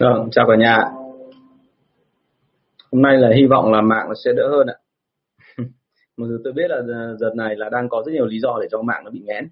Vâng, 0.00 0.28
chào 0.30 0.46
cả 0.48 0.56
nhà. 0.56 0.78
Hôm 2.92 3.02
nay 3.02 3.16
là 3.16 3.28
hy 3.36 3.46
vọng 3.46 3.72
là 3.72 3.80
mạng 3.80 4.06
nó 4.08 4.14
sẽ 4.24 4.32
đỡ 4.36 4.48
hơn 4.50 4.66
ạ. 4.66 4.76
Mặc 6.16 6.26
dù 6.28 6.38
tôi 6.44 6.52
biết 6.52 6.70
là 6.70 6.82
giờ 7.18 7.30
này 7.36 7.56
là 7.56 7.68
đang 7.68 7.88
có 7.88 8.02
rất 8.06 8.12
nhiều 8.12 8.26
lý 8.26 8.38
do 8.40 8.58
để 8.60 8.68
cho 8.70 8.82
mạng 8.82 9.02
nó 9.04 9.10
bị 9.10 9.20
nghẽn. 9.24 9.48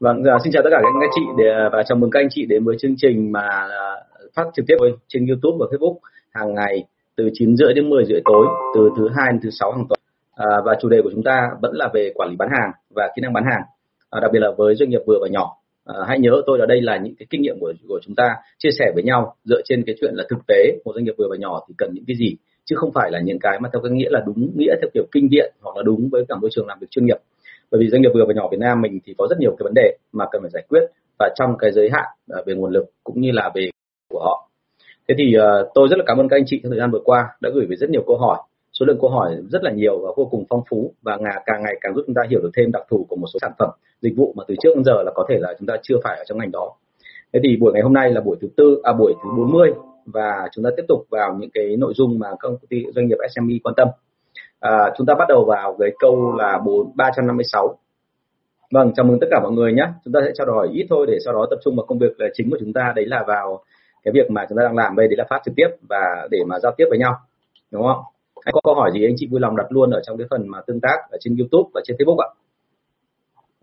Vâng, 0.00 0.24
giờ 0.24 0.30
xin 0.44 0.52
chào 0.52 0.62
tất 0.62 0.70
cả 0.72 0.80
các 0.82 1.00
anh 1.00 1.10
chị 1.14 1.20
để 1.38 1.44
và 1.72 1.82
chào 1.82 1.98
mừng 1.98 2.10
các 2.10 2.20
anh 2.20 2.28
chị 2.30 2.46
đến 2.46 2.64
với 2.64 2.76
chương 2.78 2.94
trình 2.96 3.32
mà 3.32 3.48
à, 3.70 3.94
phát 4.34 4.44
trực 4.54 4.64
tiếp 4.68 4.76
trên 5.08 5.26
YouTube 5.26 5.56
và 5.60 5.66
Facebook 5.70 5.96
hàng 6.30 6.54
ngày 6.54 6.84
từ 7.16 7.30
9 7.32 7.56
rưỡi 7.56 7.74
đến 7.74 7.90
10 7.90 8.04
rưỡi 8.04 8.20
tối 8.24 8.46
từ 8.74 8.90
thứ 8.96 9.08
hai 9.16 9.32
đến 9.32 9.40
thứ 9.42 9.50
sáu 9.50 9.72
hàng 9.72 9.86
tuần. 9.88 10.00
À, 10.34 10.46
và 10.64 10.76
chủ 10.80 10.88
đề 10.88 11.02
của 11.02 11.10
chúng 11.14 11.24
ta 11.24 11.48
vẫn 11.62 11.74
là 11.74 11.90
về 11.94 12.12
quản 12.14 12.30
lý 12.30 12.36
bán 12.36 12.48
hàng 12.48 12.70
và 12.94 13.10
kỹ 13.16 13.20
năng 13.22 13.32
bán 13.32 13.44
hàng, 13.44 13.62
à, 14.10 14.20
đặc 14.20 14.30
biệt 14.32 14.40
là 14.40 14.50
với 14.58 14.74
doanh 14.74 14.90
nghiệp 14.90 15.00
vừa 15.06 15.18
và 15.22 15.28
nhỏ 15.30 15.58
à, 15.88 15.94
hãy 16.08 16.18
nhớ 16.18 16.42
tôi 16.46 16.58
là 16.58 16.66
đây 16.66 16.80
là 16.80 16.96
những 16.96 17.14
cái 17.18 17.26
kinh 17.30 17.42
nghiệm 17.42 17.56
của 17.60 17.72
của 17.88 18.00
chúng 18.02 18.14
ta 18.14 18.28
chia 18.58 18.70
sẻ 18.78 18.84
với 18.94 19.02
nhau 19.02 19.34
dựa 19.44 19.60
trên 19.64 19.82
cái 19.86 19.94
chuyện 20.00 20.14
là 20.14 20.24
thực 20.30 20.38
tế 20.48 20.78
một 20.84 20.92
doanh 20.94 21.04
nghiệp 21.04 21.14
vừa 21.18 21.28
và 21.30 21.36
nhỏ 21.36 21.64
thì 21.68 21.74
cần 21.78 21.90
những 21.94 22.04
cái 22.06 22.16
gì 22.16 22.36
chứ 22.64 22.76
không 22.76 22.90
phải 22.94 23.10
là 23.10 23.20
những 23.24 23.38
cái 23.38 23.58
mà 23.60 23.68
theo 23.72 23.82
cái 23.82 23.92
nghĩa 23.92 24.10
là 24.10 24.20
đúng 24.26 24.50
nghĩa 24.56 24.74
theo 24.80 24.90
kiểu 24.94 25.04
kinh 25.12 25.26
nghiệm 25.30 25.52
hoặc 25.60 25.76
là 25.76 25.82
đúng 25.82 26.08
với 26.12 26.24
cả 26.28 26.34
môi 26.40 26.50
trường 26.52 26.66
làm 26.66 26.78
việc 26.80 26.86
chuyên 26.90 27.06
nghiệp. 27.06 27.16
Bởi 27.70 27.80
vì 27.80 27.88
doanh 27.88 28.02
nghiệp 28.02 28.10
vừa 28.14 28.24
và 28.28 28.34
nhỏ 28.34 28.48
Việt 28.50 28.60
Nam 28.60 28.80
mình 28.80 28.98
thì 29.04 29.14
có 29.18 29.26
rất 29.30 29.36
nhiều 29.40 29.50
cái 29.58 29.64
vấn 29.64 29.74
đề 29.74 29.96
mà 30.12 30.24
cần 30.32 30.42
phải 30.42 30.50
giải 30.50 30.64
quyết 30.68 30.82
và 31.18 31.28
trong 31.34 31.50
cái 31.58 31.72
giới 31.72 31.90
hạn 31.92 32.06
à, 32.28 32.38
về 32.46 32.54
nguồn 32.54 32.72
lực 32.72 32.84
cũng 33.04 33.20
như 33.20 33.30
là 33.32 33.50
về 33.54 33.70
của 34.08 34.20
họ. 34.24 34.48
Thế 35.08 35.14
thì 35.18 35.34
uh, 35.36 35.68
tôi 35.74 35.88
rất 35.90 35.96
là 35.98 36.04
cảm 36.06 36.18
ơn 36.18 36.28
các 36.28 36.36
anh 36.36 36.44
chị 36.46 36.60
trong 36.62 36.70
thời 36.70 36.78
gian 36.78 36.90
vừa 36.90 37.00
qua 37.04 37.28
đã 37.40 37.50
gửi 37.54 37.66
về 37.66 37.76
rất 37.76 37.90
nhiều 37.90 38.02
câu 38.06 38.18
hỏi 38.18 38.38
số 38.72 38.86
lượng 38.86 38.98
câu 39.00 39.10
hỏi 39.10 39.36
rất 39.50 39.62
là 39.62 39.70
nhiều 39.70 39.98
và 39.98 40.10
vô 40.16 40.28
cùng 40.30 40.44
phong 40.50 40.62
phú 40.70 40.92
và 41.02 41.16
ngà 41.16 41.34
càng 41.46 41.62
ngày 41.62 41.78
càng 41.80 41.94
giúp 41.94 42.02
chúng 42.06 42.14
ta 42.14 42.22
hiểu 42.30 42.40
được 42.42 42.50
thêm 42.56 42.72
đặc 42.72 42.82
thù 42.90 43.06
của 43.08 43.16
một 43.16 43.26
số 43.32 43.38
sản 43.42 43.52
phẩm 43.58 43.70
dịch 44.00 44.12
vụ 44.16 44.32
mà 44.36 44.44
từ 44.48 44.54
trước 44.62 44.70
đến 44.74 44.84
giờ 44.84 45.02
là 45.02 45.12
có 45.14 45.26
thể 45.28 45.38
là 45.38 45.54
chúng 45.58 45.66
ta 45.66 45.74
chưa 45.82 45.96
phải 46.04 46.18
ở 46.18 46.24
trong 46.26 46.38
ngành 46.38 46.50
đó. 46.50 46.72
Thế 47.32 47.40
thì 47.42 47.56
buổi 47.56 47.72
ngày 47.72 47.82
hôm 47.82 47.92
nay 47.92 48.10
là 48.10 48.20
buổi 48.20 48.36
thứ 48.40 48.48
tư 48.56 48.80
à 48.82 48.92
buổi 48.92 49.14
thứ 49.24 49.30
40 49.36 49.72
và 50.06 50.48
chúng 50.52 50.64
ta 50.64 50.70
tiếp 50.76 50.84
tục 50.88 51.06
vào 51.10 51.36
những 51.40 51.50
cái 51.54 51.76
nội 51.76 51.92
dung 51.96 52.18
mà 52.18 52.30
các 52.30 52.36
công 52.40 52.56
ty 52.68 52.84
doanh 52.94 53.08
nghiệp 53.08 53.16
SME 53.30 53.54
quan 53.64 53.74
tâm. 53.74 53.88
À, 54.60 54.92
chúng 54.96 55.06
ta 55.06 55.14
bắt 55.14 55.28
đầu 55.28 55.44
vào 55.48 55.76
cái 55.78 55.90
câu 55.98 56.36
là 56.36 56.58
bốn 56.66 56.90
ba 56.94 57.10
trăm 57.16 57.26
năm 57.26 57.36
mươi 57.36 57.44
sáu. 57.52 57.78
Vâng 58.72 58.92
chào 58.96 59.06
mừng 59.06 59.20
tất 59.20 59.26
cả 59.30 59.40
mọi 59.42 59.52
người 59.52 59.72
nhé. 59.72 59.86
Chúng 60.04 60.12
ta 60.12 60.20
sẽ 60.24 60.30
trao 60.34 60.46
đổi 60.46 60.68
ít 60.72 60.86
thôi 60.90 61.06
để 61.08 61.18
sau 61.24 61.34
đó 61.34 61.46
tập 61.50 61.58
trung 61.64 61.76
vào 61.76 61.86
công 61.86 61.98
việc 61.98 62.20
là 62.20 62.26
chính 62.32 62.50
của 62.50 62.56
chúng 62.60 62.72
ta 62.72 62.92
đấy 62.96 63.06
là 63.06 63.24
vào 63.26 63.62
cái 64.02 64.12
việc 64.12 64.30
mà 64.30 64.46
chúng 64.48 64.58
ta 64.58 64.64
đang 64.64 64.76
làm 64.76 64.96
đây 64.96 65.08
đấy 65.08 65.16
là 65.16 65.24
phát 65.30 65.40
trực 65.44 65.54
tiếp 65.56 65.68
và 65.88 66.28
để 66.30 66.38
mà 66.46 66.58
giao 66.58 66.72
tiếp 66.76 66.84
với 66.90 66.98
nhau 66.98 67.14
đúng 67.70 67.82
không 67.82 68.02
anh 68.48 68.52
có 68.52 68.60
câu 68.64 68.74
hỏi 68.74 68.90
gì, 68.94 69.04
anh 69.04 69.14
chị 69.16 69.28
vui 69.30 69.40
lòng 69.40 69.56
đặt 69.56 69.66
luôn 69.70 69.90
ở 69.90 70.00
trong 70.06 70.18
cái 70.18 70.26
phần 70.30 70.48
mà 70.48 70.58
tương 70.66 70.80
tác 70.80 70.96
ở 71.10 71.18
trên 71.20 71.36
YouTube 71.36 71.70
và 71.74 71.80
trên 71.84 71.96
Facebook 71.96 72.18
ạ. 72.18 72.28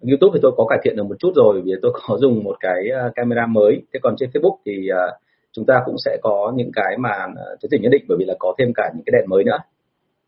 YouTube 0.10 0.32
thì 0.34 0.40
tôi 0.44 0.52
có 0.58 0.66
cải 0.70 0.80
thiện 0.84 0.96
được 0.96 1.04
một 1.04 1.16
chút 1.20 1.32
rồi, 1.36 1.62
vì 1.66 1.72
tôi 1.82 1.92
có 1.94 2.18
dùng 2.18 2.44
một 2.44 2.56
cái 2.60 2.90
ờ, 2.94 3.12
camera 3.16 3.46
mới. 3.46 3.82
Thế 3.94 4.00
còn 4.04 4.16
trên 4.18 4.30
Facebook 4.30 4.58
thì 4.66 4.88
ờ, 4.88 5.18
chúng 5.52 5.66
ta 5.66 5.82
cũng 5.86 5.96
sẽ 6.06 6.18
có 6.24 6.54
những 6.56 6.72
cái 6.74 6.98
mà 6.98 7.10
ờ, 7.36 7.56
chấn 7.62 7.70
chỉnh 7.72 7.82
nhất 7.82 7.90
định, 7.92 8.06
bởi 8.08 8.18
vì 8.20 8.26
là 8.26 8.34
có 8.40 8.56
thêm 8.58 8.72
cả 8.76 8.92
những 8.96 9.04
cái 9.06 9.20
đèn 9.20 9.30
mới 9.30 9.44
nữa. 9.44 9.58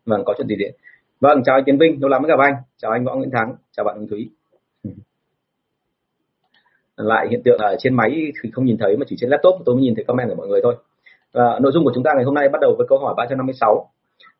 Vâng 0.06 0.22
có 0.26 0.34
chuyện 0.38 0.48
gì 0.48 0.56
đấy 0.56 0.72
vâng 1.20 1.42
chào 1.44 1.56
anh 1.56 1.64
Tiến 1.64 1.78
Vinh, 1.78 2.00
lâu 2.00 2.08
lắm 2.08 2.22
mới 2.22 2.28
gặp 2.28 2.38
anh. 2.38 2.54
Chào 2.76 2.90
anh 2.90 3.04
Võ 3.04 3.14
Nguyễn 3.14 3.30
Thắng, 3.30 3.54
chào 3.72 3.84
bạn 3.84 3.96
Hồng 3.96 4.08
Thúy. 4.08 4.30
Lại 6.96 7.26
hiện 7.30 7.42
tượng 7.44 7.58
ở 7.58 7.76
trên 7.78 7.94
máy 7.94 8.32
thì 8.42 8.50
không 8.50 8.64
nhìn 8.64 8.76
thấy, 8.80 8.96
mà 8.96 9.04
chỉ 9.08 9.16
trên 9.18 9.30
laptop 9.30 9.54
tôi 9.64 9.74
mới 9.74 9.82
nhìn 9.82 9.94
thấy 9.94 10.04
comment 10.04 10.28
của 10.28 10.34
mọi 10.34 10.48
người 10.48 10.60
thôi. 10.62 10.74
Và 11.32 11.58
nội 11.62 11.72
dung 11.72 11.84
của 11.84 11.92
chúng 11.94 12.04
ta 12.04 12.10
ngày 12.14 12.24
hôm 12.24 12.34
nay 12.34 12.48
bắt 12.48 12.58
đầu 12.60 12.74
với 12.78 12.86
câu 12.88 12.98
hỏi 12.98 13.14
356 13.16 13.90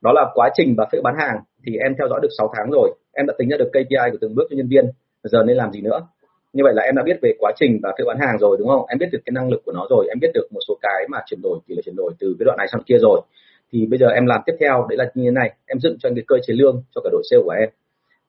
đó 0.01 0.13
là 0.13 0.31
quá 0.35 0.51
trình 0.55 0.75
và 0.79 0.87
phễu 0.93 1.03
bán 1.03 1.15
hàng, 1.19 1.39
thì 1.67 1.77
em 1.77 1.95
theo 1.99 2.09
dõi 2.09 2.21
được 2.23 2.29
6 2.39 2.53
tháng 2.57 2.71
rồi. 2.71 2.95
Em 3.13 3.27
đã 3.27 3.35
tính 3.39 3.49
ra 3.49 3.57
được 3.57 3.71
KPI 3.73 4.11
của 4.13 4.19
từng 4.21 4.35
bước 4.35 4.47
cho 4.51 4.57
nhân 4.57 4.69
viên, 4.69 4.85
giờ 5.23 5.43
nên 5.47 5.57
làm 5.57 5.73
gì 5.73 5.81
nữa? 5.81 6.01
Như 6.53 6.65
vậy 6.65 6.75
là 6.75 6.83
em 6.83 6.97
đã 6.97 7.03
biết 7.03 7.19
về 7.23 7.33
quá 7.39 7.53
trình 7.57 7.81
và 7.83 7.93
phễu 7.99 8.07
bán 8.07 8.19
hàng 8.21 8.39
rồi, 8.39 8.57
đúng 8.59 8.69
không? 8.69 8.87
Em 8.89 8.99
biết 8.99 9.09
được 9.13 9.19
cái 9.25 9.33
năng 9.33 9.49
lực 9.49 9.63
của 9.65 9.73
nó 9.73 9.87
rồi, 9.91 10.07
em 10.09 10.19
biết 10.21 10.31
được 10.35 10.47
một 10.51 10.61
số 10.69 10.75
cái 10.83 11.07
mà 11.09 11.19
chuyển 11.27 11.41
đổi, 11.43 11.59
tỷ 11.67 11.75
lệ 11.75 11.83
chuyển 11.85 11.97
đổi 11.97 12.13
từ 12.19 12.37
cái 12.39 12.45
đoạn 12.45 12.59
này 12.59 12.69
sang 12.73 12.83
kia 12.83 12.99
rồi. 13.01 13.21
Thì 13.73 13.87
bây 13.87 13.99
giờ 13.99 14.09
em 14.09 14.27
làm 14.27 14.41
tiếp 14.47 14.57
theo, 14.61 14.87
đấy 14.89 14.97
là 14.97 15.05
như 15.15 15.25
thế 15.25 15.31
này. 15.31 15.53
Em 15.67 15.79
dựng 15.79 15.97
cho 15.99 16.09
anh 16.09 16.15
cái 16.15 16.25
cơ 16.27 16.37
chế 16.47 16.55
lương 16.55 16.83
cho 16.95 17.01
cả 17.05 17.11
đội 17.13 17.23
sale 17.31 17.43
của 17.45 17.51
em 17.51 17.69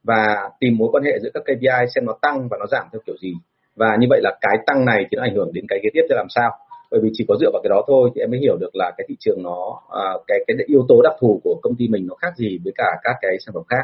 và 0.04 0.50
tìm 0.60 0.78
mối 0.78 0.90
quan 0.92 1.04
hệ 1.04 1.20
giữa 1.20 1.30
các 1.34 1.44
KPI 1.44 1.86
xem 1.96 2.06
nó 2.06 2.14
tăng 2.22 2.48
và 2.52 2.58
nó 2.60 2.66
giảm 2.72 2.88
theo 2.92 3.02
kiểu 3.06 3.16
gì. 3.22 3.34
Và 3.76 3.96
như 4.00 4.08
vậy 4.10 4.20
là 4.24 4.38
cái 4.42 4.58
tăng 4.66 4.86
này 4.86 5.06
thì 5.12 5.16
nó 5.16 5.24
ảnh 5.24 5.36
hưởng 5.36 5.54
đến 5.54 5.66
cái 5.70 5.80
kế 5.84 5.90
tiếp 5.94 6.02
sẽ 6.10 6.16
làm 6.16 6.28
sao 6.30 6.52
bởi 6.92 7.00
vì 7.04 7.10
chỉ 7.14 7.26
có 7.28 7.36
dựa 7.42 7.50
vào 7.54 7.62
cái 7.64 7.70
đó 7.70 7.84
thôi 7.88 8.10
thì 8.16 8.22
em 8.22 8.32
mới 8.32 8.40
hiểu 8.40 8.58
được 8.58 8.76
là 8.76 8.92
cái 8.98 9.06
thị 9.10 9.16
trường 9.20 9.44
nó 9.44 9.82
à, 9.90 10.14
cái 10.28 10.40
cái 10.48 10.58
yếu 10.66 10.86
tố 10.90 11.02
đặc 11.02 11.14
thù 11.20 11.42
của 11.44 11.60
công 11.62 11.76
ty 11.76 11.88
mình 11.88 12.08
nó 12.08 12.16
khác 12.16 12.34
gì 12.38 12.60
với 12.64 12.74
cả 12.76 12.92
các 13.04 13.16
cái 13.22 13.38
sản 13.46 13.54
phẩm 13.54 13.64
khác. 13.70 13.84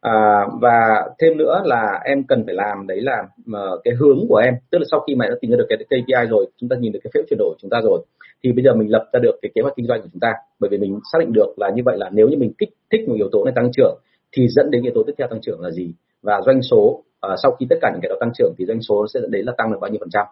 À, 0.00 0.46
và 0.60 1.08
thêm 1.18 1.36
nữa 1.36 1.62
là 1.64 2.00
em 2.04 2.24
cần 2.24 2.42
phải 2.46 2.54
làm 2.54 2.86
đấy 2.86 3.00
là 3.00 3.22
uh, 3.50 3.80
cái 3.84 3.94
hướng 3.94 4.18
của 4.28 4.36
em. 4.36 4.54
Tức 4.70 4.78
là 4.78 4.84
sau 4.90 5.00
khi 5.06 5.14
mà 5.14 5.26
đã 5.28 5.34
tìm 5.40 5.50
ra 5.50 5.56
được 5.56 5.66
cái 5.68 5.78
KPI 5.78 6.28
rồi 6.30 6.46
chúng 6.56 6.68
ta 6.68 6.76
nhìn 6.76 6.92
được 6.92 7.00
cái 7.04 7.10
phễu 7.14 7.22
chuyển 7.30 7.38
đổi 7.38 7.50
của 7.50 7.58
chúng 7.60 7.70
ta 7.70 7.80
rồi 7.84 8.00
thì 8.44 8.52
bây 8.52 8.64
giờ 8.64 8.74
mình 8.74 8.90
lập 8.90 9.08
ra 9.12 9.20
được 9.20 9.38
cái 9.42 9.50
kế 9.54 9.62
hoạch 9.62 9.76
kinh 9.76 9.86
doanh 9.86 10.02
của 10.02 10.08
chúng 10.12 10.20
ta. 10.20 10.32
Bởi 10.60 10.70
vì 10.70 10.78
mình 10.78 11.00
xác 11.12 11.18
định 11.20 11.32
được 11.32 11.54
là 11.56 11.70
như 11.70 11.82
vậy 11.84 11.96
là 11.98 12.10
nếu 12.12 12.28
như 12.28 12.36
mình 12.36 12.52
kích 12.58 12.68
thích 12.92 13.08
một 13.08 13.14
yếu 13.16 13.28
tố 13.32 13.44
này 13.44 13.52
tăng 13.56 13.70
trưởng 13.72 13.98
thì 14.32 14.48
dẫn 14.48 14.70
đến 14.70 14.82
yếu 14.82 14.92
tố 14.94 15.02
tiếp 15.06 15.12
theo 15.18 15.28
tăng 15.28 15.40
trưởng 15.40 15.60
là 15.60 15.70
gì? 15.70 15.94
Và 16.22 16.40
doanh 16.46 16.62
số 16.62 17.02
uh, 17.26 17.38
sau 17.42 17.56
khi 17.60 17.66
tất 17.70 17.76
cả 17.80 17.90
những 17.92 18.00
cái 18.02 18.08
đó 18.08 18.16
tăng 18.20 18.32
trưởng 18.34 18.54
thì 18.58 18.66
doanh 18.66 18.82
số 18.82 19.06
sẽ 19.14 19.20
dẫn 19.20 19.30
đến 19.30 19.46
là 19.46 19.52
tăng 19.58 19.72
được 19.72 19.78
bao 19.80 19.90
nhiêu 19.90 19.98
phần 20.00 20.10
trăm? 20.10 20.26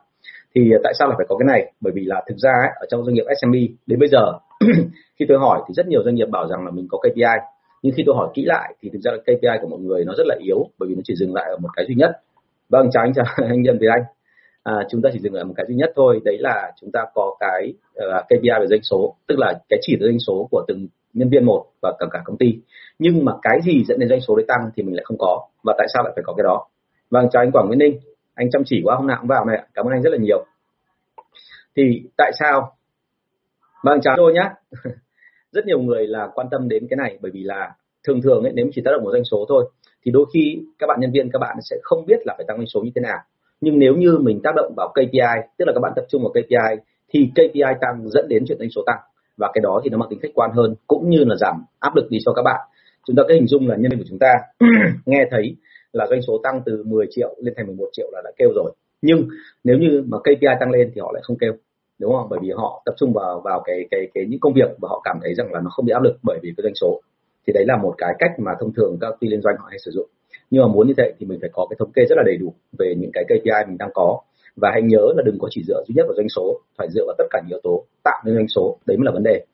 Thì 0.55 0.73
à, 0.73 0.79
tại 0.85 0.93
sao 0.99 1.09
là 1.09 1.15
phải 1.17 1.27
có 1.29 1.37
cái 1.37 1.47
này? 1.47 1.73
Bởi 1.81 1.93
vì 1.97 2.05
là 2.05 2.23
thực 2.29 2.37
ra 2.39 2.51
ấy, 2.51 2.71
ở 2.81 2.87
trong 2.91 3.05
doanh 3.05 3.15
nghiệp 3.15 3.25
SME 3.41 3.61
đến 3.87 3.99
bây 3.99 4.09
giờ 4.09 4.33
khi 5.19 5.25
tôi 5.29 5.39
hỏi 5.39 5.63
thì 5.69 5.75
rất 5.75 5.87
nhiều 5.89 6.03
doanh 6.05 6.15
nghiệp 6.15 6.29
bảo 6.31 6.49
rằng 6.49 6.65
là 6.65 6.71
mình 6.71 6.87
có 6.91 6.99
KPI 6.99 7.39
nhưng 7.83 7.95
khi 7.97 8.03
tôi 8.07 8.15
hỏi 8.17 8.29
kỹ 8.35 8.43
lại 8.45 8.75
thì 8.83 8.91
thực 8.93 8.99
ra 8.99 9.13
là 9.13 9.19
KPI 9.19 9.59
của 9.63 9.69
mọi 9.69 9.81
người 9.81 10.05
nó 10.05 10.13
rất 10.17 10.27
là 10.27 10.37
yếu 10.41 10.69
bởi 10.79 10.89
vì 10.89 10.95
nó 10.95 11.01
chỉ 11.05 11.15
dừng 11.15 11.35
lại 11.35 11.51
ở 11.51 11.57
một 11.57 11.69
cái 11.77 11.87
duy 11.89 11.95
nhất. 11.95 12.11
Vâng 12.69 12.89
chào 12.93 13.03
anh 13.03 13.13
chào 13.15 13.25
anh 13.49 13.63
nhân 13.63 13.79
Việt 13.81 13.89
anh. 13.91 14.03
À, 14.63 14.75
chúng 14.91 15.03
ta 15.03 15.11
chỉ 15.13 15.19
dừng 15.19 15.35
lại 15.35 15.45
một 15.45 15.55
cái 15.57 15.67
duy 15.69 15.75
nhất 15.75 15.93
thôi 15.97 16.21
đấy 16.25 16.39
là 16.41 16.73
chúng 16.81 16.91
ta 16.93 17.01
có 17.15 17.37
cái 17.41 17.75
ờ, 17.95 18.19
uh, 18.19 18.25
KPI 18.27 18.51
về 18.61 18.67
doanh 18.67 18.83
số 18.83 19.15
tức 19.27 19.39
là 19.39 19.61
cái 19.69 19.79
chỉ 19.83 19.97
doanh 20.01 20.19
số 20.19 20.49
của 20.51 20.65
từng 20.69 20.87
nhân 21.13 21.29
viên 21.29 21.45
một 21.45 21.65
và 21.83 21.93
cả 21.99 22.07
cả 22.13 22.23
công 22.25 22.37
ty. 22.37 22.59
Nhưng 22.99 23.25
mà 23.25 23.33
cái 23.43 23.59
gì 23.65 23.85
dẫn 23.85 23.99
đến 23.99 24.09
doanh 24.09 24.21
số 24.21 24.37
đấy 24.37 24.45
tăng 24.49 24.71
thì 24.77 24.83
mình 24.83 24.95
lại 24.95 25.05
không 25.05 25.19
có. 25.19 25.47
Và 25.65 25.75
tại 25.79 25.87
sao 25.95 26.03
lại 26.03 26.13
phải 26.17 26.23
có 26.27 26.35
cái 26.35 26.45
đó? 26.45 26.67
Vâng 27.11 27.29
chào 27.33 27.43
anh 27.43 27.53
Quảng 27.53 27.67
Nguyễn 27.67 27.79
Ninh 27.79 27.99
anh 28.39 28.51
chăm 28.51 28.63
chỉ 28.67 28.81
quá 28.85 28.97
hôm 28.97 29.07
nào 29.07 29.17
cũng 29.21 29.29
vào 29.29 29.45
này 29.45 29.63
cảm 29.75 29.87
ơn 29.87 29.93
anh 29.93 30.03
rất 30.03 30.11
là 30.11 30.19
nhiều. 30.19 30.45
Thì 31.77 32.03
tại 32.17 32.33
sao? 32.39 32.77
Vâng 33.83 34.01
chào 34.03 34.15
tôi 34.17 34.33
nhé 34.33 34.51
rất 35.53 35.67
nhiều 35.67 35.81
người 35.81 36.07
là 36.07 36.29
quan 36.35 36.47
tâm 36.51 36.69
đến 36.69 36.87
cái 36.91 36.97
này 36.97 37.19
bởi 37.21 37.31
vì 37.35 37.43
là 37.43 37.73
thường 38.07 38.23
thường 38.23 38.43
ấy, 38.43 38.53
nếu 38.55 38.67
chỉ 38.73 38.83
tác 38.85 38.91
động 38.91 39.05
vào 39.05 39.13
doanh 39.13 39.25
số 39.25 39.47
thôi 39.49 39.71
thì 40.05 40.11
đôi 40.11 40.27
khi 40.35 40.63
các 40.79 40.87
bạn 40.87 41.01
nhân 41.01 41.13
viên 41.13 41.31
các 41.33 41.39
bạn 41.39 41.57
sẽ 41.71 41.77
không 41.83 42.07
biết 42.07 42.17
là 42.27 42.35
phải 42.37 42.45
tăng 42.49 42.57
doanh 42.57 42.67
số 42.67 42.81
như 42.81 42.91
thế 42.95 43.01
nào. 43.01 43.19
Nhưng 43.61 43.79
nếu 43.79 43.95
như 43.95 44.19
mình 44.21 44.41
tác 44.45 44.55
động 44.57 44.73
vào 44.77 44.89
KPI 44.89 45.39
tức 45.59 45.65
là 45.67 45.73
các 45.75 45.81
bạn 45.81 45.93
tập 45.97 46.05
trung 46.09 46.23
vào 46.23 46.31
KPI 46.31 46.83
thì 47.09 47.31
KPI 47.35 47.75
tăng 47.81 48.09
dẫn 48.09 48.29
đến 48.29 48.45
chuyện 48.49 48.59
doanh 48.59 48.71
số 48.71 48.83
tăng. 48.87 48.99
Và 49.37 49.51
cái 49.55 49.63
đó 49.63 49.81
thì 49.85 49.91
nó 49.91 49.99
mang 49.99 50.09
tính 50.11 50.19
khách 50.23 50.35
quan 50.35 50.51
hơn 50.55 50.75
cũng 50.87 51.11
như 51.11 51.25
là 51.25 51.37
giảm 51.37 51.65
áp 51.79 51.97
lực 51.97 52.11
đi 52.11 52.19
cho 52.25 52.33
các 52.33 52.43
bạn. 52.43 52.61
Chúng 53.07 53.17
ta 53.17 53.23
có 53.29 53.35
hình 53.35 53.47
dung 53.47 53.69
là 53.69 53.77
nhân 53.77 53.91
viên 53.91 53.99
của 53.99 54.07
chúng 54.09 54.19
ta 54.19 54.33
nghe 55.07 55.25
thấy 55.31 55.57
là 55.93 56.07
doanh 56.11 56.23
số 56.23 56.41
tăng 56.43 56.63
từ 56.67 56.83
10 56.87 57.07
triệu 57.11 57.35
lên 57.39 57.55
thành 57.57 57.67
11 57.67 57.89
triệu 57.93 58.11
là 58.13 58.21
đã 58.25 58.31
kêu 58.39 58.53
rồi. 58.55 58.73
Nhưng 59.03 59.29
nếu 59.65 59.79
như 59.79 60.05
mà 60.07 60.19
KPI 60.19 60.49
tăng 60.61 60.71
lên 60.71 60.91
thì 60.95 61.01
họ 61.01 61.11
lại 61.13 61.23
không 61.25 61.39
kêu, 61.39 61.53
đúng 61.99 62.13
không? 62.13 62.27
Bởi 62.31 62.39
vì 62.43 62.51
họ 62.51 62.83
tập 62.85 62.95
trung 62.99 63.13
vào 63.13 63.41
vào 63.45 63.63
cái 63.65 63.87
cái 63.91 64.09
cái 64.15 64.25
những 64.29 64.41
công 64.41 64.55
việc 64.55 64.71
và 64.79 64.89
họ 64.89 65.01
cảm 65.05 65.19
thấy 65.23 65.35
rằng 65.35 65.53
là 65.53 65.61
nó 65.61 65.71
không 65.71 65.87
bị 65.87 65.93
áp 65.93 66.03
lực 66.03 66.17
bởi 66.23 66.39
vì 66.43 66.53
cái 66.57 66.63
doanh 66.63 66.75
số. 66.75 67.01
Thì 67.47 67.53
đấy 67.53 67.65
là 67.67 67.77
một 67.77 67.95
cái 67.99 68.15
cách 68.19 68.31
mà 68.39 68.53
thông 68.61 68.73
thường 68.73 68.97
các 69.01 69.15
ty 69.21 69.29
liên 69.29 69.43
doanh 69.43 69.57
họ 69.59 69.67
hay 69.69 69.79
sử 69.79 69.91
dụng. 69.91 70.07
Nhưng 70.51 70.63
mà 70.63 70.69
muốn 70.69 70.87
như 70.87 70.95
vậy 70.97 71.13
thì 71.19 71.27
mình 71.27 71.39
phải 71.41 71.51
có 71.53 71.67
cái 71.71 71.77
thống 71.79 71.93
kê 71.93 72.03
rất 72.09 72.17
là 72.17 72.23
đầy 72.27 72.37
đủ 72.37 72.55
về 72.79 72.95
những 72.99 73.11
cái 73.13 73.25
KPI 73.25 73.69
mình 73.69 73.79
đang 73.79 73.91
có. 73.95 74.21
Và 74.57 74.71
hãy 74.73 74.83
nhớ 74.83 75.13
là 75.17 75.23
đừng 75.27 75.39
có 75.39 75.49
chỉ 75.51 75.63
dựa 75.67 75.83
duy 75.89 75.95
nhất 75.97 76.07
vào 76.09 76.15
doanh 76.17 76.29
số, 76.29 76.61
phải 76.79 76.89
dựa 76.91 77.05
vào 77.07 77.15
tất 77.19 77.25
cả 77.31 77.41
những 77.43 77.57
yếu 77.57 77.61
tố 77.63 77.85
tạo 78.05 78.23
nên 78.25 78.35
doanh 78.35 78.49
số. 78.49 78.79
Đấy 78.87 78.97
mới 78.97 79.05
là 79.05 79.13
vấn 79.13 79.23
đề. 79.23 79.45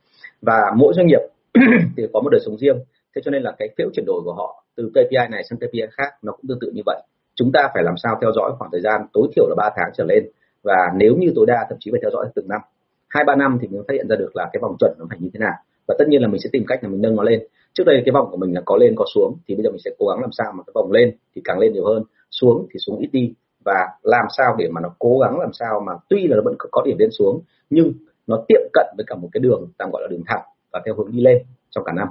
Và 0.42 0.72
mỗi 0.76 0.94
doanh 0.96 1.06
nghiệp 1.06 1.20
thì 1.96 2.06
có 2.12 2.20
một 2.20 2.28
đời 2.30 2.40
sống 2.44 2.58
riêng. 2.58 2.76
Thế 3.16 3.22
cho 3.24 3.30
nên 3.30 3.42
là 3.42 3.54
cái 3.58 3.68
phiếu 3.78 3.88
chuyển 3.92 4.06
đổi 4.06 4.20
của 4.24 4.32
họ 4.32 4.63
từ 4.76 4.90
KPI 4.90 5.28
này 5.30 5.44
sang 5.50 5.58
KPI 5.58 5.82
khác, 5.90 6.12
nó 6.22 6.32
cũng 6.32 6.44
tương 6.48 6.58
tự 6.60 6.70
như 6.74 6.82
vậy. 6.86 7.02
Chúng 7.34 7.52
ta 7.52 7.70
phải 7.74 7.82
làm 7.82 7.94
sao 7.96 8.18
theo 8.20 8.32
dõi 8.32 8.52
khoảng 8.58 8.70
thời 8.70 8.80
gian 8.80 9.06
tối 9.12 9.28
thiểu 9.36 9.48
là 9.48 9.54
3 9.58 9.70
tháng 9.76 9.90
trở 9.94 10.04
lên. 10.04 10.28
Và 10.62 10.92
nếu 10.96 11.16
như 11.16 11.32
tối 11.34 11.46
đa 11.46 11.66
thậm 11.68 11.78
chí 11.80 11.90
phải 11.90 12.00
theo 12.02 12.10
dõi 12.10 12.26
từng 12.34 12.48
năm. 12.48 12.60
Hai, 13.08 13.24
ba 13.24 13.36
năm 13.36 13.58
thì 13.60 13.68
mình 13.68 13.82
phát 13.88 13.94
hiện 13.94 14.08
ra 14.08 14.16
được 14.16 14.36
là 14.36 14.50
cái 14.52 14.60
vòng 14.62 14.76
chuẩn 14.80 14.94
nó 14.98 15.06
phải 15.08 15.18
như 15.20 15.30
thế 15.34 15.38
nào. 15.38 15.54
Và 15.88 15.94
tất 15.98 16.04
nhiên 16.08 16.22
là 16.22 16.28
mình 16.28 16.40
sẽ 16.40 16.50
tìm 16.52 16.64
cách 16.66 16.82
là 16.82 16.88
mình 16.88 17.02
nâng 17.02 17.16
nó 17.16 17.22
lên. 17.22 17.40
Trước 17.72 17.84
đây 17.86 18.02
cái 18.04 18.12
vòng 18.12 18.28
của 18.30 18.36
mình 18.36 18.54
là 18.54 18.62
có 18.64 18.76
lên, 18.76 18.94
có 18.96 19.04
xuống, 19.14 19.36
thì 19.48 19.54
bây 19.54 19.64
giờ 19.64 19.70
mình 19.70 19.80
sẽ 19.84 19.90
cố 19.98 20.06
gắng 20.06 20.20
làm 20.20 20.32
sao 20.32 20.52
mà 20.52 20.62
cái 20.66 20.72
vòng 20.74 20.92
lên 20.92 21.16
thì 21.34 21.42
càng 21.44 21.58
lên 21.58 21.72
nhiều 21.72 21.84
hơn. 21.84 22.02
Xuống 22.30 22.66
thì 22.70 22.78
xuống 22.86 22.98
ít 22.98 23.08
đi. 23.12 23.34
Và 23.64 23.88
làm 24.02 24.26
sao 24.36 24.56
để 24.58 24.68
mà 24.72 24.80
nó 24.80 24.94
cố 24.98 25.18
gắng 25.18 25.40
làm 25.40 25.52
sao 25.52 25.80
mà 25.86 25.92
tuy 26.08 26.26
là 26.26 26.36
nó 26.36 26.42
vẫn 26.44 26.54
có 26.58 26.82
điểm 26.84 26.96
lên 26.98 27.10
xuống, 27.10 27.40
nhưng 27.70 27.92
nó 28.26 28.44
tiệm 28.48 28.60
cận 28.72 28.86
với 28.96 29.04
cả 29.06 29.14
một 29.14 29.28
cái 29.32 29.40
đường 29.40 29.68
tạm 29.78 29.90
gọi 29.90 30.02
là 30.02 30.08
đường 30.10 30.22
thẳng 30.26 30.42
và 30.72 30.82
theo 30.84 30.94
hướng 30.94 31.12
đi 31.12 31.20
lên 31.20 31.42
trong 31.70 31.84
cả 31.84 31.92
năm 31.92 32.08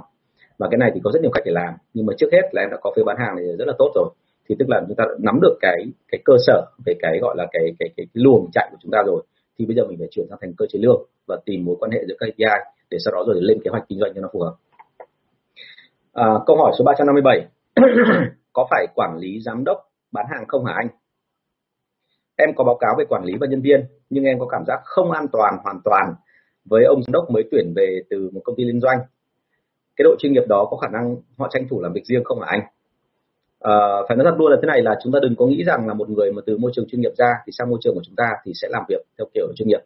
và 0.58 0.68
cái 0.70 0.78
này 0.78 0.90
thì 0.94 1.00
có 1.04 1.10
rất 1.14 1.22
nhiều 1.22 1.30
cách 1.34 1.42
để 1.46 1.52
làm 1.52 1.74
nhưng 1.94 2.06
mà 2.06 2.12
trước 2.18 2.28
hết 2.32 2.48
là 2.52 2.62
em 2.62 2.70
đã 2.70 2.76
có 2.82 2.92
phiếu 2.96 3.04
bán 3.04 3.16
hàng 3.18 3.36
này 3.36 3.44
rất 3.58 3.64
là 3.68 3.74
tốt 3.78 3.92
rồi 3.94 4.10
thì 4.48 4.54
tức 4.58 4.68
là 4.68 4.82
chúng 4.88 4.96
ta 4.96 5.04
đã 5.08 5.14
nắm 5.18 5.38
được 5.42 5.56
cái 5.60 5.84
cái 6.08 6.20
cơ 6.24 6.34
sở 6.46 6.66
về 6.86 6.94
cái 7.00 7.18
gọi 7.22 7.34
là 7.38 7.46
cái 7.52 7.62
cái 7.78 7.88
cái, 7.96 8.06
cái 8.12 8.22
luồng 8.24 8.50
chạy 8.52 8.68
của 8.70 8.78
chúng 8.82 8.90
ta 8.90 8.98
rồi 9.06 9.22
thì 9.58 9.66
bây 9.66 9.76
giờ 9.76 9.84
mình 9.86 9.98
phải 9.98 10.08
chuyển 10.10 10.26
sang 10.30 10.38
thành 10.40 10.52
cơ 10.58 10.66
chế 10.68 10.78
lương 10.78 11.02
và 11.26 11.38
tìm 11.44 11.64
mối 11.64 11.76
quan 11.80 11.90
hệ 11.90 12.04
giữa 12.08 12.14
các 12.18 12.26
KPI 12.26 12.44
để 12.90 12.98
sau 13.04 13.12
đó 13.14 13.24
rồi 13.26 13.36
lên 13.40 13.58
kế 13.64 13.70
hoạch 13.70 13.84
kinh 13.88 13.98
doanh 13.98 14.12
cho 14.14 14.20
nó 14.20 14.28
phù 14.32 14.40
hợp. 14.40 14.54
À, 16.12 16.26
câu 16.46 16.56
hỏi 16.56 16.72
số 16.78 16.84
357 16.84 17.46
có 18.52 18.66
phải 18.70 18.86
quản 18.94 19.18
lý 19.18 19.40
giám 19.40 19.64
đốc 19.64 19.78
bán 20.12 20.26
hàng 20.30 20.44
không 20.48 20.64
hả 20.64 20.74
anh? 20.76 20.88
em 22.36 22.54
có 22.56 22.64
báo 22.64 22.76
cáo 22.80 22.94
về 22.98 23.04
quản 23.08 23.24
lý 23.24 23.32
và 23.40 23.46
nhân 23.46 23.60
viên 23.60 23.84
nhưng 24.10 24.24
em 24.24 24.38
có 24.38 24.46
cảm 24.46 24.64
giác 24.66 24.80
không 24.84 25.10
an 25.10 25.26
toàn 25.32 25.54
hoàn 25.64 25.80
toàn 25.84 26.14
với 26.64 26.84
ông 26.84 27.02
giám 27.02 27.12
đốc 27.12 27.30
mới 27.30 27.44
tuyển 27.50 27.72
về 27.76 28.00
từ 28.10 28.30
một 28.32 28.40
công 28.44 28.56
ty 28.56 28.64
liên 28.64 28.80
doanh 28.80 28.98
cái 29.96 30.02
độ 30.04 30.16
chuyên 30.18 30.32
nghiệp 30.32 30.44
đó 30.48 30.68
có 30.70 30.76
khả 30.76 30.88
năng 30.88 31.16
họ 31.38 31.48
tranh 31.50 31.68
thủ 31.70 31.80
làm 31.80 31.92
việc 31.92 32.04
riêng 32.04 32.24
không 32.24 32.40
hả 32.40 32.46
anh? 32.50 32.60
À, 33.60 33.74
phải 34.08 34.16
nói 34.16 34.26
thật 34.30 34.36
luôn 34.38 34.50
là 34.50 34.56
thế 34.62 34.66
này 34.66 34.82
là 34.82 34.98
chúng 35.02 35.12
ta 35.12 35.18
đừng 35.22 35.36
có 35.36 35.46
nghĩ 35.46 35.64
rằng 35.64 35.86
là 35.86 35.94
một 35.94 36.10
người 36.10 36.32
mà 36.32 36.42
từ 36.46 36.58
môi 36.58 36.70
trường 36.74 36.86
chuyên 36.88 37.00
nghiệp 37.00 37.12
ra 37.18 37.34
thì 37.46 37.52
sang 37.58 37.70
môi 37.70 37.78
trường 37.82 37.94
của 37.94 38.02
chúng 38.04 38.16
ta 38.16 38.32
thì 38.44 38.52
sẽ 38.54 38.68
làm 38.70 38.82
việc 38.88 39.02
theo 39.18 39.26
kiểu 39.34 39.46
chuyên 39.56 39.68
nghiệp. 39.68 39.80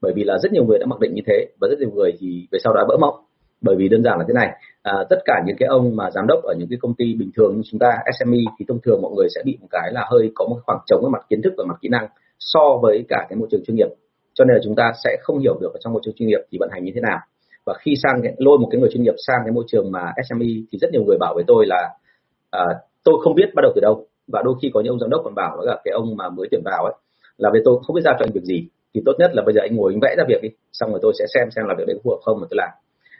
Bởi 0.00 0.12
vì 0.16 0.24
là 0.24 0.38
rất 0.38 0.52
nhiều 0.52 0.64
người 0.64 0.78
đã 0.78 0.86
mặc 0.86 1.00
định 1.00 1.14
như 1.14 1.22
thế 1.26 1.46
và 1.60 1.68
rất 1.68 1.78
nhiều 1.78 1.90
người 1.90 2.12
thì 2.20 2.48
về 2.52 2.58
sau 2.64 2.74
đã 2.74 2.84
vỡ 2.88 2.96
mộng. 3.00 3.14
Bởi 3.60 3.76
vì 3.76 3.88
đơn 3.88 4.02
giản 4.02 4.18
là 4.18 4.24
thế 4.28 4.34
này 4.34 4.50
à, 4.82 4.92
tất 5.10 5.16
cả 5.24 5.42
những 5.46 5.56
cái 5.58 5.66
ông 5.66 5.96
mà 5.96 6.10
giám 6.10 6.26
đốc 6.28 6.42
ở 6.44 6.54
những 6.58 6.68
cái 6.70 6.78
công 6.82 6.94
ty 6.94 7.14
bình 7.14 7.30
thường 7.36 7.56
như 7.56 7.62
chúng 7.70 7.78
ta 7.78 7.88
SME 8.18 8.38
thì 8.58 8.64
thông 8.68 8.80
thường 8.80 9.02
mọi 9.02 9.12
người 9.16 9.28
sẽ 9.34 9.42
bị 9.44 9.58
một 9.60 9.68
cái 9.70 9.92
là 9.92 10.06
hơi 10.10 10.32
có 10.34 10.46
một 10.50 10.56
khoảng 10.66 10.78
trống 10.86 11.02
ở 11.02 11.08
mặt 11.08 11.26
kiến 11.28 11.42
thức 11.42 11.52
và 11.58 11.64
mặt 11.68 11.76
kỹ 11.80 11.88
năng 11.88 12.08
so 12.38 12.78
với 12.82 13.04
cả 13.08 13.26
cái 13.28 13.36
môi 13.36 13.48
trường 13.50 13.64
chuyên 13.66 13.76
nghiệp. 13.76 13.88
Cho 14.34 14.44
nên 14.44 14.54
là 14.54 14.60
chúng 14.64 14.76
ta 14.76 14.92
sẽ 15.04 15.16
không 15.22 15.38
hiểu 15.38 15.58
được 15.60 15.72
ở 15.74 15.80
trong 15.84 15.92
môi 15.92 16.02
trường 16.04 16.14
chuyên 16.14 16.28
nghiệp 16.28 16.40
thì 16.50 16.58
vận 16.60 16.70
hành 16.72 16.84
như 16.84 16.92
thế 16.94 17.00
nào 17.00 17.18
và 17.66 17.74
khi 17.78 17.94
sang 18.02 18.22
lôi 18.38 18.58
một 18.58 18.68
cái 18.70 18.80
người 18.80 18.90
chuyên 18.92 19.02
nghiệp 19.02 19.14
sang 19.26 19.40
cái 19.44 19.52
môi 19.52 19.64
trường 19.66 19.92
mà 19.92 20.12
SME 20.28 20.46
thì 20.72 20.78
rất 20.80 20.88
nhiều 20.92 21.04
người 21.04 21.16
bảo 21.20 21.34
với 21.34 21.44
tôi 21.46 21.66
là 21.66 21.90
à, 22.50 22.64
tôi 23.04 23.14
không 23.22 23.34
biết 23.34 23.54
bắt 23.54 23.62
đầu 23.62 23.72
từ 23.74 23.80
đâu. 23.80 24.06
Và 24.32 24.42
đôi 24.44 24.54
khi 24.62 24.70
có 24.74 24.80
những 24.80 24.92
ông 24.92 25.00
giám 25.00 25.10
đốc 25.10 25.20
còn 25.24 25.34
bảo 25.34 25.60
là 25.60 25.80
cái 25.84 25.92
ông 25.92 26.16
mà 26.16 26.28
mới 26.28 26.48
tuyển 26.50 26.62
vào 26.64 26.84
ấy 26.84 26.94
là 27.36 27.50
với 27.52 27.60
tôi 27.64 27.78
không 27.86 27.96
biết 27.96 28.02
giao 28.04 28.14
cho 28.18 28.24
anh 28.26 28.32
việc 28.32 28.44
gì 28.44 28.68
thì 28.94 29.02
tốt 29.06 29.12
nhất 29.18 29.30
là 29.34 29.42
bây 29.46 29.54
giờ 29.54 29.60
anh 29.60 29.76
ngồi 29.76 29.92
anh 29.94 30.00
vẽ 30.00 30.14
ra 30.18 30.24
việc 30.28 30.42
đi 30.42 30.48
xong 30.72 30.90
rồi 30.90 30.98
tôi 31.02 31.12
sẽ 31.18 31.24
xem 31.34 31.50
xem 31.50 31.64
là 31.68 31.74
việc 31.78 31.84
đấy 31.86 31.96
phù 32.04 32.10
hợp 32.10 32.18
không 32.24 32.40
mà 32.40 32.46
tôi 32.50 32.56
làm. 32.56 32.70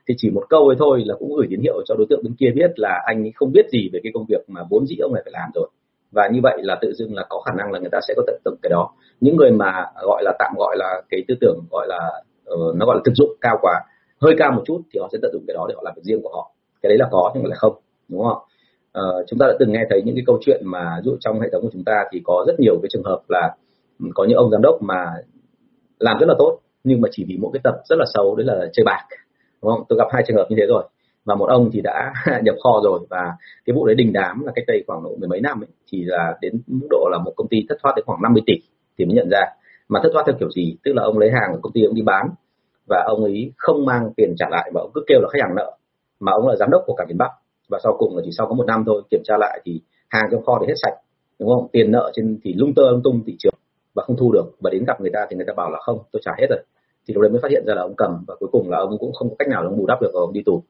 Thì 0.09 0.15
chỉ 0.19 0.31
một 0.31 0.45
câu 0.49 0.69
ấy 0.69 0.77
thôi 0.79 1.03
là 1.07 1.15
cũng 1.19 1.37
gửi 1.37 1.47
tín 1.51 1.61
hiệu 1.61 1.83
cho 1.87 1.95
đối 1.95 2.07
tượng 2.11 2.21
bên 2.25 2.35
kia 2.39 2.51
biết 2.55 2.71
là 2.77 3.03
anh 3.07 3.25
không 3.35 3.53
biết 3.53 3.67
gì 3.73 3.91
về 3.93 4.01
cái 4.03 4.13
công 4.15 4.25
việc 4.29 4.45
mà 4.49 4.61
vốn 4.71 4.87
dĩ 4.87 4.97
ông 5.03 5.15
này 5.15 5.23
phải 5.25 5.33
làm 5.33 5.51
rồi. 5.55 5.69
Và 6.13 6.29
như 6.33 6.41
vậy 6.43 6.59
là 6.63 6.79
tự 6.81 6.93
dưng 6.93 7.15
là 7.15 7.27
có 7.29 7.41
khả 7.41 7.53
năng 7.59 7.73
là 7.73 7.79
người 7.79 7.91
ta 7.93 7.99
sẽ 8.09 8.15
có 8.17 8.23
tận 8.27 8.41
dụng 8.45 8.59
cái 8.63 8.71
đó. 8.71 8.91
Những 9.21 9.37
người 9.37 9.51
mà 9.51 9.87
gọi 10.03 10.23
là 10.25 10.33
tạm 10.39 10.53
gọi 10.59 10.77
là 10.79 11.03
cái 11.11 11.25
tư 11.29 11.35
tưởng 11.41 11.59
gọi 11.71 11.87
là 11.89 12.23
uh, 12.55 12.77
nó 12.77 12.87
gọi 12.87 12.97
là 12.97 13.03
thực 13.05 13.13
dụng 13.15 13.31
cao 13.41 13.59
quá 13.63 13.81
hơi 14.21 14.35
cao 14.39 14.53
một 14.53 14.63
chút 14.67 14.81
thì 14.93 15.01
họ 15.01 15.09
sẽ 15.13 15.19
tận 15.23 15.31
dụng 15.33 15.45
cái 15.47 15.55
đó 15.55 15.67
để 15.69 15.75
họ 15.75 15.83
làm 15.85 15.95
việc 15.97 16.03
riêng 16.05 16.23
của 16.23 16.31
họ. 16.33 16.51
Cái 16.83 16.89
đấy 16.89 16.99
là 16.99 17.09
có 17.11 17.33
nhưng 17.35 17.43
mà 17.43 17.49
là 17.49 17.57
không 17.57 17.75
đúng 18.09 18.23
không 18.23 18.39
ờ, 18.93 19.25
chúng 19.27 19.39
ta 19.39 19.47
đã 19.47 19.53
từng 19.59 19.73
nghe 19.73 19.85
thấy 19.91 20.03
những 20.05 20.15
cái 20.15 20.25
câu 20.27 20.39
chuyện 20.41 20.61
mà 20.65 21.01
dụ 21.05 21.17
trong 21.21 21.41
hệ 21.41 21.49
thống 21.53 21.63
của 21.63 21.71
chúng 21.73 21.85
ta 21.85 22.05
thì 22.13 22.21
có 22.25 22.45
rất 22.47 22.61
nhiều 22.61 22.79
cái 22.83 22.89
trường 22.93 23.05
hợp 23.05 23.21
là 23.29 23.57
ừ, 24.01 24.07
có 24.15 24.25
những 24.25 24.39
ông 24.39 24.51
giám 24.51 24.63
đốc 24.63 24.83
mà 24.83 25.15
làm 25.99 26.19
rất 26.19 26.27
là 26.29 26.35
tốt 26.39 26.59
nhưng 26.85 27.01
mà 27.01 27.09
chỉ 27.13 27.25
vì 27.29 27.37
một 27.37 27.51
cái 27.53 27.61
tập 27.65 27.75
rất 27.85 27.97
là 27.99 28.05
xấu 28.15 28.37
đấy 28.37 28.47
là 28.47 28.67
chơi 28.73 28.85
bạc 28.85 29.07
đúng 29.63 29.73
không? 29.73 29.85
Tôi 29.89 29.99
gặp 29.99 30.09
hai 30.13 30.25
trường 30.27 30.37
hợp 30.37 30.47
như 30.49 30.57
thế 30.59 30.67
rồi 30.67 30.85
và 31.25 31.35
một 31.35 31.47
ông 31.47 31.71
thì 31.73 31.81
đã 31.81 32.13
nhập 32.43 32.55
kho 32.65 32.81
rồi 32.85 33.01
và 33.11 33.33
cái 33.65 33.75
vụ 33.75 33.87
đấy 33.87 33.95
đình 33.95 34.13
đám 34.13 34.45
là 34.45 34.53
cách 34.55 34.65
đây 34.67 34.85
khoảng 34.87 35.03
độ 35.05 35.17
mười 35.19 35.29
mấy 35.29 35.41
năm 35.41 35.63
ấy, 35.63 35.69
thì 35.93 36.05
là 36.05 36.39
đến 36.41 36.61
mức 36.67 36.87
độ 36.91 37.09
là 37.13 37.19
một 37.25 37.33
công 37.37 37.49
ty 37.49 37.67
thất 37.69 37.79
thoát 37.83 37.93
đến 37.97 38.05
khoảng 38.07 38.23
50 38.23 38.43
tỷ 38.47 38.55
thì 38.99 39.05
mới 39.05 39.15
nhận 39.15 39.29
ra. 39.31 39.41
Mà 39.89 40.01
thất 40.03 40.09
thoát 40.13 40.23
theo 40.27 40.37
kiểu 40.39 40.51
gì? 40.51 40.77
Tức 40.85 40.93
là 40.95 41.03
ông 41.03 41.19
lấy 41.19 41.31
hàng 41.31 41.51
của 41.53 41.59
công 41.63 41.73
ty 41.73 41.85
ông 41.85 41.95
đi 41.95 42.03
bán 42.03 42.29
và 42.89 43.05
ông 43.07 43.25
ấy 43.25 43.53
không 43.57 43.87
mang 43.87 44.13
tiền 44.17 44.35
trả 44.39 44.47
lại 44.51 44.71
mà 44.75 44.81
ông 44.81 44.91
cứ 44.95 45.05
kêu 45.07 45.21
là 45.21 45.29
khách 45.33 45.43
hàng 45.43 45.55
nợ. 45.57 45.77
Mà 46.21 46.33
ông 46.33 46.49
là 46.49 46.57
giám 46.57 46.71
đốc 46.71 46.83
của 46.87 46.95
cả 46.95 47.05
miền 47.09 47.19
Bắc. 47.19 47.31
Và 47.69 47.79
sau 47.83 47.97
cùng 47.99 48.17
là 48.17 48.23
chỉ 48.25 48.31
sau 48.39 48.47
có 48.47 48.55
một 48.55 48.67
năm 48.67 48.83
thôi, 48.87 49.03
kiểm 49.11 49.21
tra 49.25 49.37
lại 49.39 49.61
thì 49.65 49.81
hàng 50.09 50.29
trong 50.31 50.45
kho 50.45 50.59
thì 50.61 50.67
hết 50.67 50.75
sạch. 50.83 50.95
Đúng 51.39 51.49
không? 51.49 51.69
Tiền 51.73 51.91
nợ 51.91 52.11
trên 52.15 52.39
thì 52.45 52.53
lung 52.53 52.75
tơ 52.77 52.83
lung 52.91 53.03
tung 53.03 53.23
thị 53.27 53.37
trường 53.39 53.55
và 53.95 54.05
không 54.07 54.17
thu 54.17 54.33
được. 54.33 54.45
Và 54.61 54.71
đến 54.71 54.85
gặp 54.87 55.01
người 55.01 55.11
ta 55.15 55.27
thì 55.31 55.37
người 55.37 55.47
ta 55.47 55.53
bảo 55.57 55.71
là 55.71 55.79
không, 55.81 55.99
tôi 56.13 56.23
trả 56.25 56.33
hết 56.39 56.47
rồi. 56.51 56.63
Thì 57.09 57.15
lúc 57.15 57.23
đấy 57.23 57.31
mới 57.31 57.41
phát 57.41 57.51
hiện 57.51 57.65
ra 57.67 57.75
là 57.75 57.83
ông 57.83 57.95
cầm 57.97 58.25
và 58.27 58.35
cuối 58.41 58.49
cùng 58.53 58.71
là 58.71 58.79
ông 58.79 58.99
cũng 58.99 59.13
không 59.13 59.29
có 59.29 59.35
cách 59.39 59.49
nào 59.49 59.63
ông 59.63 59.77
bù 59.77 59.87
đắp 59.87 60.03
được 60.03 60.11
và 60.15 60.21
ông 60.21 60.33
đi 60.33 60.43
tù. 60.47 60.63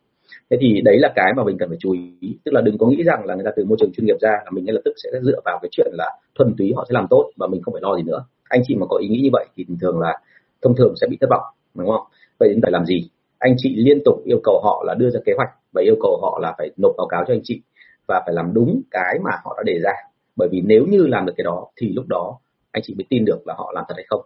Thế 0.50 0.56
thì 0.60 0.80
đấy 0.84 0.98
là 0.98 1.12
cái 1.14 1.32
mà 1.36 1.44
mình 1.44 1.58
cần 1.58 1.68
phải 1.68 1.78
chú 1.80 1.92
ý. 1.92 2.38
Tức 2.44 2.52
là 2.54 2.60
đừng 2.60 2.78
có 2.78 2.86
nghĩ 2.86 3.02
rằng 3.02 3.24
là 3.24 3.34
người 3.34 3.44
ta 3.44 3.50
từ 3.56 3.64
môi 3.64 3.78
trường 3.80 3.92
chuyên 3.92 4.06
nghiệp 4.06 4.16
ra 4.20 4.30
là 4.44 4.50
mình 4.50 4.64
ngay 4.64 4.72
lập 4.72 4.80
tức 4.84 4.92
sẽ 4.96 5.10
dựa 5.22 5.40
vào 5.44 5.58
cái 5.62 5.68
chuyện 5.72 5.92
là 5.92 6.18
thuần 6.38 6.54
túy 6.58 6.72
họ 6.76 6.84
sẽ 6.88 6.92
làm 6.92 7.06
tốt 7.10 7.30
và 7.36 7.46
mình 7.46 7.62
không 7.62 7.74
phải 7.74 7.82
lo 7.82 7.96
gì 7.96 8.02
nữa. 8.02 8.24
Anh 8.48 8.62
chị 8.64 8.74
mà 8.74 8.86
có 8.86 8.96
ý 8.96 9.08
nghĩ 9.08 9.20
như 9.22 9.30
vậy 9.32 9.46
thì 9.56 9.66
thường 9.80 10.00
là 10.00 10.18
thông 10.62 10.76
thường 10.76 10.94
sẽ 11.00 11.06
bị 11.10 11.18
thất 11.20 11.30
vọng 11.30 11.53
đúng 11.74 11.88
không? 11.88 12.06
Vậy 12.38 12.48
đến 12.48 12.60
phải 12.62 12.72
làm 12.72 12.86
gì? 12.86 13.10
Anh 13.38 13.54
chị 13.58 13.74
liên 13.76 13.98
tục 14.04 14.22
yêu 14.24 14.40
cầu 14.44 14.60
họ 14.64 14.84
là 14.86 14.94
đưa 14.94 15.10
ra 15.10 15.20
kế 15.24 15.32
hoạch 15.36 15.50
và 15.72 15.82
yêu 15.82 15.94
cầu 16.02 16.18
họ 16.22 16.38
là 16.42 16.54
phải 16.58 16.70
nộp 16.76 16.94
báo 16.98 17.06
cáo 17.06 17.24
cho 17.26 17.34
anh 17.34 17.40
chị 17.42 17.62
và 18.08 18.22
phải 18.26 18.34
làm 18.34 18.54
đúng 18.54 18.82
cái 18.90 19.18
mà 19.24 19.30
họ 19.44 19.54
đã 19.56 19.62
đề 19.66 19.78
ra. 19.82 19.92
Bởi 20.36 20.48
vì 20.52 20.62
nếu 20.64 20.86
như 20.88 21.06
làm 21.06 21.26
được 21.26 21.32
cái 21.36 21.44
đó 21.44 21.66
thì 21.76 21.92
lúc 21.92 22.04
đó 22.08 22.38
anh 22.72 22.82
chị 22.86 22.94
mới 22.94 23.04
tin 23.10 23.24
được 23.24 23.46
là 23.46 23.54
họ 23.58 23.72
làm 23.74 23.84
thật 23.88 23.94
hay 23.96 24.04
không. 24.08 24.20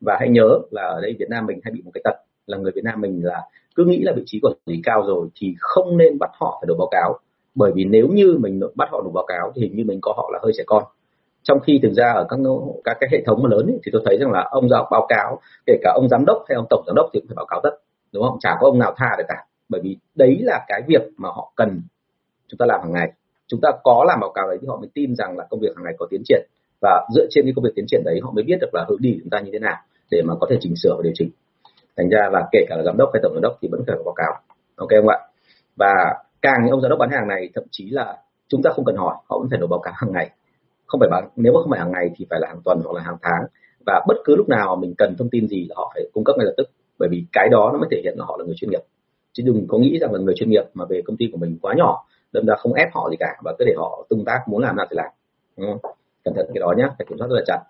Và 0.00 0.16
hãy 0.20 0.28
nhớ 0.28 0.58
là 0.70 0.82
ở 0.82 1.00
đây 1.00 1.16
Việt 1.18 1.28
Nam 1.30 1.46
mình 1.46 1.60
hay 1.62 1.72
bị 1.72 1.82
một 1.84 1.90
cái 1.94 2.00
tật 2.04 2.14
là 2.46 2.58
người 2.58 2.72
Việt 2.74 2.84
Nam 2.84 3.00
mình 3.00 3.20
là 3.24 3.42
cứ 3.74 3.84
nghĩ 3.84 3.98
là 4.02 4.12
vị 4.16 4.22
trí 4.26 4.40
quản 4.42 4.54
lý 4.66 4.80
cao 4.84 5.04
rồi 5.06 5.28
thì 5.34 5.54
không 5.58 5.96
nên 5.96 6.18
bắt 6.18 6.30
họ 6.40 6.58
phải 6.60 6.66
nộp 6.68 6.78
báo 6.78 6.88
cáo. 6.90 7.18
Bởi 7.54 7.72
vì 7.74 7.84
nếu 7.84 8.08
như 8.08 8.36
mình 8.40 8.60
bắt 8.74 8.88
họ 8.92 9.02
nộp 9.04 9.12
báo 9.12 9.24
cáo 9.28 9.52
thì 9.54 9.62
hình 9.62 9.76
như 9.76 9.84
mình 9.84 9.98
có 10.02 10.14
họ 10.16 10.30
là 10.32 10.38
hơi 10.42 10.52
trẻ 10.56 10.64
con 10.66 10.84
trong 11.44 11.60
khi 11.60 11.80
thực 11.82 11.92
ra 11.92 12.12
ở 12.12 12.26
các 12.28 12.38
các 12.84 12.96
cái 13.00 13.08
hệ 13.12 13.22
thống 13.26 13.42
mà 13.42 13.48
lớn 13.50 13.66
ấy, 13.66 13.78
thì 13.84 13.90
tôi 13.92 14.02
thấy 14.04 14.18
rằng 14.20 14.30
là 14.30 14.48
ông 14.50 14.68
giao 14.68 14.88
báo 14.90 15.06
cáo 15.08 15.40
kể 15.66 15.74
cả 15.82 15.92
ông 15.94 16.08
giám 16.08 16.24
đốc 16.26 16.44
hay 16.48 16.56
ông 16.56 16.66
tổng 16.70 16.84
giám 16.86 16.96
đốc 16.96 17.06
thì 17.12 17.20
cũng 17.20 17.28
phải 17.28 17.36
báo 17.36 17.46
cáo 17.46 17.60
tất 17.62 17.70
đúng 18.14 18.22
không? 18.22 18.38
Chả 18.40 18.50
có 18.60 18.66
ông 18.66 18.78
nào 18.78 18.94
tha 18.96 19.14
được 19.18 19.24
cả. 19.28 19.44
Bởi 19.68 19.80
vì 19.84 19.96
đấy 20.14 20.38
là 20.40 20.64
cái 20.68 20.82
việc 20.86 21.02
mà 21.16 21.28
họ 21.28 21.52
cần 21.56 21.82
chúng 22.48 22.58
ta 22.58 22.66
làm 22.66 22.80
hàng 22.80 22.92
ngày. 22.92 23.12
Chúng 23.46 23.60
ta 23.60 23.70
có 23.84 24.04
làm 24.08 24.20
báo 24.20 24.32
cáo 24.34 24.48
đấy 24.48 24.58
thì 24.60 24.66
họ 24.68 24.76
mới 24.76 24.88
tin 24.94 25.14
rằng 25.14 25.38
là 25.38 25.46
công 25.50 25.60
việc 25.60 25.76
hàng 25.76 25.84
ngày 25.84 25.94
có 25.98 26.06
tiến 26.10 26.22
triển. 26.24 26.46
Và 26.80 27.06
dựa 27.14 27.26
trên 27.30 27.44
cái 27.44 27.52
công 27.56 27.64
việc 27.64 27.72
tiến 27.74 27.84
triển 27.88 28.02
đấy 28.04 28.20
họ 28.22 28.30
mới 28.30 28.44
biết 28.44 28.56
được 28.60 28.70
là 28.72 28.84
hướng 28.88 29.00
đi 29.00 29.18
chúng 29.20 29.30
ta 29.30 29.40
như 29.40 29.50
thế 29.52 29.58
nào 29.58 29.76
để 30.10 30.22
mà 30.24 30.34
có 30.40 30.46
thể 30.50 30.56
chỉnh 30.60 30.74
sửa 30.82 30.94
và 30.96 31.02
điều 31.02 31.12
chỉnh. 31.14 31.30
Thành 31.96 32.08
ra 32.08 32.28
là 32.32 32.48
kể 32.52 32.64
cả 32.68 32.76
là 32.76 32.82
giám 32.82 32.96
đốc 32.96 33.10
hay 33.12 33.20
tổng 33.22 33.32
giám 33.34 33.42
đốc 33.42 33.58
thì 33.62 33.68
vẫn 33.72 33.82
phải 33.86 33.96
có 33.98 34.02
báo 34.04 34.14
cáo. 34.14 34.40
Ok 34.76 34.88
không 34.90 35.08
ạ? 35.08 35.18
Và 35.76 35.92
càng 36.42 36.56
những 36.62 36.70
ông 36.70 36.80
giám 36.80 36.90
đốc 36.90 36.98
bán 36.98 37.10
hàng 37.10 37.28
này 37.28 37.50
thậm 37.54 37.64
chí 37.70 37.90
là 37.90 38.16
chúng 38.48 38.62
ta 38.62 38.70
không 38.74 38.84
cần 38.84 38.96
hỏi 38.96 39.14
họ 39.28 39.38
vẫn 39.38 39.48
phải 39.50 39.58
nộp 39.58 39.70
báo 39.70 39.80
cáo 39.80 39.94
hàng 39.96 40.12
ngày 40.12 40.30
không 40.94 41.00
phải 41.00 41.08
bán 41.10 41.28
nếu 41.36 41.52
mà 41.52 41.60
không 41.62 41.70
phải 41.70 41.80
hàng 41.80 41.92
ngày 41.92 42.10
thì 42.16 42.26
phải 42.30 42.40
là 42.40 42.48
hàng 42.48 42.60
tuần 42.64 42.80
hoặc 42.84 42.92
là 42.96 43.02
hàng 43.02 43.16
tháng. 43.22 43.42
Và 43.86 44.04
bất 44.08 44.16
cứ 44.24 44.36
lúc 44.36 44.48
nào 44.48 44.76
mình 44.76 44.94
cần 44.98 45.14
thông 45.18 45.30
tin 45.30 45.48
gì 45.48 45.66
là 45.68 45.74
họ 45.76 45.90
phải 45.94 46.02
cung 46.12 46.24
cấp 46.24 46.36
ngay 46.38 46.46
lập 46.46 46.54
tức. 46.56 46.68
Bởi 46.98 47.08
vì 47.12 47.24
cái 47.32 47.48
đó 47.48 47.70
nó 47.72 47.78
mới 47.78 47.88
thể 47.90 48.00
hiện 48.04 48.14
là 48.18 48.24
họ 48.24 48.36
là 48.38 48.44
người 48.44 48.54
chuyên 48.56 48.70
nghiệp. 48.70 48.82
Chứ 49.32 49.42
đừng 49.46 49.66
có 49.68 49.78
nghĩ 49.78 49.98
rằng 49.98 50.12
là 50.12 50.18
người 50.18 50.34
chuyên 50.34 50.50
nghiệp 50.50 50.64
mà 50.74 50.84
về 50.84 51.02
công 51.04 51.16
ty 51.16 51.28
của 51.32 51.38
mình 51.38 51.58
quá 51.62 51.74
nhỏ 51.76 52.04
đâm 52.32 52.46
ra 52.46 52.54
không 52.58 52.74
ép 52.74 52.88
họ 52.94 53.10
gì 53.10 53.16
cả 53.20 53.36
và 53.44 53.54
cứ 53.58 53.64
để 53.64 53.74
họ 53.76 54.06
tương 54.10 54.24
tác 54.24 54.40
muốn 54.46 54.62
làm 54.62 54.76
nào 54.76 54.86
thì 54.90 54.96
làm. 54.96 55.10
Đúng 55.56 55.66
không? 55.82 55.92
cẩn 56.24 56.34
thận 56.34 56.46
cái 56.54 56.60
đó 56.60 56.74
nhé 56.76 56.84
phải 56.98 57.06
kiểm 57.08 57.18
soát 57.18 57.28
rất 57.28 57.36
là 57.36 57.42
chặt. 57.46 57.60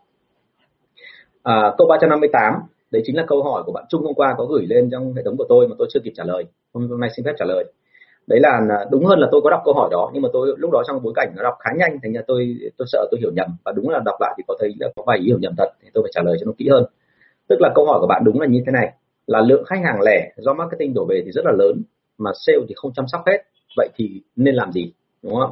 À, 1.43 1.75
câu 1.79 1.87
358 1.88 2.55
đấy 2.91 3.03
chính 3.06 3.17
là 3.17 3.25
câu 3.29 3.43
hỏi 3.43 3.62
của 3.67 3.73
bạn 3.73 3.85
Trung 3.88 4.03
hôm 4.03 4.15
qua 4.15 4.35
có 4.38 4.44
gửi 4.44 4.66
lên 4.66 4.88
trong 4.93 5.12
hệ 5.14 5.23
thống 5.25 5.37
của 5.37 5.47
tôi 5.49 5.69
mà 5.69 5.75
tôi 5.78 5.88
chưa 5.90 6.00
kịp 6.04 6.12
trả 6.16 6.25
lời. 6.25 6.45
Hôm 6.73 7.00
nay 7.00 7.11
xin 7.16 7.25
phép 7.25 7.33
trả 7.38 7.45
lời 7.45 7.73
đấy 8.26 8.40
là 8.40 8.61
đúng 8.90 9.04
hơn 9.04 9.19
là 9.19 9.28
tôi 9.33 9.40
có 9.45 9.50
đọc 9.50 9.62
câu 9.64 9.75
hỏi 9.75 9.88
đó, 9.93 10.11
nhưng 10.12 10.23
mà 10.23 10.28
tôi 10.33 10.54
lúc 10.59 10.71
đó 10.71 10.83
trong 10.87 11.02
bối 11.02 11.12
cảnh 11.16 11.33
nó 11.37 11.43
đọc 11.43 11.54
khá 11.61 11.71
nhanh, 11.76 11.99
thành 12.02 12.12
ra 12.12 12.21
tôi 12.26 12.57
tôi 12.78 12.87
sợ 12.88 13.07
tôi 13.11 13.21
hiểu 13.21 13.31
nhầm. 13.37 13.49
Và 13.64 13.73
đúng 13.73 13.88
là 13.88 14.00
đọc 14.04 14.16
lại 14.21 14.35
thì 14.37 14.45
có 14.49 14.57
thấy 14.61 14.75
là 14.81 14.88
có 14.97 15.02
vài 15.07 15.19
ý 15.19 15.26
hiểu 15.26 15.38
nhầm 15.38 15.54
thật, 15.59 15.69
thì 15.83 15.88
tôi 15.95 16.04
phải 16.04 16.11
trả 16.14 16.23
lời 16.23 16.37
cho 16.40 16.47
nó 16.47 16.52
kỹ 16.59 16.69
hơn. 16.69 16.85
Tức 17.49 17.57
là 17.61 17.73
câu 17.75 17.87
hỏi 17.87 18.00
của 18.00 18.07
bạn 18.07 18.23
đúng 18.25 18.40
là 18.40 18.47
như 18.47 18.62
thế 18.66 18.73
này. 18.73 18.93
Là 19.26 19.40
lượng 19.40 19.64
khách 19.64 19.81
hàng 19.85 20.00
lẻ 20.00 20.33
do 20.37 20.54
marketing 20.54 20.95
đổ 20.95 21.07
về 21.09 21.23
thì 21.25 21.31
rất 21.31 21.45
là 21.45 21.52
lớn, 21.52 21.83
mà 22.19 22.31
sale 22.47 22.59
thì 22.69 22.75
không 22.76 22.93
chăm 22.93 23.04
sóc 23.12 23.23
hết. 23.26 23.38
Vậy 23.76 23.88
thì 23.97 24.23
nên 24.37 24.54
làm 24.54 24.73
gì? 24.73 24.93
Đúng 25.23 25.35
không? 25.35 25.50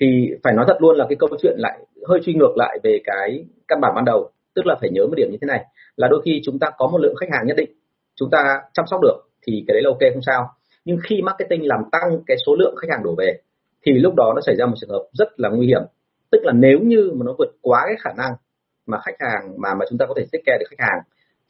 Thì 0.00 0.30
phải 0.42 0.52
nói 0.54 0.64
thật 0.68 0.76
luôn 0.80 0.96
là 0.96 1.06
cái 1.08 1.16
câu 1.16 1.28
chuyện 1.42 1.56
lại 1.58 1.78
hơi 2.08 2.20
truy 2.24 2.34
ngược 2.34 2.56
lại 2.56 2.78
về 2.82 3.00
cái 3.04 3.44
căn 3.68 3.80
bản 3.80 3.92
ban 3.94 4.04
đầu. 4.04 4.30
Tức 4.54 4.66
là 4.66 4.76
phải 4.80 4.90
nhớ 4.90 5.06
một 5.06 5.14
điểm 5.16 5.28
như 5.30 5.38
thế 5.40 5.46
này, 5.46 5.64
là 5.96 6.08
đôi 6.08 6.22
khi 6.24 6.40
chúng 6.44 6.58
ta 6.58 6.70
có 6.78 6.86
một 6.86 6.98
lượng 6.98 7.14
khách 7.20 7.30
hàng 7.32 7.46
nhất 7.46 7.56
định, 7.56 7.70
chúng 8.16 8.30
ta 8.30 8.60
chăm 8.72 8.86
sóc 8.86 9.00
được, 9.02 9.16
thì 9.46 9.64
cái 9.66 9.74
đấy 9.74 9.82
là 9.82 9.90
ok, 9.90 10.12
không 10.14 10.22
sao 10.22 10.48
nhưng 10.86 10.98
khi 11.02 11.22
marketing 11.22 11.66
làm 11.66 11.80
tăng 11.92 12.22
cái 12.26 12.36
số 12.46 12.56
lượng 12.58 12.74
khách 12.76 12.88
hàng 12.90 13.02
đổ 13.04 13.14
về, 13.18 13.38
thì 13.86 13.92
lúc 13.92 14.14
đó 14.16 14.32
nó 14.34 14.40
xảy 14.40 14.56
ra 14.56 14.66
một 14.66 14.74
trường 14.80 14.90
hợp 14.90 15.02
rất 15.12 15.40
là 15.40 15.48
nguy 15.48 15.66
hiểm. 15.66 15.82
Tức 16.30 16.38
là 16.42 16.52
nếu 16.52 16.78
như 16.82 17.12
mà 17.14 17.24
nó 17.26 17.34
vượt 17.38 17.50
quá 17.62 17.82
cái 17.86 17.96
khả 18.00 18.10
năng 18.16 18.32
mà 18.86 18.98
khách 18.98 19.16
hàng 19.18 19.54
mà 19.56 19.74
mà 19.74 19.84
chúng 19.90 19.98
ta 19.98 20.06
có 20.06 20.14
thể 20.16 20.26
take 20.32 20.42
care 20.46 20.58
được 20.60 20.66
khách 20.70 20.84
hàng, 20.86 20.98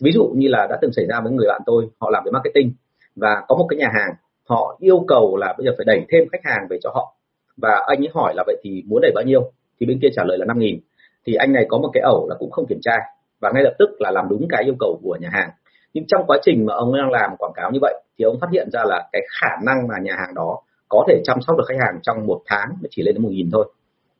ví 0.00 0.12
dụ 0.12 0.32
như 0.34 0.48
là 0.48 0.66
đã 0.70 0.78
từng 0.82 0.92
xảy 0.92 1.06
ra 1.06 1.20
với 1.20 1.32
người 1.32 1.48
bạn 1.48 1.60
tôi, 1.66 1.88
họ 1.98 2.10
làm 2.10 2.24
về 2.24 2.30
marketing 2.30 2.72
và 3.16 3.44
có 3.48 3.56
một 3.56 3.66
cái 3.70 3.78
nhà 3.78 3.88
hàng, 3.94 4.14
họ 4.48 4.76
yêu 4.80 5.04
cầu 5.08 5.36
là 5.36 5.54
bây 5.58 5.66
giờ 5.66 5.72
phải 5.76 5.84
đẩy 5.84 6.04
thêm 6.08 6.28
khách 6.32 6.44
hàng 6.44 6.66
về 6.70 6.78
cho 6.82 6.90
họ. 6.94 7.14
Và 7.56 7.84
anh 7.86 7.98
ấy 8.02 8.10
hỏi 8.14 8.34
là 8.36 8.44
vậy 8.46 8.56
thì 8.62 8.82
muốn 8.86 9.00
đẩy 9.02 9.12
bao 9.14 9.24
nhiêu? 9.24 9.52
Thì 9.80 9.86
bên 9.86 9.98
kia 10.02 10.08
trả 10.12 10.24
lời 10.24 10.38
là 10.38 10.44
năm 10.44 10.58
nghìn. 10.58 10.80
Thì 11.26 11.34
anh 11.34 11.52
này 11.52 11.66
có 11.68 11.78
một 11.78 11.90
cái 11.92 12.00
ẩu 12.00 12.28
là 12.28 12.36
cũng 12.38 12.50
không 12.50 12.66
kiểm 12.66 12.78
tra 12.82 12.96
và 13.40 13.50
ngay 13.54 13.62
lập 13.62 13.74
tức 13.78 13.90
là 13.98 14.10
làm 14.10 14.28
đúng 14.28 14.46
cái 14.48 14.64
yêu 14.64 14.74
cầu 14.80 15.00
của 15.02 15.16
nhà 15.20 15.28
hàng 15.32 15.50
nhưng 15.94 16.04
trong 16.08 16.24
quá 16.26 16.38
trình 16.42 16.66
mà 16.66 16.74
ông 16.74 16.96
đang 16.96 17.10
làm 17.10 17.36
quảng 17.38 17.52
cáo 17.54 17.70
như 17.70 17.78
vậy, 17.82 18.02
thì 18.18 18.22
ông 18.24 18.40
phát 18.40 18.48
hiện 18.52 18.68
ra 18.72 18.80
là 18.84 19.08
cái 19.12 19.22
khả 19.40 19.56
năng 19.66 19.88
mà 19.88 19.94
nhà 20.02 20.12
hàng 20.18 20.34
đó 20.34 20.58
có 20.88 21.04
thể 21.08 21.20
chăm 21.24 21.40
sóc 21.40 21.56
được 21.56 21.64
khách 21.68 21.84
hàng 21.84 21.98
trong 22.02 22.26
một 22.26 22.40
tháng 22.46 22.68
nó 22.82 22.88
chỉ 22.90 23.02
lên 23.02 23.14
đến 23.14 23.22
một 23.22 23.28
nghìn 23.32 23.50
thôi. 23.52 23.72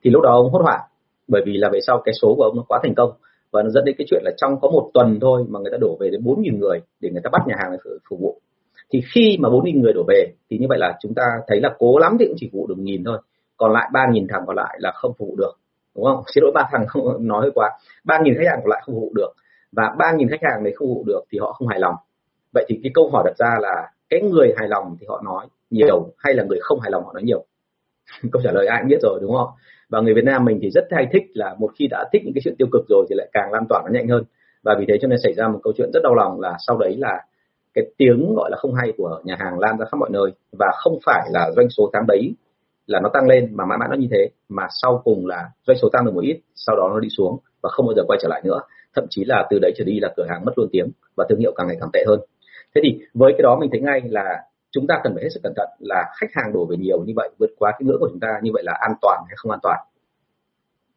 Thì 0.05 0.11
lúc 0.11 0.23
đó 0.23 0.31
ông 0.31 0.53
hốt 0.53 0.63
hoảng, 0.63 0.81
bởi 1.29 1.43
vì 1.47 1.57
là 1.57 1.69
về 1.73 1.79
sau 1.87 2.03
cái 2.05 2.13
số 2.23 2.35
của 2.37 2.43
ông 2.43 2.57
nó 2.57 2.63
quá 2.69 2.81
thành 2.83 2.95
công. 2.95 3.13
Và 3.51 3.63
nó 3.63 3.71
dẫn 3.71 3.85
đến 3.85 3.95
cái 3.99 4.07
chuyện 4.11 4.23
là 4.25 4.31
trong 4.37 4.61
có 4.61 4.71
một 4.71 4.91
tuần 4.95 5.19
thôi 5.21 5.45
mà 5.49 5.61
người 5.61 5.71
ta 5.73 5.79
đổ 5.81 5.97
về 6.01 6.11
đến 6.11 6.25
bốn 6.25 6.43
nghìn 6.43 6.59
người 6.59 6.81
để 7.01 7.11
người 7.11 7.21
ta 7.25 7.31
bắt 7.33 7.43
nhà 7.47 7.55
hàng 7.59 7.71
này 7.71 7.79
phục 8.11 8.21
vụ. 8.21 8.41
Thì 8.91 9.03
khi 9.15 9.37
mà 9.41 9.49
bốn 9.51 9.65
nghìn 9.65 9.83
người 9.83 9.93
đổ 9.93 10.05
về, 10.09 10.33
thì 10.51 10.59
như 10.59 10.67
vậy 10.69 10.79
là 10.79 10.99
chúng 11.01 11.15
ta 11.15 11.23
thấy 11.47 11.61
là 11.61 11.75
cố 11.79 11.99
lắm 11.99 12.17
thì 12.21 12.27
cũng 12.27 12.37
chỉ 12.39 12.51
phục 12.53 12.61
vụ 12.61 12.67
được 12.67 12.79
nghìn 12.79 13.05
thôi. 13.05 13.19
Còn 13.57 13.73
lại 13.73 13.91
ba 13.93 14.07
nghìn 14.11 14.27
thằng 14.29 14.43
còn 14.47 14.57
lại 14.57 14.77
là 14.79 14.93
không 14.95 15.13
phục 15.19 15.29
vụ 15.29 15.37
được. 15.37 15.53
Đúng 15.97 16.05
không? 16.05 16.23
Xin 16.35 16.43
lỗi 16.43 16.53
ba 16.55 16.69
thằng 16.73 16.87
không, 16.87 17.27
nói 17.29 17.41
hơi 17.43 17.51
quá. 17.55 17.71
Ba 18.05 18.19
nghìn 18.23 18.35
khách 18.35 18.47
hàng 18.51 18.59
còn 18.63 18.71
lại 18.71 18.83
không 18.87 18.95
phục 18.95 19.03
vụ 19.03 19.13
được 19.15 19.33
và 19.73 19.95
3.000 19.99 20.29
khách 20.31 20.43
hàng 20.43 20.65
đấy 20.65 20.73
không 20.77 20.89
phục 20.89 20.97
vụ 20.97 21.05
được 21.07 21.21
thì 21.33 21.39
họ 21.39 21.53
không 21.53 21.69
hài 21.69 21.81
lòng. 21.81 21.95
Vậy 22.55 22.65
thì 22.69 22.81
cái 22.83 22.91
câu 22.95 23.11
hỏi 23.13 23.23
đặt 23.27 23.37
ra 23.39 23.59
là 23.61 23.91
cái 24.09 24.21
người 24.23 24.55
hài 24.57 24.69
lòng 24.69 24.97
thì 25.01 25.07
họ 25.09 25.23
nói 25.25 25.47
nhiều 25.71 26.09
hay 26.19 26.35
là 26.35 26.45
người 26.45 26.59
không 26.63 26.81
hài 26.81 26.91
lòng 26.91 27.05
họ 27.05 27.13
nói 27.13 27.23
nhiều? 27.23 27.45
Câu 28.33 28.43
trả 28.45 28.53
lời 28.53 28.67
ai 28.67 28.79
cũng 28.83 28.89
biết 28.89 29.01
rồi, 29.03 29.19
đúng 29.23 29.33
không? 29.37 29.49
Và 29.89 30.01
người 30.01 30.15
Việt 30.15 30.25
Nam 30.25 30.45
mình 30.45 30.59
thì 30.63 30.71
rất 30.71 30.85
hay 30.91 31.07
thích 31.13 31.23
là 31.35 31.55
một 31.59 31.71
khi 31.79 31.89
đã 31.91 32.05
thích 32.13 32.23
những 32.25 32.35
cái 32.35 32.41
chuyện 32.45 32.55
tiêu 32.59 32.69
cực 32.73 32.83
rồi 32.89 33.07
thì 33.09 33.15
lại 33.19 33.29
càng 33.33 33.53
lan 33.53 33.67
tỏa 33.69 33.83
nó 33.85 33.91
nhanh 33.93 34.09
hơn. 34.09 34.25
Và 34.63 34.77
vì 34.79 34.85
thế 34.89 34.99
cho 35.03 35.09
nên 35.09 35.19
xảy 35.23 35.35
ra 35.35 35.49
một 35.49 35.61
câu 35.63 35.73
chuyện 35.77 35.91
rất 35.95 36.01
đau 36.03 36.15
lòng 36.15 36.41
là 36.41 36.57
sau 36.67 36.79
đấy 36.79 36.97
là 36.99 37.21
cái 37.75 37.85
tiếng 37.97 38.35
gọi 38.37 38.51
là 38.51 38.57
không 38.57 38.75
hay 38.75 38.93
của 38.97 39.21
nhà 39.25 39.37
hàng 39.39 39.59
lan 39.59 39.79
ra 39.79 39.87
khắp 39.91 39.97
mọi 39.97 40.11
nơi. 40.13 40.31
Và 40.59 40.67
không 40.75 40.99
phải 41.07 41.29
là 41.33 41.51
doanh 41.57 41.69
số 41.71 41.91
tháng 41.93 42.07
đấy 42.07 42.35
là 42.87 43.01
nó 43.01 43.09
tăng 43.15 43.27
lên 43.27 43.49
mà 43.57 43.65
mãi 43.65 43.79
mãi 43.79 43.89
nó 43.91 43.97
như 43.97 44.09
thế, 44.11 44.29
mà 44.49 44.67
sau 44.83 45.01
cùng 45.05 45.27
là 45.27 45.51
doanh 45.67 45.79
số 45.79 45.89
tăng 45.89 46.05
được 46.05 46.15
một 46.15 46.21
ít, 46.21 46.41
sau 46.55 46.77
đó 46.77 46.89
nó 46.93 47.01
đi 47.01 47.09
xuống 47.17 47.39
và 47.63 47.71
không 47.71 47.87
bao 47.87 47.95
giờ 47.97 48.03
quay 48.09 48.19
trở 48.23 48.29
lại 48.29 48.41
nữa 48.45 48.61
thậm 48.97 49.07
chí 49.11 49.25
là 49.25 49.47
từ 49.51 49.59
đấy 49.63 49.73
trở 49.77 49.85
đi 49.85 50.01
là 50.01 50.13
cửa 50.17 50.27
hàng 50.29 50.45
mất 50.45 50.53
luôn 50.57 50.69
tiếng 50.73 50.91
và 51.17 51.27
thương 51.29 51.39
hiệu 51.39 51.53
càng 51.57 51.67
ngày 51.67 51.77
càng 51.81 51.91
tệ 51.93 52.05
hơn. 52.07 52.21
Thế 52.75 52.81
thì 52.85 52.99
với 53.15 53.33
cái 53.33 53.43
đó 53.43 53.57
mình 53.61 53.71
thấy 53.73 53.81
ngay 53.81 54.01
là 54.05 54.43
chúng 54.71 54.87
ta 54.87 55.01
cần 55.05 55.15
phải 55.15 55.23
hết 55.23 55.29
sức 55.35 55.41
cẩn 55.43 55.53
thận 55.57 55.69
là 55.79 56.05
khách 56.21 56.31
hàng 56.35 56.53
đổ 56.53 56.67
về 56.71 56.77
nhiều 56.77 57.05
như 57.05 57.13
vậy, 57.17 57.31
vượt 57.39 57.51
quá 57.59 57.71
cái 57.73 57.87
ngưỡng 57.87 58.01
của 58.01 58.09
chúng 58.11 58.21
ta 58.21 58.29
như 58.43 58.51
vậy 58.55 58.63
là 58.63 58.73
an 58.81 58.93
toàn 59.03 59.25
hay 59.29 59.35
không 59.37 59.53
an 59.53 59.61
toàn? 59.63 59.79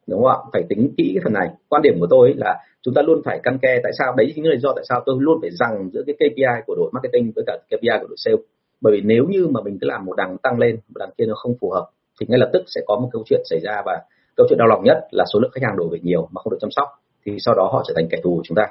Đúng 0.06 0.22
không 0.22 0.30
ạ? 0.30 0.38
Phải 0.52 0.62
tính 0.68 0.94
kỹ 0.96 1.10
cái 1.14 1.20
phần 1.24 1.32
này. 1.32 1.48
Quan 1.68 1.82
điểm 1.82 2.00
của 2.00 2.06
tôi 2.10 2.34
là 2.36 2.58
chúng 2.82 2.94
ta 2.94 3.02
luôn 3.02 3.22
phải 3.24 3.40
căn 3.42 3.58
ke 3.62 3.80
tại 3.82 3.92
sao, 3.98 4.14
đấy 4.16 4.32
chính 4.34 4.46
là 4.46 4.56
do 4.58 4.72
tại 4.76 4.84
sao 4.88 5.02
tôi 5.06 5.16
luôn 5.18 5.38
phải 5.40 5.50
rằng 5.50 5.90
giữa 5.92 6.02
cái 6.06 6.14
KPI 6.14 6.62
của 6.66 6.74
đội 6.74 6.90
marketing 6.92 7.32
với 7.34 7.44
cả 7.46 7.58
KPI 7.66 7.98
của 8.00 8.06
đội 8.08 8.16
sale. 8.16 8.36
Bởi 8.80 8.92
vì 8.92 9.00
nếu 9.04 9.24
như 9.28 9.48
mà 9.48 9.60
mình 9.64 9.78
cứ 9.80 9.86
làm 9.86 10.04
một 10.04 10.16
đằng 10.16 10.38
tăng 10.38 10.58
lên, 10.58 10.76
một 10.76 10.98
đằng 10.98 11.10
kia 11.18 11.24
nó 11.26 11.34
không 11.34 11.54
phù 11.60 11.70
hợp, 11.70 11.86
thì 12.20 12.26
ngay 12.28 12.38
lập 12.38 12.50
tức 12.52 12.62
sẽ 12.66 12.80
có 12.86 12.98
một 13.02 13.08
câu 13.12 13.22
chuyện 13.26 13.40
xảy 13.50 13.60
ra 13.60 13.82
và 13.86 14.02
câu 14.36 14.46
chuyện 14.48 14.58
đau 14.58 14.68
lòng 14.68 14.84
nhất 14.84 14.98
là 15.10 15.24
số 15.32 15.40
lượng 15.40 15.50
khách 15.54 15.62
hàng 15.62 15.76
đổ 15.76 15.88
về 15.88 15.98
nhiều 16.02 16.28
mà 16.32 16.42
không 16.42 16.50
được 16.50 16.58
chăm 16.60 16.70
sóc 16.70 16.88
thì 17.26 17.36
sau 17.38 17.54
đó 17.54 17.70
họ 17.72 17.84
trở 17.88 17.94
thành 17.96 18.08
kẻ 18.10 18.18
thù 18.22 18.36
của 18.36 18.42
chúng 18.44 18.54
ta. 18.54 18.66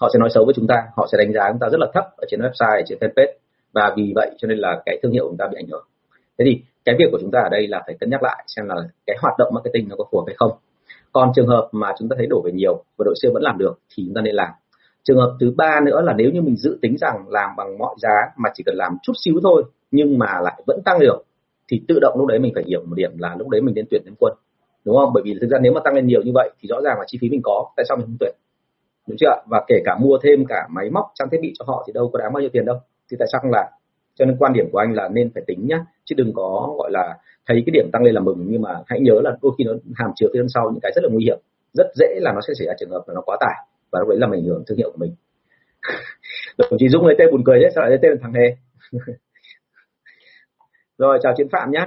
Họ 0.00 0.10
sẽ 0.12 0.18
nói 0.18 0.30
xấu 0.30 0.44
với 0.44 0.54
chúng 0.54 0.66
ta, 0.66 0.82
họ 0.96 1.08
sẽ 1.12 1.18
đánh 1.18 1.32
giá 1.32 1.50
chúng 1.50 1.58
ta 1.58 1.68
rất 1.68 1.80
là 1.80 1.86
thấp 1.94 2.04
ở 2.16 2.26
trên 2.30 2.40
website, 2.40 2.82
trên 2.86 2.98
fanpage. 2.98 3.32
Và 3.72 3.94
vì 3.96 4.12
vậy 4.14 4.30
cho 4.38 4.48
nên 4.48 4.58
là 4.58 4.82
cái 4.86 4.98
thương 5.02 5.12
hiệu 5.12 5.24
của 5.24 5.30
chúng 5.30 5.38
ta 5.38 5.46
bị 5.50 5.56
ảnh 5.58 5.66
hưởng. 5.66 5.86
Thế 6.38 6.44
thì 6.48 6.62
cái 6.84 6.94
việc 6.98 7.08
của 7.12 7.18
chúng 7.20 7.30
ta 7.30 7.40
ở 7.40 7.48
đây 7.50 7.66
là 7.66 7.82
phải 7.86 7.96
cân 8.00 8.10
nhắc 8.10 8.22
lại 8.22 8.44
xem 8.46 8.66
là 8.68 8.74
cái 9.06 9.16
hoạt 9.20 9.34
động 9.38 9.52
marketing 9.54 9.88
nó 9.88 9.96
có 9.96 10.04
phù 10.10 10.18
hợp 10.18 10.24
hay 10.26 10.34
không. 10.38 10.52
Còn 11.12 11.32
trường 11.34 11.46
hợp 11.46 11.68
mà 11.72 11.92
chúng 11.98 12.08
ta 12.08 12.16
thấy 12.18 12.26
đổ 12.26 12.42
về 12.44 12.52
nhiều 12.52 12.84
và 12.98 13.02
đội 13.04 13.14
siêu 13.22 13.30
vẫn 13.34 13.42
làm 13.42 13.58
được 13.58 13.78
thì 13.94 14.02
chúng 14.06 14.14
ta 14.14 14.20
nên 14.20 14.34
làm. 14.34 14.48
Trường 15.02 15.16
hợp 15.16 15.36
thứ 15.40 15.54
ba 15.56 15.80
nữa 15.86 16.00
là 16.04 16.12
nếu 16.12 16.30
như 16.30 16.42
mình 16.42 16.56
dự 16.56 16.78
tính 16.82 16.96
rằng 17.00 17.24
làm 17.28 17.50
bằng 17.56 17.78
mọi 17.78 17.94
giá 17.98 18.14
mà 18.36 18.50
chỉ 18.54 18.62
cần 18.66 18.74
làm 18.76 18.96
chút 19.02 19.12
xíu 19.24 19.34
thôi 19.42 19.64
nhưng 19.90 20.18
mà 20.18 20.40
lại 20.42 20.62
vẫn 20.66 20.80
tăng 20.84 21.00
được 21.00 21.24
thì 21.68 21.82
tự 21.88 21.98
động 22.00 22.14
lúc 22.18 22.26
đấy 22.26 22.38
mình 22.38 22.52
phải 22.54 22.64
hiểu 22.66 22.80
một 22.86 22.94
điểm 22.94 23.18
là 23.18 23.36
lúc 23.38 23.48
đấy 23.48 23.60
mình 23.60 23.74
nên 23.74 23.86
tuyển 23.90 24.02
thêm 24.04 24.14
quân 24.18 24.34
đúng 24.84 24.96
không? 24.96 25.10
Bởi 25.14 25.22
vì 25.26 25.34
thực 25.40 25.50
ra 25.50 25.58
nếu 25.62 25.72
mà 25.72 25.80
tăng 25.84 25.94
lên 25.94 26.06
nhiều 26.06 26.22
như 26.22 26.32
vậy 26.34 26.50
thì 26.60 26.68
rõ 26.68 26.80
ràng 26.84 26.98
là 26.98 27.04
chi 27.06 27.18
phí 27.20 27.28
mình 27.30 27.40
có, 27.44 27.72
tại 27.76 27.84
sao 27.88 27.96
mình 27.96 28.06
không 28.06 28.16
tuyển? 28.20 28.34
Đúng 29.08 29.16
chưa 29.16 29.42
và 29.46 29.64
kể 29.68 29.76
cả 29.84 29.96
mua 30.00 30.18
thêm 30.22 30.44
cả 30.48 30.68
máy 30.70 30.90
móc, 30.90 31.06
trang 31.14 31.28
thiết 31.30 31.38
bị 31.42 31.52
cho 31.58 31.64
họ 31.68 31.84
thì 31.86 31.92
đâu 31.92 32.10
có 32.12 32.18
đáng 32.18 32.32
bao 32.32 32.40
nhiêu 32.40 32.50
tiền 32.52 32.64
đâu. 32.64 32.76
Thì 33.10 33.16
tại 33.20 33.28
sao 33.32 33.40
không 33.40 33.50
làm? 33.50 33.66
Cho 34.14 34.24
nên 34.24 34.36
quan 34.38 34.52
điểm 34.52 34.66
của 34.72 34.78
anh 34.78 34.92
là 34.92 35.08
nên 35.08 35.30
phải 35.34 35.42
tính 35.46 35.66
nhá, 35.66 35.84
chứ 36.04 36.14
đừng 36.18 36.32
có, 36.34 36.74
gọi 36.78 36.90
là, 36.90 37.18
thấy 37.46 37.62
cái 37.66 37.72
điểm 37.72 37.90
tăng 37.92 38.02
lên 38.02 38.14
là 38.14 38.20
mừng, 38.20 38.46
nhưng 38.48 38.62
mà 38.62 38.70
hãy 38.86 39.00
nhớ 39.00 39.20
là 39.24 39.36
đôi 39.42 39.52
khi 39.58 39.64
nó 39.64 39.72
hàm 39.94 40.10
chứa 40.16 40.26
phía 40.32 40.40
sau 40.54 40.70
những 40.70 40.80
cái 40.80 40.92
rất 40.94 41.04
là 41.04 41.10
nguy 41.12 41.24
hiểm. 41.24 41.38
Rất 41.72 41.86
dễ 41.94 42.06
là 42.20 42.32
nó 42.32 42.40
sẽ 42.48 42.54
xảy 42.58 42.66
ra 42.66 42.74
trường 42.78 42.90
hợp 42.90 43.04
là 43.06 43.14
nó 43.14 43.20
quá 43.20 43.36
tải, 43.40 43.54
và 43.90 44.00
lúc 44.00 44.08
đấy 44.08 44.18
làm 44.18 44.30
ảnh 44.30 44.44
hưởng 44.44 44.64
thương 44.66 44.78
hiệu 44.78 44.90
của 44.90 44.98
mình. 44.98 45.14
Đồng 46.58 46.78
chí 46.78 46.88
Dũng 46.88 47.06
lấy 47.06 47.16
tên 47.18 47.28
buồn 47.30 47.42
cười 47.44 47.60
đấy, 47.60 47.70
sao 47.74 47.82
lại 47.82 47.90
lấy 47.90 47.98
tên 48.02 48.10
là 48.10 48.16
thằng 48.22 48.32
hề? 48.32 48.56
Rồi, 50.98 51.18
chào 51.22 51.34
chiến 51.36 51.48
phạm 51.52 51.70
nhé 51.70 51.86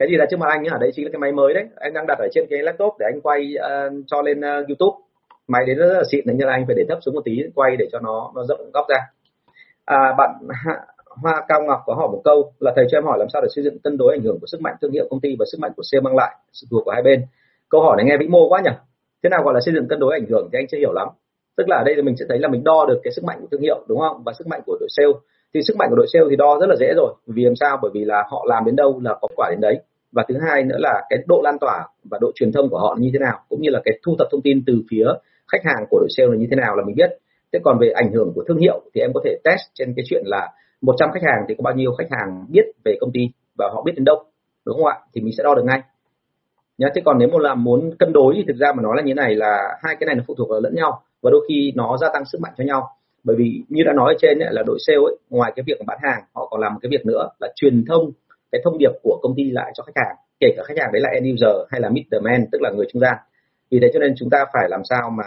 cái 0.00 0.08
gì 0.08 0.16
là 0.16 0.26
trước 0.30 0.40
mặt 0.40 0.46
anh 0.50 0.62
nhá 0.62 0.70
đấy 0.80 0.90
chính 0.94 1.04
là 1.04 1.10
cái 1.12 1.18
máy 1.18 1.32
mới 1.32 1.54
đấy. 1.54 1.64
Anh 1.76 1.92
đang 1.94 2.06
đặt 2.08 2.18
ở 2.18 2.28
trên 2.32 2.44
cái 2.50 2.58
laptop 2.62 2.92
để 2.98 3.06
anh 3.12 3.20
quay 3.20 3.54
uh, 3.56 4.04
cho 4.06 4.22
lên 4.22 4.38
uh, 4.40 4.68
youtube. 4.68 4.96
Máy 5.48 5.62
đấy 5.66 5.74
rất 5.74 5.86
là 5.86 6.02
xịn 6.12 6.24
nên 6.26 6.38
là 6.38 6.52
anh 6.52 6.64
phải 6.66 6.76
để 6.78 6.84
thấp 6.88 6.98
xuống 7.02 7.14
một 7.14 7.20
tí 7.24 7.32
quay 7.54 7.76
để 7.78 7.86
cho 7.92 7.98
nó 8.00 8.32
nó 8.34 8.42
rộng 8.48 8.70
góc 8.74 8.86
ra. 8.88 8.98
À, 9.84 10.14
bạn 10.18 10.30
Hoa 11.22 11.44
Cao 11.48 11.62
Ngọc 11.62 11.80
có 11.86 11.94
hỏi 11.94 12.08
một 12.12 12.20
câu 12.24 12.52
là 12.60 12.72
thầy 12.76 12.84
cho 12.90 12.98
em 12.98 13.04
hỏi 13.04 13.18
làm 13.18 13.28
sao 13.32 13.42
để 13.42 13.48
xây 13.54 13.64
dựng 13.64 13.78
cân 13.78 13.96
đối 13.96 14.14
ảnh 14.14 14.22
hưởng 14.22 14.38
của 14.40 14.46
sức 14.46 14.60
mạnh 14.60 14.74
thương 14.80 14.92
hiệu 14.92 15.06
công 15.10 15.20
ty 15.20 15.36
và 15.38 15.44
sức 15.52 15.58
mạnh 15.60 15.72
của 15.76 15.82
sale 15.82 16.00
mang 16.00 16.16
lại 16.16 16.36
sự 16.52 16.66
thuộc 16.70 16.84
của 16.84 16.90
hai 16.90 17.02
bên. 17.02 17.22
Câu 17.68 17.82
hỏi 17.82 17.96
này 17.96 18.06
nghe 18.06 18.16
vĩ 18.16 18.28
mô 18.28 18.48
quá 18.48 18.60
nhỉ? 18.64 18.70
Thế 19.22 19.28
nào 19.30 19.42
gọi 19.42 19.54
là 19.54 19.60
xây 19.60 19.74
dựng 19.74 19.88
cân 19.88 19.98
đối 19.98 20.12
ảnh 20.14 20.26
hưởng 20.30 20.48
thì 20.52 20.58
anh 20.58 20.66
chưa 20.70 20.78
hiểu 20.78 20.92
lắm. 20.92 21.08
Tức 21.56 21.68
là 21.68 21.76
ở 21.76 21.84
đây 21.84 22.02
mình 22.02 22.16
sẽ 22.16 22.24
thấy 22.28 22.38
là 22.38 22.48
mình 22.48 22.64
đo 22.64 22.86
được 22.88 23.00
cái 23.02 23.12
sức 23.12 23.24
mạnh 23.24 23.38
của 23.40 23.46
thương 23.50 23.60
hiệu 23.60 23.84
đúng 23.88 23.98
không? 23.98 24.22
Và 24.26 24.32
sức 24.32 24.46
mạnh 24.46 24.60
của 24.66 24.76
đội 24.80 24.88
sale 24.96 25.12
thì 25.54 25.60
sức 25.62 25.76
mạnh 25.76 25.88
của 25.90 25.96
đội 25.96 26.06
sale 26.12 26.26
thì 26.30 26.36
đo 26.36 26.58
rất 26.60 26.66
là 26.66 26.76
dễ 26.76 26.92
rồi. 26.96 27.14
Vì 27.26 27.44
làm 27.44 27.56
sao? 27.56 27.78
Bởi 27.82 27.90
vì 27.94 28.04
là 28.04 28.24
họ 28.30 28.44
làm 28.48 28.64
đến 28.64 28.76
đâu 28.76 29.00
là 29.04 29.14
có 29.20 29.28
quả 29.36 29.48
đến 29.50 29.60
đấy. 29.60 29.80
Và 30.12 30.24
thứ 30.28 30.34
hai 30.48 30.62
nữa 30.62 30.76
là 30.78 31.02
cái 31.10 31.18
độ 31.26 31.40
lan 31.44 31.58
tỏa 31.60 31.88
và 32.10 32.18
độ 32.20 32.30
truyền 32.34 32.52
thông 32.52 32.68
của 32.68 32.78
họ 32.78 32.96
như 32.98 33.10
thế 33.12 33.18
nào, 33.18 33.38
cũng 33.48 33.60
như 33.62 33.70
là 33.70 33.80
cái 33.84 33.98
thu 34.06 34.16
thập 34.18 34.28
thông 34.30 34.42
tin 34.42 34.62
từ 34.66 34.82
phía 34.90 35.06
khách 35.52 35.64
hàng 35.64 35.84
của 35.90 35.98
đội 35.98 36.08
sale 36.16 36.28
là 36.30 36.36
như 36.36 36.46
thế 36.50 36.56
nào 36.56 36.76
là 36.76 36.84
mình 36.84 36.96
biết. 36.96 37.10
Thế 37.52 37.58
còn 37.64 37.78
về 37.78 37.90
ảnh 37.90 38.12
hưởng 38.12 38.32
của 38.34 38.44
thương 38.48 38.58
hiệu 38.58 38.80
thì 38.94 39.00
em 39.00 39.10
có 39.14 39.20
thể 39.24 39.36
test 39.44 39.60
trên 39.74 39.92
cái 39.96 40.04
chuyện 40.08 40.22
là 40.26 40.52
100 40.80 41.10
khách 41.12 41.22
hàng 41.22 41.44
thì 41.48 41.54
có 41.58 41.62
bao 41.62 41.74
nhiêu 41.74 41.92
khách 41.98 42.08
hàng 42.10 42.44
biết 42.48 42.64
về 42.84 42.96
công 43.00 43.12
ty 43.12 43.20
và 43.58 43.70
họ 43.74 43.82
biết 43.82 43.92
đến 43.96 44.04
đâu, 44.04 44.24
đúng 44.66 44.76
không 44.76 44.86
ạ? 44.86 44.98
Thì 45.14 45.20
mình 45.20 45.32
sẽ 45.38 45.44
đo 45.44 45.54
được 45.54 45.64
ngay. 45.64 45.80
Nhá, 46.78 46.88
thế 46.94 47.02
còn 47.04 47.18
nếu 47.18 47.28
mà 47.28 47.38
làm 47.40 47.64
muốn 47.64 47.90
cân 47.98 48.12
đối 48.12 48.34
thì 48.36 48.44
thực 48.48 48.56
ra 48.56 48.72
mà 48.72 48.82
nói 48.82 48.96
là 48.96 49.02
như 49.02 49.14
này 49.14 49.34
là 49.34 49.78
hai 49.82 49.96
cái 50.00 50.06
này 50.06 50.14
nó 50.14 50.22
phụ 50.26 50.34
thuộc 50.34 50.50
vào 50.50 50.60
lẫn 50.60 50.74
nhau 50.74 51.02
và 51.22 51.30
đôi 51.30 51.46
khi 51.48 51.72
nó 51.76 51.96
gia 51.96 52.08
tăng 52.12 52.24
sức 52.24 52.40
mạnh 52.40 52.52
cho 52.58 52.64
nhau 52.64 52.88
bởi 53.24 53.36
vì 53.36 53.62
như 53.68 53.82
đã 53.86 53.92
nói 53.92 54.14
ở 54.14 54.18
trên 54.20 54.38
ấy, 54.38 54.48
là 54.52 54.62
đội 54.66 54.78
sale 54.86 54.96
ấy, 54.96 55.16
ngoài 55.30 55.52
cái 55.56 55.64
việc 55.66 55.86
bán 55.86 55.98
hàng 56.02 56.22
họ 56.34 56.48
còn 56.50 56.60
làm 56.60 56.74
một 56.74 56.78
cái 56.82 56.90
việc 56.90 57.06
nữa 57.06 57.28
là 57.40 57.48
truyền 57.56 57.84
thông 57.88 58.10
cái 58.52 58.60
thông 58.64 58.78
điệp 58.78 58.90
của 59.02 59.18
công 59.22 59.34
ty 59.36 59.50
lại 59.50 59.72
cho 59.74 59.82
khách 59.82 59.96
hàng. 59.96 60.16
Kể 60.40 60.48
cả 60.56 60.62
khách 60.66 60.78
hàng 60.78 60.92
đấy 60.92 61.02
là 61.02 61.08
end 61.08 61.26
user 61.34 61.56
hay 61.70 61.80
là 61.80 61.88
middleman 61.88 62.46
tức 62.52 62.62
là 62.62 62.70
người 62.70 62.86
trung 62.92 63.00
gian. 63.00 63.16
Vì 63.70 63.78
thế 63.82 63.90
cho 63.92 64.00
nên 64.00 64.14
chúng 64.16 64.30
ta 64.30 64.44
phải 64.52 64.68
làm 64.68 64.80
sao 64.84 65.10
mà 65.10 65.24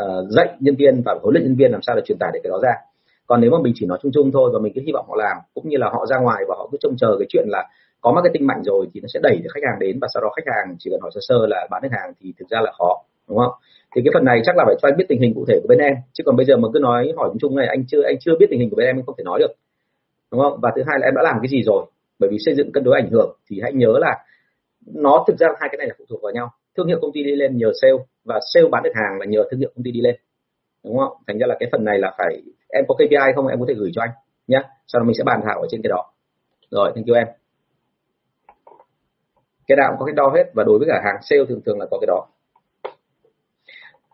uh, 0.00 0.30
dạy 0.30 0.48
nhân 0.60 0.76
viên 0.76 1.02
và 1.04 1.14
huấn 1.22 1.34
luyện 1.34 1.44
nhân 1.44 1.56
viên 1.56 1.72
làm 1.72 1.82
sao 1.82 1.96
để 1.96 2.02
truyền 2.04 2.18
tải 2.18 2.30
được 2.34 2.40
cái 2.42 2.50
đó 2.50 2.58
ra. 2.62 2.72
Còn 3.26 3.40
nếu 3.40 3.50
mà 3.50 3.58
mình 3.62 3.72
chỉ 3.76 3.86
nói 3.86 3.98
chung 4.02 4.12
chung 4.14 4.30
thôi 4.32 4.50
và 4.52 4.58
mình 4.58 4.72
cứ 4.74 4.80
hy 4.86 4.92
vọng 4.92 5.06
họ 5.08 5.16
làm 5.16 5.36
cũng 5.54 5.68
như 5.68 5.76
là 5.76 5.88
họ 5.92 6.06
ra 6.06 6.18
ngoài 6.18 6.44
và 6.48 6.54
họ 6.58 6.68
cứ 6.72 6.78
trông 6.80 6.96
chờ 6.96 7.16
cái 7.18 7.26
chuyện 7.28 7.44
là 7.48 7.68
có 8.00 8.12
marketing 8.12 8.46
mạnh 8.46 8.62
rồi 8.64 8.86
thì 8.94 9.00
nó 9.00 9.06
sẽ 9.14 9.20
đẩy 9.22 9.36
được 9.36 9.50
khách 9.54 9.66
hàng 9.70 9.78
đến 9.78 9.98
và 10.00 10.08
sau 10.14 10.22
đó 10.22 10.30
khách 10.36 10.52
hàng 10.54 10.76
chỉ 10.78 10.90
cần 10.90 11.00
hỏi 11.00 11.10
sơ 11.14 11.20
sơ 11.28 11.46
là 11.46 11.66
bán 11.70 11.82
được 11.82 11.88
hàng 11.92 12.12
thì 12.20 12.32
thực 12.38 12.48
ra 12.48 12.60
là 12.60 12.72
khó 12.78 13.02
đúng 13.28 13.38
không? 13.38 13.52
Thì 13.94 14.02
cái 14.04 14.10
phần 14.14 14.24
này 14.24 14.40
chắc 14.44 14.56
là 14.56 14.64
phải 14.66 14.74
cho 14.82 14.88
anh 14.88 14.96
biết 14.96 15.04
tình 15.08 15.20
hình 15.20 15.34
cụ 15.34 15.44
thể 15.48 15.60
của 15.62 15.68
bên 15.68 15.78
em. 15.78 15.94
Chứ 16.12 16.24
còn 16.26 16.36
bây 16.36 16.46
giờ 16.46 16.56
mà 16.56 16.68
cứ 16.72 16.78
nói 16.78 17.12
hỏi 17.16 17.28
chung 17.28 17.38
chung 17.38 17.56
này, 17.56 17.66
anh 17.66 17.84
chưa 17.88 18.02
anh 18.02 18.16
chưa 18.20 18.32
biết 18.38 18.46
tình 18.50 18.60
hình 18.60 18.70
của 18.70 18.76
bên 18.76 18.86
em, 18.86 18.96
anh 18.96 19.06
không 19.06 19.14
thể 19.18 19.24
nói 19.24 19.38
được. 19.38 19.52
Đúng 20.30 20.40
không? 20.40 20.58
Và 20.62 20.72
thứ 20.76 20.82
hai 20.86 20.98
là 21.00 21.06
em 21.06 21.14
đã 21.14 21.22
làm 21.22 21.36
cái 21.42 21.48
gì 21.48 21.62
rồi? 21.62 21.84
Bởi 22.18 22.30
vì 22.30 22.36
xây 22.44 22.54
dựng 22.54 22.72
cân 22.72 22.84
đối 22.84 23.00
ảnh 23.00 23.10
hưởng, 23.10 23.36
thì 23.50 23.60
hãy 23.62 23.72
nhớ 23.72 23.92
là 24.00 24.24
nó 24.94 25.24
thực 25.26 25.38
ra 25.38 25.48
hai 25.60 25.68
cái 25.72 25.78
này 25.78 25.86
là 25.88 25.94
phụ 25.98 26.04
thuộc 26.08 26.22
vào 26.22 26.32
nhau. 26.32 26.50
Thương 26.76 26.86
hiệu 26.86 26.98
công 27.02 27.12
ty 27.12 27.22
đi 27.22 27.36
lên 27.36 27.56
nhờ 27.56 27.72
sale, 27.82 27.98
và 28.24 28.40
sale 28.54 28.68
bán 28.68 28.82
được 28.82 28.92
hàng 28.94 29.18
là 29.20 29.26
nhờ 29.26 29.44
thương 29.50 29.60
hiệu 29.60 29.70
công 29.76 29.84
ty 29.84 29.90
đi 29.90 30.00
lên. 30.00 30.16
Đúng 30.84 30.98
không? 30.98 31.12
Thành 31.26 31.38
ra 31.38 31.46
là 31.46 31.56
cái 31.60 31.68
phần 31.72 31.84
này 31.84 31.98
là 31.98 32.14
phải, 32.18 32.42
em 32.68 32.84
có 32.88 32.94
KPI 32.94 33.32
không 33.34 33.46
em 33.46 33.60
có 33.60 33.66
thể 33.68 33.74
gửi 33.74 33.90
cho 33.94 34.02
anh 34.02 34.10
nhé 34.46 34.62
sau 34.86 35.00
đó 35.00 35.04
mình 35.04 35.14
sẽ 35.14 35.24
bàn 35.24 35.40
thảo 35.44 35.60
ở 35.60 35.66
trên 35.70 35.82
cái 35.82 35.88
đó. 35.88 36.12
Rồi, 36.70 36.92
thank 36.94 37.06
you 37.06 37.14
em. 37.14 37.26
Cái 39.66 39.76
nào 39.76 39.88
cũng 39.90 39.98
có 39.98 40.06
cái 40.06 40.14
đo 40.16 40.32
hết, 40.34 40.44
và 40.54 40.64
đối 40.64 40.78
với 40.78 40.88
cả 40.88 41.00
hàng 41.04 41.22
sale 41.22 41.44
thường 41.48 41.60
thường 41.66 41.78
là 41.78 41.86
có 41.90 41.98
cái 42.00 42.06
đó 42.06 42.26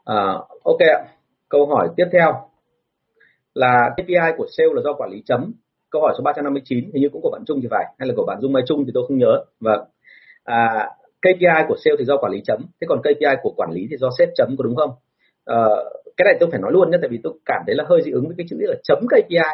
à, 0.09 0.17
ok 0.63 0.81
ạ. 0.81 0.99
Câu 1.49 1.67
hỏi 1.67 1.89
tiếp 1.97 2.05
theo 2.13 2.33
là 3.55 3.91
KPI 3.97 4.31
của 4.37 4.47
sale 4.57 4.71
là 4.75 4.83
do 4.85 4.93
quản 4.93 5.11
lý 5.11 5.23
chấm. 5.27 5.53
Câu 5.91 6.03
hỏi 6.03 6.15
số 6.19 6.23
359 6.25 6.85
hình 6.95 7.03
như 7.03 7.09
cũng 7.13 7.23
của 7.23 7.31
bạn 7.31 7.43
Trung 7.47 7.61
thì 7.63 7.69
phải 7.71 7.85
hay 7.99 8.09
là 8.09 8.15
của 8.17 8.25
bạn 8.27 8.39
Dung 8.41 8.53
Mai 8.53 8.63
Trung 8.67 8.85
thì 8.87 8.91
tôi 8.95 9.05
không 9.09 9.19
nhớ. 9.19 9.45
Và 9.61 9.77
vâng. 9.77 9.89
à, 10.45 10.89
KPI 11.23 11.65
của 11.69 11.77
sale 11.85 11.97
thì 11.99 12.05
do 12.05 12.17
quản 12.17 12.33
lý 12.33 12.41
chấm 12.45 12.61
thế 12.81 12.87
còn 12.89 13.01
KPI 13.01 13.35
của 13.43 13.53
quản 13.57 13.71
lý 13.73 13.87
thì 13.91 13.97
do 13.97 14.09
sếp 14.19 14.29
chấm 14.35 14.55
có 14.59 14.65
đúng 14.65 14.77
không? 14.77 14.91
À, 15.45 15.57
cái 16.17 16.25
này 16.25 16.37
tôi 16.41 16.49
phải 16.51 16.61
nói 16.61 16.73
luôn 16.73 16.91
nhé 16.91 16.99
tại 17.01 17.09
vì 17.11 17.19
tôi 17.23 17.33
cảm 17.45 17.63
thấy 17.67 17.75
là 17.75 17.85
hơi 17.89 18.03
dị 18.03 18.11
ứng 18.11 18.27
với 18.27 18.35
cái 18.39 18.47
chữ 18.51 18.57
là 18.61 18.75
chấm 18.83 18.99
KPI. 19.11 19.51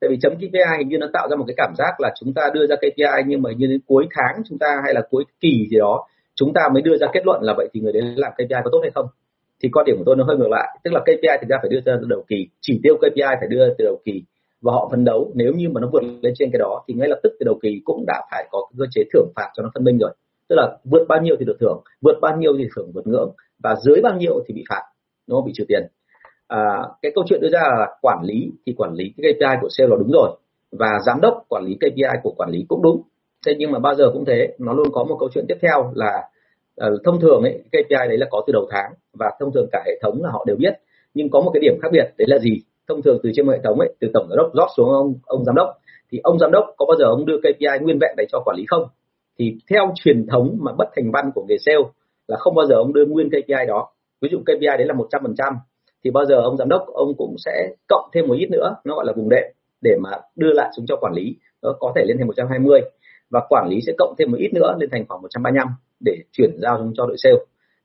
Tại 0.00 0.10
vì 0.10 0.18
chấm 0.22 0.36
KPI 0.36 0.78
hình 0.78 0.88
như 0.88 0.98
nó 0.98 1.06
tạo 1.12 1.28
ra 1.28 1.36
một 1.36 1.44
cái 1.46 1.54
cảm 1.56 1.72
giác 1.78 2.00
là 2.00 2.14
chúng 2.20 2.34
ta 2.34 2.42
đưa 2.54 2.66
ra 2.66 2.76
KPI 2.76 3.22
nhưng 3.26 3.42
mà 3.42 3.50
như 3.56 3.66
đến 3.66 3.80
cuối 3.86 4.06
tháng 4.10 4.42
chúng 4.48 4.58
ta 4.58 4.80
hay 4.84 4.94
là 4.94 5.00
cuối 5.10 5.24
kỳ 5.40 5.66
gì 5.70 5.78
đó 5.78 6.06
chúng 6.34 6.52
ta 6.52 6.60
mới 6.72 6.82
đưa 6.82 6.96
ra 6.96 7.06
kết 7.12 7.26
luận 7.26 7.42
là 7.42 7.54
vậy 7.56 7.68
thì 7.72 7.80
người 7.80 7.92
đấy 7.92 8.02
làm 8.16 8.32
KPI 8.32 8.60
có 8.64 8.70
tốt 8.72 8.80
hay 8.82 8.90
không? 8.94 9.06
Thì 9.62 9.68
quan 9.72 9.86
điểm 9.86 9.96
của 9.98 10.04
tôi 10.06 10.16
nó 10.16 10.24
hơi 10.24 10.36
ngược 10.36 10.50
lại. 10.50 10.78
Tức 10.84 10.90
là 10.94 11.00
KPI 11.00 11.36
thực 11.40 11.48
ra 11.48 11.56
phải 11.62 11.68
đưa 11.70 11.80
ra 11.84 11.96
từ 12.00 12.06
đầu 12.08 12.24
kỳ 12.28 12.48
chỉ 12.60 12.80
tiêu 12.82 12.96
KPI 12.96 13.34
phải 13.40 13.48
đưa 13.50 13.74
từ 13.78 13.84
đầu 13.84 14.00
kỳ 14.04 14.22
và 14.62 14.72
họ 14.72 14.88
phấn 14.90 15.04
đấu. 15.04 15.30
Nếu 15.34 15.52
như 15.52 15.68
mà 15.68 15.80
nó 15.80 15.88
vượt 15.92 16.02
lên 16.22 16.34
trên 16.38 16.50
cái 16.52 16.58
đó 16.58 16.84
thì 16.88 16.94
ngay 16.94 17.08
lập 17.08 17.20
tức 17.22 17.32
từ 17.40 17.44
đầu 17.44 17.58
kỳ 17.62 17.80
cũng 17.84 18.04
đã 18.06 18.22
phải 18.30 18.48
có 18.50 18.66
cơ 18.78 18.84
chế 18.90 19.02
thưởng 19.12 19.28
phạt 19.36 19.48
cho 19.54 19.62
nó 19.62 19.70
phân 19.74 19.84
minh 19.84 19.98
rồi. 19.98 20.10
Tức 20.48 20.56
là 20.56 20.78
vượt 20.84 21.04
bao 21.08 21.20
nhiêu 21.22 21.36
thì 21.38 21.44
được 21.44 21.56
thưởng 21.60 21.82
vượt 22.02 22.18
bao 22.20 22.36
nhiêu 22.36 22.52
thì 22.58 22.68
thưởng 22.76 22.90
vượt 22.94 23.06
ngưỡng 23.06 23.32
và 23.62 23.74
dưới 23.84 24.00
bao 24.02 24.16
nhiêu 24.16 24.44
thì 24.46 24.54
bị 24.54 24.64
phạt 24.68 24.82
nó 25.26 25.40
bị 25.40 25.52
trừ 25.54 25.64
tiền. 25.68 25.86
À, 26.48 26.82
cái 27.02 27.12
câu 27.14 27.24
chuyện 27.28 27.40
đưa 27.40 27.48
ra 27.48 27.60
là 27.78 27.86
quản 28.02 28.18
lý 28.22 28.50
thì 28.66 28.74
quản 28.76 28.92
lý 28.94 29.12
cái 29.16 29.32
KPI 29.32 29.58
của 29.60 29.68
sale 29.70 29.88
là 29.90 29.96
đúng 29.98 30.10
rồi 30.12 30.30
và 30.72 30.88
giám 31.06 31.20
đốc 31.20 31.44
quản 31.48 31.64
lý 31.64 31.74
KPI 31.74 32.18
của 32.22 32.34
quản 32.36 32.50
lý 32.50 32.64
cũng 32.68 32.82
đúng. 32.82 33.02
Thế 33.46 33.54
nhưng 33.58 33.72
mà 33.72 33.78
bao 33.78 33.94
giờ 33.94 34.10
cũng 34.12 34.24
thế 34.24 34.54
nó 34.58 34.72
luôn 34.72 34.88
có 34.92 35.04
một 35.04 35.16
câu 35.20 35.28
chuyện 35.34 35.44
tiếp 35.48 35.58
theo 35.62 35.92
là 35.94 36.28
uh, 36.80 37.04
thông 37.04 37.20
thường 37.20 37.42
ấy 37.42 37.62
KPI 37.68 38.08
đấy 38.08 38.18
là 38.18 38.26
có 38.30 38.44
từ 38.46 38.52
đầu 38.52 38.66
tháng 38.70 38.92
và 39.18 39.30
thông 39.40 39.52
thường 39.52 39.68
cả 39.72 39.82
hệ 39.86 39.92
thống 40.02 40.22
là 40.22 40.30
họ 40.30 40.44
đều 40.46 40.56
biết. 40.56 40.74
Nhưng 41.14 41.30
có 41.30 41.40
một 41.40 41.50
cái 41.54 41.60
điểm 41.60 41.78
khác 41.82 41.88
biệt 41.92 42.04
đấy 42.18 42.26
là 42.28 42.38
gì? 42.38 42.60
Thông 42.88 43.02
thường 43.02 43.18
từ 43.22 43.30
trên 43.34 43.48
hệ 43.48 43.58
thống 43.64 43.80
ấy 43.80 43.94
từ 44.00 44.08
tổng 44.14 44.26
giám 44.30 44.36
đốc 44.36 44.50
rót 44.54 44.68
xuống 44.76 44.90
ông 44.90 45.14
ông 45.26 45.44
giám 45.44 45.54
đốc 45.54 45.68
thì 46.12 46.20
ông 46.22 46.38
giám 46.38 46.50
đốc 46.50 46.64
có 46.76 46.86
bao 46.86 46.96
giờ 46.98 47.04
ông 47.04 47.26
đưa 47.26 47.38
KPI 47.38 47.78
nguyên 47.80 47.98
vẹn 48.00 48.14
đấy 48.16 48.26
cho 48.32 48.42
quản 48.44 48.56
lý 48.56 48.64
không? 48.68 48.88
Thì 49.38 49.56
theo 49.70 49.92
truyền 49.94 50.26
thống 50.26 50.56
mà 50.60 50.72
bất 50.78 50.88
thành 50.96 51.10
văn 51.10 51.30
của 51.34 51.44
nghề 51.48 51.56
sale 51.58 51.78
là 52.28 52.36
không 52.36 52.54
bao 52.54 52.66
giờ 52.66 52.74
ông 52.74 52.92
đưa 52.92 53.06
nguyên 53.06 53.28
KPI 53.30 53.66
đó. 53.68 53.88
Ví 54.20 54.28
dụ 54.32 54.38
KPI 54.38 54.66
đấy 54.78 54.86
là 54.86 54.94
100% 54.94 55.54
thì 56.04 56.10
bao 56.10 56.24
giờ 56.24 56.34
ông 56.34 56.56
giám 56.56 56.68
đốc 56.68 56.86
ông 56.86 57.14
cũng 57.18 57.36
sẽ 57.44 57.68
cộng 57.88 58.10
thêm 58.14 58.26
một 58.28 58.34
ít 58.38 58.50
nữa 58.50 58.76
nó 58.84 58.94
gọi 58.94 59.04
là 59.06 59.12
vùng 59.16 59.28
đệm 59.28 59.44
để 59.82 59.96
mà 60.00 60.10
đưa 60.36 60.52
lại 60.52 60.70
xuống 60.76 60.86
cho 60.88 60.96
quản 60.96 61.12
lý. 61.12 61.36
Nó 61.62 61.72
có 61.80 61.92
thể 61.96 62.04
lên 62.04 62.18
thành 62.18 62.26
120 62.26 62.80
và 63.30 63.40
quản 63.48 63.68
lý 63.68 63.80
sẽ 63.86 63.92
cộng 63.98 64.14
thêm 64.18 64.30
một 64.30 64.36
ít 64.40 64.52
nữa 64.54 64.76
lên 64.78 64.90
thành 64.92 65.04
khoảng 65.08 65.22
135 65.22 65.68
để 66.04 66.16
chuyển 66.32 66.50
giao 66.62 66.90
cho 66.96 67.06
đội 67.06 67.16
sale. 67.18 67.36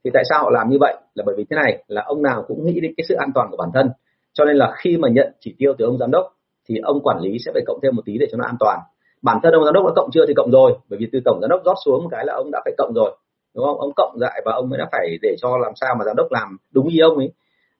Thì 0.03 0.11
tại 0.13 0.23
sao 0.29 0.43
họ 0.43 0.49
làm 0.49 0.69
như 0.69 0.77
vậy? 0.79 0.95
Là 1.15 1.23
bởi 1.27 1.35
vì 1.37 1.45
thế 1.49 1.55
này, 1.55 1.83
là 1.87 2.01
ông 2.05 2.21
nào 2.23 2.45
cũng 2.47 2.65
nghĩ 2.65 2.79
đến 2.79 2.93
cái 2.97 3.05
sự 3.09 3.15
an 3.15 3.31
toàn 3.35 3.47
của 3.51 3.57
bản 3.57 3.69
thân. 3.73 3.89
Cho 4.33 4.45
nên 4.45 4.55
là 4.55 4.73
khi 4.77 4.97
mà 4.97 5.09
nhận 5.09 5.33
chỉ 5.39 5.55
tiêu 5.57 5.73
từ 5.77 5.85
ông 5.85 5.97
giám 5.97 6.11
đốc, 6.11 6.25
thì 6.69 6.75
ông 6.83 6.99
quản 7.03 7.19
lý 7.19 7.37
sẽ 7.45 7.51
phải 7.53 7.63
cộng 7.67 7.79
thêm 7.83 7.95
một 7.95 8.01
tí 8.05 8.17
để 8.17 8.27
cho 8.31 8.37
nó 8.37 8.45
an 8.45 8.55
toàn. 8.59 8.79
Bản 9.21 9.37
thân 9.43 9.53
ông 9.53 9.65
giám 9.65 9.73
đốc 9.73 9.85
đã 9.85 9.91
cộng 9.95 10.09
chưa 10.13 10.25
thì 10.27 10.33
cộng 10.33 10.51
rồi, 10.51 10.77
bởi 10.89 10.99
vì 10.99 11.07
từ 11.11 11.19
tổng 11.25 11.39
giám 11.41 11.49
đốc 11.49 11.61
rót 11.65 11.75
xuống 11.85 12.03
một 12.03 12.09
cái 12.11 12.25
là 12.25 12.33
ông 12.33 12.51
đã 12.51 12.61
phải 12.65 12.73
cộng 12.77 12.93
rồi, 12.95 13.17
đúng 13.55 13.65
không? 13.65 13.79
Ông 13.79 13.91
cộng 13.95 14.15
lại 14.19 14.41
và 14.45 14.51
ông 14.53 14.69
mới 14.69 14.79
đã 14.79 14.87
phải 14.91 15.17
để 15.21 15.35
cho 15.41 15.57
làm 15.57 15.71
sao 15.75 15.95
mà 15.99 16.05
giám 16.05 16.15
đốc 16.15 16.31
làm 16.31 16.57
đúng 16.71 16.87
ý 16.87 16.99
ông 16.99 17.17
ấy. 17.17 17.31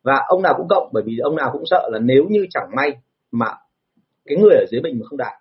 Và 0.04 0.22
ông 0.28 0.42
nào 0.42 0.54
cũng 0.58 0.68
cộng, 0.70 0.90
bởi 0.94 1.04
vì 1.06 1.18
ông 1.18 1.36
nào 1.36 1.50
cũng 1.54 1.64
sợ 1.66 1.90
là 1.92 2.00
nếu 2.00 2.24
như 2.30 2.46
chẳng 2.50 2.70
may 2.76 2.92
mà 3.32 3.48
cái 4.26 4.38
người 4.38 4.56
ở 4.56 4.66
dưới 4.72 4.82
mình 4.82 5.00
mà 5.00 5.06
không 5.10 5.18
đạt, 5.18 5.34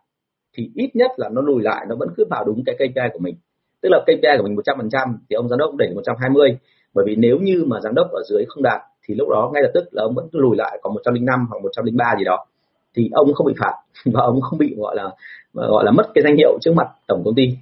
thì 0.56 0.70
ít 0.74 0.90
nhất 0.94 1.10
là 1.16 1.28
nó 1.28 1.42
lùi 1.42 1.62
lại, 1.62 1.86
nó 1.88 1.96
vẫn 1.98 2.08
cứ 2.16 2.24
vào 2.30 2.44
đúng 2.44 2.62
cái 2.66 2.74
KPI 2.74 3.08
của 3.12 3.18
mình 3.18 3.34
tức 3.82 3.88
là 3.88 4.00
KPI 4.02 4.36
của 4.38 4.44
mình 4.44 4.56
100% 4.56 5.14
thì 5.30 5.34
ông 5.34 5.48
giám 5.48 5.58
đốc 5.58 5.74
đẩy 5.74 5.94
120 5.94 6.58
bởi 6.94 7.04
vì 7.08 7.16
nếu 7.16 7.38
như 7.38 7.64
mà 7.66 7.80
giám 7.80 7.94
đốc 7.94 8.10
ở 8.10 8.22
dưới 8.28 8.44
không 8.48 8.62
đạt, 8.62 8.80
thì 9.08 9.14
lúc 9.14 9.28
đó 9.28 9.50
ngay 9.54 9.62
lập 9.62 9.70
tức 9.74 9.84
là 9.90 10.02
ông 10.02 10.14
vẫn 10.14 10.28
lùi 10.32 10.56
lại, 10.56 10.78
còn 10.82 10.94
105 10.94 11.46
hoặc 11.50 11.62
103 11.62 12.14
gì 12.18 12.24
đó, 12.24 12.46
thì 12.94 13.10
ông 13.12 13.34
không 13.34 13.46
bị 13.46 13.54
phạt. 13.58 13.72
Và 14.14 14.20
ông 14.20 14.40
không 14.40 14.58
bị, 14.58 14.74
gọi 14.78 14.96
là 14.96 15.10
gọi 15.52 15.84
là, 15.84 15.90
mất 15.90 16.06
cái 16.14 16.24
danh 16.24 16.36
hiệu 16.36 16.58
trước 16.60 16.72
mặt 16.74 16.88
tổng 17.06 17.22
công 17.24 17.34
ty. 17.34 17.56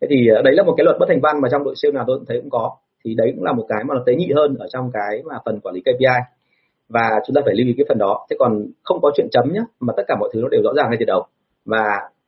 Thế 0.00 0.06
thì 0.10 0.28
ờ, 0.28 0.42
đấy 0.42 0.54
là 0.54 0.62
một 0.62 0.74
cái 0.76 0.84
luật 0.84 0.96
bất 1.00 1.06
thành 1.08 1.20
văn 1.20 1.40
mà 1.40 1.48
trong 1.52 1.64
đội 1.64 1.74
sale 1.76 1.92
nào 1.92 2.04
tôi 2.06 2.18
cũng 2.18 2.26
thấy 2.26 2.40
cũng 2.40 2.50
có. 2.50 2.76
Thì 3.04 3.14
đấy 3.14 3.32
cũng 3.34 3.44
là 3.44 3.52
một 3.52 3.66
cái 3.68 3.84
mà 3.84 3.94
nó 3.94 4.02
tế 4.06 4.14
nhị 4.14 4.32
hơn 4.36 4.56
ở 4.58 4.66
trong 4.72 4.90
cái 4.92 5.22
mà 5.24 5.38
phần 5.44 5.60
quản 5.60 5.74
lý 5.74 5.80
KPI 5.80 6.06
và 6.88 7.10
chúng 7.26 7.34
ta 7.34 7.40
phải 7.44 7.54
lưu 7.54 7.66
ý 7.66 7.74
cái 7.76 7.84
phần 7.88 7.98
đó. 7.98 8.26
Thế 8.30 8.36
còn 8.38 8.66
không 8.82 9.00
có 9.02 9.10
chuyện 9.16 9.28
chấm 9.32 9.52
nhé 9.52 9.60
mà 9.80 9.92
tất 9.96 10.02
cả 10.08 10.16
mọi 10.20 10.30
thứ 10.32 10.40
nó 10.42 10.48
đều 10.48 10.62
rõ 10.62 10.72
ràng 10.76 10.86
ngay 10.90 10.96
từ 11.00 11.04
đầu. 11.04 11.26
Và 11.64 11.84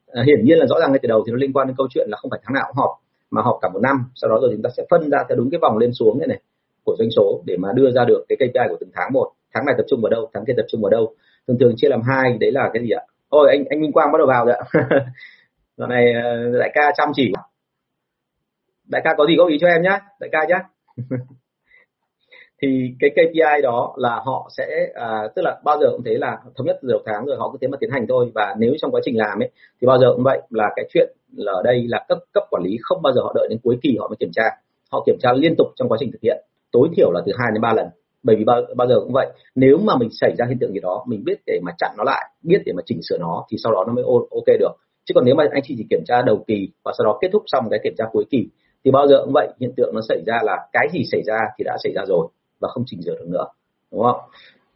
ờ, 0.06 0.22
hiển 0.22 0.44
nhiên 0.44 0.58
là 0.58 0.66
rõ 0.66 0.80
ràng 0.80 0.92
ngay 0.92 0.98
từ 1.02 1.06
đầu 1.06 1.22
thì 1.26 1.32
nó 1.32 1.38
liên 1.38 1.52
quan 1.52 1.66
đến 1.66 1.76
câu 1.78 1.86
chuyện 1.90 2.08
là 2.10 2.16
không 2.16 2.30
phải 2.30 2.40
tháng 2.44 2.54
nào 2.54 2.64
cũng 2.68 2.76
họp 2.76 2.90
mà 3.30 3.42
họp 3.42 3.58
cả 3.62 3.68
một 3.68 3.80
năm 3.82 3.96
sau 4.14 4.30
đó 4.30 4.38
rồi 4.40 4.50
chúng 4.52 4.62
ta 4.62 4.70
sẽ 4.76 4.82
phân 4.90 5.10
ra 5.10 5.18
theo 5.28 5.36
đúng 5.36 5.50
cái 5.50 5.58
vòng 5.62 5.78
lên 5.78 5.92
xuống 5.92 6.18
này 6.18 6.28
này 6.28 6.40
của 6.86 6.96
doanh 6.98 7.10
số 7.10 7.42
để 7.44 7.56
mà 7.56 7.68
đưa 7.74 7.90
ra 7.90 8.04
được 8.04 8.24
cái 8.28 8.36
KPI 8.36 8.66
của 8.68 8.76
từng 8.80 8.90
tháng 8.94 9.12
một. 9.12 9.32
Tháng 9.54 9.66
này 9.66 9.74
tập 9.78 9.84
trung 9.88 10.00
vào 10.02 10.10
đâu? 10.10 10.30
Tháng 10.34 10.44
kia 10.46 10.52
tập 10.56 10.66
trung 10.68 10.80
vào 10.82 10.90
đâu? 10.90 11.14
Thường 11.48 11.58
thường 11.60 11.74
chia 11.76 11.88
làm 11.88 12.02
hai 12.02 12.36
đấy 12.40 12.52
là 12.52 12.70
cái 12.72 12.82
gì 12.82 12.90
ạ? 12.90 13.02
Ôi 13.28 13.48
anh 13.50 13.64
anh 13.70 13.80
Minh 13.80 13.92
Quang 13.92 14.12
bắt 14.12 14.18
đầu 14.18 14.26
vào 14.26 14.46
rồi 14.46 14.54
ạ. 14.54 14.64
Giờ 15.76 15.86
này 15.86 16.12
ờ, 16.12 16.58
đại 16.58 16.70
ca 16.74 16.92
chăm 16.96 17.08
chỉ. 17.14 17.32
Đại 18.88 19.02
ca 19.04 19.14
có 19.16 19.26
gì 19.26 19.36
góp 19.36 19.48
ý 19.48 19.58
cho 19.60 19.66
em 19.66 19.82
nhé 19.82 19.98
đại 20.20 20.30
ca 20.32 20.44
nhé 20.48 20.58
thì 22.62 22.94
cái 23.00 23.10
KPI 23.10 23.62
đó 23.62 23.94
là 23.96 24.20
họ 24.24 24.50
sẽ 24.56 24.66
à, 24.94 25.28
tức 25.36 25.42
là 25.42 25.60
bao 25.64 25.78
giờ 25.80 25.86
cũng 25.92 26.04
thế 26.04 26.14
là 26.14 26.38
thống 26.56 26.66
nhất 26.66 26.78
từ 26.82 26.88
đầu 26.88 27.02
tháng 27.06 27.26
rồi 27.26 27.36
họ 27.38 27.50
cứ 27.52 27.58
thế 27.60 27.68
mà 27.68 27.76
tiến 27.80 27.90
hành 27.90 28.06
thôi. 28.08 28.30
Và 28.34 28.54
nếu 28.58 28.74
trong 28.78 28.90
quá 28.90 29.00
trình 29.04 29.18
làm 29.18 29.42
ấy 29.42 29.50
thì 29.80 29.86
bao 29.86 29.98
giờ 29.98 30.06
cũng 30.14 30.24
vậy 30.24 30.40
là 30.50 30.70
cái 30.76 30.84
chuyện 30.88 31.15
là 31.36 31.52
ở 31.52 31.62
đây 31.64 31.84
là 31.88 32.04
cấp 32.08 32.18
cấp 32.34 32.42
quản 32.50 32.62
lý 32.62 32.76
không 32.82 33.02
bao 33.02 33.12
giờ 33.12 33.20
họ 33.22 33.32
đợi 33.34 33.46
đến 33.50 33.58
cuối 33.62 33.78
kỳ 33.82 33.96
họ 34.00 34.08
mới 34.08 34.16
kiểm 34.16 34.30
tra. 34.32 34.42
Họ 34.92 35.02
kiểm 35.06 35.16
tra 35.20 35.32
liên 35.32 35.54
tục 35.58 35.66
trong 35.76 35.88
quá 35.88 35.98
trình 36.00 36.12
thực 36.12 36.22
hiện. 36.22 36.44
Tối 36.72 36.88
thiểu 36.96 37.12
là 37.12 37.20
từ 37.26 37.32
2 37.38 37.50
đến 37.54 37.62
3 37.62 37.72
lần 37.72 37.86
bởi 38.22 38.36
vì 38.36 38.44
bao, 38.44 38.62
bao 38.76 38.88
giờ 38.88 38.94
cũng 39.00 39.12
vậy. 39.12 39.26
Nếu 39.54 39.78
mà 39.78 39.96
mình 39.96 40.08
xảy 40.20 40.34
ra 40.38 40.46
hiện 40.48 40.58
tượng 40.58 40.72
gì 40.72 40.80
đó 40.80 41.04
mình 41.06 41.24
biết 41.24 41.38
để 41.46 41.60
mà 41.62 41.72
chặn 41.78 41.94
nó 41.98 42.04
lại 42.04 42.30
biết 42.42 42.62
để 42.66 42.72
mà 42.72 42.82
chỉnh 42.86 43.00
sửa 43.02 43.18
nó 43.18 43.44
thì 43.50 43.56
sau 43.62 43.72
đó 43.72 43.84
nó 43.86 43.92
mới 43.92 44.04
ok 44.30 44.58
được. 44.60 44.72
Chứ 45.04 45.12
còn 45.14 45.24
nếu 45.24 45.34
mà 45.34 45.44
anh 45.52 45.62
chị 45.64 45.74
chỉ 45.78 45.84
kiểm 45.90 46.02
tra 46.06 46.22
đầu 46.22 46.44
kỳ 46.46 46.68
và 46.84 46.92
sau 46.98 47.04
đó 47.04 47.18
kết 47.20 47.28
thúc 47.32 47.42
xong 47.46 47.64
cái 47.70 47.80
kiểm 47.84 47.94
tra 47.98 48.04
cuối 48.12 48.24
kỳ 48.30 48.48
thì 48.84 48.90
bao 48.90 49.06
giờ 49.08 49.22
cũng 49.24 49.32
vậy 49.32 49.48
hiện 49.60 49.72
tượng 49.76 49.94
nó 49.94 50.00
xảy 50.08 50.22
ra 50.26 50.38
là 50.42 50.56
cái 50.72 50.88
gì 50.92 51.04
xảy 51.12 51.22
ra 51.22 51.38
thì 51.58 51.64
đã 51.64 51.76
xảy 51.82 51.92
ra 51.92 52.02
rồi 52.06 52.28
và 52.60 52.68
không 52.68 52.84
chỉnh 52.86 53.02
sửa 53.02 53.14
được 53.14 53.28
nữa. 53.28 53.46
Đúng 53.92 54.02
không? 54.02 54.20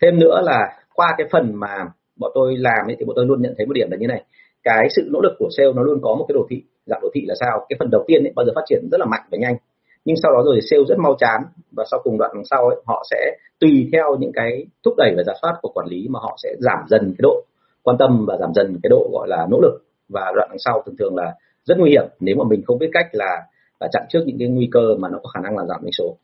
Thêm 0.02 0.18
nữa 0.18 0.40
là 0.44 0.78
qua 0.94 1.14
cái 1.18 1.26
phần 1.32 1.52
mà 1.54 1.84
bọn 2.16 2.30
tôi 2.34 2.56
làm 2.56 2.86
ấy, 2.86 2.96
thì 2.98 3.04
bọn 3.04 3.16
tôi 3.16 3.26
luôn 3.26 3.42
nhận 3.42 3.54
thấy 3.56 3.66
một 3.66 3.72
điểm 3.72 3.90
là 3.90 3.96
như 3.96 4.06
này 4.06 4.24
cái 4.62 4.88
sự 4.96 5.08
nỗ 5.12 5.20
lực 5.20 5.32
của 5.38 5.48
sale 5.56 5.72
nó 5.76 5.82
luôn 5.82 5.98
có 6.02 6.14
một 6.14 6.24
cái 6.28 6.34
đồ 6.34 6.46
thị 6.50 6.62
dạng 6.86 7.00
đồ 7.02 7.08
thị 7.14 7.24
là 7.26 7.34
sao? 7.40 7.66
Cái 7.68 7.76
phần 7.78 7.90
đầu 7.90 8.04
tiên 8.06 8.24
ấy, 8.24 8.32
bao 8.36 8.46
giờ 8.46 8.52
phát 8.54 8.64
triển 8.66 8.88
rất 8.92 9.00
là 9.00 9.06
mạnh 9.06 9.22
và 9.30 9.38
nhanh. 9.38 9.56
Nhưng 10.04 10.16
sau 10.22 10.32
đó 10.32 10.42
rồi 10.44 10.60
sale 10.70 10.82
rất 10.88 10.98
mau 10.98 11.16
chán 11.18 11.42
và 11.72 11.84
sau 11.90 12.00
cùng 12.04 12.18
đoạn 12.18 12.30
đằng 12.34 12.44
sau 12.44 12.68
ấy, 12.68 12.76
họ 12.86 13.04
sẽ 13.10 13.36
tùy 13.60 13.88
theo 13.92 14.16
những 14.20 14.32
cái 14.34 14.66
thúc 14.84 14.94
đẩy 14.96 15.14
và 15.16 15.22
giả 15.26 15.32
soát 15.42 15.58
của 15.62 15.72
quản 15.74 15.86
lý 15.86 16.06
mà 16.10 16.20
họ 16.22 16.36
sẽ 16.42 16.54
giảm 16.58 16.78
dần 16.88 17.02
cái 17.02 17.22
độ 17.22 17.42
quan 17.82 17.96
tâm 17.98 18.24
và 18.26 18.36
giảm 18.40 18.52
dần 18.54 18.78
cái 18.82 18.90
độ 18.90 19.10
gọi 19.12 19.28
là 19.28 19.46
nỗ 19.50 19.60
lực. 19.60 19.84
Và 20.08 20.32
đoạn 20.36 20.48
đằng 20.50 20.58
sau 20.58 20.82
thường 20.86 20.96
thường 20.98 21.16
là 21.16 21.34
rất 21.64 21.78
nguy 21.78 21.90
hiểm 21.90 22.04
nếu 22.20 22.36
mà 22.36 22.44
mình 22.44 22.62
không 22.66 22.78
biết 22.78 22.90
cách 22.92 23.06
là 23.12 23.42
là 23.80 23.88
chặn 23.92 24.02
trước 24.08 24.20
những 24.26 24.36
cái 24.38 24.48
nguy 24.48 24.68
cơ 24.72 24.94
mà 24.98 25.08
nó 25.08 25.18
có 25.22 25.28
khả 25.34 25.40
năng 25.40 25.56
là 25.56 25.64
giảm 25.64 25.80
doanh 25.82 25.92
số. 25.92 26.16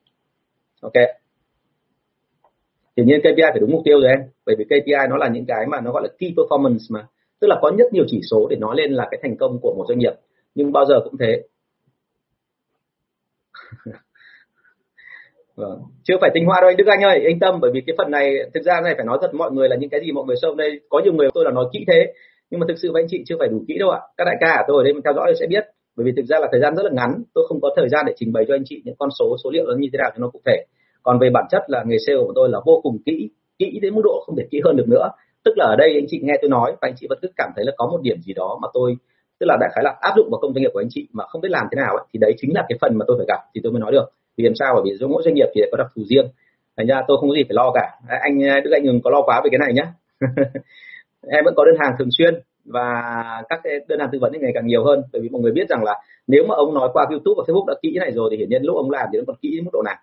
Ok. 0.80 0.92
Hiển 2.96 3.06
nhiên 3.06 3.20
KPI 3.20 3.42
phải 3.50 3.60
đúng 3.60 3.70
mục 3.72 3.82
tiêu 3.84 4.00
rồi 4.00 4.10
em 4.10 4.18
bởi 4.46 4.56
vì 4.58 4.64
KPI 4.64 5.08
nó 5.10 5.16
là 5.16 5.28
những 5.28 5.46
cái 5.46 5.66
mà 5.66 5.80
nó 5.80 5.92
gọi 5.92 6.02
là 6.02 6.08
key 6.18 6.34
performance 6.36 6.86
mà 6.90 7.06
tức 7.40 7.48
là 7.48 7.58
có 7.60 7.72
rất 7.78 7.92
nhiều 7.92 8.04
chỉ 8.08 8.20
số 8.30 8.46
để 8.50 8.56
nói 8.56 8.76
lên 8.76 8.92
là 8.92 9.08
cái 9.10 9.20
thành 9.22 9.36
công 9.36 9.58
của 9.62 9.74
một 9.78 9.84
doanh 9.88 9.98
nghiệp 9.98 10.12
nhưng 10.54 10.72
bao 10.72 10.84
giờ 10.86 11.00
cũng 11.04 11.18
thế 11.18 11.42
Vâng. 15.56 15.80
Chưa 16.02 16.14
phải 16.20 16.30
tinh 16.34 16.46
hoa 16.46 16.60
đâu 16.60 16.70
anh 16.70 16.76
Đức 16.76 16.86
Anh 16.86 17.02
ơi, 17.02 17.24
anh 17.24 17.38
tâm 17.40 17.60
bởi 17.60 17.70
vì 17.74 17.80
cái 17.86 17.94
phần 17.98 18.10
này 18.10 18.34
thực 18.54 18.62
ra 18.62 18.80
này 18.84 18.94
phải 18.96 19.04
nói 19.04 19.18
thật 19.22 19.34
mọi 19.34 19.52
người 19.52 19.68
là 19.68 19.76
những 19.76 19.90
cái 19.90 20.00
gì 20.00 20.12
mọi 20.12 20.24
người 20.24 20.36
sâu 20.42 20.54
đây 20.54 20.80
có 20.88 21.00
nhiều 21.04 21.12
người 21.12 21.28
tôi 21.34 21.44
là 21.44 21.50
nói 21.50 21.64
kỹ 21.72 21.84
thế 21.88 22.12
nhưng 22.50 22.60
mà 22.60 22.66
thực 22.68 22.78
sự 22.82 22.92
với 22.92 23.02
anh 23.02 23.08
chị 23.10 23.22
chưa 23.26 23.36
phải 23.38 23.48
đủ 23.48 23.64
kỹ 23.68 23.78
đâu 23.78 23.90
ạ. 23.90 24.00
Các 24.16 24.24
đại 24.24 24.36
ca 24.40 24.48
ở 24.48 24.64
tôi 24.68 24.76
ở 24.80 24.84
đây 24.84 24.92
mình 24.92 25.02
theo 25.02 25.14
dõi 25.14 25.34
sẽ 25.40 25.46
biết 25.46 25.64
bởi 25.96 26.04
vì 26.04 26.12
thực 26.16 26.26
ra 26.26 26.38
là 26.38 26.48
thời 26.52 26.60
gian 26.60 26.76
rất 26.76 26.82
là 26.82 26.90
ngắn, 26.92 27.22
tôi 27.34 27.44
không 27.48 27.60
có 27.60 27.70
thời 27.76 27.88
gian 27.88 28.04
để 28.06 28.12
trình 28.16 28.32
bày 28.32 28.44
cho 28.48 28.54
anh 28.54 28.62
chị 28.64 28.82
những 28.84 28.94
con 28.98 29.08
số 29.18 29.36
số 29.44 29.50
liệu 29.50 29.64
nó 29.66 29.74
như 29.78 29.88
thế 29.92 29.96
nào 29.98 30.10
cho 30.14 30.20
nó 30.20 30.28
cụ 30.28 30.40
thể. 30.46 30.64
Còn 31.02 31.18
về 31.18 31.30
bản 31.30 31.44
chất 31.50 31.62
là 31.66 31.84
nghề 31.86 31.96
sale 32.06 32.18
của 32.18 32.32
tôi 32.34 32.48
là 32.48 32.58
vô 32.66 32.80
cùng 32.82 32.98
kỹ, 33.06 33.30
kỹ 33.58 33.78
đến 33.82 33.94
mức 33.94 34.02
độ 34.04 34.22
không 34.26 34.36
thể 34.36 34.44
kỹ 34.50 34.60
hơn 34.64 34.76
được 34.76 34.88
nữa. 34.88 35.08
Tức 35.46 35.58
là 35.58 35.64
ở 35.64 35.76
đây 35.76 35.94
anh 35.94 36.06
chị 36.08 36.20
nghe 36.22 36.34
tôi 36.42 36.50
nói 36.50 36.70
và 36.72 36.88
anh 36.88 36.94
chị 36.96 37.06
vẫn 37.10 37.18
cứ 37.22 37.28
cảm 37.36 37.50
thấy 37.56 37.64
là 37.64 37.72
có 37.76 37.86
một 37.86 37.98
điểm 38.02 38.16
gì 38.22 38.32
đó 38.34 38.58
mà 38.62 38.68
tôi 38.74 38.96
tức 39.38 39.46
là 39.46 39.56
đại 39.60 39.70
khái 39.74 39.84
là 39.84 39.94
áp 40.00 40.12
dụng 40.16 40.28
vào 40.30 40.38
công 40.40 40.54
doanh 40.54 40.62
nghiệp 40.62 40.70
của 40.72 40.80
anh 40.80 40.88
chị 40.90 41.08
mà 41.12 41.24
không 41.26 41.40
biết 41.40 41.48
làm 41.50 41.66
thế 41.70 41.76
nào 41.82 41.96
ấy, 41.96 42.06
thì 42.12 42.18
đấy 42.18 42.34
chính 42.38 42.54
là 42.54 42.64
cái 42.68 42.78
phần 42.80 42.98
mà 42.98 43.04
tôi 43.08 43.16
phải 43.18 43.26
gặp 43.28 43.40
thì 43.54 43.60
tôi 43.64 43.72
mới 43.72 43.80
nói 43.80 43.92
được. 43.92 44.06
Vì 44.36 44.44
làm 44.44 44.54
sao 44.54 44.74
bởi 44.74 44.82
vì 44.84 45.06
mỗi 45.06 45.22
doanh 45.24 45.34
nghiệp 45.34 45.48
thì 45.54 45.60
có 45.72 45.76
đặc 45.76 45.86
thù 45.96 46.02
riêng. 46.10 46.26
Thành 46.76 46.86
ra 46.86 47.02
tôi 47.08 47.16
không 47.20 47.28
có 47.28 47.34
gì 47.36 47.44
phải 47.44 47.54
lo 47.54 47.70
cả. 47.74 47.90
Anh 48.20 48.42
à, 48.44 48.60
đức 48.64 48.70
anh 48.70 48.84
đừng 48.84 49.00
có 49.04 49.10
lo 49.10 49.22
quá 49.22 49.40
về 49.44 49.48
cái 49.52 49.58
này 49.58 49.72
nhé 49.72 49.86
em 51.36 51.44
vẫn 51.44 51.54
có 51.56 51.64
đơn 51.64 51.76
hàng 51.80 51.92
thường 51.98 52.08
xuyên 52.18 52.34
và 52.64 53.02
các 53.48 53.60
cái 53.64 53.72
đơn 53.88 54.00
hàng 54.00 54.08
tư 54.12 54.18
vấn 54.20 54.32
ngày 54.40 54.52
càng 54.54 54.66
nhiều 54.66 54.84
hơn. 54.84 55.02
Bởi 55.12 55.22
vì 55.22 55.28
mọi 55.28 55.42
người 55.42 55.52
biết 55.52 55.68
rằng 55.68 55.84
là 55.84 55.94
nếu 56.26 56.44
mà 56.48 56.54
ông 56.54 56.74
nói 56.74 56.88
qua 56.92 57.06
youtube 57.10 57.34
và 57.38 57.44
facebook 57.46 57.66
đã 57.66 57.74
kỹ 57.82 57.96
này 58.00 58.12
rồi 58.12 58.28
thì 58.30 58.36
hiển 58.36 58.48
nhiên 58.48 58.62
lúc 58.62 58.76
ông 58.76 58.90
làm 58.90 59.08
thì 59.12 59.18
nó 59.18 59.24
còn 59.26 59.36
kỹ 59.42 59.50
đến 59.56 59.64
mức 59.64 59.70
độ 59.72 59.82
nào. 59.82 59.96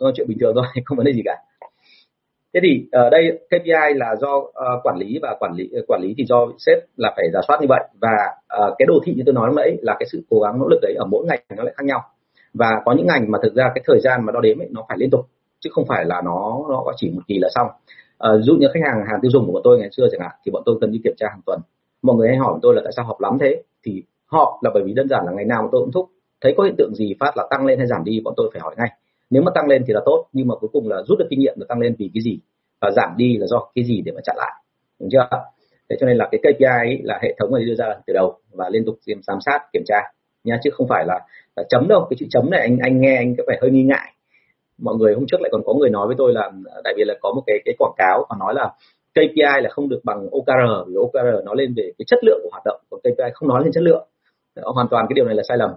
Đó 0.00 0.06
là 0.06 0.12
chuyện 0.16 0.28
bình 0.28 0.38
thường 0.40 0.54
thôi 0.54 0.64
không 0.84 0.96
vấn 0.96 1.06
đề 1.06 1.12
gì 1.12 1.22
cả 1.24 1.36
thế 2.54 2.60
thì 2.62 2.86
ở 2.92 3.10
đây 3.10 3.38
KPI 3.46 3.94
là 3.94 4.16
do 4.20 4.36
uh, 4.36 4.52
quản 4.82 4.96
lý 4.98 5.18
và 5.22 5.36
quản 5.40 5.52
lý 5.54 5.70
quản 5.86 6.00
lý 6.02 6.14
thì 6.18 6.24
do 6.28 6.46
sếp 6.58 6.78
là 6.96 7.12
phải 7.16 7.24
giả 7.32 7.40
soát 7.48 7.58
như 7.60 7.66
vậy. 7.68 7.84
Và 8.00 8.16
uh, 8.62 8.74
cái 8.78 8.86
đồ 8.86 8.94
thị 9.04 9.14
như 9.16 9.22
tôi 9.26 9.34
nói 9.34 9.46
lúc 9.46 9.56
nãy 9.56 9.76
là 9.82 9.96
cái 9.98 10.06
sự 10.12 10.22
cố 10.30 10.40
gắng 10.40 10.58
nỗ 10.58 10.68
lực 10.68 10.78
đấy 10.82 10.94
ở 10.98 11.04
mỗi 11.04 11.24
ngành 11.26 11.40
nó 11.56 11.62
lại 11.62 11.74
khác 11.76 11.84
nhau. 11.84 12.00
Và 12.54 12.82
có 12.84 12.92
những 12.92 13.06
ngành 13.06 13.30
mà 13.30 13.38
thực 13.42 13.54
ra 13.54 13.64
cái 13.74 13.82
thời 13.86 14.00
gian 14.00 14.26
mà 14.26 14.32
đo 14.32 14.40
đếm 14.40 14.58
ấy, 14.58 14.68
nó 14.70 14.84
phải 14.88 14.98
liên 14.98 15.10
tục 15.10 15.20
chứ 15.60 15.70
không 15.72 15.84
phải 15.88 16.04
là 16.04 16.22
nó 16.24 16.66
nó 16.68 16.84
chỉ 16.96 17.10
một 17.14 17.22
kỳ 17.28 17.38
là 17.38 17.48
xong. 17.54 17.66
Uh, 18.28 18.42
dụ 18.42 18.54
như 18.54 18.66
khách 18.74 18.80
hàng 18.86 19.04
hàng 19.10 19.20
tiêu 19.22 19.30
dùng 19.30 19.46
của 19.46 19.52
bọn 19.52 19.62
tôi 19.64 19.78
ngày 19.78 19.88
xưa 19.92 20.08
chẳng 20.12 20.20
hạn 20.20 20.30
thì 20.44 20.52
bọn 20.52 20.62
tôi 20.66 20.76
cần 20.80 20.92
đi 20.92 21.00
kiểm 21.04 21.14
tra 21.16 21.26
hàng 21.30 21.40
tuần. 21.46 21.60
Mọi 22.02 22.16
người 22.16 22.28
hay 22.28 22.36
hỏi 22.36 22.58
tôi 22.62 22.74
là 22.74 22.80
tại 22.84 22.92
sao 22.96 23.04
họp 23.04 23.20
lắm 23.20 23.38
thế? 23.40 23.62
Thì 23.84 24.02
họp 24.26 24.48
là 24.62 24.70
bởi 24.74 24.82
vì 24.86 24.92
đơn 24.92 25.08
giản 25.08 25.24
là 25.26 25.32
ngày 25.32 25.44
nào 25.44 25.68
tôi 25.72 25.80
cũng 25.80 25.92
thúc. 25.92 26.08
Thấy 26.40 26.54
có 26.56 26.64
hiện 26.64 26.74
tượng 26.78 26.94
gì 26.94 27.14
phát 27.20 27.36
là 27.36 27.46
tăng 27.50 27.66
lên 27.66 27.78
hay 27.78 27.86
giảm 27.86 28.04
đi 28.04 28.20
bọn 28.24 28.34
tôi 28.36 28.50
phải 28.52 28.60
hỏi 28.60 28.74
ngay 28.78 28.88
nếu 29.32 29.42
mà 29.42 29.50
tăng 29.54 29.68
lên 29.68 29.84
thì 29.86 29.92
là 29.92 30.00
tốt 30.04 30.26
nhưng 30.32 30.48
mà 30.48 30.54
cuối 30.60 30.70
cùng 30.72 30.88
là 30.88 31.02
rút 31.06 31.18
được 31.18 31.26
kinh 31.30 31.40
nghiệm 31.40 31.54
là 31.56 31.66
tăng 31.68 31.80
lên 31.80 31.94
vì 31.98 32.10
cái 32.14 32.22
gì? 32.22 32.38
Và 32.80 32.90
giảm 32.96 33.14
đi 33.16 33.36
là 33.36 33.46
do 33.46 33.58
cái 33.74 33.84
gì 33.84 34.02
để 34.04 34.12
mà 34.12 34.20
chặn 34.24 34.36
lại 34.38 34.52
đúng 35.00 35.08
chưa? 35.12 35.28
Thế 35.88 35.96
cho 36.00 36.06
nên 36.06 36.16
là 36.16 36.28
cái 36.32 36.38
KPI 36.38 36.64
ấy 36.64 37.00
là 37.02 37.18
hệ 37.22 37.34
thống 37.38 37.54
này 37.54 37.64
đưa 37.64 37.74
ra 37.74 37.86
từ 38.06 38.14
đầu 38.14 38.38
và 38.52 38.68
liên 38.68 38.84
tục 38.84 38.98
giám 39.26 39.38
sát 39.46 39.60
kiểm 39.72 39.82
tra 39.86 39.96
nha 40.44 40.58
chứ 40.62 40.70
không 40.72 40.88
phải 40.88 41.04
là, 41.06 41.20
là 41.56 41.62
chấm 41.68 41.88
đâu. 41.88 42.06
Cái 42.10 42.16
chữ 42.20 42.26
chấm 42.30 42.50
này 42.50 42.60
anh 42.60 42.78
anh 42.82 43.00
nghe 43.00 43.16
anh 43.16 43.34
có 43.38 43.44
vẻ 43.48 43.58
hơi 43.62 43.70
nghi 43.70 43.82
ngại. 43.82 44.12
Mọi 44.78 44.94
người 44.96 45.14
hôm 45.14 45.24
trước 45.26 45.40
lại 45.40 45.48
còn 45.52 45.62
có 45.66 45.74
người 45.74 45.90
nói 45.90 46.06
với 46.06 46.16
tôi 46.18 46.32
là 46.32 46.50
đại 46.84 46.94
biệt 46.96 47.04
là 47.04 47.14
có 47.20 47.32
một 47.34 47.42
cái 47.46 47.56
cái 47.64 47.74
quảng 47.78 47.94
cáo 47.96 48.26
mà 48.30 48.36
nói 48.38 48.54
là 48.54 48.72
KPI 49.14 49.62
là 49.62 49.70
không 49.70 49.88
được 49.88 50.00
bằng 50.04 50.28
OKR 50.30 50.88
vì 50.88 50.94
OKR 50.94 51.44
nói 51.44 51.56
lên 51.58 51.74
về 51.76 51.92
cái 51.98 52.04
chất 52.06 52.18
lượng 52.24 52.40
của 52.42 52.48
hoạt 52.52 52.62
động 52.64 52.80
còn 52.90 53.00
KPI 53.00 53.30
không 53.34 53.48
nói 53.48 53.60
lên 53.64 53.72
chất 53.72 53.82
lượng. 53.82 54.08
Hoàn 54.62 54.88
toàn 54.90 55.06
cái 55.08 55.14
điều 55.14 55.24
này 55.24 55.34
là 55.34 55.42
sai 55.48 55.58
lầm 55.58 55.70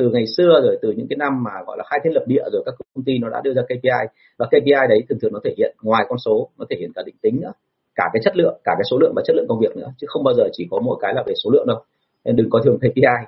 từ 0.00 0.10
ngày 0.10 0.24
xưa 0.36 0.60
rồi, 0.62 0.78
từ 0.82 0.92
những 0.96 1.06
cái 1.08 1.16
năm 1.16 1.42
mà 1.44 1.50
gọi 1.66 1.76
là 1.78 1.84
khai 1.90 2.00
thiên 2.04 2.12
lập 2.14 2.24
địa 2.26 2.42
rồi 2.52 2.62
các 2.66 2.74
công 2.94 3.04
ty 3.04 3.18
nó 3.18 3.28
đã 3.28 3.40
đưa 3.44 3.54
ra 3.54 3.62
KPI 3.62 4.02
và 4.38 4.46
KPI 4.46 4.86
đấy 4.88 5.02
thường 5.08 5.18
thường 5.22 5.32
nó 5.32 5.40
thể 5.44 5.54
hiện 5.58 5.76
ngoài 5.82 6.04
con 6.08 6.18
số, 6.18 6.48
nó 6.58 6.64
thể 6.70 6.76
hiện 6.80 6.90
cả 6.94 7.02
định 7.06 7.14
tính 7.22 7.40
nữa, 7.40 7.52
cả 7.94 8.04
cái 8.12 8.20
chất 8.24 8.36
lượng, 8.36 8.60
cả 8.64 8.72
cái 8.78 8.84
số 8.90 8.98
lượng 8.98 9.12
và 9.16 9.22
chất 9.26 9.36
lượng 9.36 9.46
công 9.48 9.60
việc 9.60 9.76
nữa, 9.76 9.92
chứ 9.98 10.06
không 10.10 10.24
bao 10.24 10.34
giờ 10.34 10.44
chỉ 10.52 10.68
có 10.70 10.80
mỗi 10.84 10.98
cái 11.00 11.14
là 11.14 11.22
về 11.26 11.32
số 11.44 11.50
lượng 11.50 11.66
đâu. 11.66 11.78
Nên 12.24 12.36
đừng 12.36 12.50
có 12.50 12.60
thường 12.64 12.78
KPI 12.78 13.18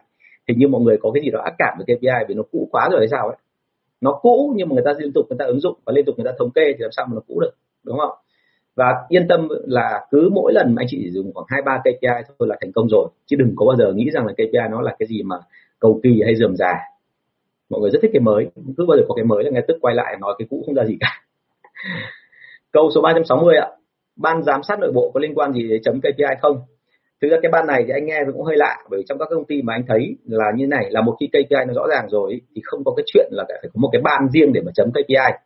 thì 0.49 0.55
như 0.55 0.69
mọi 0.69 0.81
người 0.81 0.97
có 1.03 1.11
cái 1.15 1.23
gì 1.23 1.31
đó 1.31 1.41
ác 1.45 1.55
cảm 1.59 1.79
với 1.79 1.97
KPI 1.97 2.25
vì 2.29 2.35
nó 2.35 2.43
cũ 2.53 2.69
quá 2.73 2.89
rồi 2.91 3.01
hay 3.01 3.09
sao 3.09 3.27
ấy. 3.29 3.37
Nó 4.01 4.19
cũ 4.23 4.53
nhưng 4.57 4.69
mà 4.69 4.75
người 4.75 4.85
ta 4.85 4.93
liên 4.99 5.13
tục 5.13 5.27
người 5.29 5.39
ta 5.39 5.45
ứng 5.45 5.61
dụng 5.61 5.79
và 5.85 5.93
liên 5.93 6.05
tục 6.05 6.15
người 6.19 6.25
ta 6.25 6.33
thống 6.39 6.51
kê 6.51 6.63
thì 6.73 6.79
làm 6.79 6.93
sao 6.93 7.07
mà 7.09 7.15
nó 7.15 7.21
cũ 7.29 7.41
được, 7.41 7.53
đúng 7.85 7.99
không? 7.99 8.11
Và 8.77 8.87
yên 9.09 9.29
tâm 9.29 9.49
là 9.67 10.07
cứ 10.11 10.31
mỗi 10.33 10.53
lần 10.53 10.77
anh 10.79 10.87
chị 10.91 10.99
chỉ 11.05 11.11
dùng 11.11 11.33
khoảng 11.35 11.47
hai 11.49 11.63
ba 11.63 11.79
KPI 11.81 12.33
thôi 12.39 12.49
là 12.49 12.57
thành 12.61 12.73
công 12.73 12.89
rồi, 12.89 13.09
chứ 13.27 13.37
đừng 13.37 13.53
có 13.57 13.67
bao 13.67 13.77
giờ 13.77 13.93
nghĩ 13.93 14.11
rằng 14.11 14.27
là 14.27 14.33
KPI 14.33 14.69
nó 14.71 14.81
là 14.81 14.97
cái 14.99 15.07
gì 15.07 15.23
mà 15.23 15.37
cầu 15.83 16.01
kỳ 16.03 16.23
hay 16.25 16.35
dườm 16.37 16.57
già. 16.57 16.73
Mọi 17.71 17.81
người 17.81 17.91
rất 17.91 17.99
thích 18.03 18.11
cái 18.15 18.21
mới 18.21 18.47
cứ 18.77 18.87
bao 18.89 18.97
giờ 18.97 19.05
có 19.09 19.15
cái 19.15 19.25
mới 19.25 19.45
là 19.45 19.51
ngay 19.51 19.63
tức 19.69 19.77
quay 19.81 19.95
lại 19.95 20.17
nói 20.21 20.35
cái 20.39 20.47
cũ 20.51 20.63
không 20.67 20.75
ra 20.75 20.85
gì 20.85 20.97
cả. 21.01 21.23
Câu 22.73 22.91
số 22.95 23.01
360 23.01 23.57
ạ. 23.57 23.69
Ban 24.17 24.43
giám 24.43 24.63
sát 24.63 24.81
nội 24.81 24.93
bộ 24.95 25.11
có 25.15 25.21
liên 25.21 25.35
quan 25.35 25.53
gì 25.53 25.69
đến 25.69 25.83
chấm 25.85 26.01
KPI 26.01 26.35
không? 26.43 26.57
Thực 27.23 27.29
ra 27.29 27.37
cái 27.43 27.51
ban 27.53 27.67
này 27.67 27.85
thì 27.87 27.93
anh 27.93 28.07
nghe 28.07 28.21
cũng 28.33 28.45
hơi 28.45 28.57
lạ 28.57 28.77
bởi 28.91 28.99
vì 28.99 29.05
trong 29.09 29.19
các 29.19 29.29
công 29.31 29.45
ty 29.45 29.63
mà 29.63 29.75
anh 29.75 29.85
thấy 29.89 30.17
là 30.25 30.45
như 30.57 30.67
này 30.67 30.87
là 30.91 31.01
một 31.01 31.17
khi 31.21 31.27
KPI 31.29 31.65
nó 31.67 31.75
rõ 31.75 31.87
ràng 31.91 32.09
rồi 32.11 32.41
thì 32.55 32.63
không 32.65 32.85
có 32.85 32.93
cái 32.97 33.05
chuyện 33.07 33.29
là 33.31 33.45
phải 33.49 33.71
có 33.75 33.79
một 33.79 33.89
cái 33.93 34.03
ban 34.05 34.29
riêng 34.33 34.53
để 34.53 34.61
mà 34.65 34.73
chấm 34.75 34.91
KPI 34.91 35.39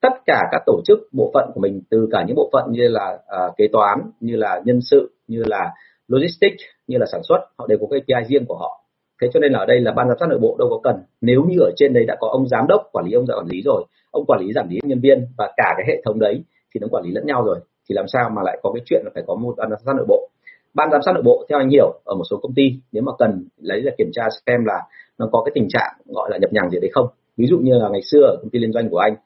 tất 0.00 0.12
cả 0.26 0.40
các 0.52 0.62
tổ 0.66 0.80
chức 0.84 0.98
bộ 1.12 1.30
phận 1.34 1.50
của 1.54 1.60
mình 1.60 1.82
từ 1.90 2.08
cả 2.12 2.24
những 2.26 2.36
bộ 2.36 2.50
phận 2.52 2.64
như 2.70 2.88
là 2.88 3.12
uh, 3.12 3.56
kế 3.56 3.68
toán 3.72 3.98
như 4.20 4.36
là 4.36 4.60
nhân 4.64 4.80
sự 4.80 5.10
như 5.28 5.42
là 5.46 5.72
logistics 6.08 6.62
như 6.86 6.98
là 6.98 7.06
sản 7.12 7.20
xuất 7.28 7.38
họ 7.58 7.66
đều 7.66 7.78
có 7.80 7.86
KPI 7.86 8.28
riêng 8.28 8.44
của 8.48 8.56
họ 8.56 8.84
thế 9.22 9.28
cho 9.32 9.40
nên 9.40 9.52
là 9.52 9.58
ở 9.58 9.66
đây 9.66 9.80
là 9.80 9.92
ban 9.92 10.08
giám 10.08 10.16
sát 10.20 10.26
nội 10.28 10.38
bộ 10.38 10.56
đâu 10.58 10.68
có 10.70 10.80
cần. 10.84 11.02
Nếu 11.20 11.44
như 11.48 11.56
ở 11.60 11.70
trên 11.76 11.92
đấy 11.92 12.04
đã 12.06 12.16
có 12.20 12.28
ông 12.28 12.48
giám 12.48 12.66
đốc, 12.68 12.88
quản 12.92 13.06
lý 13.06 13.12
ông 13.12 13.26
quản 13.26 13.46
lý 13.46 13.62
rồi, 13.64 13.84
ông 14.10 14.24
quản 14.26 14.40
lý 14.40 14.52
giảm 14.52 14.68
lý 14.68 14.78
nhân 14.82 15.00
viên 15.00 15.26
và 15.38 15.52
cả 15.56 15.74
cái 15.76 15.86
hệ 15.88 16.02
thống 16.04 16.18
đấy 16.18 16.42
thì 16.74 16.80
nó 16.80 16.88
quản 16.90 17.04
lý 17.04 17.10
lẫn 17.12 17.26
nhau 17.26 17.44
rồi, 17.44 17.58
thì 17.88 17.94
làm 17.94 18.04
sao 18.08 18.30
mà 18.36 18.42
lại 18.44 18.58
có 18.62 18.72
cái 18.74 18.82
chuyện 18.86 19.02
là 19.04 19.10
phải 19.14 19.22
có 19.26 19.34
một 19.34 19.54
ban 19.56 19.70
giám 19.70 19.78
sát 19.86 19.92
nội 19.96 20.06
bộ? 20.08 20.28
Ban 20.74 20.90
giám 20.90 21.02
sát 21.02 21.12
nội 21.12 21.22
bộ, 21.22 21.46
theo 21.48 21.58
anh 21.58 21.68
hiểu, 21.68 22.00
ở 22.04 22.14
một 22.14 22.24
số 22.30 22.36
công 22.42 22.54
ty, 22.54 22.62
nếu 22.92 23.02
mà 23.02 23.12
cần 23.18 23.48
lấy 23.60 23.82
là 23.82 23.92
kiểm 23.98 24.10
tra 24.12 24.22
xem 24.46 24.64
là 24.64 24.80
nó 25.18 25.28
có 25.32 25.42
cái 25.44 25.52
tình 25.54 25.68
trạng 25.68 25.92
gọi 26.06 26.30
là 26.30 26.38
nhập 26.38 26.52
nhằng 26.52 26.70
gì 26.70 26.78
đấy 26.80 26.90
không. 26.92 27.06
Ví 27.36 27.46
dụ 27.46 27.58
như 27.58 27.78
là 27.78 27.88
ngày 27.88 28.02
xưa 28.10 28.20
ở 28.20 28.36
công 28.40 28.50
ty 28.50 28.58
liên 28.58 28.72
doanh 28.72 28.90
của 28.90 28.98
anh, 28.98 29.16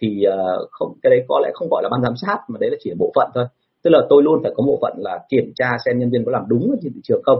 thì 0.00 0.22
ờ, 0.22 0.66
không, 0.70 0.92
cái 1.02 1.10
đấy 1.10 1.24
có 1.28 1.40
lẽ 1.42 1.50
không 1.54 1.68
gọi 1.70 1.82
là 1.82 1.88
ban 1.92 2.02
giám 2.02 2.14
sát, 2.16 2.38
mà 2.48 2.58
đấy 2.60 2.70
là 2.70 2.76
chỉ 2.80 2.90
là 2.90 2.96
bộ 2.98 3.12
phận 3.14 3.30
thôi. 3.34 3.44
Tức 3.82 3.90
là 3.90 4.00
tôi 4.08 4.22
luôn 4.22 4.42
phải 4.42 4.52
có 4.56 4.62
bộ 4.66 4.78
phận 4.82 4.92
là 4.96 5.20
kiểm 5.28 5.52
tra 5.54 5.66
xem 5.84 5.98
nhân 5.98 6.10
viên 6.10 6.24
có 6.24 6.32
làm 6.32 6.44
đúng 6.48 6.76
trên 6.82 6.92
thị 6.92 7.00
trường 7.04 7.22
không 7.22 7.38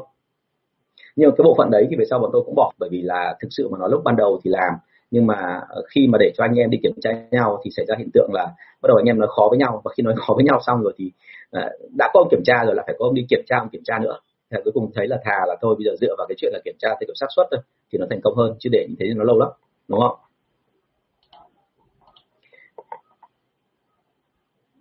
nhưng 1.17 1.31
cái 1.37 1.43
bộ 1.45 1.55
phận 1.59 1.71
đấy 1.71 1.87
thì 1.91 1.97
về 1.97 2.05
sau 2.11 2.19
bọn 2.19 2.31
tôi 2.33 2.43
cũng 2.47 2.55
bỏ, 2.55 2.73
bởi 2.79 2.89
vì 2.93 3.03
là 3.03 3.37
thực 3.43 3.49
sự 3.51 3.69
mà 3.69 3.79
nói 3.79 3.89
lúc 3.91 4.05
ban 4.05 4.17
đầu 4.17 4.41
thì 4.45 4.51
làm, 4.51 4.75
nhưng 5.11 5.27
mà 5.27 5.61
ờ, 5.69 5.83
khi 5.89 6.07
mà 6.07 6.19
để 6.19 6.33
cho 6.37 6.45
anh 6.45 6.55
em 6.55 6.71
đi 6.71 6.79
kiểm 6.83 6.93
tra 7.03 7.11
nhau 7.31 7.61
thì 7.65 7.71
xảy 7.77 7.87
ra 7.87 7.95
hiện 7.99 8.11
tượng 8.15 8.31
là 8.33 8.45
bắt 8.83 8.89
đầu 8.89 8.97
anh 8.97 9.07
em 9.07 9.19
nói 9.19 9.29
khó 9.31 9.47
với 9.51 9.59
nhau. 9.59 9.83
Và 9.85 9.93
khi 9.97 10.03
nói 10.03 10.15
khó 10.27 10.35
với 10.35 10.45
nhau 10.45 10.61
xong 10.67 10.83
rồi 10.83 10.93
thì 10.97 11.13
ờ, 11.51 11.71
đã 11.99 12.11
có 12.15 12.21
ông 12.21 12.29
kiểm 12.31 12.43
tra 12.45 12.65
rồi 12.65 12.75
là 12.75 12.83
phải 12.87 12.95
có 12.99 13.07
ông 13.07 13.15
đi 13.15 13.27
kiểm 13.29 13.43
tra, 13.47 13.59
ông 13.59 13.69
kiểm 13.69 13.83
tra 13.85 13.99
nữa. 13.99 14.19
Thì 14.51 14.57
cuối 14.65 14.73
cùng 14.73 14.91
thấy 14.95 15.09
là 15.09 15.19
thà 15.25 15.47
là 15.47 15.57
thôi, 15.61 15.75
bây 15.79 15.85
giờ 15.85 15.91
dựa 16.01 16.15
vào 16.19 16.27
cái 16.29 16.37
chuyện 16.39 16.53
là 16.53 16.61
kiểm 16.65 16.75
tra 16.79 16.89
theo 16.89 17.07
kiểu 17.07 17.15
xác 17.15 17.27
suất 17.37 17.47
thôi, 17.51 17.61
thì 17.93 17.99
nó 17.99 18.07
thành 18.11 18.21
công 18.21 18.35
hơn, 18.37 18.57
chứ 18.59 18.71
để 18.73 18.87
như 18.89 18.95
thế 18.99 19.07
thì 19.09 19.15
nó 19.15 19.25
lâu 19.25 19.39
lắm, 19.39 19.49
đúng 19.89 20.01
không? 20.01 20.17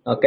Ok, 0.04 0.20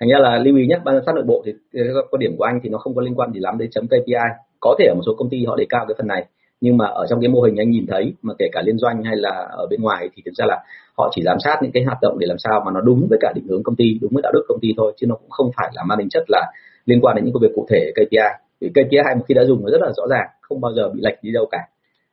thành 0.00 0.08
ra 0.08 0.18
là 0.18 0.38
lưu 0.38 0.56
ý 0.56 0.66
nhé, 0.66 0.78
ban 0.84 0.94
giám 0.94 1.04
sát 1.06 1.14
nội 1.14 1.24
bộ 1.24 1.42
thì 1.46 1.52
ờ, 1.74 2.02
quan 2.10 2.20
điểm 2.20 2.36
của 2.38 2.44
anh 2.44 2.60
thì 2.62 2.68
nó 2.68 2.78
không 2.78 2.94
có 2.94 3.02
liên 3.02 3.14
quan 3.14 3.32
gì 3.32 3.40
lắm 3.40 3.58
đến 3.58 3.70
chấm 3.70 3.86
KPI 3.86 4.14
có 4.62 4.74
thể 4.78 4.84
ở 4.86 4.94
một 4.94 5.02
số 5.06 5.14
công 5.18 5.30
ty 5.30 5.44
họ 5.44 5.56
đề 5.56 5.66
cao 5.68 5.84
cái 5.88 5.94
phần 5.98 6.06
này, 6.06 6.24
nhưng 6.60 6.76
mà 6.76 6.86
ở 6.86 7.06
trong 7.08 7.20
cái 7.20 7.28
mô 7.28 7.40
hình 7.40 7.56
anh 7.56 7.70
nhìn 7.70 7.86
thấy, 7.88 8.14
mà 8.22 8.34
kể 8.38 8.48
cả 8.52 8.62
liên 8.66 8.78
doanh 8.78 9.04
hay 9.04 9.16
là 9.16 9.48
ở 9.50 9.66
bên 9.70 9.82
ngoài 9.82 10.08
thì 10.14 10.22
thực 10.24 10.34
ra 10.34 10.44
là 10.48 10.64
họ 10.98 11.10
chỉ 11.14 11.22
giám 11.24 11.38
sát 11.44 11.58
những 11.62 11.72
cái 11.72 11.82
hoạt 11.84 11.98
động 12.02 12.18
để 12.18 12.26
làm 12.26 12.38
sao 12.38 12.62
mà 12.66 12.72
nó 12.74 12.80
đúng 12.80 13.06
với 13.10 13.18
cả 13.22 13.32
định 13.34 13.46
hướng 13.48 13.62
công 13.62 13.76
ty, 13.76 13.98
đúng 14.02 14.10
với 14.14 14.22
đạo 14.22 14.32
đức 14.32 14.44
công 14.48 14.60
ty 14.60 14.68
thôi, 14.76 14.92
chứ 14.96 15.06
nó 15.06 15.14
cũng 15.14 15.30
không 15.30 15.50
phải 15.56 15.70
là 15.74 15.82
mang 15.84 15.98
tính 15.98 16.08
chất 16.08 16.24
là 16.28 16.52
liên 16.84 17.00
quan 17.02 17.16
đến 17.16 17.24
những 17.24 17.34
công 17.34 17.42
việc 17.42 17.52
cụ 17.54 17.66
thể 17.70 17.92
KPI. 17.94 18.28
Vì 18.60 18.68
KPI 18.70 19.14
một 19.18 19.24
khi 19.28 19.34
đã 19.34 19.44
dùng 19.44 19.64
nó 19.64 19.70
rất 19.70 19.80
là 19.80 19.92
rõ 19.96 20.06
ràng, 20.10 20.28
không 20.40 20.60
bao 20.60 20.72
giờ 20.72 20.88
bị 20.88 21.00
lệch 21.02 21.22
đi 21.22 21.32
đâu 21.32 21.46
cả. 21.50 21.58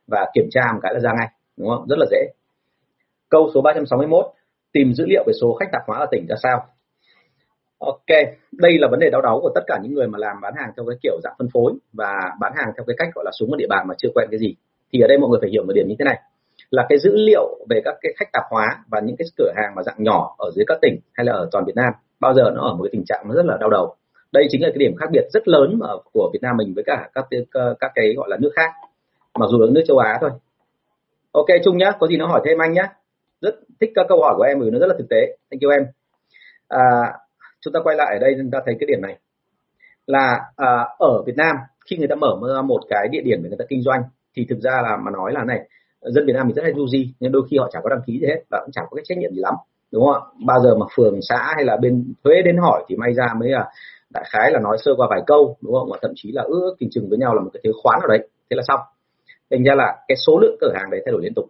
Và 0.06 0.30
kiểm 0.34 0.48
tra 0.50 0.60
một 0.72 0.80
cái 0.82 0.94
là 0.94 1.00
ra 1.00 1.10
ngay, 1.18 1.28
đúng 1.56 1.68
không? 1.68 1.86
Rất 1.88 1.98
là 1.98 2.06
dễ. 2.10 2.32
Câu 3.28 3.50
số 3.54 3.60
361 3.60 4.26
tìm 4.72 4.92
dữ 4.92 5.04
liệu 5.08 5.24
về 5.26 5.32
số 5.40 5.54
khách 5.54 5.68
tạp 5.72 5.82
hóa 5.86 5.98
ở 5.98 6.06
tỉnh 6.10 6.26
ra 6.28 6.36
sao? 6.42 6.66
Ok, 7.80 8.06
đây 8.52 8.78
là 8.78 8.88
vấn 8.90 9.00
đề 9.00 9.10
đau 9.10 9.22
đáu 9.22 9.40
của 9.40 9.50
tất 9.54 9.60
cả 9.66 9.78
những 9.82 9.94
người 9.94 10.06
mà 10.06 10.18
làm 10.18 10.36
bán 10.42 10.54
hàng 10.56 10.70
theo 10.76 10.86
cái 10.88 10.98
kiểu 11.02 11.20
dạng 11.22 11.34
phân 11.38 11.48
phối 11.52 11.72
và 11.92 12.12
bán 12.40 12.52
hàng 12.56 12.72
theo 12.76 12.84
cái 12.86 12.96
cách 12.98 13.08
gọi 13.14 13.24
là 13.24 13.30
xuống 13.38 13.50
một 13.50 13.56
địa 13.56 13.66
bàn 13.68 13.86
mà 13.88 13.94
chưa 13.98 14.08
quen 14.14 14.28
cái 14.30 14.38
gì. 14.40 14.54
Thì 14.92 15.00
ở 15.00 15.08
đây 15.08 15.18
mọi 15.18 15.30
người 15.30 15.38
phải 15.40 15.50
hiểu 15.50 15.64
một 15.66 15.72
điểm 15.74 15.88
như 15.88 15.94
thế 15.98 16.04
này 16.04 16.20
là 16.70 16.86
cái 16.88 16.98
dữ 16.98 17.10
liệu 17.14 17.58
về 17.68 17.80
các 17.84 17.94
cái 18.00 18.12
khách 18.16 18.32
tạp 18.32 18.42
hóa 18.50 18.66
và 18.88 19.00
những 19.00 19.16
cái 19.16 19.26
cửa 19.38 19.52
hàng 19.56 19.74
mà 19.76 19.82
dạng 19.82 20.02
nhỏ 20.02 20.34
ở 20.38 20.50
dưới 20.54 20.64
các 20.68 20.78
tỉnh 20.82 20.96
hay 21.12 21.24
là 21.24 21.32
ở 21.32 21.48
toàn 21.52 21.64
Việt 21.64 21.76
Nam 21.76 21.92
bao 22.20 22.34
giờ 22.34 22.50
nó 22.54 22.62
ở 22.62 22.74
một 22.74 22.82
cái 22.82 22.90
tình 22.92 23.04
trạng 23.06 23.24
nó 23.28 23.34
rất 23.34 23.44
là 23.46 23.56
đau 23.60 23.70
đầu. 23.70 23.94
Đây 24.32 24.46
chính 24.50 24.62
là 24.62 24.68
cái 24.68 24.78
điểm 24.78 24.96
khác 24.96 25.06
biệt 25.12 25.24
rất 25.32 25.48
lớn 25.48 25.78
mà 25.78 25.88
của 26.12 26.30
Việt 26.32 26.42
Nam 26.42 26.56
mình 26.56 26.72
với 26.74 26.84
cả 26.84 27.08
các 27.14 27.26
các 27.80 27.92
cái 27.94 28.14
gọi 28.16 28.28
là 28.30 28.36
nước 28.40 28.50
khác. 28.56 28.70
Mặc 29.38 29.46
dù 29.50 29.58
là 29.58 29.66
nước 29.70 29.82
châu 29.86 29.98
Á 29.98 30.18
thôi. 30.20 30.30
Ok 31.32 31.46
Trung 31.64 31.76
nhá, 31.76 31.92
có 31.98 32.06
gì 32.06 32.16
nó 32.16 32.26
hỏi 32.26 32.40
thêm 32.44 32.58
anh 32.58 32.72
nhá. 32.72 32.88
Rất 33.40 33.54
thích 33.80 33.90
các 33.94 34.06
câu 34.08 34.22
hỏi 34.22 34.34
của 34.36 34.42
em 34.42 34.60
vì 34.60 34.70
nó 34.70 34.78
rất 34.78 34.86
là 34.86 34.94
thực 34.98 35.08
tế. 35.10 35.36
Thank 35.50 35.62
you 35.62 35.70
em. 35.70 35.86
À, 36.68 37.14
chúng 37.60 37.72
ta 37.72 37.80
quay 37.84 37.96
lại 37.96 38.08
ở 38.12 38.18
đây 38.18 38.34
chúng 38.38 38.50
ta 38.50 38.58
thấy 38.66 38.74
cái 38.80 38.86
điểm 38.86 39.02
này. 39.02 39.18
Là 40.06 40.40
à, 40.56 40.86
ở 40.98 41.22
Việt 41.26 41.36
Nam 41.36 41.56
khi 41.86 41.96
người 41.96 42.08
ta 42.08 42.14
mở 42.14 42.36
ra 42.54 42.62
một 42.62 42.80
cái 42.88 43.08
địa 43.10 43.22
điểm 43.24 43.38
để 43.42 43.48
người 43.48 43.58
ta 43.58 43.64
kinh 43.68 43.82
doanh 43.82 44.02
thì 44.36 44.46
thực 44.48 44.58
ra 44.60 44.82
là 44.82 44.96
mà 44.96 45.10
nói 45.10 45.32
là 45.32 45.44
này 45.44 45.68
dân 46.02 46.26
Việt 46.26 46.32
Nam 46.32 46.46
mình 46.46 46.56
rất 46.56 46.62
hay 46.62 46.72
du 46.72 46.86
di 46.88 47.14
nhưng 47.20 47.32
đôi 47.32 47.42
khi 47.50 47.56
họ 47.58 47.68
chẳng 47.72 47.82
có 47.82 47.90
đăng 47.90 48.02
ký 48.06 48.18
gì 48.20 48.26
hết 48.26 48.42
và 48.50 48.60
cũng 48.60 48.72
chẳng 48.72 48.84
có 48.90 48.94
cái 48.94 49.04
trách 49.06 49.18
nhiệm 49.18 49.30
gì 49.34 49.40
lắm 49.40 49.54
đúng 49.92 50.04
không 50.04 50.14
ạ? 50.14 50.20
Bao 50.46 50.60
giờ 50.60 50.76
mà 50.76 50.86
phường 50.96 51.18
xã 51.22 51.52
hay 51.56 51.64
là 51.64 51.76
bên 51.76 52.14
thuế 52.24 52.42
đến 52.44 52.56
hỏi 52.56 52.84
thì 52.88 52.96
may 52.96 53.14
ra 53.14 53.34
mới 53.36 53.48
là 53.48 53.70
đại 54.10 54.24
khái 54.32 54.50
là 54.50 54.60
nói 54.60 54.76
sơ 54.84 54.92
qua 54.96 55.06
vài 55.10 55.20
câu 55.26 55.56
đúng 55.60 55.74
không 55.74 55.88
và 55.90 55.98
thậm 56.02 56.12
chí 56.14 56.32
là 56.32 56.42
ước 56.42 56.76
tình 56.78 56.90
chừng 56.92 57.08
với 57.08 57.18
nhau 57.18 57.34
là 57.34 57.40
một 57.40 57.50
cái 57.52 57.60
thuế 57.64 57.72
khoán 57.82 58.00
ở 58.02 58.06
đấy. 58.08 58.28
Thế 58.50 58.54
là 58.56 58.62
xong. 58.68 58.80
Thành 59.50 59.64
ra 59.64 59.74
là 59.74 59.96
cái 60.08 60.16
số 60.16 60.38
lượng 60.38 60.56
cửa 60.60 60.72
hàng 60.74 60.90
đấy 60.90 61.02
thay 61.04 61.12
đổi 61.12 61.22
liên 61.22 61.34
tục. 61.34 61.44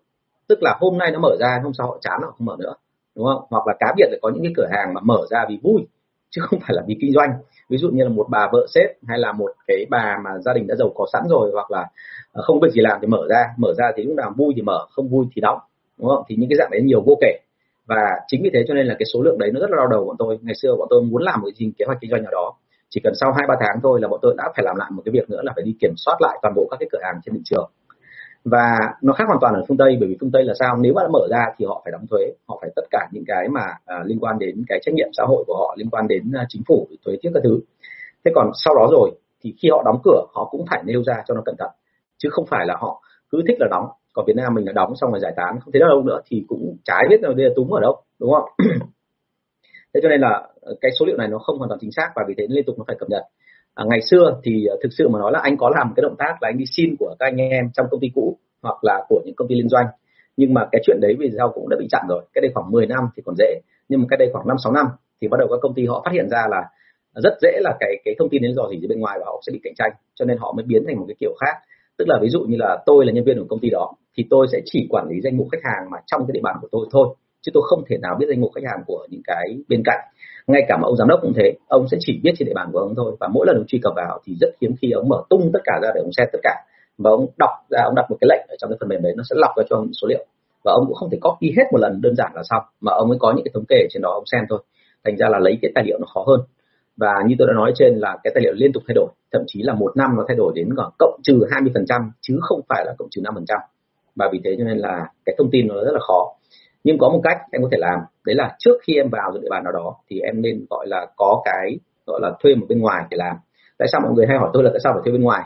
Tức 0.48 0.58
là 0.62 0.76
hôm 0.80 0.98
nay 0.98 1.10
nó 1.10 1.18
mở 1.18 1.36
ra 1.40 1.60
hôm 1.62 1.72
sau 1.72 1.86
họ 1.86 1.98
chán 2.00 2.20
họ 2.22 2.30
không 2.38 2.46
mở 2.46 2.56
nữa 2.58 2.74
đúng 3.16 3.26
không? 3.26 3.44
Hoặc 3.50 3.66
là 3.66 3.74
cá 3.80 3.94
biệt 3.96 4.06
là 4.10 4.18
có 4.22 4.30
những 4.34 4.42
cái 4.42 4.52
cửa 4.56 4.66
hàng 4.72 4.94
mà 4.94 5.00
mở 5.04 5.18
ra 5.30 5.44
vì 5.48 5.58
vui 5.62 5.86
chứ 6.30 6.40
không 6.44 6.60
phải 6.60 6.74
là 6.76 6.82
vì 6.86 6.96
kinh 7.00 7.12
doanh. 7.12 7.30
Ví 7.68 7.78
dụ 7.78 7.90
như 7.90 8.04
là 8.04 8.10
một 8.10 8.26
bà 8.30 8.48
vợ 8.52 8.66
sếp 8.74 8.90
hay 9.08 9.18
là 9.18 9.32
một 9.32 9.52
cái 9.66 9.86
bà 9.90 10.18
mà 10.24 10.30
gia 10.44 10.52
đình 10.52 10.66
đã 10.66 10.74
giàu 10.78 10.92
có 10.94 11.06
sẵn 11.12 11.22
rồi 11.28 11.50
hoặc 11.54 11.70
là 11.70 11.86
ờ, 12.32 12.42
không 12.42 12.60
việc 12.60 12.72
gì 12.72 12.80
làm 12.80 12.98
thì 13.00 13.06
mở 13.06 13.26
ra 13.28 13.44
mở 13.56 13.74
ra 13.78 13.92
thì 13.96 14.02
lúc 14.02 14.16
nào 14.16 14.32
vui 14.36 14.52
thì 14.56 14.62
mở, 14.62 14.86
không 14.90 15.08
vui 15.08 15.26
thì 15.34 15.40
đóng, 15.40 15.58
đúng 15.98 16.08
không? 16.08 16.24
Thì 16.28 16.36
những 16.36 16.48
cái 16.50 16.56
dạng 16.58 16.70
đấy 16.70 16.80
nhiều 16.82 17.02
vô 17.06 17.18
kể. 17.20 17.38
Và 17.86 18.02
chính 18.26 18.40
vì 18.42 18.50
thế 18.54 18.64
cho 18.68 18.74
nên 18.74 18.86
là 18.86 18.94
cái 18.98 19.06
số 19.14 19.22
lượng 19.22 19.38
đấy 19.38 19.50
nó 19.52 19.60
rất 19.60 19.70
là 19.70 19.76
đau 19.76 19.86
đầu 19.86 20.04
bọn 20.04 20.16
tôi. 20.18 20.38
Ngày 20.42 20.54
xưa 20.62 20.74
bọn 20.78 20.86
tôi 20.90 21.02
muốn 21.02 21.22
làm 21.22 21.40
một 21.40 21.48
cái 21.58 21.72
kế 21.78 21.84
hoạch 21.86 21.98
kinh 22.00 22.10
doanh 22.10 22.22
nào 22.22 22.32
đó, 22.32 22.52
chỉ 22.90 23.00
cần 23.04 23.12
sau 23.20 23.32
hai, 23.32 23.46
ba 23.48 23.54
tháng 23.60 23.80
thôi 23.82 24.00
là 24.02 24.08
bọn 24.08 24.20
tôi 24.22 24.34
đã 24.36 24.44
phải 24.56 24.64
làm 24.64 24.76
lại 24.76 24.90
một 24.94 25.02
cái 25.04 25.12
việc 25.12 25.30
nữa 25.30 25.40
là 25.42 25.52
phải 25.56 25.64
đi 25.64 25.74
kiểm 25.80 25.94
soát 25.96 26.16
lại 26.20 26.38
toàn 26.42 26.54
bộ 26.56 26.68
các 26.70 26.76
cái 26.80 26.88
cửa 26.92 26.98
hàng 27.02 27.20
trên 27.24 27.34
thị 27.34 27.40
trường 27.44 27.70
và 28.44 28.78
nó 29.02 29.12
khác 29.12 29.24
hoàn 29.26 29.38
toàn 29.40 29.54
ở 29.54 29.64
phương 29.68 29.76
tây 29.76 29.96
bởi 30.00 30.08
vì 30.08 30.16
phương 30.20 30.30
tây 30.32 30.44
là 30.44 30.54
sao? 30.58 30.76
Nếu 30.76 30.92
mà 30.94 31.02
đã 31.02 31.08
mở 31.12 31.26
ra 31.30 31.46
thì 31.58 31.64
họ 31.64 31.80
phải 31.84 31.92
đóng 31.92 32.06
thuế. 32.10 32.32
Họ 32.48 32.58
phải 32.60 32.70
tất 32.76 32.82
cả 32.90 33.08
những 33.12 33.24
cái 33.26 33.48
mà 33.48 33.62
à, 33.84 33.96
liên 34.04 34.18
quan 34.20 34.38
đến 34.38 34.64
cái 34.68 34.78
trách 34.82 34.94
nhiệm 34.94 35.08
xã 35.12 35.24
hội 35.28 35.44
của 35.46 35.56
họ 35.56 35.74
liên 35.78 35.90
quan 35.90 36.08
đến 36.08 36.32
à, 36.34 36.46
chính 36.48 36.62
phủ 36.68 36.88
thuế 37.04 37.16
tiếp 37.22 37.30
các 37.34 37.40
thứ. 37.44 37.60
Thế 38.24 38.30
còn 38.34 38.50
sau 38.54 38.74
đó 38.74 38.88
rồi 38.92 39.10
thì 39.42 39.54
khi 39.58 39.68
họ 39.70 39.82
đóng 39.84 40.00
cửa 40.04 40.26
họ 40.34 40.48
cũng 40.50 40.64
phải 40.70 40.82
nêu 40.86 41.02
ra 41.06 41.22
cho 41.26 41.34
nó 41.34 41.42
cẩn 41.44 41.54
thận 41.58 41.70
chứ 42.18 42.28
không 42.32 42.46
phải 42.46 42.66
là 42.66 42.76
họ 42.80 43.02
cứ 43.30 43.42
thích 43.48 43.56
là 43.60 43.68
đóng. 43.70 43.86
Còn 44.12 44.24
Việt 44.26 44.36
Nam 44.36 44.54
mình 44.54 44.66
là 44.66 44.72
đóng 44.72 44.96
xong 44.96 45.10
rồi 45.10 45.20
giải 45.20 45.32
tán 45.36 45.60
không 45.60 45.72
thấy 45.72 45.80
đâu 45.80 46.02
nữa 46.02 46.20
thì 46.26 46.44
cũng 46.48 46.76
trái 46.84 47.06
biết 47.10 47.22
là 47.22 47.32
đây 47.36 47.46
là 47.46 47.52
túm 47.56 47.74
ở 47.74 47.80
đâu 47.80 48.02
đúng 48.20 48.32
không? 48.32 48.50
Thế 49.94 50.00
cho 50.02 50.08
nên 50.08 50.20
là 50.20 50.48
ờ, 50.60 50.74
cái 50.80 50.90
số 50.98 51.06
liệu 51.06 51.16
này 51.16 51.28
nó 51.28 51.38
không 51.38 51.58
hoàn 51.58 51.68
toàn 51.68 51.80
chính 51.80 51.92
xác 51.92 52.12
và 52.16 52.24
vì 52.28 52.34
thế 52.38 52.46
liên 52.48 52.64
tục 52.64 52.78
nó 52.78 52.84
phải 52.86 52.96
cập 52.98 53.08
nhật 53.08 53.22
à, 53.74 53.84
ngày 53.88 54.00
xưa 54.10 54.40
thì 54.44 54.66
à, 54.66 54.74
thực 54.82 54.88
sự 54.98 55.08
mà 55.08 55.18
nói 55.18 55.32
là 55.32 55.40
anh 55.42 55.56
có 55.56 55.70
làm 55.78 55.92
cái 55.96 56.02
động 56.02 56.16
tác 56.18 56.34
là 56.40 56.48
anh 56.48 56.58
đi 56.58 56.64
xin 56.76 56.94
của 56.98 57.14
các 57.18 57.26
anh 57.26 57.36
em 57.36 57.70
trong 57.74 57.86
công 57.90 58.00
ty 58.00 58.08
cũ 58.14 58.38
hoặc 58.62 58.84
là 58.84 59.04
của 59.08 59.22
những 59.24 59.34
công 59.34 59.48
ty 59.48 59.54
liên 59.54 59.68
doanh. 59.68 59.86
Nhưng 60.36 60.54
mà 60.54 60.68
cái 60.72 60.82
chuyện 60.84 60.98
đấy 61.00 61.16
vì 61.18 61.30
sao 61.36 61.52
cũng 61.54 61.68
đã 61.68 61.76
bị 61.80 61.86
chặn 61.90 62.02
rồi. 62.08 62.22
Cái 62.34 62.42
đây 62.42 62.50
khoảng 62.54 62.70
10 62.70 62.86
năm 62.86 63.04
thì 63.16 63.22
còn 63.26 63.34
dễ. 63.38 63.60
Nhưng 63.88 64.00
mà 64.00 64.06
cái 64.10 64.16
đây 64.16 64.28
khoảng 64.32 64.48
5 64.48 64.56
6 64.64 64.72
năm 64.72 64.86
thì 65.20 65.28
bắt 65.28 65.36
đầu 65.40 65.48
các 65.50 65.58
công 65.62 65.74
ty 65.74 65.86
họ 65.86 66.02
phát 66.04 66.10
hiện 66.12 66.28
ra 66.28 66.46
là 66.50 66.62
rất 67.14 67.34
dễ 67.42 67.58
là 67.60 67.76
cái 67.80 67.96
cái 68.04 68.14
thông 68.18 68.28
tin 68.28 68.42
đến 68.42 68.54
dò 68.54 68.62
dỉ 68.70 68.86
bên 68.86 69.00
ngoài 69.00 69.18
và 69.18 69.24
họ 69.26 69.42
sẽ 69.46 69.52
bị 69.52 69.60
cạnh 69.62 69.74
tranh. 69.76 69.92
Cho 70.14 70.24
nên 70.24 70.38
họ 70.38 70.52
mới 70.56 70.64
biến 70.66 70.82
thành 70.86 70.96
một 70.96 71.04
cái 71.08 71.16
kiểu 71.20 71.34
khác. 71.40 71.56
Tức 71.98 72.04
là 72.08 72.18
ví 72.22 72.28
dụ 72.28 72.40
như 72.40 72.56
là 72.56 72.82
tôi 72.86 73.06
là 73.06 73.12
nhân 73.12 73.24
viên 73.24 73.38
của 73.38 73.46
công 73.48 73.60
ty 73.60 73.70
đó 73.70 73.92
thì 74.16 74.26
tôi 74.30 74.46
sẽ 74.52 74.60
chỉ 74.64 74.86
quản 74.90 75.08
lý 75.08 75.20
danh 75.20 75.36
mục 75.36 75.48
khách 75.52 75.64
hàng 75.64 75.90
mà 75.90 75.98
trong 76.06 76.26
cái 76.26 76.32
địa 76.32 76.40
bàn 76.42 76.56
của 76.60 76.68
tôi 76.72 76.86
thôi. 76.92 77.16
Chứ 77.42 77.50
tôi 77.54 77.62
không 77.66 77.82
thể 77.88 77.98
nào 77.98 78.16
biết 78.18 78.26
danh 78.28 78.40
mục 78.40 78.50
khách 78.54 78.64
hàng 78.70 78.82
của 78.86 79.06
những 79.10 79.22
cái 79.24 79.58
bên 79.68 79.82
cạnh 79.84 80.00
ngay 80.50 80.62
cả 80.68 80.76
mà 80.76 80.82
ông 80.86 80.96
giám 80.96 81.08
đốc 81.08 81.18
cũng 81.22 81.32
thế, 81.36 81.52
ông 81.68 81.88
sẽ 81.88 81.96
chỉ 82.00 82.20
biết 82.22 82.32
trên 82.38 82.46
địa 82.46 82.54
bàn 82.54 82.68
của 82.72 82.78
ông 82.78 82.94
thôi. 82.96 83.16
Và 83.20 83.28
mỗi 83.28 83.46
lần 83.46 83.56
ông 83.56 83.66
truy 83.66 83.78
cập 83.82 83.92
vào 83.96 84.20
thì 84.24 84.36
rất 84.40 84.48
hiếm 84.60 84.74
khi 84.80 84.90
ông 84.90 85.08
mở 85.08 85.22
tung 85.30 85.50
tất 85.52 85.60
cả 85.64 85.78
ra 85.82 85.88
để 85.94 86.00
ông 86.00 86.12
xem 86.16 86.28
tất 86.32 86.38
cả. 86.42 86.54
Và 86.98 87.10
ông 87.10 87.26
đọc 87.38 87.50
ra, 87.70 87.82
ông 87.84 87.94
đặt 87.94 88.10
một 88.10 88.16
cái 88.20 88.28
lệnh 88.30 88.46
ở 88.48 88.56
trong 88.58 88.70
cái 88.70 88.76
phần 88.80 88.88
mềm 88.88 89.02
đấy, 89.02 89.12
nó 89.16 89.22
sẽ 89.30 89.36
lọc 89.38 89.50
ra 89.56 89.62
cho 89.70 89.76
ông 89.76 89.88
số 90.00 90.08
liệu. 90.08 90.24
Và 90.64 90.72
ông 90.72 90.84
cũng 90.86 90.94
không 90.94 91.10
thể 91.10 91.18
copy 91.22 91.54
hết 91.56 91.64
một 91.72 91.78
lần 91.78 92.00
đơn 92.02 92.14
giản 92.16 92.32
là 92.34 92.42
xong, 92.42 92.62
mà 92.80 92.92
ông 92.92 93.08
mới 93.08 93.18
có 93.20 93.32
những 93.32 93.44
cái 93.44 93.52
thống 93.54 93.64
kê 93.68 93.86
trên 93.90 94.02
đó 94.02 94.10
ông 94.10 94.24
xem 94.32 94.40
thôi. 94.48 94.58
Thành 95.04 95.16
ra 95.16 95.28
là 95.28 95.38
lấy 95.38 95.58
cái 95.62 95.70
tài 95.74 95.84
liệu 95.84 95.98
nó 95.98 96.06
khó 96.14 96.24
hơn. 96.26 96.40
Và 96.96 97.12
như 97.26 97.34
tôi 97.38 97.48
đã 97.48 97.54
nói 97.54 97.72
trên 97.74 97.98
là 97.98 98.18
cái 98.24 98.30
tài 98.34 98.42
liệu 98.42 98.52
liên 98.56 98.72
tục 98.72 98.82
thay 98.88 98.94
đổi, 98.94 99.08
thậm 99.32 99.42
chí 99.46 99.62
là 99.62 99.74
một 99.74 99.96
năm 99.96 100.10
nó 100.16 100.24
thay 100.28 100.36
đổi 100.36 100.52
đến 100.56 100.76
khoảng 100.76 100.90
cộng 100.98 101.20
trừ 101.22 101.46
20% 101.50 102.10
chứ 102.20 102.38
không 102.42 102.60
phải 102.68 102.84
là 102.86 102.94
cộng 102.98 103.08
trừ 103.10 103.22
5% 103.22 103.58
và 104.16 104.28
vì 104.32 104.40
thế 104.44 104.54
cho 104.58 104.64
nên 104.64 104.78
là 104.78 105.06
cái 105.26 105.34
thông 105.38 105.50
tin 105.50 105.68
nó 105.68 105.74
rất 105.74 105.92
là 105.92 106.00
khó 106.00 106.32
nhưng 106.84 106.98
có 106.98 107.08
một 107.08 107.20
cách 107.24 107.38
em 107.52 107.62
có 107.62 107.68
thể 107.72 107.78
làm. 107.80 107.98
Đấy 108.26 108.34
là 108.36 108.56
trước 108.58 108.78
khi 108.82 108.96
em 108.96 109.08
vào 109.12 109.32
địa 109.42 109.48
bàn 109.50 109.64
nào 109.64 109.72
đó, 109.72 109.96
thì 110.10 110.20
em 110.20 110.42
nên 110.42 110.66
gọi 110.70 110.86
là 110.88 111.06
có 111.16 111.42
cái, 111.44 111.78
gọi 112.06 112.20
là 112.22 112.32
thuê 112.42 112.54
một 112.54 112.66
bên 112.68 112.80
ngoài 112.80 113.04
để 113.10 113.16
làm. 113.16 113.36
Tại 113.78 113.88
sao 113.92 114.00
mọi 114.00 114.12
người 114.12 114.26
hay 114.26 114.38
hỏi 114.38 114.50
tôi 114.52 114.62
là 114.62 114.70
tại 114.72 114.80
sao 114.84 114.92
phải 114.92 115.02
thuê 115.04 115.12
bên 115.12 115.22
ngoài? 115.22 115.42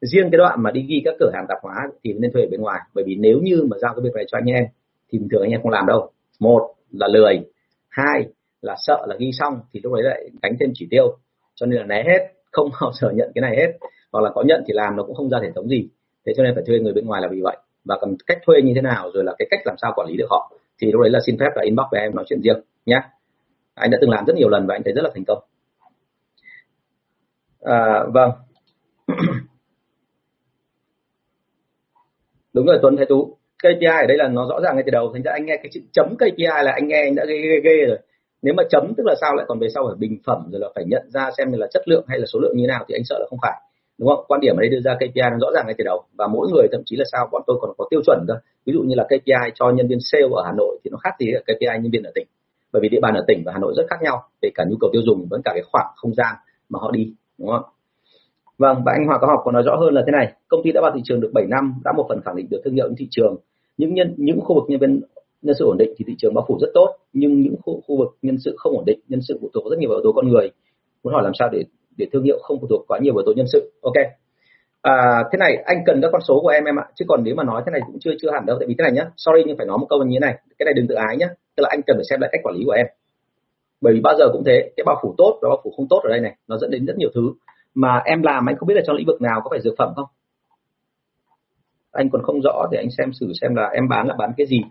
Riêng 0.00 0.28
cái 0.32 0.38
đoạn 0.38 0.62
mà 0.62 0.70
đi 0.70 0.86
ghi 0.88 1.02
các 1.04 1.14
cửa 1.20 1.30
hàng 1.34 1.46
tạp 1.48 1.58
hóa 1.62 1.74
thì 2.04 2.12
nên 2.12 2.32
thuê 2.32 2.42
ở 2.42 2.48
bên 2.50 2.60
ngoài. 2.60 2.80
Bởi 2.94 3.04
vì 3.06 3.16
nếu 3.20 3.38
như 3.42 3.66
mà 3.70 3.76
giao 3.78 3.94
cái 3.94 4.00
việc 4.04 4.14
này 4.14 4.24
cho 4.28 4.38
anh 4.38 4.46
em, 4.46 4.64
thì 5.12 5.18
bình 5.18 5.28
thường 5.32 5.42
anh 5.42 5.50
em 5.50 5.62
không 5.62 5.72
làm 5.72 5.86
đâu. 5.86 6.10
Một 6.40 6.74
là 6.90 7.08
lười. 7.08 7.40
Hai 7.88 8.26
là 8.62 8.74
sợ 8.78 9.06
là 9.08 9.16
ghi 9.18 9.30
xong 9.32 9.60
thì 9.72 9.80
lúc 9.82 9.92
đấy 9.92 10.02
lại 10.02 10.30
đánh 10.42 10.56
thêm 10.60 10.70
chỉ 10.74 10.86
tiêu. 10.90 11.16
Cho 11.54 11.66
nên 11.66 11.78
là 11.78 11.86
né 11.86 12.02
hết, 12.06 12.32
không 12.52 12.68
bao 12.80 12.92
giờ 13.00 13.10
nhận 13.10 13.32
cái 13.34 13.42
này 13.42 13.56
hết. 13.56 13.72
Hoặc 14.12 14.20
là 14.20 14.30
có 14.34 14.42
nhận 14.42 14.64
thì 14.66 14.72
làm, 14.74 14.96
nó 14.96 15.02
cũng 15.02 15.14
không 15.14 15.30
ra 15.30 15.38
hệ 15.42 15.50
thống 15.54 15.68
gì. 15.68 15.88
Thế 16.26 16.32
cho 16.36 16.42
nên 16.42 16.54
phải 16.54 16.64
thuê 16.66 16.78
người 16.78 16.92
bên 16.92 17.06
ngoài 17.06 17.22
là 17.22 17.28
vì 17.28 17.40
vậy. 17.40 17.56
Và 17.84 17.98
cần 18.00 18.16
cách 18.26 18.38
thuê 18.46 18.62
như 18.62 18.72
thế 18.74 18.80
nào, 18.80 19.10
rồi 19.14 19.24
là 19.24 19.34
cái 19.38 19.48
cách 19.50 19.60
làm 19.64 19.76
sao 19.82 19.92
quản 19.96 20.08
lý 20.08 20.16
được 20.16 20.26
họ 20.30 20.52
thì 20.78 20.92
lúc 20.92 21.02
đấy 21.02 21.10
là 21.10 21.18
xin 21.26 21.38
phép 21.40 21.50
là 21.54 21.62
inbox 21.64 21.86
với 21.90 22.00
em 22.00 22.14
nói 22.14 22.24
chuyện 22.28 22.40
riêng 22.42 22.60
nhé 22.86 23.00
anh 23.76 23.90
đã 23.90 23.98
từng 24.00 24.10
làm 24.10 24.24
rất 24.26 24.36
nhiều 24.36 24.48
lần 24.48 24.66
và 24.66 24.74
anh 24.74 24.82
thấy 24.84 24.92
rất 24.92 25.02
là 25.02 25.10
thành 25.14 25.24
công. 25.26 25.38
À, 27.60 28.04
vâng. 28.14 28.30
Đúng 32.52 32.66
rồi 32.66 32.78
Tuấn 32.82 32.96
Thái 32.96 33.06
Tú. 33.06 33.36
KPI 33.58 33.86
ở 33.86 34.06
đây 34.08 34.16
là 34.16 34.28
nó 34.28 34.46
rõ 34.48 34.60
ràng 34.60 34.74
ngay 34.74 34.82
từ 34.86 34.90
đầu. 34.90 35.10
Thành 35.12 35.22
ra 35.22 35.32
anh 35.32 35.46
nghe 35.46 35.56
cái 35.56 35.70
chữ 35.72 35.80
chấm 35.92 36.16
KPI 36.16 36.44
là 36.62 36.72
anh 36.72 36.88
nghe 36.88 37.00
anh 37.02 37.14
đã 37.14 37.24
ghê, 37.28 37.34
ghê, 37.42 37.60
ghê 37.64 37.86
rồi. 37.86 37.98
Nếu 38.42 38.54
mà 38.54 38.62
chấm 38.70 38.94
tức 38.96 39.04
là 39.06 39.14
sao 39.20 39.34
lại 39.34 39.46
còn 39.48 39.58
về 39.58 39.68
sau 39.74 39.86
phải 39.86 39.96
bình 39.98 40.18
phẩm 40.26 40.48
rồi 40.52 40.60
là 40.60 40.68
phải 40.74 40.84
nhận 40.84 41.10
ra 41.10 41.30
xem 41.38 41.52
là 41.52 41.66
chất 41.72 41.82
lượng 41.88 42.04
hay 42.08 42.18
là 42.18 42.26
số 42.26 42.40
lượng 42.40 42.56
như 42.56 42.66
nào 42.66 42.84
thì 42.88 42.94
anh 42.94 43.04
sợ 43.04 43.18
là 43.18 43.26
không 43.30 43.38
phải 43.42 43.60
đúng 43.98 44.08
không? 44.08 44.24
Quan 44.28 44.40
điểm 44.40 44.56
ở 44.56 44.60
đây 44.60 44.68
đưa 44.68 44.80
ra 44.80 44.94
KPI 44.94 45.20
nó 45.32 45.38
rõ 45.40 45.48
ràng 45.54 45.66
ngay 45.66 45.74
từ 45.78 45.84
đầu. 45.84 46.02
Và 46.18 46.26
mỗi 46.26 46.48
người 46.52 46.68
thậm 46.72 46.82
chí 46.84 46.96
là 46.96 47.04
sao? 47.12 47.28
Bọn 47.32 47.42
tôi 47.46 47.56
còn 47.60 47.70
có 47.78 47.86
tiêu 47.90 48.00
chuẩn 48.06 48.24
cơ 48.28 48.34
ví 48.66 48.72
dụ 48.72 48.82
như 48.82 48.94
là 48.94 49.04
KPI 49.04 49.50
cho 49.54 49.70
nhân 49.70 49.88
viên 49.88 49.98
sale 50.00 50.24
ở 50.32 50.42
Hà 50.46 50.52
Nội 50.52 50.78
thì 50.84 50.90
nó 50.90 50.98
khác 50.98 51.10
gì 51.18 51.26
KPI 51.42 51.82
nhân 51.82 51.90
viên 51.92 52.02
ở 52.02 52.10
tỉnh. 52.14 52.26
Bởi 52.72 52.80
vì 52.82 52.88
địa 52.88 53.00
bàn 53.00 53.14
ở 53.14 53.24
tỉnh 53.26 53.42
và 53.46 53.52
Hà 53.52 53.58
Nội 53.58 53.74
rất 53.76 53.86
khác 53.90 53.96
nhau. 54.02 54.22
Về 54.42 54.50
cả 54.54 54.64
nhu 54.68 54.76
cầu 54.80 54.90
tiêu 54.92 55.02
dùng 55.06 55.26
vẫn 55.30 55.40
cả 55.44 55.50
cái 55.54 55.62
khoảng 55.72 55.86
không 55.96 56.14
gian 56.14 56.34
mà 56.68 56.78
họ 56.82 56.90
đi. 56.90 57.14
Đúng 57.38 57.48
không? 57.48 57.62
Vâng, 58.58 58.82
và 58.86 58.92
anh 58.92 59.06
Hòa 59.06 59.18
có 59.20 59.26
học 59.26 59.40
còn 59.44 59.54
nói 59.54 59.62
rõ 59.66 59.76
hơn 59.76 59.94
là 59.94 60.02
thế 60.06 60.12
này, 60.12 60.32
công 60.48 60.60
ty 60.64 60.72
đã 60.72 60.80
vào 60.80 60.92
thị 60.94 61.00
trường 61.04 61.20
được 61.20 61.30
7 61.34 61.44
năm, 61.48 61.74
đã 61.84 61.92
một 61.96 62.06
phần 62.08 62.20
khẳng 62.24 62.36
định 62.36 62.46
được 62.50 62.60
thương 62.64 62.74
hiệu 62.74 62.88
trên 62.88 62.96
thị 62.98 63.08
trường. 63.10 63.36
Những 63.76 63.94
nhân 63.94 64.14
những 64.16 64.40
khu 64.40 64.54
vực 64.54 64.64
nhân 64.68 64.80
viên 64.80 65.00
nhân 65.42 65.54
sự 65.58 65.64
ổn 65.64 65.76
định 65.78 65.90
thì 65.96 66.04
thị 66.08 66.14
trường 66.18 66.34
bao 66.34 66.44
phủ 66.48 66.58
rất 66.60 66.68
tốt, 66.74 66.96
nhưng 67.12 67.40
những 67.40 67.56
khu, 67.62 67.80
khu 67.86 67.98
vực 67.98 68.16
nhân 68.22 68.36
sự 68.44 68.54
không 68.58 68.76
ổn 68.76 68.84
định, 68.84 69.00
nhân 69.08 69.20
sự 69.28 69.38
phụ 69.40 69.50
thuộc 69.54 69.70
rất 69.70 69.78
nhiều 69.78 69.90
vào 69.90 69.98
yếu 69.98 70.04
tố 70.04 70.12
con 70.12 70.28
người. 70.28 70.50
Muốn 71.02 71.14
hỏi 71.14 71.22
làm 71.22 71.32
sao 71.38 71.48
để 71.52 71.64
để 71.96 72.06
thương 72.12 72.24
hiệu 72.24 72.38
không 72.42 72.58
phụ 72.60 72.66
thuộc 72.70 72.84
quá 72.88 72.98
nhiều 73.02 73.14
vào 73.14 73.22
tố 73.26 73.32
nhân 73.36 73.46
sự. 73.52 73.72
Ok. 73.82 73.94
À, 74.82 75.24
thế 75.32 75.36
này 75.38 75.56
anh 75.64 75.78
cần 75.86 76.00
các 76.02 76.08
con 76.12 76.20
số 76.28 76.40
của 76.42 76.48
em 76.48 76.64
em 76.64 76.78
ạ. 76.78 76.84
Chứ 76.94 77.04
còn 77.08 77.24
nếu 77.24 77.34
mà 77.34 77.44
nói 77.44 77.62
thế 77.66 77.70
này 77.72 77.80
cũng 77.86 77.98
chưa 78.00 78.12
chưa 78.22 78.30
hẳn 78.30 78.46
đâu. 78.46 78.56
Tại 78.60 78.68
vì 78.68 78.74
thế 78.78 78.82
này 78.82 78.92
nhá 78.92 79.10
sorry 79.16 79.42
nhưng 79.46 79.56
phải 79.56 79.66
nói 79.66 79.78
một 79.78 79.86
câu 79.90 80.04
như 80.04 80.16
thế 80.16 80.20
này. 80.26 80.34
Cái 80.58 80.64
này 80.64 80.74
đừng 80.74 80.86
tự 80.88 80.94
ái 80.94 81.16
nhá. 81.16 81.28
Tức 81.56 81.62
là 81.62 81.68
anh 81.72 81.80
cần 81.86 81.96
phải 81.96 82.04
xem 82.10 82.20
lại 82.20 82.30
cách 82.32 82.40
quản 82.44 82.54
lý 82.56 82.62
của 82.66 82.72
em. 82.72 82.86
Bởi 83.80 83.94
vì 83.94 84.00
bao 84.00 84.14
giờ 84.18 84.24
cũng 84.32 84.42
thế 84.46 84.70
cái 84.76 84.84
bao 84.84 84.98
phủ 85.02 85.14
tốt 85.18 85.38
và 85.42 85.48
bao 85.48 85.60
phủ 85.64 85.72
không 85.76 85.86
tốt 85.90 86.00
ở 86.04 86.10
đây 86.10 86.20
này 86.20 86.36
nó 86.48 86.58
dẫn 86.58 86.70
đến 86.70 86.86
rất 86.86 86.96
nhiều 86.98 87.10
thứ 87.14 87.32
mà 87.76 88.02
em 88.04 88.22
làm 88.22 88.48
anh 88.48 88.56
không 88.56 88.66
biết 88.66 88.74
là 88.74 88.82
trong 88.86 88.96
lĩnh 88.96 89.06
vực 89.06 89.22
nào 89.22 89.40
có 89.44 89.50
phải 89.50 89.60
dược 89.60 89.74
phẩm 89.78 89.92
không? 89.96 90.06
Anh 91.92 92.10
còn 92.10 92.22
không 92.22 92.40
rõ 92.40 92.66
thì 92.70 92.76
anh 92.76 92.90
xem 92.98 93.12
xử 93.12 93.32
xem 93.40 93.54
là 93.54 93.68
em 93.74 93.88
bán 93.88 94.06
là 94.06 94.14
bán 94.18 94.32
cái 94.36 94.46
gì. 94.46 94.62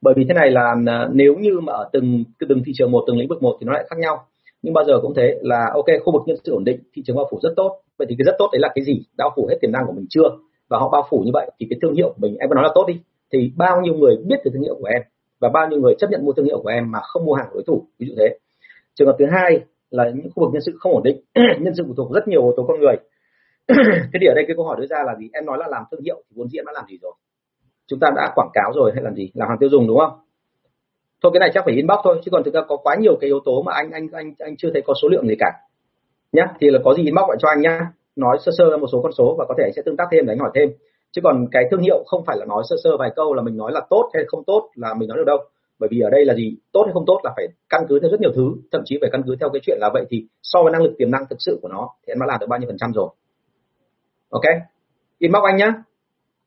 Bởi 0.00 0.14
vì 0.16 0.24
thế 0.28 0.34
này 0.34 0.50
là 0.50 0.74
à, 0.86 1.08
nếu 1.12 1.34
như 1.34 1.60
mà 1.60 1.72
ở 1.72 1.88
từng 1.92 2.24
từng 2.48 2.62
thị 2.66 2.72
trường 2.74 2.90
một 2.90 3.04
từng 3.06 3.18
lĩnh 3.18 3.28
vực 3.28 3.42
một 3.42 3.56
thì 3.60 3.64
nó 3.66 3.72
lại 3.72 3.86
khác 3.90 3.98
nhau 3.98 4.26
nhưng 4.64 4.74
bao 4.74 4.84
giờ 4.84 5.00
cũng 5.02 5.14
thế 5.14 5.38
là, 5.40 5.70
ok, 5.74 5.84
khu 6.04 6.12
vực 6.12 6.22
nhân 6.26 6.36
sự 6.44 6.52
ổn 6.52 6.64
định, 6.64 6.80
thị 6.94 7.02
trường 7.06 7.16
bao 7.16 7.28
phủ 7.30 7.38
rất 7.42 7.52
tốt. 7.56 7.80
Vậy 7.98 8.06
thì 8.10 8.14
cái 8.18 8.24
rất 8.24 8.34
tốt 8.38 8.48
đấy 8.52 8.60
là 8.60 8.68
cái 8.74 8.84
gì? 8.84 9.02
Bao 9.18 9.30
phủ 9.36 9.46
hết 9.50 9.56
tiềm 9.60 9.72
năng 9.72 9.86
của 9.86 9.92
mình 9.92 10.06
chưa? 10.10 10.28
Và 10.68 10.78
họ 10.78 10.88
bao 10.88 11.06
phủ 11.10 11.22
như 11.24 11.30
vậy 11.34 11.50
thì 11.60 11.66
cái 11.70 11.78
thương 11.82 11.94
hiệu 11.94 12.08
của 12.08 12.18
mình, 12.18 12.36
em 12.36 12.48
có 12.48 12.54
nói 12.54 12.64
là 12.64 12.70
tốt 12.74 12.84
đi, 12.88 13.00
thì 13.32 13.52
bao 13.56 13.80
nhiêu 13.80 13.94
người 13.94 14.16
biết 14.26 14.36
về 14.44 14.50
thương 14.54 14.62
hiệu 14.62 14.76
của 14.80 14.88
em? 14.94 15.02
Và 15.40 15.48
bao 15.48 15.68
nhiêu 15.68 15.80
người 15.80 15.94
chấp 15.98 16.10
nhận 16.10 16.24
mua 16.24 16.32
thương 16.32 16.46
hiệu 16.46 16.60
của 16.62 16.68
em 16.68 16.90
mà 16.90 16.98
không 17.02 17.24
mua 17.24 17.34
hàng 17.34 17.48
đối 17.54 17.62
thủ? 17.66 17.86
Ví 17.98 18.06
dụ 18.06 18.14
thế. 18.18 18.38
Trường 18.94 19.06
hợp 19.06 19.16
thứ 19.18 19.26
hai 19.30 19.60
là 19.90 20.10
những 20.14 20.30
khu 20.34 20.44
vực 20.44 20.52
nhân 20.52 20.62
sự 20.66 20.72
không 20.78 20.92
ổn 20.92 21.02
định, 21.02 21.20
nhân 21.60 21.74
sự 21.76 21.84
phụ 21.86 21.94
thuộc 21.96 22.12
rất 22.14 22.28
nhiều 22.28 22.42
yếu 22.42 22.54
tố 22.56 22.64
con 22.68 22.80
người. 22.80 22.96
Thế 24.12 24.18
thì 24.20 24.26
ở 24.26 24.34
đây 24.34 24.44
cái 24.46 24.56
câu 24.56 24.64
hỏi 24.64 24.76
đưa 24.80 24.86
ra 24.86 25.02
là 25.06 25.14
gì? 25.18 25.28
Em 25.32 25.46
nói 25.46 25.58
là 25.60 25.66
làm 25.70 25.82
thương 25.90 26.02
hiệu 26.04 26.22
thì 26.30 26.34
vốn 26.36 26.48
dĩ 26.48 26.58
em 26.58 26.66
đã 26.66 26.72
làm 26.74 26.84
gì 26.88 26.98
rồi? 27.02 27.12
Chúng 27.86 28.00
ta 28.00 28.10
đã 28.16 28.32
quảng 28.34 28.50
cáo 28.54 28.72
rồi 28.74 28.90
hay 28.94 29.04
làm 29.04 29.14
gì? 29.14 29.30
Làm 29.34 29.48
hàng 29.48 29.58
tiêu 29.60 29.68
dùng 29.68 29.86
đúng 29.86 29.98
không? 29.98 30.18
Thôi, 31.24 31.30
cái 31.34 31.40
này 31.40 31.50
chắc 31.54 31.64
phải 31.64 31.74
inbox 31.74 31.98
thôi, 32.04 32.20
chứ 32.24 32.30
còn 32.30 32.44
thực 32.44 32.54
ra 32.54 32.60
có 32.68 32.76
quá 32.76 32.96
nhiều 33.00 33.16
cái 33.20 33.28
yếu 33.28 33.40
tố 33.44 33.62
mà 33.62 33.72
anh 33.72 33.90
anh 33.90 34.08
anh 34.12 34.34
anh 34.38 34.56
chưa 34.56 34.70
thấy 34.72 34.82
có 34.82 34.94
số 35.02 35.08
lượng 35.08 35.28
gì 35.28 35.34
cả. 35.38 35.52
Nhá, 36.32 36.46
thì 36.60 36.70
là 36.70 36.78
có 36.84 36.94
gì 36.94 37.02
inbox 37.04 37.28
lại 37.28 37.36
cho 37.40 37.48
anh 37.48 37.60
nhá. 37.60 37.80
Nói 38.16 38.38
sơ 38.44 38.52
sơ 38.58 38.76
một 38.76 38.86
số 38.92 39.02
con 39.02 39.12
số 39.12 39.34
và 39.38 39.44
có 39.48 39.54
thể 39.58 39.64
anh 39.64 39.72
sẽ 39.76 39.82
tương 39.82 39.96
tác 39.96 40.04
thêm 40.12 40.26
để 40.26 40.32
anh 40.32 40.38
hỏi 40.38 40.50
thêm. 40.54 40.68
Chứ 41.12 41.20
còn 41.24 41.46
cái 41.52 41.64
thương 41.70 41.80
hiệu 41.80 42.04
không 42.06 42.24
phải 42.26 42.36
là 42.38 42.44
nói 42.44 42.62
sơ 42.68 42.76
sơ 42.84 42.96
vài 42.96 43.10
câu 43.16 43.34
là 43.34 43.42
mình 43.42 43.56
nói 43.56 43.72
là 43.72 43.80
tốt 43.90 44.10
hay 44.14 44.24
không 44.26 44.44
tốt 44.44 44.70
là 44.74 44.94
mình 44.94 45.08
nói 45.08 45.18
được 45.18 45.24
đâu. 45.26 45.38
Bởi 45.78 45.88
vì 45.92 46.00
ở 46.00 46.10
đây 46.10 46.24
là 46.24 46.34
gì? 46.34 46.56
Tốt 46.72 46.82
hay 46.84 46.92
không 46.92 47.04
tốt 47.06 47.20
là 47.24 47.32
phải 47.36 47.46
căn 47.68 47.86
cứ 47.88 48.00
theo 48.00 48.10
rất 48.10 48.20
nhiều 48.20 48.32
thứ, 48.34 48.54
thậm 48.72 48.82
chí 48.84 48.98
phải 49.00 49.10
căn 49.12 49.22
cứ 49.26 49.36
theo 49.40 49.48
cái 49.52 49.60
chuyện 49.66 49.78
là 49.80 49.90
vậy 49.92 50.04
thì 50.10 50.26
so 50.42 50.62
với 50.62 50.72
năng 50.72 50.82
lực 50.82 50.94
tiềm 50.98 51.10
năng 51.10 51.26
thực 51.30 51.36
sự 51.38 51.58
của 51.62 51.68
nó 51.68 51.90
thì 52.06 52.12
em 52.12 52.18
đã 52.20 52.26
làm 52.26 52.40
được 52.40 52.46
bao 52.48 52.58
nhiêu 52.58 52.68
phần 52.68 52.78
trăm 52.78 52.92
rồi. 52.92 53.08
Ok? 54.30 54.42
Inbox 55.18 55.42
anh 55.42 55.56
nhá 55.56 55.72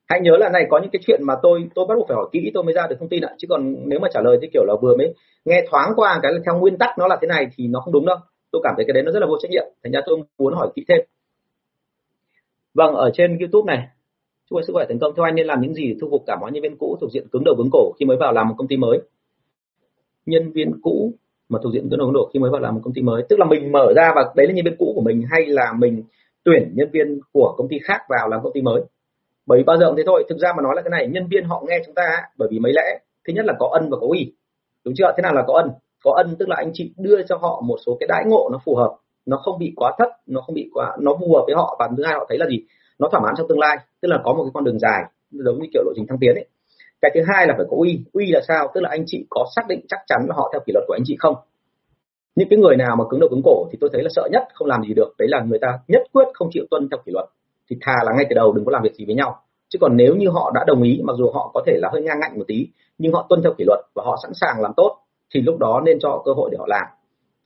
hãy 0.08 0.20
nhớ 0.20 0.36
là 0.36 0.48
này, 0.48 0.66
có 0.70 0.78
những 0.78 0.90
cái 0.90 1.02
chuyện 1.06 1.20
mà 1.24 1.34
tôi 1.42 1.68
tôi 1.74 1.86
bắt 1.88 1.94
buộc 1.96 2.08
phải 2.08 2.14
hỏi 2.14 2.28
kỹ 2.32 2.50
tôi 2.54 2.64
mới 2.64 2.74
ra 2.74 2.86
được 2.90 2.96
thông 3.00 3.08
tin 3.08 3.22
ạ. 3.22 3.30
Chứ 3.38 3.46
còn 3.50 3.74
nếu 3.88 3.98
mà 3.98 4.08
trả 4.12 4.20
lời 4.20 4.38
thì 4.42 4.48
kiểu 4.52 4.64
là 4.64 4.74
vừa 4.82 4.96
mới 4.96 5.14
nghe 5.44 5.64
thoáng 5.70 5.92
qua 5.96 6.18
cái 6.22 6.32
là 6.32 6.38
theo 6.44 6.58
nguyên 6.58 6.78
tắc 6.78 6.98
nó 6.98 7.06
là 7.06 7.18
thế 7.20 7.28
này 7.28 7.46
thì 7.56 7.66
nó 7.66 7.80
không 7.80 7.92
đúng 7.92 8.06
đâu. 8.06 8.16
Tôi 8.50 8.60
cảm 8.64 8.74
thấy 8.76 8.84
cái 8.84 8.94
đấy 8.94 9.02
nó 9.02 9.12
rất 9.12 9.20
là 9.20 9.26
vô 9.26 9.36
trách 9.42 9.50
nhiệm. 9.50 9.64
Thành 9.84 9.92
ra 9.92 10.00
tôi 10.06 10.18
muốn 10.38 10.54
hỏi 10.54 10.68
kỹ 10.74 10.84
thêm. 10.88 10.98
Vâng 12.74 12.94
ở 12.94 13.10
trên 13.14 13.38
youtube 13.38 13.74
này. 13.74 13.88
Chúc 14.50 14.58
anh 14.58 14.64
sức 14.64 14.72
khỏe 14.72 14.84
thành 14.88 14.98
công. 14.98 15.12
Theo 15.16 15.24
anh 15.24 15.34
nên 15.34 15.46
làm 15.46 15.60
những 15.60 15.74
gì 15.74 15.88
để 15.88 15.94
thu 16.00 16.08
phục 16.10 16.24
cả 16.26 16.36
mọi 16.40 16.52
nhân 16.52 16.62
viên 16.62 16.76
cũ 16.76 16.96
thuộc 17.00 17.12
diện 17.12 17.28
cứng 17.32 17.44
đầu 17.44 17.54
cứng 17.58 17.68
cổ 17.72 17.92
khi 17.98 18.06
mới 18.06 18.16
vào 18.16 18.32
làm 18.32 18.48
một 18.48 18.54
công 18.58 18.68
ty 18.68 18.76
mới? 18.76 19.00
Nhân 20.26 20.52
viên 20.52 20.80
cũ 20.82 21.12
mà 21.48 21.58
thuộc 21.62 21.72
diện 21.72 21.88
cứng 21.90 21.98
đầu 21.98 22.08
cứng 22.08 22.14
cổ 22.14 22.30
khi 22.32 22.40
mới 22.40 22.50
vào 22.50 22.60
làm 22.60 22.74
một 22.74 22.80
công 22.84 22.94
ty 22.94 23.02
mới. 23.02 23.22
Tức 23.28 23.38
là 23.38 23.44
mình 23.44 23.72
mở 23.72 23.92
ra 23.96 24.12
và 24.16 24.32
đấy 24.36 24.46
là 24.46 24.52
nhân 24.52 24.64
viên 24.64 24.76
cũ 24.78 24.92
của 24.94 25.00
mình 25.00 25.24
hay 25.30 25.46
là 25.46 25.72
mình 25.78 26.02
tuyển 26.44 26.72
nhân 26.74 26.90
viên 26.92 27.20
của 27.32 27.54
công 27.56 27.68
ty 27.68 27.78
khác 27.84 28.00
vào 28.08 28.28
làm 28.28 28.40
công 28.42 28.52
ty 28.52 28.62
mới? 28.62 28.82
Bởi 29.48 29.58
vì 29.58 29.64
bao 29.64 29.76
giờ 29.76 29.86
cũng 29.86 29.96
thế 29.96 30.02
thôi, 30.06 30.24
thực 30.28 30.38
ra 30.38 30.52
mà 30.56 30.62
nói 30.62 30.72
là 30.76 30.82
cái 30.82 30.90
này, 30.90 31.08
nhân 31.08 31.26
viên 31.30 31.44
họ 31.44 31.64
nghe 31.68 31.78
chúng 31.86 31.94
ta 31.94 32.02
bởi 32.38 32.48
vì 32.52 32.58
mấy 32.58 32.72
lẽ, 32.72 32.98
thứ 33.26 33.32
nhất 33.32 33.44
là 33.44 33.54
có 33.58 33.68
ân 33.72 33.90
và 33.90 33.96
có 34.00 34.06
ủy 34.06 34.32
đúng 34.84 34.94
chưa? 34.96 35.12
Thế 35.16 35.22
nào 35.22 35.34
là 35.34 35.42
có 35.46 35.54
ân? 35.54 35.70
Có 36.04 36.12
ân 36.16 36.36
tức 36.38 36.48
là 36.48 36.56
anh 36.56 36.70
chị 36.74 36.92
đưa 36.98 37.22
cho 37.22 37.36
họ 37.36 37.62
một 37.66 37.76
số 37.86 37.96
cái 38.00 38.06
đãi 38.06 38.24
ngộ 38.26 38.48
nó 38.52 38.58
phù 38.64 38.76
hợp, 38.76 38.92
nó 39.26 39.36
không 39.36 39.58
bị 39.58 39.72
quá 39.76 39.94
thấp, 39.98 40.08
nó 40.26 40.40
không 40.40 40.54
bị 40.54 40.70
quá, 40.74 40.96
nó 41.00 41.12
phù 41.20 41.34
hợp 41.34 41.42
với 41.46 41.54
họ 41.54 41.76
và 41.78 41.88
thứ 41.96 42.02
hai 42.04 42.14
họ 42.14 42.26
thấy 42.28 42.38
là 42.38 42.46
gì? 42.50 42.64
Nó 42.98 43.08
thỏa 43.08 43.20
mãn 43.20 43.34
trong 43.38 43.48
tương 43.48 43.58
lai. 43.58 43.76
Tức 44.02 44.08
là 44.08 44.18
có 44.24 44.32
một 44.32 44.42
cái 44.44 44.50
con 44.54 44.64
đường 44.64 44.78
dài, 44.78 45.02
giống 45.30 45.58
như 45.58 45.66
kiểu 45.72 45.82
lộ 45.84 45.92
trình 45.96 46.06
thăng 46.08 46.18
tiến 46.20 46.34
ấy. 46.34 46.46
Cái 47.00 47.10
thứ 47.14 47.20
hai 47.26 47.46
là 47.46 47.54
phải 47.56 47.66
có 47.70 47.76
uy. 47.76 48.00
Uy 48.12 48.26
là 48.32 48.40
sao? 48.48 48.70
Tức 48.74 48.80
là 48.80 48.88
anh 48.90 49.02
chị 49.06 49.26
có 49.30 49.46
xác 49.56 49.62
định 49.68 49.80
chắc 49.88 50.00
chắn 50.06 50.18
là 50.28 50.34
họ 50.36 50.50
theo 50.52 50.60
kỷ 50.66 50.72
luật 50.72 50.84
của 50.88 50.94
anh 50.94 51.02
chị 51.06 51.16
không? 51.18 51.34
Những 52.34 52.48
cái 52.50 52.58
người 52.58 52.76
nào 52.76 52.96
mà 52.96 53.04
cứng 53.10 53.20
đầu 53.20 53.28
cứng 53.30 53.42
cổ 53.44 53.66
thì 53.70 53.78
tôi 53.80 53.90
thấy 53.92 54.02
là 54.02 54.08
sợ 54.16 54.28
nhất, 54.32 54.42
không 54.54 54.68
làm 54.68 54.82
gì 54.82 54.94
được. 54.94 55.14
Đấy 55.18 55.28
là 55.28 55.40
người 55.40 55.58
ta 55.58 55.78
nhất 55.88 56.02
quyết 56.12 56.28
không 56.34 56.48
chịu 56.52 56.64
tuân 56.70 56.88
theo 56.90 56.98
kỷ 57.06 57.12
luật 57.12 57.26
thì 57.70 57.76
thà 57.80 57.94
là 58.04 58.12
ngay 58.16 58.26
từ 58.30 58.34
đầu 58.34 58.52
đừng 58.52 58.64
có 58.64 58.72
làm 58.72 58.82
việc 58.82 58.94
gì 58.94 59.04
với 59.06 59.14
nhau. 59.14 59.36
Chứ 59.68 59.78
còn 59.80 59.96
nếu 59.96 60.14
như 60.14 60.28
họ 60.28 60.50
đã 60.54 60.64
đồng 60.66 60.82
ý, 60.82 61.00
mặc 61.04 61.16
dù 61.18 61.30
họ 61.30 61.50
có 61.54 61.62
thể 61.66 61.78
là 61.78 61.88
hơi 61.92 62.02
ngang 62.02 62.20
ngạnh 62.20 62.38
một 62.38 62.44
tí, 62.48 62.68
nhưng 62.98 63.12
họ 63.12 63.26
tuân 63.28 63.42
theo 63.42 63.52
kỷ 63.58 63.64
luật 63.64 63.80
và 63.94 64.02
họ 64.06 64.16
sẵn 64.22 64.30
sàng 64.34 64.60
làm 64.60 64.72
tốt, 64.76 64.98
thì 65.34 65.40
lúc 65.40 65.58
đó 65.58 65.82
nên 65.84 65.98
cho 66.00 66.22
cơ 66.24 66.32
hội 66.32 66.50
để 66.52 66.56
họ 66.58 66.66
làm. 66.68 66.86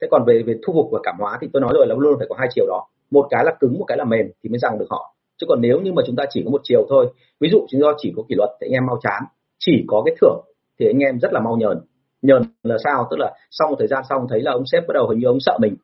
Thế 0.00 0.08
còn 0.10 0.24
về 0.26 0.42
về 0.46 0.54
thu 0.66 0.72
phục 0.72 0.88
và 0.92 0.98
cảm 1.02 1.16
hóa 1.18 1.38
thì 1.40 1.48
tôi 1.52 1.62
nói 1.62 1.72
rồi 1.74 1.86
là 1.86 1.94
luôn 1.98 2.14
phải 2.18 2.26
có 2.30 2.36
hai 2.38 2.48
chiều 2.54 2.66
đó. 2.68 2.86
Một 3.10 3.26
cái 3.30 3.44
là 3.44 3.52
cứng, 3.60 3.78
một 3.78 3.84
cái 3.88 3.98
là 3.98 4.04
mềm 4.04 4.26
thì 4.42 4.50
mới 4.50 4.58
rằng 4.58 4.78
được 4.78 4.86
họ. 4.90 5.14
Chứ 5.36 5.46
còn 5.48 5.60
nếu 5.60 5.80
như 5.80 5.92
mà 5.92 6.02
chúng 6.06 6.16
ta 6.16 6.24
chỉ 6.30 6.42
có 6.44 6.50
một 6.50 6.60
chiều 6.64 6.86
thôi, 6.88 7.12
ví 7.40 7.48
dụ 7.52 7.66
chúng 7.70 7.80
ta 7.80 7.88
chỉ 7.98 8.12
có 8.16 8.22
kỷ 8.28 8.34
luật 8.34 8.50
thì 8.60 8.66
anh 8.66 8.72
em 8.72 8.86
mau 8.86 8.98
chán. 9.02 9.22
Chỉ 9.58 9.84
có 9.86 10.02
cái 10.06 10.14
thưởng 10.20 10.40
thì 10.78 10.86
anh 10.86 10.98
em 10.98 11.18
rất 11.18 11.32
là 11.32 11.40
mau 11.40 11.56
nhờn. 11.56 11.80
Nhờn 12.22 12.42
là 12.62 12.76
sao? 12.84 13.06
Tức 13.10 13.16
là 13.20 13.34
sau 13.50 13.68
một 13.68 13.76
thời 13.78 13.88
gian 13.88 14.04
xong 14.08 14.26
thấy 14.28 14.40
là 14.40 14.52
ông 14.52 14.66
sếp 14.66 14.82
bắt 14.88 14.92
đầu 14.94 15.08
hình 15.08 15.18
như 15.18 15.26
ông 15.26 15.40
sợ 15.40 15.58
mình 15.60 15.76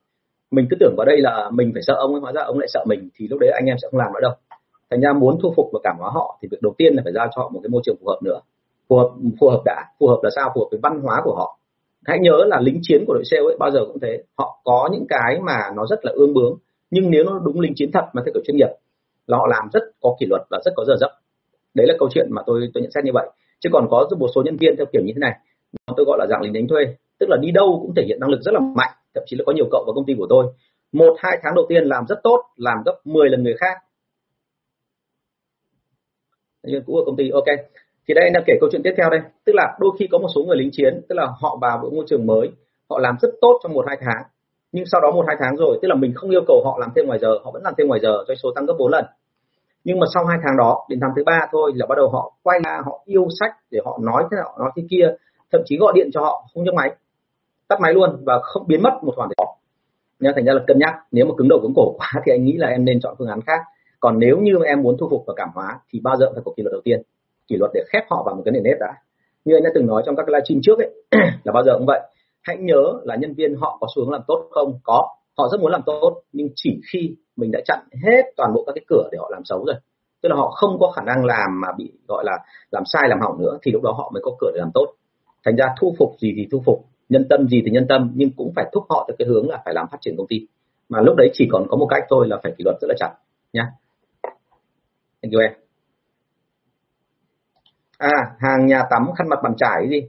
mình 0.50 0.66
cứ 0.70 0.76
tưởng 0.80 0.94
vào 0.96 1.04
đây 1.04 1.20
là 1.20 1.50
mình 1.52 1.70
phải 1.74 1.82
sợ 1.82 1.94
ông 1.94 2.12
ấy, 2.12 2.20
hóa 2.20 2.32
ra 2.32 2.42
ông 2.42 2.58
lại 2.58 2.68
sợ 2.68 2.84
mình, 2.88 3.08
thì 3.16 3.28
lúc 3.28 3.40
đấy 3.40 3.50
anh 3.54 3.64
em 3.66 3.76
sẽ 3.82 3.88
không 3.90 4.00
làm 4.00 4.12
nữa 4.12 4.20
đâu. 4.22 4.32
Thành 4.90 5.00
ra 5.00 5.12
muốn 5.12 5.38
thu 5.42 5.52
phục 5.56 5.66
và 5.72 5.80
cảm 5.84 5.96
hóa 5.98 6.10
họ 6.14 6.38
thì 6.42 6.48
việc 6.50 6.62
đầu 6.62 6.74
tiên 6.78 6.94
là 6.94 7.02
phải 7.04 7.12
giao 7.12 7.26
cho 7.26 7.42
họ 7.42 7.48
một 7.48 7.60
cái 7.62 7.70
môi 7.70 7.82
trường 7.84 7.96
phù 8.00 8.08
hợp 8.08 8.18
nữa. 8.22 8.40
Phù 8.88 8.96
hợp 8.96 9.08
phù 9.40 9.48
hợp 9.48 9.62
đã, 9.64 9.84
phù 10.00 10.06
hợp 10.06 10.18
là 10.22 10.30
sao? 10.36 10.50
Phù 10.54 10.60
hợp 10.60 10.68
với 10.70 10.80
văn 10.82 11.00
hóa 11.02 11.20
của 11.24 11.34
họ. 11.34 11.58
Hãy 12.04 12.18
nhớ 12.18 12.44
là 12.46 12.60
lính 12.60 12.78
chiến 12.82 13.04
của 13.06 13.14
đội 13.14 13.24
sale 13.30 13.42
ấy, 13.42 13.56
bao 13.58 13.70
giờ 13.70 13.80
cũng 13.86 14.00
thế. 14.00 14.22
Họ 14.38 14.60
có 14.64 14.88
những 14.92 15.06
cái 15.08 15.40
mà 15.46 15.58
nó 15.76 15.86
rất 15.86 16.04
là 16.04 16.12
ương 16.14 16.34
bướng, 16.34 16.54
nhưng 16.90 17.10
nếu 17.10 17.24
nó 17.24 17.40
đúng 17.44 17.60
lính 17.60 17.72
chiến 17.76 17.90
thật 17.92 18.04
mà 18.12 18.22
theo 18.24 18.32
kiểu 18.34 18.42
chuyên 18.46 18.56
nghiệp, 18.56 18.70
là 19.26 19.38
họ 19.38 19.46
làm 19.46 19.68
rất 19.72 19.82
có 20.00 20.16
kỷ 20.20 20.26
luật 20.26 20.42
và 20.50 20.58
rất 20.64 20.72
có 20.76 20.84
giờ 20.84 20.94
giấc. 21.00 21.10
Đấy 21.74 21.86
là 21.86 21.94
câu 21.98 22.08
chuyện 22.12 22.26
mà 22.30 22.42
tôi 22.46 22.70
tôi 22.74 22.82
nhận 22.82 22.90
xét 22.90 23.04
như 23.04 23.12
vậy. 23.14 23.28
Chứ 23.60 23.70
còn 23.72 23.86
có 23.90 24.08
một 24.18 24.28
số 24.34 24.42
nhân 24.42 24.56
viên 24.56 24.76
theo 24.76 24.86
kiểu 24.92 25.02
như 25.04 25.12
thế 25.14 25.20
này 25.20 25.32
tôi 25.96 26.04
gọi 26.06 26.18
là 26.18 26.26
dạng 26.30 26.42
lính 26.42 26.52
đánh 26.52 26.68
thuê, 26.68 26.84
tức 27.18 27.26
là 27.28 27.36
đi 27.40 27.50
đâu 27.50 27.78
cũng 27.82 27.94
thể 27.94 28.02
hiện 28.06 28.20
năng 28.20 28.30
lực 28.30 28.40
rất 28.40 28.54
là 28.54 28.60
mạnh 28.60 28.90
thậm 29.18 29.24
chí 29.26 29.36
là 29.36 29.42
có 29.46 29.52
nhiều 29.52 29.68
cậu 29.70 29.84
vào 29.86 29.94
công 29.94 30.06
ty 30.06 30.14
của 30.18 30.26
tôi. 30.30 30.46
Một, 30.92 31.16
hai 31.18 31.38
tháng 31.42 31.54
đầu 31.54 31.66
tiên 31.68 31.84
làm 31.84 32.04
rất 32.08 32.20
tốt, 32.22 32.42
làm 32.56 32.76
gấp 32.86 32.96
10 33.04 33.28
lần 33.28 33.42
người 33.42 33.56
khác. 33.58 33.76
Nhân 36.62 36.82
cũ 36.86 36.92
của 36.92 37.04
công 37.06 37.16
ty, 37.16 37.30
ok. 37.30 37.44
Thì 38.08 38.14
đây 38.14 38.30
là 38.34 38.40
kể 38.46 38.54
câu 38.60 38.68
chuyện 38.72 38.82
tiếp 38.84 38.94
theo 38.96 39.10
đây. 39.10 39.20
Tức 39.44 39.52
là 39.54 39.76
đôi 39.80 39.90
khi 39.98 40.08
có 40.12 40.18
một 40.18 40.28
số 40.34 40.42
người 40.42 40.56
lính 40.56 40.70
chiến, 40.72 41.00
tức 41.08 41.14
là 41.14 41.26
họ 41.40 41.58
vào 41.60 41.78
một 41.78 41.90
môi 41.92 42.04
trường 42.08 42.26
mới, 42.26 42.50
họ 42.90 42.98
làm 42.98 43.16
rất 43.22 43.28
tốt 43.40 43.60
trong 43.62 43.72
một, 43.72 43.84
hai 43.88 43.96
tháng. 44.00 44.22
Nhưng 44.72 44.84
sau 44.92 45.00
đó 45.00 45.10
một, 45.10 45.24
hai 45.26 45.36
tháng 45.40 45.56
rồi, 45.56 45.78
tức 45.82 45.88
là 45.88 45.94
mình 45.94 46.12
không 46.14 46.30
yêu 46.30 46.42
cầu 46.46 46.62
họ 46.64 46.78
làm 46.80 46.90
thêm 46.96 47.06
ngoài 47.06 47.18
giờ, 47.18 47.28
họ 47.44 47.50
vẫn 47.50 47.62
làm 47.62 47.74
thêm 47.78 47.86
ngoài 47.86 48.00
giờ, 48.02 48.24
doanh 48.28 48.38
số 48.42 48.48
tăng 48.54 48.66
gấp 48.66 48.74
4 48.78 48.90
lần. 48.90 49.04
Nhưng 49.84 50.00
mà 50.00 50.06
sau 50.14 50.24
hai 50.24 50.38
tháng 50.44 50.56
đó, 50.56 50.86
đến 50.88 50.98
tháng 51.02 51.10
thứ 51.16 51.22
ba 51.26 51.48
thôi 51.52 51.72
là 51.74 51.86
bắt 51.86 51.94
đầu 51.96 52.08
họ 52.08 52.32
quay 52.42 52.60
ra, 52.64 52.80
họ 52.84 53.02
yêu 53.04 53.26
sách 53.40 53.56
để 53.70 53.80
họ 53.84 53.98
nói 54.02 54.24
thế 54.30 54.36
nào, 54.36 54.56
nói 54.58 54.70
thế 54.76 54.82
kia, 54.90 55.06
thậm 55.52 55.60
chí 55.64 55.76
gọi 55.78 55.92
điện 55.96 56.10
cho 56.12 56.20
họ, 56.20 56.44
không 56.54 56.64
nhấc 56.64 56.74
máy 56.74 56.90
tắt 57.68 57.80
máy 57.80 57.94
luôn 57.94 58.22
và 58.26 58.40
không 58.42 58.66
biến 58.66 58.82
mất 58.82 58.92
một 59.02 59.12
khoản 59.16 59.28
thời 59.28 59.34
gian 59.38 59.58
nên 60.20 60.32
thành 60.34 60.44
ra 60.44 60.52
là 60.52 60.60
cân 60.66 60.78
nhắc, 60.78 60.94
nếu 61.12 61.26
mà 61.26 61.32
cứng 61.38 61.48
đầu 61.48 61.58
cứng 61.62 61.72
cổ 61.76 61.94
quá 61.98 62.12
thì 62.26 62.32
anh 62.32 62.44
nghĩ 62.44 62.52
là 62.52 62.68
em 62.68 62.84
nên 62.84 63.00
chọn 63.00 63.14
phương 63.18 63.28
án 63.28 63.40
khác. 63.40 63.60
Còn 64.00 64.18
nếu 64.18 64.38
như 64.38 64.52
em 64.66 64.82
muốn 64.82 64.96
thu 65.00 65.08
phục 65.10 65.24
và 65.26 65.34
cảm 65.36 65.48
hóa 65.54 65.80
thì 65.92 66.00
bao 66.02 66.16
giờ 66.16 66.26
phải 66.32 66.42
có 66.44 66.52
kỷ 66.56 66.62
luật 66.62 66.72
đầu 66.72 66.80
tiên, 66.84 67.02
kỷ 67.48 67.56
luật 67.56 67.70
để 67.74 67.84
khép 67.92 68.02
họ 68.10 68.22
vào 68.26 68.34
một 68.34 68.42
cái 68.44 68.52
nền 68.52 68.62
nếp 68.62 68.76
đã. 68.80 68.94
Như 69.44 69.56
anh 69.56 69.62
đã 69.62 69.70
từng 69.74 69.86
nói 69.86 70.02
trong 70.06 70.16
các 70.16 70.28
livestream 70.28 70.60
trước 70.62 70.78
ấy, 70.78 70.90
là 71.44 71.52
bao 71.52 71.64
giờ 71.64 71.72
cũng 71.78 71.86
vậy. 71.86 72.00
Hãy 72.42 72.56
nhớ 72.56 72.84
là 73.02 73.16
nhân 73.16 73.34
viên 73.34 73.54
họ 73.54 73.78
có 73.80 73.86
xu 73.94 74.02
hướng 74.02 74.12
làm 74.12 74.22
tốt 74.26 74.48
không? 74.50 74.78
Có. 74.82 75.08
Họ 75.38 75.48
rất 75.52 75.60
muốn 75.60 75.72
làm 75.72 75.82
tốt, 75.86 76.22
nhưng 76.32 76.48
chỉ 76.54 76.80
khi 76.92 77.16
mình 77.36 77.50
đã 77.50 77.60
chặn 77.64 77.78
hết 78.06 78.22
toàn 78.36 78.52
bộ 78.54 78.64
các 78.66 78.72
cái 78.74 78.84
cửa 78.88 79.08
để 79.12 79.18
họ 79.20 79.28
làm 79.32 79.44
xấu 79.44 79.64
rồi. 79.64 79.76
Tức 80.22 80.28
là 80.28 80.36
họ 80.36 80.50
không 80.50 80.78
có 80.80 80.92
khả 80.96 81.02
năng 81.02 81.24
làm 81.24 81.60
mà 81.60 81.68
bị, 81.78 81.92
gọi 82.08 82.24
là, 82.24 82.38
làm 82.70 82.82
sai, 82.86 83.02
làm 83.08 83.20
hỏng 83.20 83.38
nữa, 83.42 83.58
thì 83.62 83.72
lúc 83.72 83.82
đó 83.82 83.92
họ 83.92 84.10
mới 84.14 84.22
có 84.24 84.30
cửa 84.40 84.50
để 84.54 84.58
làm 84.58 84.70
tốt. 84.74 84.86
Thành 85.44 85.56
ra 85.56 85.66
thu 85.80 85.94
phục 85.98 86.10
gì 86.20 86.32
thì 86.36 86.46
thu 86.52 86.62
phục 86.66 86.84
nhân 87.08 87.26
tâm 87.30 87.48
gì 87.48 87.62
thì 87.64 87.70
nhân 87.70 87.86
tâm 87.88 88.12
nhưng 88.14 88.30
cũng 88.36 88.52
phải 88.56 88.70
thúc 88.72 88.84
họ 88.88 89.04
theo 89.08 89.16
cái 89.18 89.28
hướng 89.28 89.48
là 89.48 89.62
phải 89.64 89.74
làm 89.74 89.86
phát 89.90 89.98
triển 90.00 90.14
công 90.16 90.26
ty. 90.26 90.46
Mà 90.88 91.00
lúc 91.00 91.16
đấy 91.16 91.30
chỉ 91.32 91.48
còn 91.52 91.66
có 91.68 91.76
một 91.76 91.86
cách 91.90 92.02
thôi 92.10 92.28
là 92.28 92.36
phải 92.42 92.52
kỷ 92.58 92.64
luật 92.64 92.76
rất 92.80 92.88
là 92.88 92.94
chặt 92.98 93.14
nhá. 93.52 93.66
Thank 95.22 95.32
you 95.32 95.40
em. 95.40 95.52
À 97.98 98.36
hàng 98.38 98.66
nhà 98.66 98.82
tắm 98.90 99.06
khăn 99.18 99.28
mặt 99.28 99.38
bàn 99.42 99.52
trải 99.56 99.88
gì? 99.90 100.02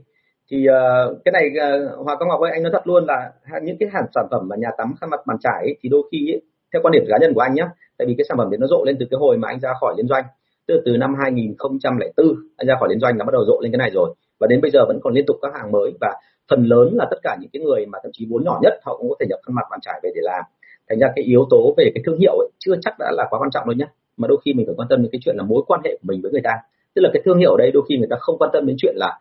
Thì 0.50 0.66
uh, 0.68 1.18
cái 1.24 1.32
này 1.32 1.46
uh, 1.48 2.04
Hòa 2.04 2.16
Công 2.16 2.28
Ngọc 2.28 2.40
ơi 2.40 2.50
anh 2.52 2.62
nói 2.62 2.72
thật 2.72 2.86
luôn 2.86 3.04
là 3.06 3.32
những 3.62 3.76
cái 3.80 3.88
hàng 3.92 4.06
sản 4.14 4.26
phẩm 4.30 4.48
mà 4.48 4.56
nhà 4.56 4.68
tắm 4.78 4.94
khăn 5.00 5.10
mặt 5.10 5.20
bàn 5.26 5.36
trải 5.40 5.62
ấy, 5.62 5.76
thì 5.80 5.88
đôi 5.88 6.02
khi 6.12 6.32
ấy, 6.32 6.42
theo 6.72 6.82
quan 6.82 6.92
điểm 6.92 7.04
cá 7.08 7.18
nhân 7.18 7.34
của 7.34 7.40
anh 7.40 7.54
nhé 7.54 7.68
tại 7.98 8.06
vì 8.06 8.14
cái 8.18 8.24
sản 8.28 8.38
phẩm 8.38 8.50
đấy 8.50 8.58
nó 8.58 8.66
rộ 8.66 8.84
lên 8.86 8.96
từ 9.00 9.06
cái 9.10 9.18
hồi 9.18 9.36
mà 9.36 9.48
anh 9.48 9.60
ra 9.60 9.72
khỏi 9.80 9.94
liên 9.96 10.08
doanh 10.08 10.24
từ 10.66 10.82
từ 10.84 10.96
năm 10.96 11.14
2004 11.20 12.26
anh 12.56 12.66
ra 12.68 12.74
khỏi 12.80 12.88
liên 12.88 13.00
doanh 13.00 13.18
là 13.18 13.24
bắt 13.24 13.32
đầu 13.32 13.44
rộ 13.46 13.60
lên 13.62 13.72
cái 13.72 13.78
này 13.78 13.90
rồi 13.90 14.14
và 14.40 14.46
đến 14.46 14.60
bây 14.60 14.70
giờ 14.70 14.84
vẫn 14.88 14.98
còn 15.02 15.14
liên 15.14 15.24
tục 15.26 15.36
các 15.42 15.52
hàng 15.54 15.72
mới 15.72 15.92
và 16.00 16.14
phần 16.50 16.64
lớn 16.64 16.88
là 16.92 17.06
tất 17.10 17.16
cả 17.22 17.36
những 17.40 17.50
cái 17.52 17.62
người 17.62 17.86
mà 17.86 17.98
thậm 18.02 18.12
chí 18.14 18.26
vốn 18.30 18.44
nhỏ 18.44 18.58
nhất 18.62 18.72
họ 18.84 18.96
cũng 18.96 19.08
có 19.08 19.14
thể 19.20 19.26
nhập 19.28 19.40
khăn 19.46 19.54
mặt 19.54 19.66
bàn 19.70 19.80
trải 19.82 20.00
về 20.02 20.10
để 20.14 20.20
làm. 20.24 20.44
Thành 20.88 20.98
ra 20.98 21.08
cái 21.16 21.24
yếu 21.24 21.46
tố 21.50 21.74
về 21.76 21.90
cái 21.94 22.02
thương 22.06 22.18
hiệu 22.18 22.32
ấy, 22.38 22.48
chưa 22.58 22.74
chắc 22.82 22.94
đã 22.98 23.10
là 23.12 23.26
quá 23.30 23.38
quan 23.38 23.50
trọng 23.50 23.66
đâu 23.66 23.74
nhé 23.74 23.86
mà 24.16 24.28
đôi 24.28 24.38
khi 24.44 24.52
mình 24.52 24.66
phải 24.66 24.74
quan 24.78 24.88
tâm 24.88 25.02
đến 25.02 25.08
cái 25.12 25.20
chuyện 25.24 25.36
là 25.36 25.44
mối 25.44 25.62
quan 25.66 25.80
hệ 25.84 25.90
của 25.90 26.06
mình 26.08 26.20
với 26.22 26.32
người 26.32 26.40
ta. 26.44 26.52
Tức 26.94 27.02
là 27.02 27.10
cái 27.12 27.22
thương 27.24 27.38
hiệu 27.38 27.50
ở 27.50 27.56
đây 27.58 27.70
đôi 27.70 27.82
khi 27.88 27.96
người 27.96 28.08
ta 28.10 28.16
không 28.20 28.38
quan 28.38 28.50
tâm 28.52 28.66
đến 28.66 28.76
chuyện 28.78 28.94
là 28.96 29.18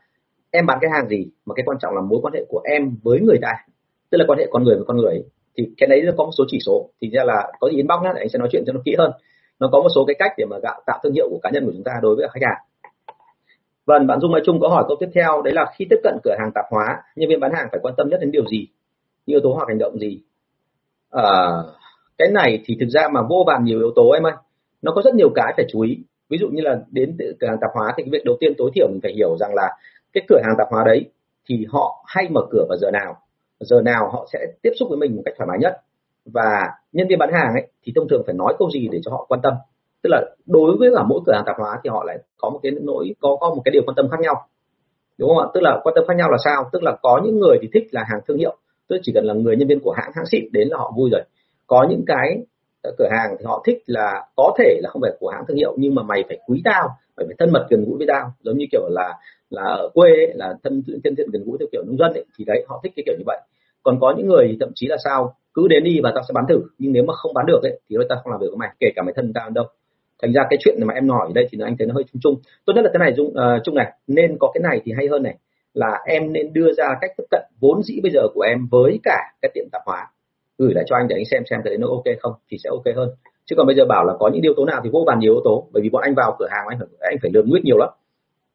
em 0.51 0.65
bán 0.65 0.77
cái 0.81 0.91
hàng 0.93 1.07
gì 1.07 1.25
mà 1.45 1.53
cái 1.55 1.63
quan 1.65 1.77
trọng 1.81 1.95
là 1.95 2.01
mối 2.01 2.19
quan 2.21 2.33
hệ 2.33 2.45
của 2.49 2.61
em 2.65 2.97
với 3.03 3.19
người 3.19 3.37
ta. 3.41 3.51
Tức 4.09 4.17
là 4.17 4.25
quan 4.27 4.39
hệ 4.39 4.47
con 4.51 4.63
người 4.63 4.75
với 4.75 4.85
con 4.87 4.97
người 4.97 5.11
ấy. 5.11 5.23
thì 5.57 5.69
cái 5.77 5.87
đấy 5.89 6.01
nó 6.05 6.11
có 6.17 6.23
một 6.23 6.31
số 6.37 6.43
chỉ 6.47 6.57
số. 6.65 6.89
Thì 7.01 7.09
ra 7.09 7.23
là 7.23 7.51
có 7.59 7.69
gì 7.69 7.77
inbox 7.77 8.01
nhá 8.03 8.13
anh 8.15 8.29
sẽ 8.29 8.39
nói 8.39 8.49
chuyện 8.51 8.63
cho 8.67 8.73
nó 8.73 8.81
kỹ 8.85 8.95
hơn. 8.97 9.11
Nó 9.59 9.69
có 9.71 9.81
một 9.81 9.89
số 9.95 10.05
cái 10.05 10.15
cách 10.19 10.31
để 10.37 10.45
mà 10.45 10.57
tạo 10.85 10.99
thương 11.03 11.13
hiệu 11.13 11.29
của 11.29 11.39
cá 11.43 11.49
nhân 11.49 11.65
của 11.65 11.71
chúng 11.73 11.83
ta 11.83 11.91
đối 12.01 12.15
với 12.15 12.27
khách 12.33 12.41
hàng 12.41 12.65
vâng 13.89 14.07
bạn 14.07 14.19
dung 14.19 14.31
mai 14.31 14.41
trung 14.45 14.59
có 14.59 14.67
hỏi 14.67 14.83
câu 14.87 14.97
tiếp 14.99 15.09
theo 15.15 15.41
đấy 15.41 15.53
là 15.53 15.65
khi 15.75 15.85
tiếp 15.89 15.99
cận 16.03 16.17
cửa 16.23 16.35
hàng 16.39 16.51
tạp 16.55 16.65
hóa 16.71 17.03
nhân 17.15 17.29
viên 17.29 17.39
bán 17.39 17.51
hàng 17.53 17.67
phải 17.71 17.79
quan 17.83 17.93
tâm 17.97 18.09
nhất 18.09 18.19
đến 18.21 18.31
điều 18.31 18.45
gì? 18.45 18.67
Yếu 19.25 19.39
tố 19.43 19.53
hoặc 19.53 19.67
hành 19.67 19.77
động 19.77 19.99
gì? 19.99 20.21
À, 21.11 21.23
cái 22.17 22.27
này 22.27 22.61
thì 22.65 22.77
thực 22.79 22.89
ra 22.89 23.07
mà 23.13 23.21
vô 23.29 23.43
vàn 23.47 23.63
nhiều 23.63 23.79
yếu 23.79 23.91
tố 23.95 24.09
em 24.11 24.23
ơi. 24.23 24.33
Nó 24.81 24.91
có 24.95 25.01
rất 25.01 25.15
nhiều 25.15 25.29
cái 25.35 25.53
phải 25.57 25.65
chú 25.69 25.81
ý. 25.81 25.97
Ví 26.29 26.37
dụ 26.37 26.47
như 26.49 26.61
là 26.61 26.79
đến 26.91 27.17
cửa 27.39 27.47
hàng 27.47 27.57
tạp 27.61 27.69
hóa 27.73 27.93
thì 27.97 28.03
cái 28.03 28.09
việc 28.11 28.25
đầu 28.25 28.37
tiên 28.39 28.53
tối 28.57 28.71
thiểu 28.75 28.87
mình 28.87 28.99
phải 29.03 29.13
hiểu 29.15 29.37
rằng 29.37 29.53
là 29.55 29.77
cái 30.13 30.23
cửa 30.27 30.39
hàng 30.43 30.55
tạp 30.57 30.67
hóa 30.71 30.83
đấy 30.85 31.05
thì 31.49 31.65
họ 31.69 32.05
hay 32.07 32.29
mở 32.29 32.41
cửa 32.51 32.65
vào 32.69 32.77
giờ 32.77 32.91
nào. 32.91 33.17
Giờ 33.59 33.81
nào 33.81 34.09
họ 34.13 34.27
sẽ 34.33 34.39
tiếp 34.61 34.71
xúc 34.79 34.89
với 34.89 34.97
mình 34.97 35.15
một 35.15 35.21
cách 35.25 35.33
thoải 35.37 35.47
mái 35.47 35.57
nhất. 35.59 35.81
Và 36.25 36.69
nhân 36.91 37.07
viên 37.07 37.19
bán 37.19 37.33
hàng 37.33 37.53
ấy 37.53 37.67
thì 37.83 37.93
thông 37.95 38.07
thường 38.09 38.23
phải 38.25 38.35
nói 38.35 38.55
câu 38.59 38.69
gì 38.71 38.89
để 38.91 38.99
cho 39.03 39.11
họ 39.11 39.25
quan 39.29 39.41
tâm? 39.43 39.53
Tức 40.03 40.09
là 40.09 40.21
đối 40.45 40.77
với 40.79 40.89
cả 40.95 41.03
mỗi 41.03 41.21
cửa 41.25 41.33
hàng 41.33 41.43
tạp 41.45 41.55
hóa 41.59 41.79
thì 41.83 41.89
họ 41.89 42.03
lại 42.03 42.17
có 42.37 42.49
một 42.49 42.59
cái 42.63 42.71
nỗi 42.81 43.15
có 43.19 43.37
có 43.39 43.49
một 43.49 43.61
cái 43.65 43.71
điều 43.71 43.83
quan 43.85 43.95
tâm 43.95 44.09
khác 44.11 44.19
nhau. 44.19 44.35
Đúng 45.17 45.29
không 45.29 45.37
ạ? 45.37 45.45
Tức 45.53 45.61
là 45.63 45.79
quan 45.83 45.95
tâm 45.95 46.03
khác 46.07 46.13
nhau 46.17 46.31
là 46.31 46.37
sao? 46.45 46.69
Tức 46.71 46.83
là 46.83 46.97
có 47.01 47.21
những 47.23 47.39
người 47.39 47.57
thì 47.61 47.67
thích 47.73 47.87
là 47.91 48.03
hàng 48.09 48.19
thương 48.27 48.37
hiệu. 48.37 48.57
Tức 48.87 48.97
chỉ 49.03 49.11
cần 49.15 49.25
là 49.25 49.33
người 49.33 49.55
nhân 49.55 49.67
viên 49.67 49.79
của 49.79 49.91
hãng 49.91 50.11
hãng 50.15 50.25
xịn 50.31 50.51
đến 50.51 50.67
là 50.67 50.77
họ 50.77 50.93
vui 50.97 51.09
rồi. 51.09 51.21
Có 51.67 51.87
những 51.89 52.03
cái 52.07 52.37
ờ, 52.83 52.91
cửa 52.97 53.07
hàng 53.11 53.35
thì 53.39 53.45
họ 53.45 53.63
thích 53.65 53.83
là 53.85 54.27
có 54.35 54.53
thể 54.59 54.79
là 54.83 54.89
không 54.89 55.01
phải 55.01 55.11
của 55.19 55.29
hãng 55.29 55.43
thương 55.47 55.57
hiệu 55.57 55.73
nhưng 55.77 55.95
mà 55.95 56.03
mày 56.03 56.23
phải 56.27 56.37
quý 56.47 56.61
tao 56.65 56.89
mày 57.17 57.25
phải 57.25 57.35
thân 57.39 57.51
mật 57.51 57.67
gần 57.69 57.85
gũi 57.85 57.97
với 57.97 58.07
tao. 58.07 58.31
Giống 58.43 58.57
như 58.57 58.65
kiểu 58.71 58.89
là 58.89 59.13
là 59.49 59.63
ở 59.63 59.89
quê 59.93 60.09
ấy, 60.09 60.31
là 60.35 60.53
thân 60.63 60.83
thân 61.03 61.15
thiện 61.15 61.29
gần 61.31 61.43
gũi 61.45 61.57
theo 61.59 61.67
kiểu 61.71 61.83
nông 61.87 61.97
dân 61.97 62.13
ấy, 62.13 62.25
thì 62.37 62.45
đấy 62.45 62.65
họ 62.67 62.79
thích 62.83 62.93
cái 62.95 63.03
kiểu 63.05 63.15
như 63.17 63.23
vậy. 63.25 63.41
Còn 63.83 63.99
có 63.99 64.13
những 64.17 64.27
người 64.27 64.47
thì 64.47 64.57
thậm 64.59 64.69
chí 64.75 64.87
là 64.87 64.97
sao 65.03 65.35
cứ 65.53 65.67
đến 65.67 65.83
đi 65.83 65.99
và 66.03 66.11
tao 66.15 66.23
sẽ 66.27 66.31
bán 66.33 66.45
thử 66.49 66.61
nhưng 66.77 66.93
nếu 66.93 67.03
mà 67.03 67.13
không 67.13 67.33
bán 67.33 67.45
được 67.45 67.59
ấy, 67.63 67.79
thì 67.89 67.95
tao 68.09 68.19
không 68.23 68.31
làm 68.31 68.41
việc 68.41 68.47
với 68.49 68.57
mày 68.57 68.69
kể 68.79 68.87
cả 68.95 69.01
mày 69.03 69.13
thân 69.13 69.33
tao 69.33 69.49
đâu 69.49 69.65
thành 70.21 70.33
ra 70.33 70.41
cái 70.49 70.57
chuyện 70.61 70.75
mà 70.87 70.93
em 70.93 71.09
hỏi 71.09 71.27
ở 71.27 71.33
đây 71.35 71.47
thì 71.51 71.57
anh 71.63 71.75
thấy 71.77 71.87
nó 71.87 71.93
hơi 71.93 72.03
chung 72.11 72.21
chung. 72.21 72.35
Tốt 72.65 72.73
nhất 72.75 72.81
là 72.81 72.89
cái 72.93 72.99
này 72.99 73.13
dung 73.17 73.33
ờ, 73.33 73.55
uh, 73.55 73.61
chung 73.63 73.75
này 73.75 73.93
nên 74.07 74.37
có 74.39 74.51
cái 74.53 74.61
này 74.61 74.81
thì 74.85 74.91
hay 74.97 75.07
hơn 75.07 75.23
này 75.23 75.35
là 75.73 75.99
em 76.05 76.33
nên 76.33 76.53
đưa 76.53 76.73
ra 76.77 76.85
cách 77.01 77.11
tiếp 77.17 77.23
cận 77.31 77.41
vốn 77.59 77.83
dĩ 77.83 77.99
bây 78.03 78.11
giờ 78.11 78.21
của 78.33 78.41
em 78.41 78.67
với 78.71 78.99
cả 79.03 79.17
cái 79.41 79.51
tiệm 79.53 79.65
tạp 79.71 79.81
hóa. 79.85 80.07
Gửi 80.57 80.73
lại 80.73 80.83
cho 80.87 80.95
anh 80.95 81.07
để 81.07 81.15
anh 81.15 81.25
xem 81.25 81.43
xem 81.49 81.59
thấy 81.63 81.77
nó 81.77 81.87
ok 81.87 82.03
không 82.19 82.33
thì 82.51 82.57
sẽ 82.63 82.69
ok 82.69 82.95
hơn. 82.95 83.09
Chứ 83.45 83.55
còn 83.55 83.67
bây 83.67 83.75
giờ 83.75 83.85
bảo 83.85 84.05
là 84.05 84.13
có 84.19 84.29
những 84.33 84.41
yếu 84.41 84.53
tố 84.57 84.65
nào 84.65 84.81
thì 84.83 84.89
vô 84.93 85.03
bàn 85.07 85.19
nhiều 85.19 85.33
yếu 85.33 85.41
tố 85.43 85.67
bởi 85.71 85.83
vì 85.83 85.89
bọn 85.89 86.01
anh 86.03 86.15
vào 86.15 86.35
cửa 86.39 86.47
hàng 86.51 86.65
anh 86.67 86.77
phải 86.79 86.87
anh 86.99 87.17
phải 87.21 87.31
lường 87.33 87.49
nguyết 87.49 87.63
nhiều 87.63 87.77
lắm. 87.77 87.89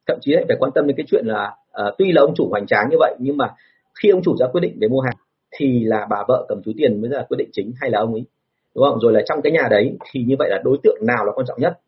Thậm 0.07 0.17
chí 0.21 0.33
anh 0.33 0.45
phải 0.47 0.57
quan 0.59 0.71
tâm 0.75 0.87
đến 0.87 0.97
cái 0.97 1.05
chuyện 1.09 1.25
là 1.25 1.55
uh, 1.87 1.93
tuy 1.97 2.11
là 2.11 2.21
ông 2.21 2.33
chủ 2.35 2.47
hoành 2.49 2.65
tráng 2.67 2.89
như 2.91 2.97
vậy 2.99 3.15
nhưng 3.19 3.37
mà 3.37 3.53
khi 4.01 4.09
ông 4.09 4.21
chủ 4.23 4.35
ra 4.39 4.47
quyết 4.47 4.61
định 4.61 4.77
về 4.81 4.87
mua 4.87 5.01
hàng 5.01 5.15
thì 5.57 5.83
là 5.83 6.07
bà 6.09 6.17
vợ 6.27 6.45
cầm 6.49 6.61
túi 6.65 6.73
tiền 6.77 7.01
mới 7.01 7.09
là 7.09 7.25
quyết 7.29 7.37
định 7.37 7.49
chính 7.51 7.71
hay 7.81 7.89
là 7.89 7.99
ông 7.99 8.13
ấy 8.13 8.25
đúng 8.75 8.83
không? 8.83 8.99
Rồi 8.99 9.13
là 9.13 9.21
trong 9.25 9.41
cái 9.41 9.51
nhà 9.51 9.67
đấy 9.69 9.97
thì 10.11 10.23
như 10.23 10.35
vậy 10.39 10.49
là 10.49 10.61
đối 10.63 10.77
tượng 10.83 10.97
nào 11.01 11.25
là 11.25 11.31
quan 11.35 11.47
trọng 11.47 11.59
nhất? 11.61 11.79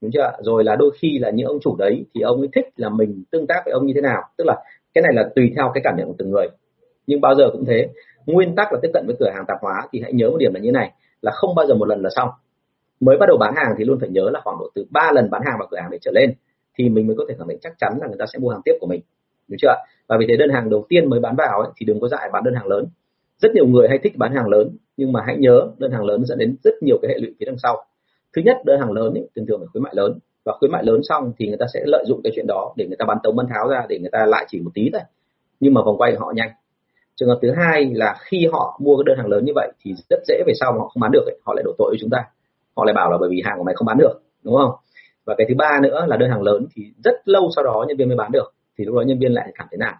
Đúng 0.00 0.10
chưa 0.14 0.30
rồi 0.40 0.64
là 0.64 0.76
đôi 0.76 0.90
khi 0.98 1.18
là 1.18 1.30
những 1.30 1.46
ông 1.46 1.60
chủ 1.60 1.76
đấy 1.76 2.04
thì 2.14 2.20
ông 2.20 2.38
ấy 2.38 2.48
thích 2.52 2.66
là 2.76 2.88
mình 2.88 3.24
tương 3.30 3.46
tác 3.46 3.62
với 3.64 3.72
ông 3.72 3.86
như 3.86 3.92
thế 3.94 4.00
nào? 4.00 4.22
Tức 4.38 4.44
là 4.46 4.56
cái 4.94 5.02
này 5.02 5.12
là 5.14 5.30
tùy 5.34 5.52
theo 5.56 5.70
cái 5.74 5.80
cảm 5.84 5.94
nhận 5.96 6.06
của 6.06 6.14
từng 6.18 6.30
người. 6.30 6.46
Nhưng 7.06 7.20
bao 7.20 7.34
giờ 7.34 7.44
cũng 7.52 7.64
thế. 7.64 7.88
Nguyên 8.26 8.54
tắc 8.54 8.72
là 8.72 8.78
tiếp 8.82 8.90
cận 8.94 9.06
với 9.06 9.16
cửa 9.20 9.30
hàng 9.34 9.44
tạp 9.48 9.58
hóa 9.62 9.88
thì 9.92 10.00
hãy 10.02 10.12
nhớ 10.12 10.30
một 10.30 10.38
điểm 10.38 10.54
là 10.54 10.60
như 10.60 10.72
này 10.72 10.92
là 11.22 11.32
không 11.34 11.54
bao 11.54 11.66
giờ 11.66 11.74
một 11.74 11.88
lần 11.88 12.02
là 12.02 12.10
xong. 12.16 12.28
Mới 13.00 13.16
bắt 13.20 13.26
đầu 13.26 13.36
bán 13.40 13.54
hàng 13.56 13.74
thì 13.78 13.84
luôn 13.84 14.00
phải 14.00 14.08
nhớ 14.08 14.30
là 14.32 14.40
khoảng 14.44 14.56
độ 14.58 14.70
từ 14.74 14.84
3 14.90 15.12
lần 15.14 15.30
bán 15.30 15.42
hàng 15.44 15.56
vào 15.58 15.68
cửa 15.70 15.78
hàng 15.80 15.90
để 15.90 15.98
trở 16.00 16.10
lên 16.14 16.34
thì 16.78 16.88
mình 16.88 17.06
mới 17.06 17.16
có 17.16 17.24
thể 17.28 17.34
khẳng 17.38 17.48
định 17.48 17.58
chắc 17.60 17.72
chắn 17.78 17.98
là 18.00 18.06
người 18.06 18.16
ta 18.18 18.26
sẽ 18.32 18.38
mua 18.38 18.50
hàng 18.50 18.60
tiếp 18.64 18.72
của 18.80 18.86
mình. 18.86 19.00
Đúng 19.48 19.56
chưa 19.58 19.74
và 20.08 20.16
vì 20.20 20.26
thế 20.28 20.36
đơn 20.36 20.50
hàng 20.50 20.70
đầu 20.70 20.86
tiên 20.88 21.10
mới 21.10 21.20
bán 21.20 21.36
vào 21.36 21.60
ấy, 21.60 21.70
thì 21.76 21.86
đừng 21.86 22.00
có 22.00 22.08
dại 22.08 22.30
bán 22.32 22.44
đơn 22.44 22.54
hàng 22.54 22.66
lớn. 22.66 22.86
Rất 23.38 23.52
nhiều 23.54 23.66
người 23.66 23.88
hay 23.88 23.98
thích 23.98 24.12
bán 24.16 24.34
hàng 24.34 24.48
lớn 24.48 24.76
nhưng 24.96 25.12
mà 25.12 25.20
hãy 25.26 25.36
nhớ 25.36 25.68
đơn 25.78 25.92
hàng 25.92 26.04
lớn 26.04 26.24
dẫn 26.24 26.38
đến 26.38 26.56
rất 26.64 26.74
nhiều 26.82 26.98
cái 27.02 27.10
hệ 27.10 27.18
lụy 27.18 27.34
phía 27.40 27.46
đằng 27.46 27.58
sau. 27.62 27.84
Thứ 28.36 28.42
nhất 28.44 28.56
đơn 28.64 28.80
hàng 28.80 28.92
lớn 28.92 29.14
ấy, 29.14 29.28
thường 29.36 29.46
thường 29.46 29.60
là 29.60 29.66
khuyến 29.72 29.82
mại 29.82 29.92
lớn. 29.96 30.18
Và 30.44 30.52
khuyến 30.58 30.72
mại 30.72 30.84
lớn 30.84 31.00
xong 31.02 31.32
thì 31.38 31.48
người 31.48 31.56
ta 31.60 31.66
sẽ 31.74 31.80
lợi 31.86 32.04
dụng 32.06 32.20
cái 32.24 32.32
chuyện 32.36 32.46
đó 32.48 32.74
để 32.76 32.86
người 32.86 32.96
ta 32.96 33.04
bán 33.04 33.18
tống 33.22 33.36
bán 33.36 33.46
tháo 33.54 33.68
ra 33.68 33.86
để 33.88 33.98
người 33.98 34.10
ta 34.10 34.26
lại 34.26 34.46
chỉ 34.48 34.60
một 34.60 34.70
tí 34.74 34.90
thôi. 34.92 35.02
Nhưng 35.60 35.74
mà 35.74 35.82
vòng 35.82 35.98
quay 35.98 36.12
của 36.12 36.24
họ 36.24 36.32
nhanh. 36.36 36.50
Trường 37.16 37.28
hợp 37.28 37.38
thứ 37.42 37.50
hai 37.56 37.90
là 37.94 38.14
khi 38.18 38.46
họ 38.52 38.80
mua 38.82 38.96
cái 38.96 39.04
đơn 39.06 39.18
hàng 39.18 39.26
lớn 39.26 39.44
như 39.44 39.52
vậy 39.54 39.72
thì 39.80 39.94
rất 40.10 40.20
dễ 40.26 40.42
về 40.46 40.52
sau 40.60 40.72
mà 40.72 40.78
họ 40.78 40.88
không 40.88 41.00
bán 41.00 41.10
được 41.12 41.24
ấy, 41.26 41.38
họ 41.44 41.54
lại 41.54 41.62
đổ 41.64 41.72
tội 41.78 41.90
với 41.90 41.98
chúng 42.00 42.10
ta. 42.10 42.18
Họ 42.76 42.84
lại 42.84 42.94
bảo 42.94 43.10
là 43.10 43.16
bởi 43.20 43.28
vì 43.30 43.42
hàng 43.44 43.58
của 43.58 43.64
mày 43.64 43.74
không 43.74 43.86
bán 43.86 43.98
được 43.98 44.22
đúng 44.42 44.56
không? 44.56 44.70
Và 45.24 45.34
cái 45.38 45.46
thứ 45.48 45.54
ba 45.58 45.80
nữa 45.82 46.06
là 46.08 46.16
đơn 46.16 46.30
hàng 46.30 46.42
lớn 46.42 46.66
thì 46.74 46.82
rất 47.04 47.28
lâu 47.28 47.50
sau 47.56 47.64
đó 47.64 47.84
nhân 47.88 47.96
viên 47.96 48.08
mới 48.08 48.16
bán 48.16 48.32
được 48.32 48.54
thì 48.78 48.84
lúc 48.84 48.94
đó 48.96 49.02
nhân 49.02 49.18
viên 49.18 49.32
lại 49.32 49.52
cảm 49.54 49.66
thấy 49.70 49.78
nản 49.78 49.94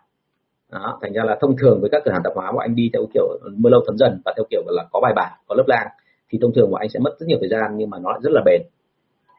đó, 0.74 0.98
thành 1.02 1.12
ra 1.12 1.22
là 1.24 1.38
thông 1.40 1.56
thường 1.56 1.80
với 1.80 1.90
các 1.90 2.02
cửa 2.04 2.12
hàng 2.12 2.22
tạp 2.24 2.32
hóa 2.34 2.52
của 2.52 2.58
anh 2.58 2.74
đi 2.74 2.90
theo 2.92 3.06
kiểu 3.14 3.38
mưa 3.56 3.70
lâu 3.70 3.82
thấm 3.86 3.96
dần 3.98 4.20
và 4.24 4.32
theo 4.36 4.44
kiểu 4.50 4.62
là 4.66 4.84
có 4.92 5.00
bài 5.00 5.12
bản 5.16 5.32
có 5.46 5.54
lớp 5.54 5.64
lang 5.66 5.88
thì 6.30 6.38
thông 6.42 6.52
thường 6.54 6.70
của 6.70 6.76
anh 6.76 6.88
sẽ 6.88 7.00
mất 7.00 7.10
rất 7.18 7.26
nhiều 7.26 7.38
thời 7.40 7.48
gian 7.48 7.76
nhưng 7.76 7.90
mà 7.90 7.98
nó 7.98 8.10
lại 8.10 8.20
rất 8.22 8.30
là 8.32 8.42
bền. 8.44 8.62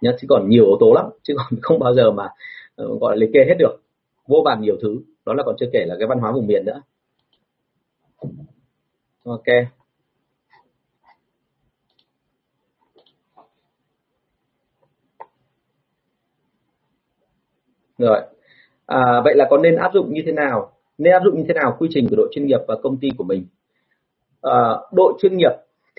Nhá 0.01 0.11
chứ 0.19 0.27
còn 0.29 0.49
nhiều 0.49 0.65
yếu 0.65 0.77
tố 0.79 0.93
lắm 0.93 1.05
chứ 1.23 1.33
còn 1.37 1.59
không 1.61 1.79
bao 1.79 1.93
giờ 1.93 2.11
mà 2.11 2.29
ờ, 2.75 2.87
gọi 3.01 3.15
là 3.15 3.19
liệt 3.19 3.29
kê 3.33 3.39
hết 3.47 3.55
được. 3.59 3.81
Vô 4.27 4.41
vàn 4.45 4.61
nhiều 4.61 4.75
thứ 4.81 4.97
đó 5.25 5.33
là 5.33 5.43
còn 5.45 5.55
chưa 5.59 5.69
kể 5.73 5.85
là 5.87 5.95
cái 5.99 6.07
văn 6.07 6.19
hóa 6.19 6.31
vùng 6.31 6.47
miền 6.47 6.65
nữa. 6.65 6.81
Ok. 9.23 9.45
Rồi. 17.97 18.21
À, 18.85 19.21
vậy 19.23 19.35
là 19.35 19.47
có 19.49 19.57
nên 19.57 19.75
áp 19.75 19.91
dụng 19.93 20.13
như 20.13 20.21
thế 20.25 20.31
nào? 20.31 20.74
Nên 20.97 21.13
áp 21.13 21.21
dụng 21.25 21.37
như 21.37 21.43
thế 21.47 21.53
nào 21.53 21.75
quy 21.79 21.87
trình 21.91 22.07
của 22.09 22.15
đội 22.15 22.27
chuyên 22.31 22.45
nghiệp 22.45 22.59
và 22.67 22.75
công 22.83 22.97
ty 22.97 23.09
của 23.17 23.23
mình? 23.23 23.45
À, 24.41 24.69
đội 24.91 25.13
chuyên 25.21 25.37
nghiệp 25.37 25.51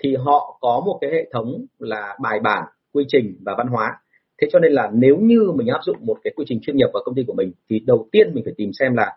thì 0.03 0.15
họ 0.15 0.57
có 0.61 0.83
một 0.85 0.97
cái 1.01 1.11
hệ 1.13 1.29
thống 1.33 1.65
là 1.79 2.17
bài 2.21 2.39
bản 2.43 2.63
quy 2.93 3.05
trình 3.07 3.35
và 3.45 3.55
văn 3.57 3.67
hóa. 3.67 3.99
Thế 4.41 4.47
cho 4.51 4.59
nên 4.59 4.71
là 4.71 4.89
nếu 4.93 5.17
như 5.17 5.51
mình 5.55 5.67
áp 5.67 5.79
dụng 5.85 5.97
một 6.01 6.17
cái 6.23 6.33
quy 6.35 6.45
trình 6.47 6.59
chuyên 6.61 6.77
nghiệp 6.77 6.87
vào 6.93 7.03
công 7.05 7.15
ty 7.15 7.23
của 7.27 7.33
mình 7.33 7.51
thì 7.69 7.79
đầu 7.79 8.07
tiên 8.11 8.31
mình 8.33 8.43
phải 8.43 8.53
tìm 8.57 8.71
xem 8.79 8.95
là 8.95 9.13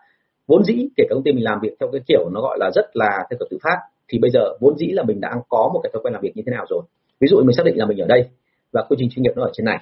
vốn 0.47 0.63
dĩ 0.63 0.87
kể 0.97 1.03
cả 1.09 1.13
công 1.13 1.23
ty 1.23 1.31
mình 1.31 1.43
làm 1.43 1.59
việc 1.61 1.75
theo 1.79 1.89
cái 1.91 2.01
kiểu 2.07 2.29
nó 2.33 2.41
gọi 2.41 2.57
là 2.59 2.71
rất 2.75 2.85
là 2.93 3.09
theo 3.29 3.37
kiểu 3.39 3.47
tự 3.51 3.57
phát 3.63 3.77
thì 4.07 4.19
bây 4.19 4.31
giờ 4.31 4.39
vốn 4.59 4.77
dĩ 4.77 4.87
là 4.87 5.03
mình 5.03 5.21
đã 5.21 5.31
có 5.49 5.71
một 5.73 5.79
cái 5.83 5.89
thói 5.93 6.01
quen 6.03 6.13
làm 6.13 6.21
việc 6.21 6.31
như 6.35 6.43
thế 6.45 6.51
nào 6.51 6.65
rồi? 6.69 6.81
Ví 7.19 7.27
dụ 7.27 7.37
mình 7.37 7.55
xác 7.55 7.65
định 7.65 7.77
là 7.77 7.85
mình 7.85 7.97
ở 7.97 8.07
đây 8.07 8.29
và 8.71 8.85
quy 8.89 8.95
trình 8.99 9.09
chuyên 9.09 9.23
nghiệp 9.23 9.31
nó 9.35 9.43
ở 9.43 9.51
trên 9.53 9.65
này 9.65 9.79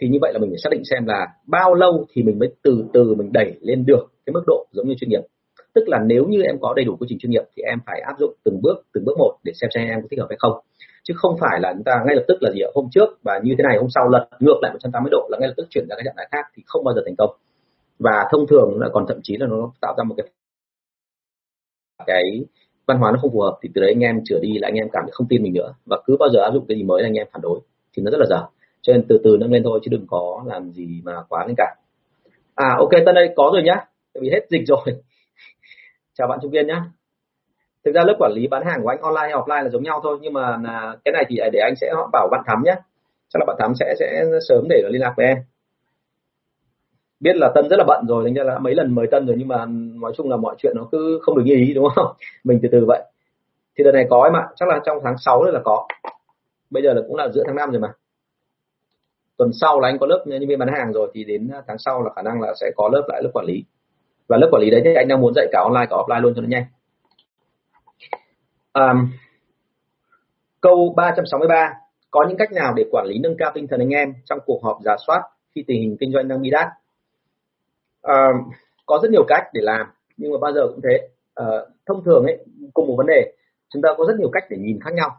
thì 0.00 0.08
như 0.08 0.18
vậy 0.20 0.32
là 0.32 0.38
mình 0.38 0.50
phải 0.50 0.58
xác 0.58 0.70
định 0.72 0.84
xem 0.84 1.06
là 1.06 1.26
bao 1.46 1.74
lâu 1.74 2.06
thì 2.12 2.22
mình 2.22 2.38
mới 2.38 2.48
từ 2.62 2.84
từ 2.92 3.14
mình 3.14 3.32
đẩy 3.32 3.54
lên 3.60 3.84
được 3.86 4.12
cái 4.26 4.32
mức 4.32 4.42
độ 4.46 4.66
giống 4.72 4.88
như 4.88 4.94
chuyên 4.94 5.10
nghiệp 5.10 5.20
tức 5.74 5.84
là 5.86 5.98
nếu 6.06 6.24
như 6.24 6.42
em 6.42 6.58
có 6.60 6.74
đầy 6.76 6.84
đủ 6.84 6.96
quy 6.96 7.06
trình 7.08 7.18
chuyên 7.18 7.30
nghiệp 7.30 7.42
thì 7.56 7.62
em 7.62 7.78
phải 7.86 8.00
áp 8.00 8.14
dụng 8.18 8.34
từng 8.44 8.60
bước 8.62 8.76
từng 8.92 9.04
bước 9.04 9.18
một 9.18 9.36
để 9.44 9.52
xem 9.54 9.70
xem 9.74 9.88
em 9.88 10.02
có 10.02 10.08
thích 10.10 10.20
hợp 10.20 10.26
hay 10.28 10.36
không. 10.38 10.52
Chứ 11.04 11.14
không 11.16 11.36
phải 11.40 11.60
là 11.60 11.72
chúng 11.72 11.84
ta 11.84 11.92
ngay 12.06 12.16
lập 12.16 12.24
tức 12.28 12.38
là 12.40 12.50
gì 12.54 12.60
ạ? 12.60 12.68
Hôm 12.74 12.88
trước 12.90 13.08
và 13.22 13.40
như 13.42 13.54
thế 13.58 13.62
này, 13.68 13.76
hôm 13.78 13.88
sau 13.94 14.08
lật 14.08 14.28
ngược 14.40 14.58
lại 14.62 14.72
180 14.72 15.10
độ 15.10 15.28
là 15.30 15.38
ngay 15.38 15.48
lập 15.48 15.54
tức 15.56 15.66
chuyển 15.70 15.86
ra 15.88 15.96
cái 15.96 16.04
trạng 16.04 16.14
thái 16.16 16.28
khác 16.30 16.50
thì 16.54 16.62
không 16.66 16.84
bao 16.84 16.94
giờ 16.94 17.02
thành 17.04 17.16
công. 17.16 17.30
Và 17.98 18.28
thông 18.30 18.46
thường 18.46 18.80
là 18.80 18.88
còn 18.92 19.06
thậm 19.08 19.20
chí 19.22 19.36
là 19.36 19.46
nó 19.46 19.72
tạo 19.80 19.94
ra 19.98 20.04
một 20.04 20.14
cái 20.18 20.26
cái 22.06 22.22
văn 22.86 22.98
hóa 22.98 23.10
nó 23.10 23.18
không 23.22 23.30
phù 23.32 23.40
hợp 23.40 23.58
thì 23.62 23.68
từ 23.74 23.80
đấy 23.80 23.90
anh 23.90 24.00
em 24.00 24.20
trở 24.24 24.38
đi 24.42 24.58
là 24.58 24.68
anh 24.68 24.74
em 24.74 24.88
cảm 24.92 25.02
thấy 25.04 25.10
không 25.12 25.26
tin 25.30 25.42
mình 25.42 25.52
nữa. 25.52 25.74
Và 25.86 26.00
cứ 26.06 26.16
bao 26.20 26.28
giờ 26.28 26.40
áp 26.40 26.50
dụng 26.54 26.64
cái 26.68 26.78
gì 26.78 26.82
mới 26.82 27.02
là 27.02 27.08
anh 27.08 27.14
em 27.14 27.26
phản 27.32 27.42
đối 27.42 27.60
thì 27.96 28.02
nó 28.02 28.10
rất 28.10 28.18
là 28.20 28.26
dở. 28.30 28.46
Cho 28.82 28.92
nên 28.92 29.04
từ 29.08 29.20
từ 29.24 29.36
nâng 29.40 29.52
lên 29.52 29.62
thôi 29.64 29.80
chứ 29.82 29.88
đừng 29.90 30.06
có 30.06 30.42
làm 30.46 30.70
gì 30.70 31.00
mà 31.04 31.12
quá 31.28 31.44
lên 31.46 31.54
cả. 31.56 31.74
À 32.54 32.76
ok, 32.78 32.90
tân 33.06 33.14
đây 33.14 33.28
có 33.36 33.50
rồi 33.52 33.62
nhá. 33.62 33.84
Vì 34.20 34.30
hết 34.30 34.46
dịch 34.50 34.62
rồi 34.66 35.02
chào 36.22 36.28
bạn 36.28 36.38
trung 36.42 36.50
viên 36.50 36.66
nhé. 36.66 36.80
thực 37.84 37.94
ra 37.94 38.02
lớp 38.04 38.16
quản 38.18 38.32
lý 38.34 38.46
bán 38.46 38.62
hàng 38.66 38.82
của 38.82 38.88
anh 38.88 39.00
online 39.00 39.22
hay 39.22 39.32
offline 39.32 39.62
là 39.62 39.68
giống 39.68 39.82
nhau 39.82 40.00
thôi, 40.02 40.18
nhưng 40.20 40.32
mà 40.32 40.56
là 40.62 40.96
cái 41.04 41.12
này 41.12 41.24
thì 41.28 41.36
để 41.52 41.60
anh 41.60 41.74
sẽ 41.80 41.92
bảo 42.12 42.28
bạn 42.30 42.42
thắm 42.46 42.62
nhé. 42.64 42.74
Chắc 43.28 43.40
là 43.40 43.44
bạn 43.46 43.56
thắm 43.60 43.72
sẽ 43.80 43.94
sẽ 43.98 44.24
sớm 44.48 44.64
để 44.68 44.82
liên 44.90 45.00
lạc 45.00 45.14
với 45.16 45.26
em. 45.26 45.36
Biết 47.20 47.36
là 47.36 47.52
tân 47.54 47.68
rất 47.68 47.76
là 47.78 47.84
bận 47.88 48.04
rồi 48.08 48.30
nên 48.30 48.46
là 48.46 48.58
mấy 48.58 48.74
lần 48.74 48.94
mời 48.94 49.06
tân 49.10 49.26
rồi, 49.26 49.36
nhưng 49.38 49.48
mà 49.48 49.56
ừ, 49.56 49.68
nói 50.00 50.12
chung 50.16 50.30
là 50.30 50.36
mọi 50.36 50.54
chuyện 50.58 50.72
nó 50.76 50.88
cứ 50.92 51.18
không 51.22 51.36
được 51.36 51.42
như 51.44 51.54
ý, 51.54 51.74
đúng 51.74 51.88
không? 51.94 52.06
Mình 52.44 52.58
từ 52.62 52.68
từ 52.72 52.84
vậy. 52.88 53.02
Thì 53.78 53.84
đợt 53.84 53.92
này 53.92 54.06
có 54.10 54.22
em 54.24 54.36
ạ, 54.36 54.48
chắc 54.56 54.68
là 54.68 54.80
trong 54.86 54.98
tháng 55.04 55.14
6 55.18 55.44
là 55.44 55.60
có. 55.64 55.86
Bây 56.70 56.82
giờ 56.82 56.92
là 56.92 57.02
cũng 57.08 57.16
là 57.16 57.28
giữa 57.34 57.42
tháng 57.46 57.56
5 57.56 57.70
rồi 57.70 57.80
mà. 57.80 57.92
Tuần 59.36 59.50
sau 59.60 59.80
là 59.80 59.88
anh 59.88 59.98
có 59.98 60.06
lớp 60.06 60.24
nhân 60.26 60.48
viên 60.48 60.58
bán 60.58 60.68
hàng 60.68 60.92
rồi, 60.92 61.10
thì 61.14 61.24
đến 61.24 61.48
à, 61.52 61.62
tháng 61.66 61.78
sau 61.78 62.02
là 62.02 62.10
khả 62.16 62.22
năng 62.22 62.40
là 62.40 62.54
sẽ 62.60 62.70
có 62.76 62.88
lớp 62.92 63.02
lại 63.08 63.22
lớp 63.22 63.30
quản 63.34 63.46
lý 63.46 63.64
và 64.28 64.36
lớp 64.36 64.48
quản 64.52 64.62
lý 64.62 64.70
đấy 64.70 64.80
thì 64.84 64.94
anh 64.94 65.08
đang 65.08 65.20
muốn 65.20 65.32
dạy 65.34 65.46
cả 65.52 65.60
online 65.62 65.86
cả 65.90 65.96
offline 65.96 66.20
luôn 66.20 66.32
cho 66.36 66.42
nó 66.42 66.48
nhanh. 66.48 66.64
Um, 68.72 69.10
câu 70.60 70.94
363 70.96 71.74
có 72.10 72.24
những 72.28 72.36
cách 72.36 72.52
nào 72.52 72.72
để 72.76 72.84
quản 72.90 73.06
lý 73.06 73.18
nâng 73.18 73.36
cao 73.38 73.50
tinh 73.54 73.66
thần 73.66 73.80
anh 73.80 73.90
em 73.90 74.14
trong 74.24 74.38
cuộc 74.46 74.62
họp 74.64 74.78
giả 74.84 74.96
soát 75.06 75.22
khi 75.54 75.64
tình 75.66 75.80
hình 75.82 75.96
kinh 76.00 76.12
doanh 76.12 76.28
đang 76.28 76.42
bị 76.42 76.50
đát? 76.50 76.68
Um, 78.02 78.50
có 78.86 78.98
rất 79.02 79.10
nhiều 79.10 79.24
cách 79.28 79.44
để 79.52 79.60
làm 79.64 79.86
nhưng 80.16 80.32
mà 80.32 80.38
bao 80.40 80.52
giờ 80.52 80.60
cũng 80.68 80.80
thế. 80.84 81.08
Uh, 81.40 81.68
thông 81.86 82.04
thường 82.04 82.24
ấy 82.24 82.38
cùng 82.74 82.86
một 82.86 82.94
vấn 82.98 83.06
đề 83.06 83.32
chúng 83.72 83.82
ta 83.82 83.88
có 83.98 84.04
rất 84.08 84.14
nhiều 84.18 84.30
cách 84.32 84.44
để 84.50 84.56
nhìn 84.60 84.78
khác 84.80 84.94
nhau. 84.94 85.10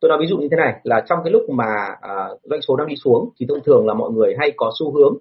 Tôi 0.00 0.08
nói 0.08 0.18
ví 0.20 0.26
dụ 0.26 0.38
như 0.38 0.48
thế 0.50 0.56
này 0.56 0.80
là 0.82 1.04
trong 1.08 1.18
cái 1.24 1.32
lúc 1.32 1.42
mà 1.50 1.86
uh, 1.90 2.40
doanh 2.42 2.62
số 2.62 2.76
đang 2.76 2.88
đi 2.88 2.96
xuống 2.96 3.30
thì 3.38 3.46
thông 3.48 3.62
thường 3.64 3.86
là 3.86 3.94
mọi 3.94 4.10
người 4.10 4.34
hay 4.38 4.52
có 4.56 4.72
xu 4.78 4.92
hướng 4.92 5.18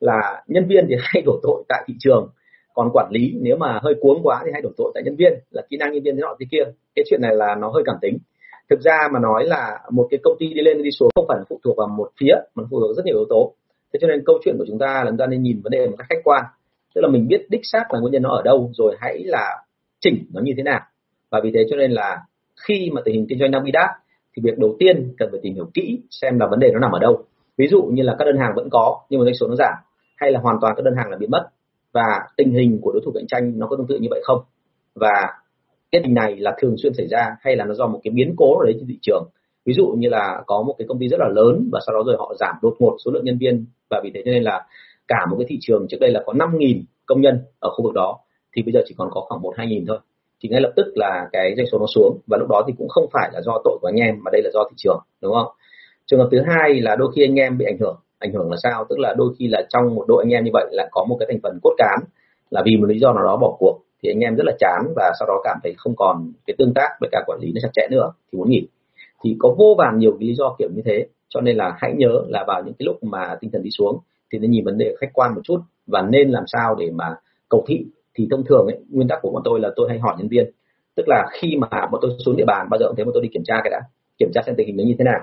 là 0.00 0.42
nhân 0.46 0.66
viên 0.68 0.86
thì 0.88 0.94
hay 1.00 1.22
đổ 1.26 1.40
tội 1.42 1.64
tại 1.68 1.84
thị 1.86 1.94
trường 1.98 2.30
còn 2.74 2.90
quản 2.92 3.10
lý, 3.10 3.34
nếu 3.40 3.56
mà 3.56 3.78
hơi 3.82 3.94
cuống 4.00 4.20
quá 4.22 4.42
thì 4.44 4.50
hay 4.52 4.62
đổ 4.62 4.70
tội 4.76 4.92
tại 4.94 5.02
nhân 5.02 5.16
viên, 5.16 5.32
là 5.50 5.62
kỹ 5.70 5.76
năng 5.76 5.92
nhân 5.92 6.02
viên 6.02 6.16
thế 6.16 6.22
nọ 6.22 6.36
thế 6.40 6.46
kia. 6.50 6.62
Cái 6.94 7.04
chuyện 7.10 7.20
này 7.22 7.34
là 7.34 7.54
nó 7.54 7.68
hơi 7.68 7.82
cảm 7.86 7.96
tính. 8.00 8.18
Thực 8.70 8.80
ra 8.80 8.98
mà 9.12 9.20
nói 9.20 9.46
là 9.46 9.80
một 9.90 10.06
cái 10.10 10.20
công 10.22 10.36
ty 10.38 10.54
đi 10.54 10.62
lên 10.62 10.82
đi 10.82 10.90
xuống 10.90 11.10
không 11.14 11.24
phải 11.28 11.38
phụ 11.48 11.60
thuộc 11.64 11.76
vào 11.76 11.88
một 11.88 12.10
phía, 12.20 12.34
mà 12.54 12.64
phụ 12.70 12.80
thuộc 12.80 12.96
rất 12.96 13.06
nhiều 13.06 13.16
yếu 13.16 13.26
tố. 13.28 13.52
Thế 13.92 13.98
cho 14.02 14.08
nên 14.08 14.22
câu 14.26 14.38
chuyện 14.44 14.54
của 14.58 14.64
chúng 14.68 14.78
ta 14.78 15.02
là 15.04 15.10
chúng 15.10 15.18
ta 15.18 15.26
nên 15.26 15.42
nhìn 15.42 15.60
vấn 15.64 15.70
đề 15.70 15.86
một 15.86 15.94
cách 15.98 16.06
khách 16.10 16.24
quan. 16.24 16.44
Tức 16.94 17.00
là 17.00 17.08
mình 17.08 17.28
biết 17.28 17.46
đích 17.48 17.60
xác 17.64 17.92
là 17.92 18.00
nguyên 18.00 18.12
nhân 18.12 18.22
nó 18.22 18.30
ở 18.30 18.42
đâu, 18.42 18.70
rồi 18.74 18.96
hãy 19.00 19.22
là 19.24 19.62
chỉnh 20.00 20.24
nó 20.32 20.40
như 20.40 20.52
thế 20.56 20.62
nào. 20.62 20.80
Và 21.30 21.40
vì 21.44 21.50
thế 21.54 21.66
cho 21.70 21.76
nên 21.76 21.90
là 21.90 22.22
khi 22.68 22.90
mà 22.92 23.00
tình 23.04 23.14
hình 23.14 23.26
kinh 23.28 23.38
doanh 23.38 23.50
đang 23.50 23.64
bị 23.64 23.70
đáp, 23.70 23.88
thì 24.36 24.42
việc 24.44 24.58
đầu 24.58 24.76
tiên 24.78 25.14
cần 25.18 25.28
phải 25.30 25.40
tìm 25.42 25.54
hiểu 25.54 25.70
kỹ 25.74 26.00
xem 26.10 26.38
là 26.38 26.46
vấn 26.46 26.60
đề 26.60 26.70
nó 26.72 26.78
nằm 26.78 26.92
ở 26.92 26.98
đâu. 26.98 27.24
Ví 27.56 27.66
dụ 27.68 27.82
như 27.82 28.02
là 28.02 28.16
các 28.18 28.24
đơn 28.24 28.36
hàng 28.38 28.52
vẫn 28.56 28.68
có, 28.70 29.00
nhưng 29.10 29.20
mà 29.20 29.24
doanh 29.24 29.34
số 29.34 29.48
nó 29.48 29.54
giảm, 29.54 29.74
hay 30.16 30.32
là 30.32 30.40
hoàn 30.40 30.56
toàn 30.60 30.74
các 30.76 30.84
đơn 30.84 30.94
hàng 30.96 31.10
là 31.10 31.16
bị 31.16 31.26
mất 31.26 31.48
và 31.94 32.20
tình 32.36 32.50
hình 32.50 32.78
của 32.82 32.92
đối 32.92 33.02
thủ 33.04 33.12
cạnh 33.14 33.26
tranh 33.26 33.58
nó 33.58 33.66
có 33.66 33.76
tương 33.76 33.86
tự 33.86 33.98
như 33.98 34.08
vậy 34.10 34.20
không? 34.24 34.40
Và 34.94 35.12
cái 35.92 36.00
tình 36.04 36.14
này 36.14 36.36
là 36.36 36.54
thường 36.60 36.74
xuyên 36.82 36.94
xảy 36.94 37.06
ra 37.06 37.36
hay 37.40 37.56
là 37.56 37.64
nó 37.64 37.74
do 37.74 37.86
một 37.86 38.00
cái 38.04 38.12
biến 38.14 38.34
cố 38.36 38.58
ở 38.58 38.64
đấy 38.64 38.74
trên 38.78 38.88
thị 38.88 38.98
trường? 39.02 39.28
Ví 39.64 39.74
dụ 39.74 39.86
như 39.98 40.08
là 40.08 40.42
có 40.46 40.62
một 40.62 40.74
cái 40.78 40.86
công 40.88 40.98
ty 40.98 41.08
rất 41.08 41.20
là 41.20 41.28
lớn 41.28 41.68
và 41.72 41.80
sau 41.86 41.94
đó 41.96 42.02
rồi 42.06 42.16
họ 42.18 42.34
giảm 42.40 42.54
đột 42.62 42.74
ngột 42.78 42.96
số 43.04 43.10
lượng 43.10 43.24
nhân 43.24 43.38
viên 43.38 43.66
và 43.90 44.00
vì 44.04 44.10
thế 44.14 44.22
cho 44.24 44.30
nên 44.30 44.42
là 44.42 44.66
cả 45.08 45.26
một 45.30 45.36
cái 45.38 45.46
thị 45.48 45.58
trường 45.60 45.86
trước 45.88 45.96
đây 46.00 46.10
là 46.10 46.22
có 46.26 46.32
5.000 46.32 46.82
công 47.06 47.20
nhân 47.20 47.40
ở 47.60 47.70
khu 47.70 47.84
vực 47.84 47.94
đó, 47.94 48.18
thì 48.56 48.62
bây 48.62 48.72
giờ 48.72 48.80
chỉ 48.86 48.94
còn 48.98 49.08
có 49.10 49.20
khoảng 49.20 49.42
một 49.42 49.54
hai 49.56 49.66
nghìn 49.66 49.86
thôi. 49.86 49.98
Thì 50.42 50.48
ngay 50.48 50.60
lập 50.60 50.72
tức 50.76 50.86
là 50.94 51.28
cái 51.32 51.54
doanh 51.56 51.66
số 51.72 51.78
nó 51.78 51.86
xuống 51.94 52.18
và 52.26 52.38
lúc 52.38 52.48
đó 52.48 52.64
thì 52.66 52.74
cũng 52.78 52.88
không 52.88 53.06
phải 53.12 53.30
là 53.32 53.40
do 53.40 53.60
tội 53.64 53.78
của 53.80 53.88
anh 53.88 54.00
em 54.00 54.14
mà 54.24 54.30
đây 54.32 54.42
là 54.44 54.50
do 54.54 54.64
thị 54.70 54.74
trường, 54.76 54.98
đúng 55.22 55.34
không? 55.34 55.46
Trường 56.06 56.20
hợp 56.20 56.28
thứ 56.32 56.38
hai 56.46 56.80
là 56.80 56.96
đôi 56.96 57.12
khi 57.16 57.24
anh 57.24 57.34
em 57.34 57.58
bị 57.58 57.64
ảnh 57.64 57.78
hưởng 57.78 57.96
ảnh 58.24 58.32
hưởng 58.32 58.50
là 58.50 58.56
sao? 58.62 58.84
Tức 58.88 58.98
là 58.98 59.14
đôi 59.18 59.34
khi 59.38 59.48
là 59.48 59.62
trong 59.68 59.94
một 59.94 60.04
đội 60.08 60.24
anh 60.24 60.32
em 60.32 60.44
như 60.44 60.50
vậy 60.52 60.66
là 60.72 60.88
có 60.90 61.04
một 61.08 61.16
cái 61.20 61.26
thành 61.30 61.40
phần 61.42 61.58
cốt 61.62 61.74
cán 61.78 61.98
là 62.50 62.62
vì 62.64 62.76
một 62.76 62.86
lý 62.86 62.98
do 62.98 63.12
nào 63.12 63.24
đó 63.24 63.36
bỏ 63.36 63.56
cuộc 63.58 63.80
thì 64.02 64.10
anh 64.10 64.20
em 64.20 64.36
rất 64.36 64.44
là 64.46 64.52
chán 64.58 64.92
và 64.96 65.12
sau 65.18 65.26
đó 65.28 65.40
cảm 65.44 65.58
thấy 65.62 65.74
không 65.76 65.96
còn 65.96 66.32
cái 66.46 66.54
tương 66.58 66.74
tác 66.74 66.88
với 67.00 67.08
cả 67.12 67.22
quản 67.26 67.38
lý 67.40 67.52
nó 67.54 67.60
chặt 67.62 67.68
chẽ 67.72 67.82
nữa 67.90 68.12
thì 68.32 68.38
muốn 68.38 68.50
nghỉ. 68.50 68.68
Thì 69.24 69.36
có 69.38 69.54
vô 69.58 69.74
vàn 69.78 69.98
nhiều 69.98 70.16
cái 70.20 70.28
lý 70.28 70.34
do 70.34 70.56
kiểu 70.58 70.68
như 70.74 70.82
thế 70.84 71.06
cho 71.28 71.40
nên 71.40 71.56
là 71.56 71.76
hãy 71.78 71.92
nhớ 71.96 72.24
là 72.28 72.44
vào 72.46 72.62
những 72.64 72.74
cái 72.78 72.86
lúc 72.86 73.04
mà 73.04 73.36
tinh 73.40 73.50
thần 73.50 73.62
đi 73.62 73.70
xuống 73.70 73.98
thì 74.32 74.38
nên 74.38 74.50
nhìn 74.50 74.64
vấn 74.64 74.78
đề 74.78 74.94
khách 75.00 75.10
quan 75.12 75.34
một 75.34 75.40
chút 75.44 75.60
và 75.86 76.02
nên 76.02 76.30
làm 76.30 76.44
sao 76.46 76.74
để 76.74 76.90
mà 76.94 77.16
cầu 77.48 77.64
thị. 77.68 77.86
Thì 78.14 78.28
thông 78.30 78.44
thường 78.44 78.66
ấy, 78.66 78.78
nguyên 78.90 79.08
tắc 79.08 79.18
của 79.22 79.30
bọn 79.30 79.42
tôi 79.44 79.60
là 79.60 79.70
tôi 79.76 79.88
hay 79.88 79.98
hỏi 79.98 80.14
nhân 80.18 80.28
viên 80.28 80.50
tức 80.96 81.08
là 81.08 81.26
khi 81.32 81.56
mà 81.56 81.68
bọn 81.70 82.00
tôi 82.02 82.10
xuống 82.24 82.36
địa 82.36 82.44
bàn 82.46 82.66
bao 82.70 82.78
giờ 82.78 82.86
cũng 82.86 82.96
thế 82.96 83.04
bọn 83.04 83.14
tôi 83.14 83.22
đi 83.22 83.28
kiểm 83.32 83.42
tra 83.44 83.54
cái 83.64 83.70
đã 83.70 83.80
kiểm 84.18 84.30
tra 84.34 84.42
xem 84.46 84.54
tình 84.58 84.66
hình 84.66 84.76
nó 84.76 84.84
như 84.84 84.94
thế 84.98 85.04
nào 85.04 85.20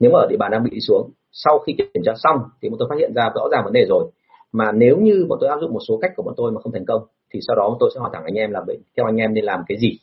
nếu 0.00 0.10
mà 0.10 0.18
ở 0.18 0.26
địa 0.30 0.36
bàn 0.36 0.50
đang 0.50 0.64
bị 0.64 0.70
đi 0.70 0.80
xuống, 0.80 1.10
sau 1.32 1.58
khi 1.58 1.72
kiểm 1.78 2.02
tra 2.04 2.12
xong 2.16 2.36
thì 2.62 2.68
bọn 2.68 2.78
tôi 2.78 2.88
phát 2.90 2.96
hiện 2.98 3.12
ra 3.14 3.30
rõ 3.34 3.48
ràng 3.52 3.64
vấn 3.64 3.72
đề 3.72 3.86
rồi. 3.88 4.04
Mà 4.52 4.72
nếu 4.72 4.96
như 4.96 5.26
bọn 5.28 5.38
tôi 5.40 5.50
áp 5.50 5.58
dụng 5.60 5.72
một 5.72 5.80
số 5.88 5.98
cách 6.02 6.12
của 6.16 6.22
bọn 6.22 6.34
tôi 6.36 6.52
mà 6.52 6.60
không 6.60 6.72
thành 6.72 6.86
công, 6.86 7.02
thì 7.30 7.40
sau 7.46 7.56
đó 7.56 7.76
tôi 7.80 7.90
sẽ 7.94 8.00
hỏi 8.00 8.10
thẳng 8.12 8.24
anh 8.24 8.34
em 8.34 8.50
là 8.50 8.60
vậy 8.66 8.78
theo 8.96 9.06
anh 9.06 9.16
em 9.16 9.34
nên 9.34 9.44
làm 9.44 9.62
cái 9.68 9.78
gì? 9.78 9.98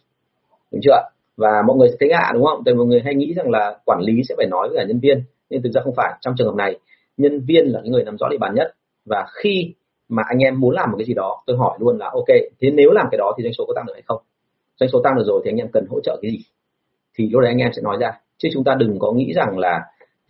Đúng 0.71 0.81
chưa 0.83 1.09
và 1.37 1.61
mọi 1.67 1.77
người 1.77 1.89
sẽ 1.89 1.95
thấy 1.99 2.09
ngạ, 2.09 2.31
đúng 2.33 2.45
không? 2.45 2.61
Tại 2.65 2.75
mọi 2.75 2.85
người 2.85 3.01
hay 3.05 3.15
nghĩ 3.15 3.33
rằng 3.33 3.49
là 3.49 3.79
quản 3.85 3.99
lý 4.01 4.21
sẽ 4.29 4.35
phải 4.37 4.47
nói 4.47 4.69
với 4.69 4.77
cả 4.77 4.85
nhân 4.87 4.99
viên, 4.99 5.23
nhưng 5.49 5.61
thực 5.61 5.71
ra 5.73 5.81
không 5.81 5.93
phải. 5.95 6.13
Trong 6.21 6.33
trường 6.37 6.47
hợp 6.47 6.55
này, 6.55 6.79
nhân 7.17 7.41
viên 7.47 7.65
là 7.65 7.79
cái 7.81 7.89
người 7.89 8.03
nắm 8.03 8.17
rõ 8.19 8.27
địa 8.29 8.37
bàn 8.37 8.55
nhất. 8.55 8.75
Và 9.05 9.25
khi 9.33 9.73
mà 10.09 10.23
anh 10.27 10.39
em 10.39 10.59
muốn 10.59 10.75
làm 10.75 10.91
một 10.91 10.97
cái 10.97 11.05
gì 11.05 11.13
đó, 11.13 11.43
tôi 11.45 11.57
hỏi 11.57 11.77
luôn 11.81 11.97
là, 11.97 12.09
ok, 12.13 12.27
thế 12.61 12.71
nếu 12.71 12.91
làm 12.91 13.07
cái 13.11 13.17
đó 13.17 13.33
thì 13.37 13.43
doanh 13.43 13.53
số 13.53 13.65
có 13.67 13.73
tăng 13.75 13.85
được 13.85 13.93
hay 13.93 14.03
không? 14.05 14.21
Doanh 14.79 14.89
số 14.89 15.01
tăng 15.03 15.15
được 15.15 15.23
rồi 15.27 15.41
thì 15.43 15.51
anh 15.51 15.57
em 15.57 15.67
cần 15.73 15.85
hỗ 15.89 15.99
trợ 16.03 16.19
cái 16.21 16.31
gì? 16.31 16.39
Thì 17.15 17.29
lúc 17.29 17.41
đấy 17.41 17.51
anh 17.51 17.57
em 17.57 17.71
sẽ 17.75 17.81
nói 17.81 17.97
ra 17.99 18.11
chứ 18.37 18.49
chúng 18.53 18.63
ta 18.63 18.75
đừng 18.79 18.99
có 18.99 19.11
nghĩ 19.11 19.33
rằng 19.33 19.57
là 19.57 19.79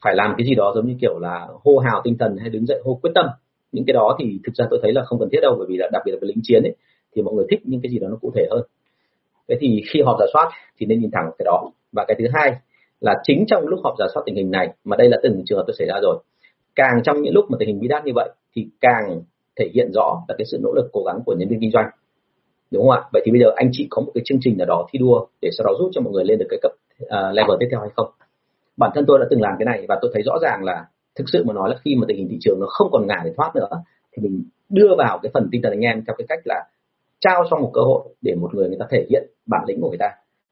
phải 0.02 0.16
làm 0.16 0.34
cái 0.38 0.48
gì 0.48 0.56
đó 0.56 0.72
giống 0.76 0.88
như 0.88 0.96
kiểu 1.02 1.20
là 1.20 1.48
hô 1.64 1.78
hào 1.78 2.02
tinh 2.04 2.18
thần 2.18 2.38
hay 2.38 2.50
đứng 2.50 2.66
dậy 2.66 2.82
hô 2.86 3.00
quyết 3.02 3.12
tâm. 3.16 3.26
Những 3.72 3.86
cái 3.88 3.94
đó 3.94 4.18
thì 4.20 4.40
thực 4.46 4.56
ra 4.56 4.66
tôi 4.70 4.80
thấy 4.84 4.94
là 4.94 5.04
không 5.06 5.20
cần 5.20 5.30
thiết 5.32 5.40
đâu, 5.42 5.56
bởi 5.58 5.68
vì 5.70 5.78
là 5.78 5.90
đặc 5.94 6.02
biệt 6.06 6.12
là 6.12 6.18
với 6.22 6.28
lính 6.28 6.40
chiến 6.44 6.64
ấy, 6.64 6.76
thì 7.16 7.22
mọi 7.22 7.34
người 7.34 7.46
thích 7.50 7.62
những 7.64 7.82
cái 7.82 7.92
gì 7.92 8.00
đó 8.00 8.08
nó 8.10 8.18
cụ 8.22 8.32
thể 8.36 8.48
hơn. 8.52 8.62
Thế 9.50 9.56
thì 9.60 9.82
khi 9.90 10.02
họp 10.02 10.18
giả 10.20 10.26
soát 10.34 10.50
thì 10.78 10.86
nên 10.86 11.00
nhìn 11.00 11.10
thẳng 11.14 11.32
cái 11.38 11.46
đó. 11.46 11.72
Và 11.92 12.06
cái 12.08 12.16
thứ 12.20 12.26
hai 12.34 12.54
là 13.02 13.16
chính 13.24 13.46
trong 13.48 13.68
lúc 13.68 13.80
họp 13.84 13.94
giả 14.00 14.06
soát 14.14 14.24
tình 14.26 14.36
hình 14.36 14.52
này, 14.52 14.74
mà 14.84 14.98
đây 14.98 15.10
là 15.10 15.18
từng 15.24 15.44
trường 15.46 15.58
hợp 15.58 15.64
tôi 15.68 15.76
xảy 15.78 15.88
ra 15.88 15.96
rồi, 16.02 16.18
càng 16.76 17.04
trong 17.04 17.22
những 17.22 17.34
lúc 17.34 17.46
mà 17.50 17.58
tình 17.60 17.68
hình 17.68 17.80
bi 17.80 17.88
đát 17.88 18.06
như 18.06 18.12
vậy 18.16 18.30
thì 18.56 18.68
càng 18.82 19.22
thể 19.60 19.70
hiện 19.74 19.92
rõ 19.94 20.24
là 20.28 20.36
cái 20.38 20.46
sự 20.46 20.60
nỗ 20.64 20.74
lực 20.76 20.90
cố 20.92 21.04
gắng 21.04 21.20
của 21.26 21.36
nhân 21.36 21.50
viên 21.50 21.60
kinh 21.60 21.72
doanh. 21.72 21.90
Đúng 22.72 22.84
không 22.84 22.92
ạ? 22.92 23.02
Vậy 23.14 23.22
thì 23.26 23.32
bây 23.32 23.42
giờ 23.42 23.52
anh 23.56 23.70
chị 23.72 23.88
có 23.90 24.02
một 24.02 24.12
cái 24.16 24.22
chương 24.26 24.38
trình 24.42 24.58
nào 24.58 24.66
đó 24.66 24.88
thi 24.92 25.00
đua 25.00 25.26
để 25.42 25.50
sau 25.58 25.66
đó 25.68 25.74
giúp 25.80 25.90
cho 25.94 26.02
mọi 26.02 26.14
người 26.14 26.26
lên 26.26 26.40
được 26.40 26.48
cái 26.50 26.60
cấp 26.62 26.72
uh, 27.04 27.10
level 27.10 27.58
tiếp 27.60 27.68
theo 27.72 27.80
hay 27.80 27.90
không. 27.96 28.10
Bản 28.78 28.92
thân 28.96 29.06
tôi 29.08 29.20
đã 29.20 29.26
từng 29.30 29.42
làm 29.42 29.56
cái 29.60 29.66
này 29.66 29.86
và 29.90 30.00
tôi 30.02 30.12
thấy 30.14 30.24
rõ 30.24 30.34
ràng 30.42 30.64
là 30.64 30.86
thực 31.16 31.26
sự 31.34 31.44
mà 31.44 31.54
nói 31.54 31.70
là 31.70 31.76
khi 31.86 31.96
mà 31.96 32.06
tình 32.08 32.18
hình 32.18 32.28
thị 32.32 32.38
trường 32.42 32.60
nó 32.60 32.68
không 32.70 32.90
còn 32.92 33.08
ngả 33.08 33.22
để 33.26 33.34
thoát 33.38 33.56
nữa 33.56 33.70
thì 34.14 34.24
mình 34.24 34.44
đưa 34.70 34.96
vào 34.98 35.20
cái 35.24 35.32
phần 35.34 35.48
tinh 35.52 35.62
thần 35.62 35.72
anh 35.72 35.82
em 35.82 36.04
theo 36.08 36.16
cái 36.18 36.26
cách 36.30 36.40
là 36.46 36.66
trao 37.20 37.44
cho 37.50 37.58
một 37.58 37.72
cơ 37.74 37.82
hội 37.82 38.04
để 38.22 38.36
một 38.36 38.56
người 38.56 38.68
người 38.68 38.78
ta 38.80 38.86
thể 38.90 39.06
hiện 39.10 39.24
bản 39.46 39.64
lĩnh 39.68 39.82
của 39.82 39.90
người 39.90 39.98
ta. 39.98 40.10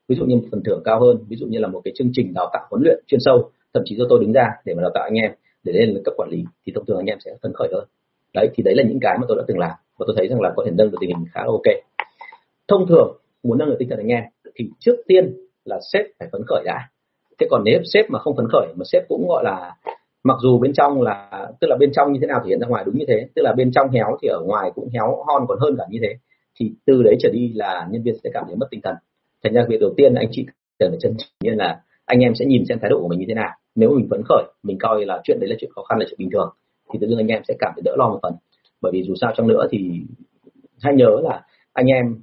Ví 0.07 0.15
dụ 0.15 0.25
như 0.25 0.35
một 0.35 0.47
phần 0.51 0.63
thưởng 0.65 0.81
cao 0.85 0.99
hơn 0.99 1.17
ví 1.27 1.35
dụ 1.35 1.45
như 1.49 1.59
là 1.59 1.67
một 1.67 1.81
cái 1.85 1.93
chương 1.97 2.09
trình 2.13 2.33
đào 2.33 2.49
tạo 2.53 2.67
huấn 2.69 2.83
luyện 2.83 3.03
chuyên 3.07 3.19
sâu 3.19 3.49
thậm 3.73 3.83
chí 3.85 3.95
do 3.95 4.05
tôi 4.09 4.19
đứng 4.19 4.33
ra 4.33 4.49
để 4.65 4.73
mà 4.73 4.81
đào 4.81 4.91
tạo 4.93 5.03
anh 5.03 5.13
em 5.13 5.31
để 5.63 5.73
lên 5.73 6.01
cấp 6.05 6.13
quản 6.17 6.29
lý 6.29 6.43
thì 6.65 6.71
thông 6.75 6.85
thường 6.85 6.97
anh 6.97 7.05
em 7.05 7.17
sẽ 7.25 7.31
phấn 7.41 7.53
khởi 7.53 7.69
hơn. 7.73 7.87
Đấy 8.33 8.49
thì 8.55 8.63
đấy 8.63 8.75
là 8.75 8.83
những 8.83 8.99
cái 9.01 9.17
mà 9.17 9.25
tôi 9.27 9.37
đã 9.37 9.43
từng 9.47 9.59
làm 9.59 9.71
và 9.97 10.03
tôi 10.07 10.15
thấy 10.17 10.27
rằng 10.27 10.41
là 10.41 10.53
có 10.55 10.63
thể 10.65 10.71
nâng 10.71 10.91
được 10.91 10.97
tình 11.01 11.09
hình 11.09 11.25
khá 11.31 11.41
là 11.41 11.47
ok. 11.47 11.83
Thông 12.67 12.87
thường 12.87 13.17
muốn 13.43 13.57
nâng 13.57 13.69
được 13.69 13.75
tinh 13.79 13.89
thần 13.89 13.99
anh 13.99 14.07
em 14.07 14.23
thì 14.55 14.69
trước 14.79 14.95
tiên 15.07 15.33
là 15.65 15.79
sếp 15.93 16.05
phải 16.19 16.29
phấn 16.31 16.41
khởi 16.47 16.63
đã. 16.65 16.89
Thế 17.39 17.47
còn 17.49 17.63
nếu 17.65 17.79
sếp 17.93 18.09
mà 18.09 18.19
không 18.19 18.35
phấn 18.35 18.47
khởi, 18.51 18.73
mà 18.75 18.83
sếp 18.91 19.03
cũng 19.07 19.27
gọi 19.27 19.43
là, 19.43 19.75
mặc 20.23 20.37
dù 20.41 20.59
bên 20.59 20.73
trong 20.73 21.01
là, 21.01 21.47
tức 21.61 21.67
là 21.67 21.77
bên 21.79 21.91
trong 21.93 22.13
như 22.13 22.19
thế 22.21 22.27
nào 22.27 22.41
thì 22.43 22.49
hiện 22.49 22.59
ra 22.59 22.67
ngoài 22.67 22.83
đúng 22.85 22.97
như 22.97 23.05
thế, 23.07 23.27
tức 23.35 23.41
là 23.41 23.53
bên 23.57 23.71
trong 23.71 23.89
héo 23.89 24.17
thì 24.21 24.27
ở 24.27 24.39
ngoài 24.45 24.71
cũng 24.75 24.89
héo 24.93 25.23
hon 25.27 25.45
còn 25.47 25.59
hơn 25.59 25.75
cả 25.77 25.83
như 25.89 25.99
thế, 26.01 26.15
thì 26.59 26.71
từ 26.85 27.03
đấy 27.03 27.15
trở 27.19 27.29
đi 27.33 27.51
là 27.55 27.87
nhân 27.91 28.03
viên 28.03 28.15
sẽ 28.23 28.29
cảm 28.33 28.43
thấy 28.47 28.55
mất 28.55 28.67
tinh 28.71 28.81
thần. 28.83 28.95
Thành 29.43 29.53
ra 29.53 29.65
việc 29.69 29.81
đầu 29.81 29.93
tiên 29.97 30.13
anh 30.13 30.27
chị 30.31 30.45
cần 30.79 30.91
phải 30.91 30.97
chân 31.01 31.13
nhiên 31.43 31.57
là 31.57 31.81
anh 32.05 32.19
em 32.19 32.35
sẽ 32.35 32.45
nhìn 32.45 32.65
xem 32.69 32.79
thái 32.81 32.89
độ 32.89 32.99
của 33.01 33.07
mình 33.07 33.19
như 33.19 33.25
thế 33.27 33.33
nào. 33.33 33.49
Nếu 33.75 33.89
mình 33.89 34.07
phấn 34.09 34.21
khởi, 34.29 34.43
mình 34.63 34.77
coi 34.79 35.05
là 35.05 35.21
chuyện 35.23 35.37
đấy 35.39 35.49
là 35.49 35.55
chuyện 35.59 35.71
khó 35.75 35.83
khăn, 35.83 35.99
là 35.99 36.05
chuyện 36.09 36.17
bình 36.17 36.29
thường, 36.31 36.53
thì 36.93 36.99
tự 37.01 37.07
nhiên 37.07 37.17
anh 37.17 37.27
em 37.27 37.41
sẽ 37.47 37.53
cảm 37.59 37.71
thấy 37.75 37.81
đỡ 37.85 37.95
lo 37.97 38.09
một 38.09 38.19
phần. 38.21 38.33
Bởi 38.81 38.91
vì 38.91 39.03
dù 39.03 39.13
sao 39.21 39.33
trong 39.37 39.47
nữa 39.47 39.67
thì 39.71 40.01
hãy 40.81 40.93
nhớ 40.93 41.21
là 41.23 41.41
anh 41.73 41.85
em 41.85 42.15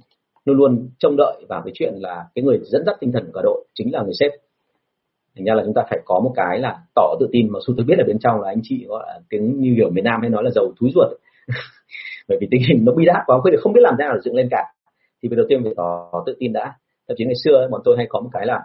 luôn 0.45 0.57
luôn 0.57 0.89
trông 0.99 1.15
đợi 1.17 1.45
vào 1.49 1.61
cái 1.65 1.71
chuyện 1.75 1.93
là 1.97 2.25
cái 2.35 2.43
người 2.43 2.59
dẫn 2.63 2.83
dắt 2.85 2.95
tinh 2.99 3.11
thần 3.11 3.25
của 3.25 3.31
cả 3.33 3.41
đội 3.43 3.65
chính 3.73 3.93
là 3.93 4.03
người 4.03 4.13
sếp. 4.19 4.31
Thành 5.35 5.45
ra 5.45 5.53
là 5.53 5.63
chúng 5.65 5.73
ta 5.73 5.81
phải 5.89 5.99
có 6.05 6.19
một 6.19 6.33
cái 6.35 6.59
là 6.59 6.77
tỏ 6.95 7.15
tự 7.19 7.27
tin 7.31 7.47
mà 7.51 7.59
su 7.67 7.73
tôi 7.77 7.85
biết 7.85 7.95
ở 7.97 8.03
bên 8.07 8.19
trong 8.19 8.41
là 8.41 8.47
anh 8.49 8.59
chị 8.63 8.85
gọi 8.87 9.03
là 9.07 9.19
tiếng 9.29 9.61
như 9.61 9.73
kiểu 9.75 9.89
miền 9.89 10.03
Nam 10.03 10.21
hay 10.21 10.29
nói 10.29 10.43
là 10.43 10.51
giàu 10.55 10.65
túi 10.79 10.91
ruột. 10.95 11.07
Bởi 12.27 12.37
vì 12.41 12.47
tình 12.51 12.61
hình 12.69 12.85
nó 12.85 12.93
bi 12.93 13.05
đát 13.05 13.23
quá 13.25 13.39
không 13.59 13.73
biết 13.73 13.81
làm 13.83 13.95
thế 13.99 14.05
nào 14.05 14.13
để 14.13 14.19
dựng 14.23 14.35
lên 14.35 14.47
cả. 14.51 14.63
Thì 15.23 15.29
việc 15.29 15.35
đầu 15.35 15.45
tiên 15.49 15.63
phải 15.63 15.73
tỏ 15.77 16.23
tự 16.25 16.35
tin 16.39 16.53
đã. 16.53 16.73
Thậm 17.07 17.15
chí 17.17 17.25
ngày 17.25 17.35
xưa 17.43 17.67
bọn 17.71 17.81
tôi 17.85 17.97
hay 17.97 18.05
có 18.09 18.19
một 18.19 18.29
cái 18.33 18.45
là 18.45 18.59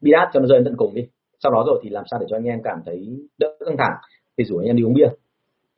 bi 0.00 0.10
đát 0.12 0.28
cho 0.32 0.40
nó 0.40 0.46
rơi 0.46 0.58
đến 0.58 0.64
tận 0.64 0.76
cùng 0.76 0.94
đi. 0.94 1.02
Sau 1.42 1.52
đó 1.52 1.64
rồi 1.66 1.80
thì 1.82 1.90
làm 1.90 2.04
sao 2.10 2.20
để 2.20 2.26
cho 2.30 2.36
anh 2.36 2.44
em 2.44 2.58
cảm 2.64 2.78
thấy 2.86 3.18
đỡ 3.38 3.48
căng 3.66 3.76
thẳng? 3.76 3.96
Thì 4.38 4.44
rủ 4.44 4.58
anh 4.58 4.66
em 4.66 4.76
đi 4.76 4.82
uống 4.82 4.94
bia. 4.94 5.08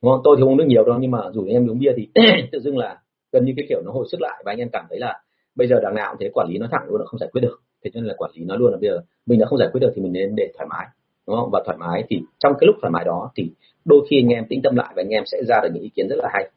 Đúng 0.01 0.11
không? 0.11 0.21
tôi 0.23 0.35
thì 0.37 0.43
uống 0.43 0.57
nước 0.57 0.65
nhiều 0.67 0.83
đâu, 0.85 0.97
nhưng 0.99 1.11
mà 1.11 1.19
rủ 1.33 1.41
anh 1.41 1.53
em 1.53 1.65
đi 1.65 1.71
uống 1.71 1.79
bia 1.79 1.93
thì 1.97 2.07
tự 2.51 2.59
dưng 2.59 2.77
là 2.77 2.97
gần 3.31 3.45
như 3.45 3.53
cái 3.57 3.65
kiểu 3.69 3.81
nó 3.85 3.91
hồi 3.91 4.05
sức 4.11 4.21
lại 4.21 4.43
và 4.45 4.51
anh 4.51 4.57
em 4.57 4.69
cảm 4.73 4.85
thấy 4.89 4.99
là 4.99 5.21
bây 5.55 5.67
giờ 5.67 5.79
đằng 5.83 5.95
nào 5.95 6.11
cũng 6.11 6.19
thế, 6.19 6.29
quản 6.33 6.47
lý 6.49 6.57
nó 6.57 6.67
thẳng 6.71 6.85
luôn 6.89 6.99
là 6.99 7.05
không 7.05 7.19
giải 7.19 7.29
quyết 7.33 7.41
được. 7.41 7.59
Thế 7.83 7.91
cho 7.93 7.99
nên 7.99 8.07
là 8.07 8.13
quản 8.17 8.31
lý 8.33 8.43
nó 8.45 8.55
luôn 8.55 8.71
là 8.71 8.77
bây 8.81 8.89
giờ 8.89 9.01
mình 9.25 9.39
đã 9.39 9.45
không 9.45 9.59
giải 9.59 9.69
quyết 9.71 9.79
được 9.81 9.91
thì 9.95 10.01
mình 10.01 10.13
nên 10.13 10.35
để 10.35 10.51
thoải 10.57 10.67
mái, 10.69 10.87
đúng 11.27 11.35
không? 11.35 11.49
Và 11.51 11.63
thoải 11.65 11.77
mái 11.77 12.03
thì 12.09 12.21
trong 12.39 12.53
cái 12.59 12.67
lúc 12.67 12.75
thoải 12.81 12.91
mái 12.91 13.05
đó 13.05 13.31
thì 13.35 13.51
đôi 13.85 14.07
khi 14.09 14.19
anh 14.19 14.29
em 14.29 14.45
tĩnh 14.49 14.61
tâm 14.63 14.75
lại 14.75 14.93
và 14.95 15.01
anh 15.01 15.09
em 15.09 15.23
sẽ 15.25 15.43
ra 15.47 15.59
được 15.63 15.69
những 15.73 15.83
ý 15.83 15.89
kiến 15.95 16.07
rất 16.09 16.15
là 16.15 16.29
hay. 16.33 16.49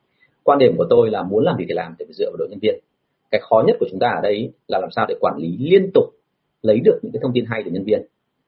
Quan 0.42 0.58
điểm 0.58 0.74
của 0.76 0.86
tôi 0.90 1.10
là 1.10 1.22
muốn 1.22 1.44
làm 1.44 1.56
gì 1.58 1.64
thì 1.68 1.74
làm 1.74 1.94
để 1.98 2.06
dựa 2.10 2.30
vào 2.30 2.36
đội 2.38 2.48
nhân 2.50 2.58
viên. 2.62 2.78
Cái 3.30 3.40
khó 3.40 3.62
nhất 3.66 3.76
của 3.80 3.86
chúng 3.90 3.98
ta 3.98 4.08
ở 4.08 4.20
đây 4.22 4.52
là 4.68 4.78
làm 4.78 4.90
sao 4.90 5.06
để 5.08 5.14
quản 5.20 5.34
lý 5.38 5.56
liên 5.60 5.90
tục 5.94 6.04
lấy 6.62 6.80
được 6.84 6.98
những 7.02 7.12
cái 7.12 7.20
thông 7.22 7.32
tin 7.32 7.44
hay 7.48 7.62
từ 7.64 7.70
nhân 7.70 7.84
viên. 7.84 8.02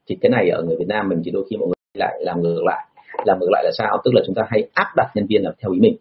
Thì 0.06 0.16
cái 0.20 0.30
này 0.30 0.50
ở 0.50 0.62
người 0.62 0.76
Việt 0.76 0.88
Nam 0.88 1.08
mình 1.08 1.22
chỉ 1.24 1.30
đôi 1.30 1.44
khi 1.50 1.56
mọi 1.56 1.66
người 1.66 1.74
lại 1.94 2.20
làm 2.20 2.42
ngược 2.42 2.62
lại. 2.64 2.86
Làm 3.24 3.38
ngược 3.40 3.50
lại 3.50 3.64
là 3.64 3.70
sao? 3.78 4.00
Tức 4.04 4.14
là 4.14 4.22
chúng 4.26 4.34
ta 4.34 4.42
hay 4.48 4.68
áp 4.74 4.92
đặt 4.96 5.10
nhân 5.14 5.26
viên 5.28 5.42
là 5.42 5.52
theo 5.58 5.72
ý 5.72 5.80
mình 5.80 5.96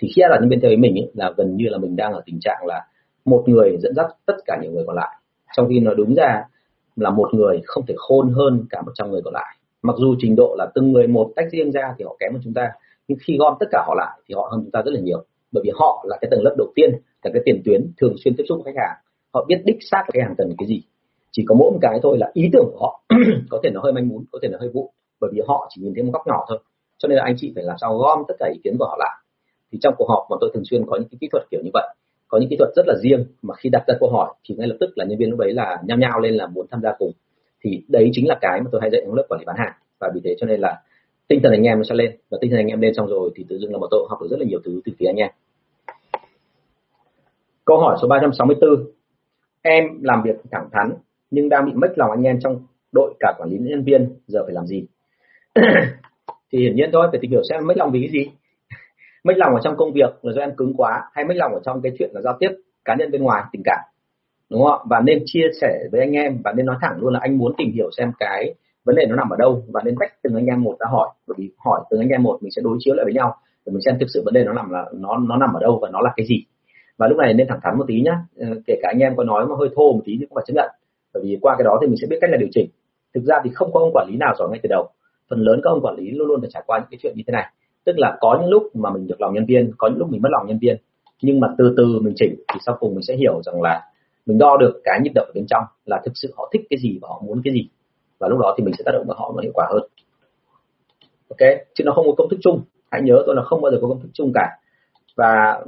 thì 0.00 0.08
khi 0.16 0.22
áp 0.22 0.28
đặt 0.28 0.38
nhân 0.40 0.48
viên 0.48 0.60
theo 0.60 0.70
ý 0.70 0.76
mình 0.76 0.94
ấy, 0.94 1.10
là 1.14 1.32
gần 1.36 1.56
như 1.56 1.64
là 1.68 1.78
mình 1.78 1.96
đang 1.96 2.12
ở 2.12 2.22
tình 2.26 2.38
trạng 2.40 2.66
là 2.66 2.86
một 3.24 3.44
người 3.46 3.76
dẫn 3.80 3.94
dắt 3.94 4.06
tất 4.26 4.36
cả 4.46 4.58
những 4.62 4.74
người 4.74 4.84
còn 4.86 4.96
lại. 4.96 5.16
Trong 5.56 5.68
khi 5.68 5.80
nó 5.80 5.94
đúng 5.94 6.14
ra 6.14 6.44
là 6.96 7.10
một 7.10 7.34
người 7.34 7.60
không 7.66 7.86
thể 7.86 7.94
khôn 7.96 8.32
hơn 8.34 8.64
cả 8.70 8.82
100 8.82 9.10
người 9.10 9.20
còn 9.24 9.34
lại. 9.34 9.56
Mặc 9.82 9.96
dù 9.98 10.14
trình 10.18 10.36
độ 10.36 10.54
là 10.58 10.66
từng 10.74 10.92
người 10.92 11.06
một 11.06 11.32
tách 11.36 11.46
riêng 11.52 11.72
ra 11.72 11.94
thì 11.98 12.04
họ 12.04 12.16
kém 12.20 12.32
hơn 12.32 12.40
chúng 12.44 12.54
ta 12.54 12.68
nhưng 13.08 13.18
khi 13.26 13.36
gom 13.38 13.54
tất 13.60 13.66
cả 13.70 13.84
họ 13.86 13.94
lại 13.94 14.20
thì 14.28 14.34
họ 14.34 14.48
hơn 14.50 14.60
chúng 14.62 14.70
ta 14.70 14.82
rất 14.82 14.90
là 14.94 15.00
nhiều. 15.00 15.24
Bởi 15.52 15.62
vì 15.64 15.70
họ 15.74 16.04
là 16.08 16.18
cái 16.20 16.28
tầng 16.30 16.42
lớp 16.42 16.54
đầu 16.58 16.72
tiên 16.74 16.90
là 17.22 17.30
cái 17.34 17.42
tiền 17.44 17.62
tuyến 17.64 17.92
thường 18.00 18.14
xuyên 18.24 18.34
tiếp 18.36 18.44
xúc 18.48 18.60
với 18.64 18.72
khách 18.72 18.80
hàng. 18.80 18.96
Họ 19.34 19.44
biết 19.48 19.62
đích 19.64 19.76
xác 19.90 20.02
khách 20.06 20.20
hàng 20.22 20.34
cần 20.38 20.54
cái 20.58 20.68
gì. 20.68 20.82
Chỉ 21.32 21.44
có 21.48 21.54
mỗi 21.54 21.70
một 21.70 21.78
cái 21.82 22.00
thôi 22.02 22.18
là 22.18 22.30
ý 22.32 22.50
tưởng 22.52 22.70
của 22.72 22.78
họ 22.80 23.02
có 23.50 23.60
thể 23.62 23.70
nó 23.70 23.80
hơi 23.80 23.92
manh 23.92 24.08
mún 24.08 24.24
có 24.32 24.38
thể 24.42 24.48
nó 24.48 24.58
hơi 24.60 24.68
vụ 24.74 24.92
bởi 25.20 25.30
vì 25.34 25.40
họ 25.46 25.70
chỉ 25.70 25.82
nhìn 25.82 25.94
thấy 25.94 26.04
một 26.04 26.10
góc 26.12 26.26
nhỏ 26.26 26.44
thôi. 26.48 26.58
Cho 26.98 27.08
nên 27.08 27.16
là 27.16 27.24
anh 27.24 27.34
chị 27.38 27.52
phải 27.54 27.64
làm 27.64 27.76
sao 27.80 27.98
gom 27.98 28.18
tất 28.28 28.34
cả 28.38 28.46
ý 28.54 28.60
kiến 28.64 28.76
của 28.78 28.84
họ 28.84 28.96
lại 28.98 29.17
thì 29.72 29.78
trong 29.82 29.94
cuộc 29.98 30.08
họp 30.08 30.26
bọn 30.30 30.38
tôi 30.40 30.50
thường 30.54 30.64
xuyên 30.70 30.86
có 30.86 30.96
những 30.96 31.08
cái 31.08 31.18
kỹ 31.20 31.28
thuật 31.32 31.42
kiểu 31.50 31.60
như 31.64 31.70
vậy, 31.72 31.94
có 32.28 32.38
những 32.38 32.48
kỹ 32.50 32.56
thuật 32.56 32.70
rất 32.76 32.82
là 32.86 32.94
riêng 33.02 33.24
mà 33.42 33.54
khi 33.54 33.70
đặt 33.70 33.84
ra 33.86 33.94
câu 34.00 34.10
hỏi 34.10 34.34
thì 34.44 34.54
ngay 34.58 34.68
lập 34.68 34.76
tức 34.80 34.90
là 34.94 35.04
nhân 35.04 35.18
viên 35.18 35.30
lúc 35.30 35.38
đấy 35.38 35.52
là 35.54 35.82
nhao 35.86 35.98
nhao 35.98 36.20
lên 36.20 36.34
là 36.34 36.46
muốn 36.46 36.66
tham 36.70 36.80
gia 36.82 36.92
cùng. 36.98 37.12
Thì 37.64 37.82
đấy 37.88 38.10
chính 38.12 38.28
là 38.28 38.38
cái 38.40 38.60
mà 38.60 38.68
tôi 38.72 38.80
hay 38.80 38.90
dạy 38.90 39.02
trong 39.04 39.14
lớp 39.14 39.24
quản 39.28 39.40
lý 39.40 39.44
bán 39.44 39.56
hàng. 39.58 39.72
Và 40.00 40.10
vì 40.14 40.20
thế 40.24 40.34
cho 40.38 40.46
nên 40.46 40.60
là 40.60 40.82
tinh 41.28 41.40
thần 41.42 41.52
anh 41.52 41.62
em 41.62 41.78
nó 41.78 41.84
sẽ 41.84 41.94
lên. 41.94 42.16
Và 42.30 42.38
tinh 42.40 42.50
thần 42.50 42.60
anh 42.60 42.66
em 42.66 42.80
lên 42.80 42.94
xong 42.94 43.06
rồi 43.06 43.30
thì 43.36 43.44
tự 43.48 43.58
dưng 43.58 43.72
là 43.72 43.78
bọn 43.78 43.88
tôi 43.90 44.06
học 44.08 44.18
được 44.22 44.28
rất 44.30 44.40
là 44.40 44.46
nhiều 44.46 44.60
thứ 44.64 44.80
từ 44.84 44.92
phía 44.98 45.06
anh 45.06 45.16
em. 45.16 45.30
Câu 47.64 47.78
hỏi 47.80 47.96
số 48.02 48.08
364 48.08 48.70
em 49.62 49.84
làm 50.02 50.22
việc 50.22 50.36
thẳng 50.50 50.68
thắn 50.72 50.92
nhưng 51.30 51.48
đang 51.48 51.66
bị 51.66 51.72
mất 51.74 51.92
lòng 51.96 52.10
anh 52.10 52.22
em 52.22 52.40
trong 52.40 52.62
đội 52.92 53.14
cả 53.20 53.34
quản 53.38 53.50
lý 53.50 53.58
nhân 53.58 53.84
viên, 53.84 54.14
giờ 54.26 54.44
phải 54.44 54.54
làm 54.54 54.66
gì? 54.66 54.84
Thì 56.52 56.58
hiển 56.58 56.76
nhiên 56.76 56.90
thôi, 56.92 57.08
phải 57.10 57.18
tìm 57.22 57.30
hiểu 57.30 57.42
xem 57.48 57.66
mất 57.66 57.76
lòng 57.76 57.90
vì 57.92 58.00
cái 58.00 58.10
gì 58.10 58.30
mất 59.24 59.36
lòng 59.36 59.54
ở 59.54 59.60
trong 59.64 59.76
công 59.76 59.92
việc 59.92 60.10
là 60.22 60.32
do 60.32 60.42
em 60.42 60.56
cứng 60.56 60.74
quá, 60.76 61.02
hay 61.12 61.24
mất 61.24 61.34
lòng 61.36 61.54
ở 61.54 61.60
trong 61.64 61.80
cái 61.82 61.92
chuyện 61.98 62.10
là 62.14 62.20
giao 62.20 62.36
tiếp 62.40 62.48
cá 62.84 62.94
nhân 62.94 63.10
bên 63.10 63.22
ngoài, 63.22 63.42
tình 63.52 63.62
cảm. 63.64 63.80
Đúng 64.50 64.62
không 64.62 64.72
ạ? 64.72 64.84
Và 64.90 65.00
nên 65.00 65.22
chia 65.26 65.46
sẻ 65.60 65.84
với 65.92 66.00
anh 66.00 66.12
em 66.12 66.38
và 66.44 66.52
nên 66.52 66.66
nói 66.66 66.76
thẳng 66.80 66.98
luôn 67.00 67.12
là 67.12 67.20
anh 67.22 67.38
muốn 67.38 67.52
tìm 67.58 67.72
hiểu 67.74 67.90
xem 67.96 68.12
cái 68.18 68.54
vấn 68.84 68.96
đề 68.96 69.06
nó 69.08 69.16
nằm 69.16 69.30
ở 69.30 69.36
đâu 69.36 69.62
và 69.68 69.82
nên 69.84 69.94
tách 70.00 70.12
từng 70.22 70.34
anh 70.34 70.46
em 70.46 70.62
một 70.62 70.76
ra 70.80 70.86
hỏi. 70.90 71.08
Bởi 71.26 71.34
vì 71.38 71.50
hỏi 71.58 71.80
từng 71.90 72.00
anh 72.00 72.08
em 72.08 72.22
một 72.22 72.38
mình 72.42 72.50
sẽ 72.50 72.62
đối 72.62 72.76
chiếu 72.80 72.94
lại 72.94 73.04
với 73.04 73.14
nhau 73.14 73.34
để 73.66 73.72
mình 73.72 73.82
xem 73.84 73.96
thực 74.00 74.06
sự 74.14 74.22
vấn 74.24 74.34
đề 74.34 74.44
nó 74.44 74.52
nằm 74.52 74.70
là, 74.70 74.84
nó 74.92 75.16
nó 75.28 75.36
nằm 75.36 75.54
ở 75.54 75.60
đâu 75.60 75.78
và 75.82 75.88
nó 75.92 76.00
là 76.00 76.12
cái 76.16 76.26
gì. 76.26 76.44
Và 76.98 77.08
lúc 77.08 77.18
này 77.18 77.34
nên 77.34 77.46
thẳng 77.48 77.60
thắn 77.62 77.78
một 77.78 77.84
tí 77.88 78.00
nhá. 78.00 78.18
Ờ, 78.36 78.46
kể 78.66 78.74
cả 78.82 78.88
anh 78.92 78.98
em 78.98 79.16
có 79.16 79.24
nói 79.24 79.46
mà 79.46 79.56
hơi 79.58 79.68
thô 79.76 79.92
một 79.92 80.02
tí 80.04 80.16
thì 80.20 80.26
cũng 80.26 80.34
phải 80.34 80.44
chấp 80.46 80.54
nhận. 80.54 80.70
Bởi 81.14 81.22
vì 81.22 81.38
qua 81.40 81.54
cái 81.58 81.64
đó 81.64 81.78
thì 81.80 81.86
mình 81.86 81.96
sẽ 82.00 82.06
biết 82.10 82.16
cách 82.20 82.30
là 82.30 82.36
điều 82.36 82.48
chỉnh. 82.52 82.70
Thực 83.14 83.24
ra 83.24 83.36
thì 83.44 83.50
không 83.54 83.72
có 83.72 83.80
ông 83.80 83.90
quản 83.94 84.08
lý 84.10 84.16
nào 84.16 84.34
giỏi 84.38 84.48
ngay 84.50 84.60
từ 84.62 84.66
đầu. 84.68 84.88
Phần 85.30 85.38
lớn 85.38 85.60
các 85.64 85.70
ông 85.70 85.80
quản 85.82 85.96
lý 85.96 86.10
luôn 86.10 86.28
luôn 86.28 86.40
phải 86.40 86.50
trải 86.52 86.62
qua 86.66 86.78
những 86.78 86.88
cái 86.90 86.98
chuyện 87.02 87.12
như 87.16 87.22
thế 87.26 87.32
này 87.32 87.46
tức 87.84 87.98
là 87.98 88.16
có 88.20 88.38
những 88.40 88.50
lúc 88.50 88.76
mà 88.76 88.90
mình 88.90 89.06
được 89.06 89.20
lòng 89.20 89.34
nhân 89.34 89.46
viên 89.46 89.70
có 89.78 89.88
những 89.88 89.98
lúc 89.98 90.10
mình 90.10 90.22
mất 90.22 90.28
lòng 90.32 90.46
nhân 90.46 90.58
viên. 90.58 90.76
Nhưng 91.22 91.40
mà 91.40 91.48
từ 91.58 91.74
từ 91.76 92.00
mình 92.02 92.14
chỉnh 92.16 92.34
thì 92.52 92.60
sau 92.66 92.76
cùng 92.80 92.94
mình 92.94 93.02
sẽ 93.02 93.16
hiểu 93.16 93.42
rằng 93.42 93.62
là 93.62 93.82
mình 94.26 94.38
đo 94.38 94.56
được 94.60 94.80
cái 94.84 95.00
nhịp 95.02 95.12
đập 95.14 95.26
ở 95.26 95.32
bên 95.34 95.46
trong 95.46 95.64
là 95.84 96.00
thực 96.04 96.12
sự 96.14 96.32
họ 96.36 96.50
thích 96.52 96.62
cái 96.70 96.78
gì 96.78 96.98
và 97.02 97.08
họ 97.08 97.22
muốn 97.26 97.40
cái 97.44 97.54
gì. 97.54 97.68
Và 98.18 98.28
lúc 98.28 98.38
đó 98.38 98.54
thì 98.58 98.64
mình 98.64 98.74
sẽ 98.78 98.82
tác 98.86 98.92
động 98.92 99.06
vào 99.06 99.16
họ 99.18 99.32
nó 99.36 99.42
hiệu 99.42 99.52
quả 99.54 99.66
hơn. 99.70 99.82
Ok? 101.28 101.48
Chứ 101.74 101.84
nó 101.84 101.92
không 101.92 102.06
có 102.06 102.12
công 102.16 102.28
thức 102.30 102.38
chung. 102.42 102.62
Hãy 102.90 103.02
nhớ 103.02 103.22
tôi 103.26 103.36
là 103.36 103.42
không 103.42 103.62
bao 103.62 103.72
giờ 103.72 103.78
có 103.82 103.88
công 103.88 104.00
thức 104.00 104.08
chung 104.12 104.32
cả. 104.34 104.58
Và 105.16 105.60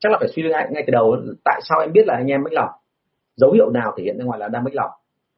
chắc 0.00 0.12
là 0.12 0.18
phải 0.20 0.28
suy 0.28 0.42
nghĩ 0.42 0.48
ngay, 0.48 0.68
ngay 0.70 0.84
từ 0.86 0.90
đầu 0.90 1.16
tại 1.44 1.60
sao 1.68 1.80
em 1.80 1.92
biết 1.92 2.06
là 2.06 2.14
anh 2.14 2.26
em 2.26 2.42
mất 2.42 2.52
lòng? 2.52 2.70
Dấu 3.36 3.52
hiệu 3.52 3.70
nào 3.70 3.94
thể 3.96 4.04
hiện 4.04 4.18
ra 4.18 4.24
ngoài 4.24 4.38
là 4.38 4.48
đang 4.48 4.64
mất 4.64 4.74
lòng? 4.74 4.90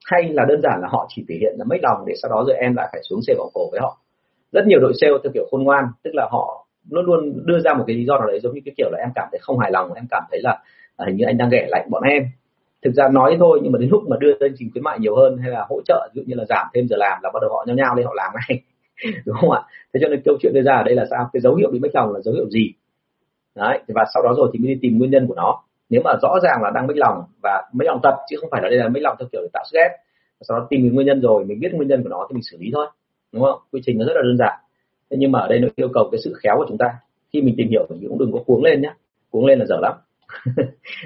Hay 0.04 0.28
là 0.32 0.44
đơn 0.48 0.60
giản 0.62 0.80
là 0.82 0.88
họ 0.90 1.06
chỉ 1.08 1.24
thể 1.28 1.34
hiện 1.40 1.54
là 1.58 1.64
mất 1.64 1.76
lòng 1.82 2.04
để 2.06 2.14
sau 2.22 2.30
đó 2.30 2.44
rồi 2.46 2.56
em 2.56 2.74
lại 2.76 2.88
phải 2.92 3.00
xuống 3.08 3.20
xe 3.26 3.34
vào 3.38 3.50
cổ 3.54 3.68
với 3.72 3.80
họ? 3.80 3.99
Rất 4.52 4.66
nhiều 4.66 4.80
đội 4.80 4.92
sale 5.00 5.12
theo 5.22 5.32
kiểu 5.34 5.48
khôn 5.50 5.62
ngoan 5.62 5.84
tức 6.04 6.10
là 6.14 6.28
họ 6.30 6.66
luôn 6.90 7.04
luôn 7.04 7.46
đưa 7.46 7.58
ra 7.60 7.74
một 7.74 7.84
cái 7.86 7.96
lý 7.96 8.04
do 8.04 8.18
nào 8.18 8.26
đấy 8.26 8.40
giống 8.40 8.54
như 8.54 8.60
cái 8.64 8.74
kiểu 8.76 8.90
là 8.92 8.98
em 8.98 9.08
cảm 9.14 9.28
thấy 9.30 9.38
không 9.42 9.58
hài 9.58 9.70
lòng 9.70 9.92
em 9.92 10.04
cảm 10.10 10.22
thấy 10.30 10.40
là 10.42 10.58
à, 10.96 11.06
hình 11.06 11.16
như 11.16 11.24
anh 11.24 11.36
đang 11.38 11.50
ghẻ 11.50 11.66
lạnh 11.68 11.86
bọn 11.90 12.02
em. 12.02 12.22
Thực 12.84 12.94
ra 12.94 13.08
nói 13.08 13.36
thôi 13.38 13.60
nhưng 13.62 13.72
mà 13.72 13.78
đến 13.78 13.88
lúc 13.90 14.02
mà 14.08 14.16
đưa 14.20 14.32
chương 14.40 14.52
trình 14.58 14.70
khuyến 14.72 14.84
mại 14.84 14.98
nhiều 14.98 15.16
hơn 15.16 15.38
hay 15.38 15.50
là 15.50 15.66
hỗ 15.68 15.80
trợ 15.84 16.08
ví 16.14 16.20
dụ 16.20 16.22
như 16.26 16.34
là 16.34 16.44
giảm 16.48 16.66
thêm 16.74 16.88
giờ 16.88 16.96
làm 16.96 17.18
là 17.22 17.30
bắt 17.34 17.38
đầu 17.42 17.50
họ 17.50 17.64
nhao 17.66 17.76
nhao 17.76 17.94
lên 17.96 18.06
họ 18.06 18.14
làm 18.16 18.32
ngay. 18.34 18.62
Đúng 19.26 19.36
không 19.40 19.50
ạ? 19.50 19.60
Thế 19.94 20.00
cho 20.02 20.08
nên 20.08 20.22
câu 20.24 20.36
chuyện 20.40 20.52
đưa 20.54 20.62
ra 20.62 20.76
ở 20.76 20.82
đây 20.82 20.94
là 20.94 21.04
sao? 21.10 21.30
Cái 21.32 21.40
dấu 21.40 21.54
hiệu 21.54 21.70
bị 21.70 21.78
mất 21.78 21.88
lòng 21.94 22.12
là 22.12 22.20
dấu 22.20 22.34
hiệu 22.34 22.50
gì? 22.50 22.72
Đấy 23.54 23.78
và 23.88 24.04
sau 24.14 24.22
đó 24.22 24.34
rồi 24.36 24.50
thì 24.52 24.58
mới 24.58 24.74
đi 24.74 24.78
tìm 24.82 24.98
nguyên 24.98 25.10
nhân 25.10 25.26
của 25.26 25.34
nó. 25.34 25.62
Nếu 25.88 26.02
mà 26.04 26.12
rõ 26.22 26.38
ràng 26.42 26.62
là 26.62 26.70
đang 26.74 26.86
mất 26.86 26.96
lòng 26.96 27.24
và 27.42 27.62
mất 27.72 27.84
lòng 27.86 28.00
tập 28.02 28.14
chứ 28.30 28.36
không 28.40 28.50
phải 28.50 28.62
là 28.62 28.68
đây 28.68 28.78
là 28.78 28.88
mất 28.88 29.00
lòng 29.02 29.16
theo 29.18 29.28
kiểu 29.32 29.40
để 29.42 29.48
tạo 29.52 29.64
sức 29.70 29.78
ép 29.78 29.90
sau 30.40 30.58
đó 30.58 30.66
tìm 30.70 30.94
nguyên 30.94 31.06
nhân 31.06 31.20
rồi 31.20 31.44
mình 31.44 31.60
biết 31.60 31.68
nguyên 31.72 31.88
nhân 31.88 32.02
của 32.02 32.08
nó 32.08 32.26
thì 32.28 32.34
mình 32.34 32.42
xử 32.42 32.56
lý 32.60 32.70
thôi 32.72 32.86
đúng 33.32 33.42
không? 33.42 33.60
Quy 33.72 33.80
trình 33.84 33.98
nó 33.98 34.04
rất 34.06 34.12
là 34.14 34.22
đơn 34.22 34.36
giản. 34.38 34.58
Thế 35.10 35.16
nhưng 35.20 35.32
mà 35.32 35.40
ở 35.40 35.48
đây 35.48 35.58
nó 35.58 35.68
yêu 35.76 35.88
cầu 35.94 36.08
cái 36.12 36.20
sự 36.24 36.34
khéo 36.42 36.54
của 36.56 36.66
chúng 36.68 36.78
ta. 36.78 36.86
Khi 37.32 37.42
mình 37.42 37.54
tìm 37.58 37.68
hiểu 37.70 37.86
thì 37.88 38.06
cũng 38.08 38.18
đừng 38.18 38.32
có 38.32 38.38
cuống 38.46 38.64
lên 38.64 38.82
nhé 38.82 38.94
cuống 39.30 39.46
lên 39.46 39.58
là 39.58 39.66
dở 39.66 39.76
lắm. 39.82 39.94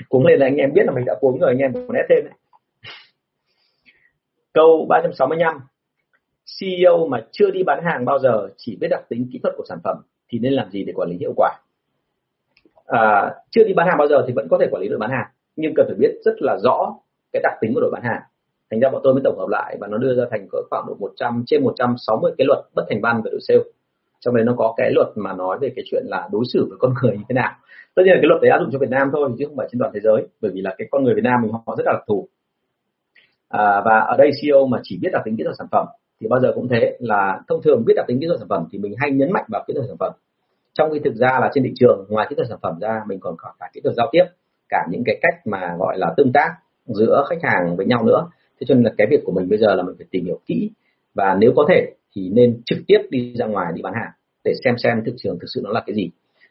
Cuống 0.08 0.26
lên 0.26 0.40
là 0.40 0.46
anh 0.46 0.56
em 0.56 0.72
biết 0.72 0.82
là 0.86 0.92
mình 0.92 1.04
đã 1.04 1.14
cuống 1.20 1.38
rồi 1.38 1.50
anh 1.50 1.58
em 1.58 1.72
còn 1.72 1.96
ép 1.96 2.06
thêm 2.08 2.24
đấy. 2.24 2.34
Câu 4.52 4.86
365 4.88 5.60
CEO 6.60 7.06
mà 7.06 7.26
chưa 7.32 7.50
đi 7.50 7.62
bán 7.62 7.84
hàng 7.84 8.04
bao 8.04 8.18
giờ 8.18 8.48
chỉ 8.56 8.76
biết 8.80 8.88
đặc 8.90 9.04
tính 9.08 9.28
kỹ 9.32 9.40
thuật 9.42 9.54
của 9.56 9.64
sản 9.68 9.78
phẩm 9.84 9.96
thì 10.28 10.38
nên 10.38 10.52
làm 10.52 10.70
gì 10.70 10.84
để 10.84 10.92
quản 10.96 11.08
lý 11.08 11.16
hiệu 11.16 11.32
quả? 11.36 11.50
À, 12.86 13.34
chưa 13.50 13.64
đi 13.64 13.74
bán 13.74 13.86
hàng 13.88 13.98
bao 13.98 14.08
giờ 14.08 14.24
thì 14.26 14.32
vẫn 14.36 14.48
có 14.50 14.58
thể 14.60 14.66
quản 14.70 14.82
lý 14.82 14.88
đội 14.88 14.98
bán 14.98 15.10
hàng 15.10 15.26
nhưng 15.56 15.72
cần 15.76 15.86
phải 15.88 15.96
biết 15.98 16.10
rất 16.24 16.34
là 16.38 16.56
rõ 16.62 16.94
cái 17.32 17.40
đặc 17.42 17.52
tính 17.60 17.74
của 17.74 17.80
đội 17.80 17.90
bán 17.90 18.02
hàng 18.02 18.22
thành 18.74 18.80
ra 18.80 18.90
bọn 18.90 19.00
tôi 19.04 19.14
mới 19.14 19.22
tổng 19.24 19.38
hợp 19.38 19.48
lại 19.48 19.76
và 19.80 19.86
nó 19.86 19.98
đưa 19.98 20.14
ra 20.14 20.24
thành 20.30 20.46
cỡ 20.52 20.58
khoảng 20.70 20.84
độ 20.86 20.94
100 20.98 21.44
trên 21.46 21.64
160 21.64 22.32
cái 22.38 22.44
luật 22.46 22.58
bất 22.74 22.84
thành 22.90 23.00
văn 23.00 23.22
về 23.24 23.30
đội 23.30 23.40
sale. 23.48 23.60
Trong 24.20 24.34
đấy 24.34 24.44
nó 24.44 24.54
có 24.58 24.74
cái 24.76 24.90
luật 24.90 25.08
mà 25.16 25.32
nói 25.32 25.58
về 25.60 25.68
cái 25.76 25.84
chuyện 25.90 26.02
là 26.06 26.28
đối 26.32 26.44
xử 26.52 26.66
với 26.68 26.78
con 26.80 26.94
người 27.02 27.12
như 27.16 27.24
thế 27.28 27.32
nào. 27.34 27.52
Tất 27.94 28.02
nhiên 28.04 28.14
là 28.14 28.18
cái 28.22 28.28
luật 28.28 28.42
đấy 28.42 28.50
áp 28.50 28.58
dụng 28.60 28.70
cho 28.72 28.78
Việt 28.78 28.90
Nam 28.90 29.10
thôi 29.12 29.30
chứ 29.38 29.44
không 29.48 29.56
phải 29.56 29.68
trên 29.72 29.78
toàn 29.78 29.90
thế 29.94 30.00
giới 30.00 30.28
bởi 30.40 30.50
vì 30.54 30.60
là 30.60 30.74
cái 30.78 30.88
con 30.90 31.04
người 31.04 31.14
Việt 31.14 31.24
Nam 31.24 31.42
mình 31.42 31.52
họ 31.52 31.74
rất 31.78 31.86
là 31.86 31.92
đặc 31.92 32.02
thù. 32.08 32.28
À, 33.48 33.82
và 33.84 33.98
ở 33.98 34.16
đây 34.16 34.30
CEO 34.42 34.66
mà 34.66 34.78
chỉ 34.82 34.98
biết 35.02 35.08
đặc 35.12 35.22
tính 35.24 35.36
kỹ 35.36 35.44
thuật 35.44 35.56
sản 35.58 35.66
phẩm 35.72 35.86
thì 36.20 36.28
bao 36.28 36.40
giờ 36.40 36.52
cũng 36.54 36.68
thế 36.68 36.96
là 37.00 37.40
thông 37.48 37.62
thường 37.62 37.84
biết 37.86 37.94
đặc 37.96 38.04
tính 38.08 38.20
kỹ 38.20 38.26
thuật 38.26 38.40
sản 38.40 38.48
phẩm 38.48 38.66
thì 38.72 38.78
mình 38.78 38.94
hay 38.98 39.10
nhấn 39.10 39.32
mạnh 39.32 39.44
vào 39.48 39.64
kỹ 39.66 39.74
thuật 39.74 39.86
sản 39.88 39.96
phẩm. 40.00 40.12
Trong 40.74 40.90
khi 40.92 40.98
thực 41.04 41.14
ra 41.14 41.38
là 41.40 41.50
trên 41.54 41.64
thị 41.64 41.72
trường 41.76 42.06
ngoài 42.08 42.26
kỹ 42.30 42.36
thuật 42.36 42.48
sản 42.48 42.58
phẩm 42.62 42.78
ra 42.80 43.00
mình 43.08 43.20
còn 43.20 43.34
có 43.38 43.48
cả 43.60 43.66
kỹ 43.72 43.80
thuật 43.84 43.94
giao 43.96 44.08
tiếp 44.12 44.24
cả 44.68 44.86
những 44.90 45.02
cái 45.06 45.18
cách 45.22 45.46
mà 45.46 45.76
gọi 45.78 45.98
là 45.98 46.14
tương 46.16 46.32
tác 46.32 46.48
giữa 46.86 47.24
khách 47.28 47.42
hàng 47.42 47.76
với 47.76 47.86
nhau 47.86 48.04
nữa 48.04 48.26
thế 48.64 48.68
cho 48.68 48.74
nên 48.74 48.84
là 48.84 48.90
cái 48.98 49.06
việc 49.10 49.20
của 49.24 49.32
mình 49.32 49.48
bây 49.48 49.58
giờ 49.58 49.74
là 49.74 49.82
mình 49.82 49.94
phải 49.98 50.06
tìm 50.10 50.24
hiểu 50.24 50.40
kỹ. 50.46 50.70
Và 51.14 51.36
nếu 51.40 51.52
có 51.56 51.66
thể 51.68 51.92
thì 52.16 52.30
nên 52.32 52.60
trực 52.66 52.78
tiếp 52.86 52.98
đi 53.10 53.34
ra 53.38 53.46
ngoài 53.46 53.72
đi 53.74 53.82
bán 53.82 53.94
hàng 53.94 54.10
để 54.44 54.52
xem 54.64 54.74
xem 54.78 55.02
thị 55.06 55.12
trường 55.16 55.38
thực 55.38 55.46
sự 55.54 55.60
nó 55.64 55.70
là 55.70 55.82
cái 55.86 55.94
gì. 55.96 56.10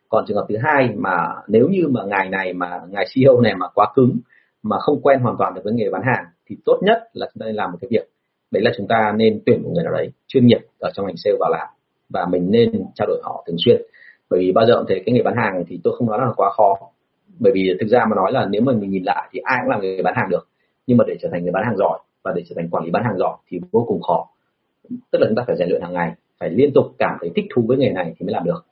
Còn 0.10 0.26
trường 0.28 0.38
hợp 0.38 0.46
thứ 0.50 0.56
hai 0.64 0.90
mà 0.96 1.28
nếu 1.48 1.68
như 1.68 1.88
mà 1.90 2.02
ngày 2.04 2.30
này 2.30 2.54
mà, 2.54 2.82
ngài 2.90 3.06
CEO 3.16 3.42
này 3.42 3.56
mà 3.56 3.68
quá 3.74 3.92
cứng, 3.96 4.18
mà 4.64 4.78
không 4.80 5.02
quen 5.02 5.20
hoàn 5.20 5.36
toàn 5.40 5.54
được 5.54 5.62
với 5.64 5.74
nghề 5.74 5.90
bán 5.90 6.02
hàng, 6.06 6.26
thì 6.50 6.58
tốt 6.66 6.80
nhất 6.82 6.98
là 7.14 7.28
chúng 7.34 7.40
ta 7.40 7.46
nên 7.46 7.56
làm 7.56 7.72
một 7.72 7.78
cái 7.82 7.88
việc. 7.92 8.10
Đấy 8.52 8.64
là 8.64 8.72
chúng 8.78 8.88
ta 8.88 9.14
nên 9.18 9.42
tuyển 9.46 9.64
một 9.64 9.70
người 9.74 9.84
nào 9.84 9.94
đấy 9.94 10.12
chuyên 10.28 10.48
nghiệp 10.48 10.60
ở 10.80 10.92
trong 10.94 11.06
ngành 11.06 11.18
sale 11.18 11.38
vào 11.40 11.52
làm. 11.52 11.68
Và 12.10 12.26
mình 12.26 12.52
nên 12.52 12.72
trao 12.96 13.08
đổi 13.08 13.22
họ 13.24 13.44
thường 13.48 13.56
xuyên. 13.66 13.82
Bởi 14.30 14.40
vì 14.40 14.52
bao 14.52 14.66
giờ 14.68 14.74
cũng 14.78 14.86
thấy 14.88 15.02
cái 15.06 15.14
nghề 15.16 15.24
bán 15.24 15.36
hàng 15.38 15.64
thì 15.68 15.80
tôi 15.84 15.94
không 15.98 16.08
nói 16.08 16.20
là 16.20 16.32
quá 16.36 16.50
khó. 16.50 16.76
Bởi 17.40 17.54
vì 17.56 17.74
thực 17.80 17.88
ra 17.88 18.06
mà 18.10 18.16
nói 18.16 18.32
là 18.32 18.48
nếu 18.50 18.62
mà 18.62 18.74
mình 18.74 18.90
nhìn 18.90 19.04
lại 19.04 19.30
thì 19.32 19.40
ai 19.44 19.58
cũng 19.62 19.70
làm 19.70 19.82
nghề 19.82 20.02
bán 20.02 20.14
hàng 20.18 20.30
được 20.30 20.48
nhưng 20.88 20.98
mà 20.98 21.04
để 21.08 21.16
trở 21.22 21.30
thành 21.32 21.44
người 21.44 21.52
bán 21.52 21.64
hàng 21.66 21.78
giỏi 21.78 22.00
và 22.24 22.34
để 22.36 22.44
trở 22.50 22.56
thành 22.56 22.70
quản 22.70 22.84
lý 22.84 22.92
bán 22.92 23.04
hàng 23.04 23.18
giỏi 23.18 23.38
thì 23.48 23.60
vô 23.72 23.86
cùng 23.88 24.02
khó. 24.02 24.28
Tức 25.12 25.20
là 25.20 25.28
chúng 25.28 25.36
ta 25.36 25.44
phải 25.48 25.56
rèn 25.58 25.70
luyện 25.70 25.82
hàng 25.82 25.94
ngày, 25.94 26.12
phải 26.40 26.50
liên 26.50 26.72
tục 26.74 26.86
cảm 26.98 27.18
thấy 27.22 27.32
thích 27.36 27.46
thú 27.56 27.64
với 27.68 27.78
nghề 27.78 27.90
này 27.90 28.14
thì 28.20 28.26
mới 28.26 28.34
làm 28.34 28.44
được. 28.44 28.66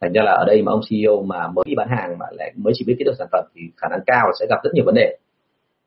Thành 0.00 0.12
ra 0.12 0.22
là 0.22 0.32
ở 0.32 0.44
đây 0.46 0.62
mà 0.62 0.72
ông 0.72 0.80
CEO 0.90 1.22
mà 1.22 1.48
mới 1.48 1.64
đi 1.66 1.74
bán 1.74 1.88
hàng 1.88 2.18
mà 2.18 2.26
lại 2.32 2.52
mới 2.56 2.72
chỉ 2.76 2.84
biết 2.84 2.94
kỹ 2.98 3.04
thuật 3.04 3.16
sản 3.18 3.28
phẩm 3.32 3.44
thì 3.54 3.62
khả 3.76 3.88
năng 3.88 4.00
cao 4.06 4.26
là 4.26 4.32
sẽ 4.40 4.46
gặp 4.48 4.58
rất 4.64 4.70
nhiều 4.74 4.84
vấn 4.84 4.94
đề. 4.94 5.16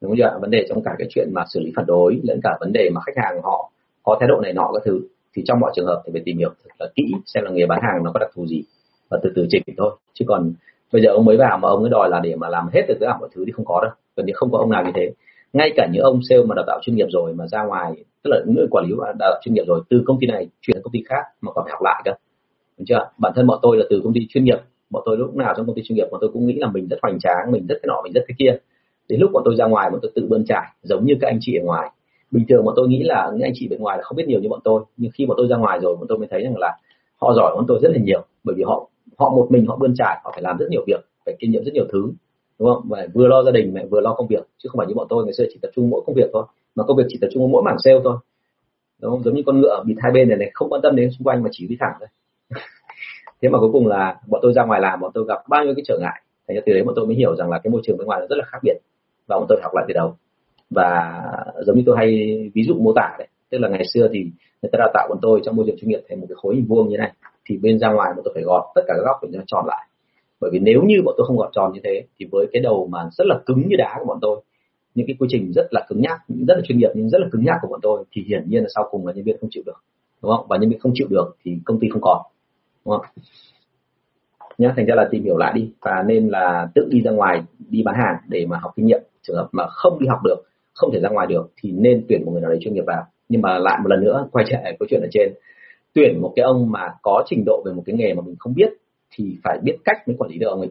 Đúng 0.02 0.16
chưa 0.18 0.38
vấn 0.42 0.52
đề 0.52 0.66
trong 0.70 0.84
cả 0.84 0.96
cái 0.98 1.08
chuyện 1.10 1.30
mà 1.34 1.44
xử 1.54 1.60
lý 1.60 1.72
phản 1.76 1.86
đối 1.86 2.20
lẫn 2.24 2.40
cả 2.44 2.58
vấn 2.60 2.74
đề 2.74 2.90
mà 2.94 3.02
khách 3.06 3.24
hàng 3.24 3.42
họ 3.42 3.72
có 4.04 4.18
thái 4.20 4.30
độ 4.30 4.42
này 4.42 4.54
nọ 4.54 4.72
các 4.74 4.82
thứ 4.86 5.02
thì 5.36 5.44
trong 5.46 5.60
mọi 5.60 5.72
trường 5.76 5.86
hợp 5.86 6.02
thì 6.06 6.12
phải 6.14 6.22
tìm 6.26 6.38
hiểu 6.38 6.50
thật 6.64 6.70
là 6.80 6.88
kỹ 6.96 7.04
xem 7.26 7.44
là 7.44 7.52
nghề 7.52 7.66
bán 7.66 7.80
hàng 7.82 8.04
nó 8.04 8.12
có 8.14 8.20
đặc 8.20 8.30
thù 8.36 8.46
gì 8.46 8.64
và 9.10 9.20
từ 9.24 9.32
từ 9.36 9.46
chỉnh 9.50 9.64
thôi. 9.78 9.92
Chứ 10.14 10.26
còn 10.28 10.54
bây 10.94 11.02
giờ 11.02 11.10
ông 11.10 11.26
mới 11.26 11.38
vào 11.38 11.58
mà 11.58 11.70
ông 11.70 11.82
mới 11.82 11.90
đòi 11.90 12.10
là 12.10 12.20
để 12.20 12.36
mà 12.36 12.50
làm 12.50 12.70
hết 12.74 12.82
được 12.88 12.98
tất 13.00 13.06
cả 13.10 13.18
mọi 13.20 13.30
thứ 13.36 13.44
thì 13.46 13.52
không 13.52 13.66
có 13.66 13.82
đâu. 13.84 13.92
Gần 14.16 14.26
như 14.26 14.34
không 14.36 14.52
có 14.52 14.58
ông 14.58 14.70
nào 14.70 14.84
như 14.86 14.92
thế 14.96 15.12
ngay 15.54 15.72
cả 15.76 15.88
những 15.92 16.04
ông 16.04 16.20
sale 16.30 16.44
mà 16.44 16.56
đào 16.56 16.66
tạo 16.68 16.80
chuyên 16.82 16.96
nghiệp 16.96 17.08
rồi 17.10 17.34
mà 17.34 17.48
ra 17.48 17.64
ngoài, 17.64 17.94
tức 18.24 18.30
là 18.32 18.38
những 18.46 18.56
người 18.56 18.68
quản 18.72 18.86
lý 18.86 18.96
đào 18.98 19.14
tạo 19.20 19.40
chuyên 19.44 19.54
nghiệp 19.54 19.64
rồi, 19.68 19.82
từ 19.90 20.04
công 20.06 20.18
ty 20.20 20.28
này 20.28 20.48
chuyển 20.62 20.76
sang 20.76 20.84
công 20.84 20.94
ty 20.94 21.00
khác 21.10 21.24
mà 21.42 21.52
còn 21.52 21.66
phải 21.66 21.72
học 21.72 21.82
lại 21.82 22.02
cơ. 22.06 22.12
Đúng 22.78 22.86
chưa? 22.86 23.10
Bản 23.18 23.34
thân 23.36 23.48
bọn 23.48 23.60
tôi 23.62 23.78
là 23.78 23.86
từ 23.90 24.02
công 24.04 24.14
ty 24.14 24.22
chuyên 24.30 24.44
nghiệp, 24.44 24.58
bọn 24.90 25.04
tôi 25.06 25.18
lúc 25.18 25.36
nào 25.36 25.54
trong 25.58 25.66
công 25.66 25.76
ty 25.76 25.82
chuyên 25.86 25.96
nghiệp 25.96 26.08
bọn 26.12 26.20
tôi 26.22 26.30
cũng 26.34 26.48
nghĩ 26.48 26.54
là 26.54 26.72
mình 26.72 26.88
rất 26.88 26.98
hoành 27.02 27.20
tráng, 27.20 27.52
mình 27.52 27.68
rất 27.68 27.76
cái 27.84 27.88
nọ, 27.88 28.02
mình 28.04 28.14
rất 28.14 28.22
cái 28.28 28.36
kia. 28.40 28.58
Đến 29.10 29.20
lúc 29.20 29.32
bọn 29.34 29.44
tôi 29.46 29.56
ra 29.56 29.66
ngoài, 29.66 29.90
bọn 29.90 30.00
tôi 30.02 30.12
tự 30.16 30.28
bươn 30.30 30.46
trải, 30.48 30.66
giống 30.84 31.06
như 31.06 31.14
các 31.22 31.28
anh 31.28 31.38
chị 31.42 31.56
ở 31.56 31.66
ngoài. 31.66 31.90
Bình 32.32 32.46
thường 32.50 32.66
bọn 32.66 32.74
tôi 32.78 32.88
nghĩ 32.88 33.04
là 33.04 33.32
những 33.34 33.42
anh 33.42 33.52
chị 33.56 33.68
bên 33.68 33.80
ngoài 33.80 33.98
là 33.98 34.04
không 34.04 34.16
biết 34.16 34.28
nhiều 34.28 34.40
như 34.40 34.50
bọn 34.50 34.60
tôi, 34.64 34.84
nhưng 34.98 35.12
khi 35.14 35.26
bọn 35.26 35.38
tôi 35.38 35.48
ra 35.48 35.58
ngoài 35.58 35.80
rồi, 35.82 35.96
bọn 35.96 36.06
tôi 36.10 36.18
mới 36.18 36.28
thấy 36.32 36.44
rằng 36.44 36.58
là 36.58 36.78
họ 37.22 37.34
giỏi 37.34 37.56
bọn 37.56 37.66
tôi 37.68 37.80
rất 37.82 37.92
là 37.92 37.98
nhiều, 38.04 38.26
bởi 38.44 38.56
vì 38.58 38.64
họ 38.64 38.90
họ 39.18 39.30
một 39.30 39.48
mình 39.50 39.66
họ 39.68 39.76
bươn 39.76 39.94
trải, 39.98 40.22
họ 40.24 40.32
phải 40.34 40.42
làm 40.42 40.58
rất 40.58 40.66
nhiều 40.70 40.84
việc, 40.88 41.06
phải 41.26 41.36
kinh 41.40 41.52
nghiệm 41.52 41.64
rất 41.64 41.74
nhiều 41.74 41.86
thứ 41.92 42.12
đúng 42.64 42.74
không? 42.74 42.84
Và 42.90 43.08
vừa 43.14 43.28
lo 43.28 43.44
gia 43.44 43.52
đình, 43.52 43.74
mẹ 43.74 43.86
vừa 43.86 44.02
lo 44.02 44.14
công 44.14 44.28
việc. 44.28 44.44
Chứ 44.58 44.70
không 44.70 44.78
phải 44.78 44.88
như 44.88 44.94
bọn 44.96 45.08
tôi, 45.10 45.26
ngày 45.26 45.34
xưa 45.38 45.44
chỉ 45.50 45.60
tập 45.62 45.72
trung 45.76 45.90
mỗi 45.90 46.02
công 46.06 46.16
việc 46.16 46.30
thôi. 46.34 46.44
Mà 46.76 46.84
công 46.84 46.98
việc 46.98 47.04
chỉ 47.08 47.18
tập 47.22 47.28
trung 47.34 47.52
mỗi 47.52 47.64
mảng 47.64 47.78
sale 47.84 48.00
thôi. 48.04 48.18
Đúng 49.02 49.12
không? 49.12 49.24
Giống 49.24 49.36
như 49.36 49.42
con 49.46 49.62
ngựa 49.62 49.84
bịt 49.86 49.96
hai 50.00 50.12
bên 50.12 50.30
này 50.30 50.38
này, 50.38 50.52
không 50.54 50.70
quan 50.70 50.82
tâm 50.82 50.96
đến 50.96 51.10
xung 51.12 51.28
quanh 51.28 51.44
mà 51.44 51.50
chỉ 51.52 51.68
đi 51.68 51.78
thẳng 51.80 51.94
thôi. 52.00 52.08
Thế 53.42 53.50
mà 53.50 53.60
cuối 53.60 53.70
cùng 53.72 53.88
là 53.88 54.20
bọn 54.28 54.40
tôi 54.44 54.54
ra 54.54 54.64
ngoài 54.66 54.82
làm, 54.82 55.00
bọn 55.02 55.12
tôi 55.14 55.26
gặp 55.28 55.40
bao 55.50 55.66
nhiêu 55.66 55.74
cái 55.76 55.84
trở 55.88 55.98
ngại. 56.02 56.22
Thành 56.48 56.56
ra 56.56 56.62
từ 56.66 56.74
đấy 56.74 56.84
bọn 56.84 56.96
tôi 56.96 57.06
mới 57.06 57.16
hiểu 57.16 57.36
rằng 57.36 57.50
là 57.50 57.60
cái 57.64 57.72
môi 57.72 57.82
trường 57.84 57.98
bên 57.98 58.08
ngoài 58.08 58.20
nó 58.20 58.28
rất 58.30 58.36
là 58.36 58.46
khác 58.48 58.60
biệt. 58.64 58.78
Và 59.28 59.38
bọn 59.38 59.46
tôi 59.50 59.60
học 59.64 59.72
lại 59.76 59.86
từ 59.88 59.94
đầu. 59.94 60.16
Và 60.70 61.22
giống 61.66 61.78
như 61.78 61.84
tôi 61.86 61.98
hay 61.98 62.10
ví 62.54 62.64
dụ 62.64 62.74
mô 62.74 62.94
tả 62.96 63.16
đấy, 63.20 63.28
tức 63.50 63.58
là 63.58 63.68
ngày 63.70 63.84
xưa 63.94 64.08
thì 64.14 64.20
người 64.62 64.70
ta 64.72 64.78
đào 64.80 64.90
tạo 64.94 65.08
bọn 65.10 65.18
tôi 65.22 65.42
trong 65.44 65.56
môi 65.56 65.66
trường 65.68 65.78
chuyên 65.78 65.90
nghiệp 65.90 66.02
thành 66.10 66.20
một 66.20 66.26
cái 66.30 66.36
khối 66.36 66.56
hình 66.56 66.66
vuông 66.66 66.90
như 66.90 66.98
này. 66.98 67.12
Thì 67.46 67.58
bên 67.58 67.80
ra 67.80 67.92
ngoài 67.92 68.14
bọn 68.16 68.22
tôi 68.26 68.32
phải 68.34 68.44
gọt 68.44 68.64
tất 68.76 68.82
cả 68.88 68.94
các 68.98 69.04
góc 69.06 69.18
để 69.24 69.30
cho 69.34 69.40
tròn 69.48 69.66
lại 69.68 69.88
bởi 70.44 70.52
vì 70.54 70.60
nếu 70.60 70.82
như 70.84 71.02
bọn 71.06 71.16
tôi 71.18 71.28
không 71.28 71.38
gọt 71.38 71.50
tròn 71.54 71.72
như 71.74 71.80
thế, 71.84 72.04
thì 72.20 72.26
với 72.32 72.48
cái 72.54 72.62
đầu 72.62 72.88
mà 72.92 73.00
rất 73.12 73.28
là 73.28 73.40
cứng 73.46 73.64
như 73.68 73.76
đá 73.78 73.96
của 74.00 74.06
bọn 74.06 74.18
tôi, 74.22 74.42
những 74.96 75.08
cái 75.08 75.16
quy 75.20 75.28
trình 75.30 75.52
rất 75.56 75.68
là 75.72 75.86
cứng 75.90 76.02
nhắc 76.02 76.18
rất 76.48 76.56
là 76.56 76.62
chuyên 76.64 76.78
nghiệp 76.78 76.90
nhưng 76.96 77.10
rất 77.10 77.22
là 77.22 77.28
cứng 77.32 77.44
nhắc 77.46 77.58
của 77.62 77.68
bọn 77.68 77.80
tôi, 77.82 78.04
thì 78.12 78.24
hiển 78.28 78.44
nhiên 78.50 78.64
là 78.64 78.70
sau 78.76 78.88
cùng 78.92 79.08
là 79.08 79.14
nhân 79.14 79.26
viên 79.26 79.38
không 79.42 79.50
chịu 79.54 79.64
được, 79.66 79.84
đúng 80.22 80.32
không? 80.32 80.46
Và 80.50 80.58
nhân 80.58 80.70
viên 80.70 80.80
không 80.80 80.92
chịu 80.96 81.08
được 81.10 81.36
thì 81.44 81.58
công 81.66 81.80
ty 81.80 81.90
không 81.90 82.02
còn, 82.02 82.22
đúng 82.86 82.98
không? 82.98 83.06
Nhá, 84.58 84.74
thành 84.76 84.86
ra 84.86 84.96
là 84.96 85.08
tìm 85.12 85.24
hiểu 85.24 85.38
lại 85.38 85.54
đi, 85.56 85.70
và 85.82 86.04
nên 86.08 86.28
là 86.28 86.68
tự 86.76 86.88
đi 86.92 87.02
ra 87.02 87.12
ngoài 87.12 87.44
đi 87.70 87.84
bán 87.84 87.96
hàng 87.96 88.16
để 88.28 88.46
mà 88.46 88.58
học 88.62 88.72
kinh 88.76 88.86
nghiệm. 88.86 89.02
Trường 89.22 89.36
hợp 89.36 89.48
mà 89.52 89.68
không 89.68 90.00
đi 90.00 90.08
học 90.08 90.20
được, 90.24 90.44
không 90.74 90.90
thể 90.94 91.00
ra 91.00 91.10
ngoài 91.10 91.28
được, 91.28 91.52
thì 91.62 91.72
nên 91.72 92.06
tuyển 92.10 92.26
một 92.26 92.32
người 92.32 92.42
nào 92.42 92.50
đấy 92.50 92.60
chuyên 92.62 92.74
nghiệp 92.74 92.84
vào. 92.88 93.04
Nhưng 93.30 93.42
mà 93.42 93.58
lại 93.58 93.80
một 93.84 93.90
lần 93.90 94.04
nữa, 94.04 94.28
quay 94.32 94.46
trở 94.50 94.58
lại 94.64 94.76
câu 94.80 94.88
chuyện 94.90 95.02
ở 95.02 95.08
trên. 95.12 95.34
Tuyển 95.94 96.22
một 96.22 96.34
cái 96.36 96.44
ông 96.44 96.72
mà 96.72 96.94
có 97.02 97.24
trình 97.26 97.44
độ 97.46 97.64
về 97.66 97.74
một 97.74 97.84
cái 97.86 97.96
nghề 97.96 98.14
mà 98.14 98.22
mình 98.26 98.36
không 98.40 98.54
biết 98.54 98.70
thì 99.14 99.38
phải 99.44 99.60
biết 99.64 99.78
cách 99.86 100.08
mới 100.08 100.16
quản 100.20 100.32
lý 100.32 100.38
được 100.38 100.48
ông 100.50 100.60
ấy 100.60 100.70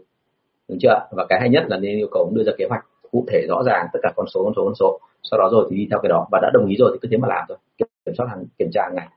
đúng 0.69 0.79
chưa 0.83 1.09
và 1.11 1.27
cái 1.29 1.41
hay 1.41 1.49
nhất 1.49 1.65
là 1.69 1.79
nên 1.79 1.97
yêu 1.97 2.09
cầu 2.13 2.23
ông 2.23 2.35
đưa 2.35 2.45
ra 2.45 2.53
kế 2.59 2.67
hoạch 2.69 2.87
cụ 3.11 3.25
thể 3.29 3.47
rõ 3.49 3.63
ràng 3.67 3.87
tất 3.93 3.99
cả 4.03 4.13
con 4.17 4.27
số 4.35 4.45
con 4.45 4.53
số 4.57 4.65
con 4.65 4.75
số 4.75 5.01
sau 5.23 5.39
đó 5.39 5.49
rồi 5.53 5.67
thì 5.71 5.77
đi 5.77 5.87
theo 5.91 5.99
cái 6.03 6.09
đó 6.09 6.29
và 6.33 6.39
đã 6.43 6.51
đồng 6.55 6.67
ý 6.67 6.77
rồi 6.79 6.91
thì 6.93 6.99
cứ 7.03 7.09
thế 7.11 7.17
mà 7.17 7.29
làm 7.29 7.45
thôi 7.49 7.59
kiểm 7.79 8.15
soát 8.19 8.27
hàng 8.31 8.45
kiểm 8.59 8.69
tra 8.73 8.83
hàng 8.83 8.95
ngày 8.95 9.09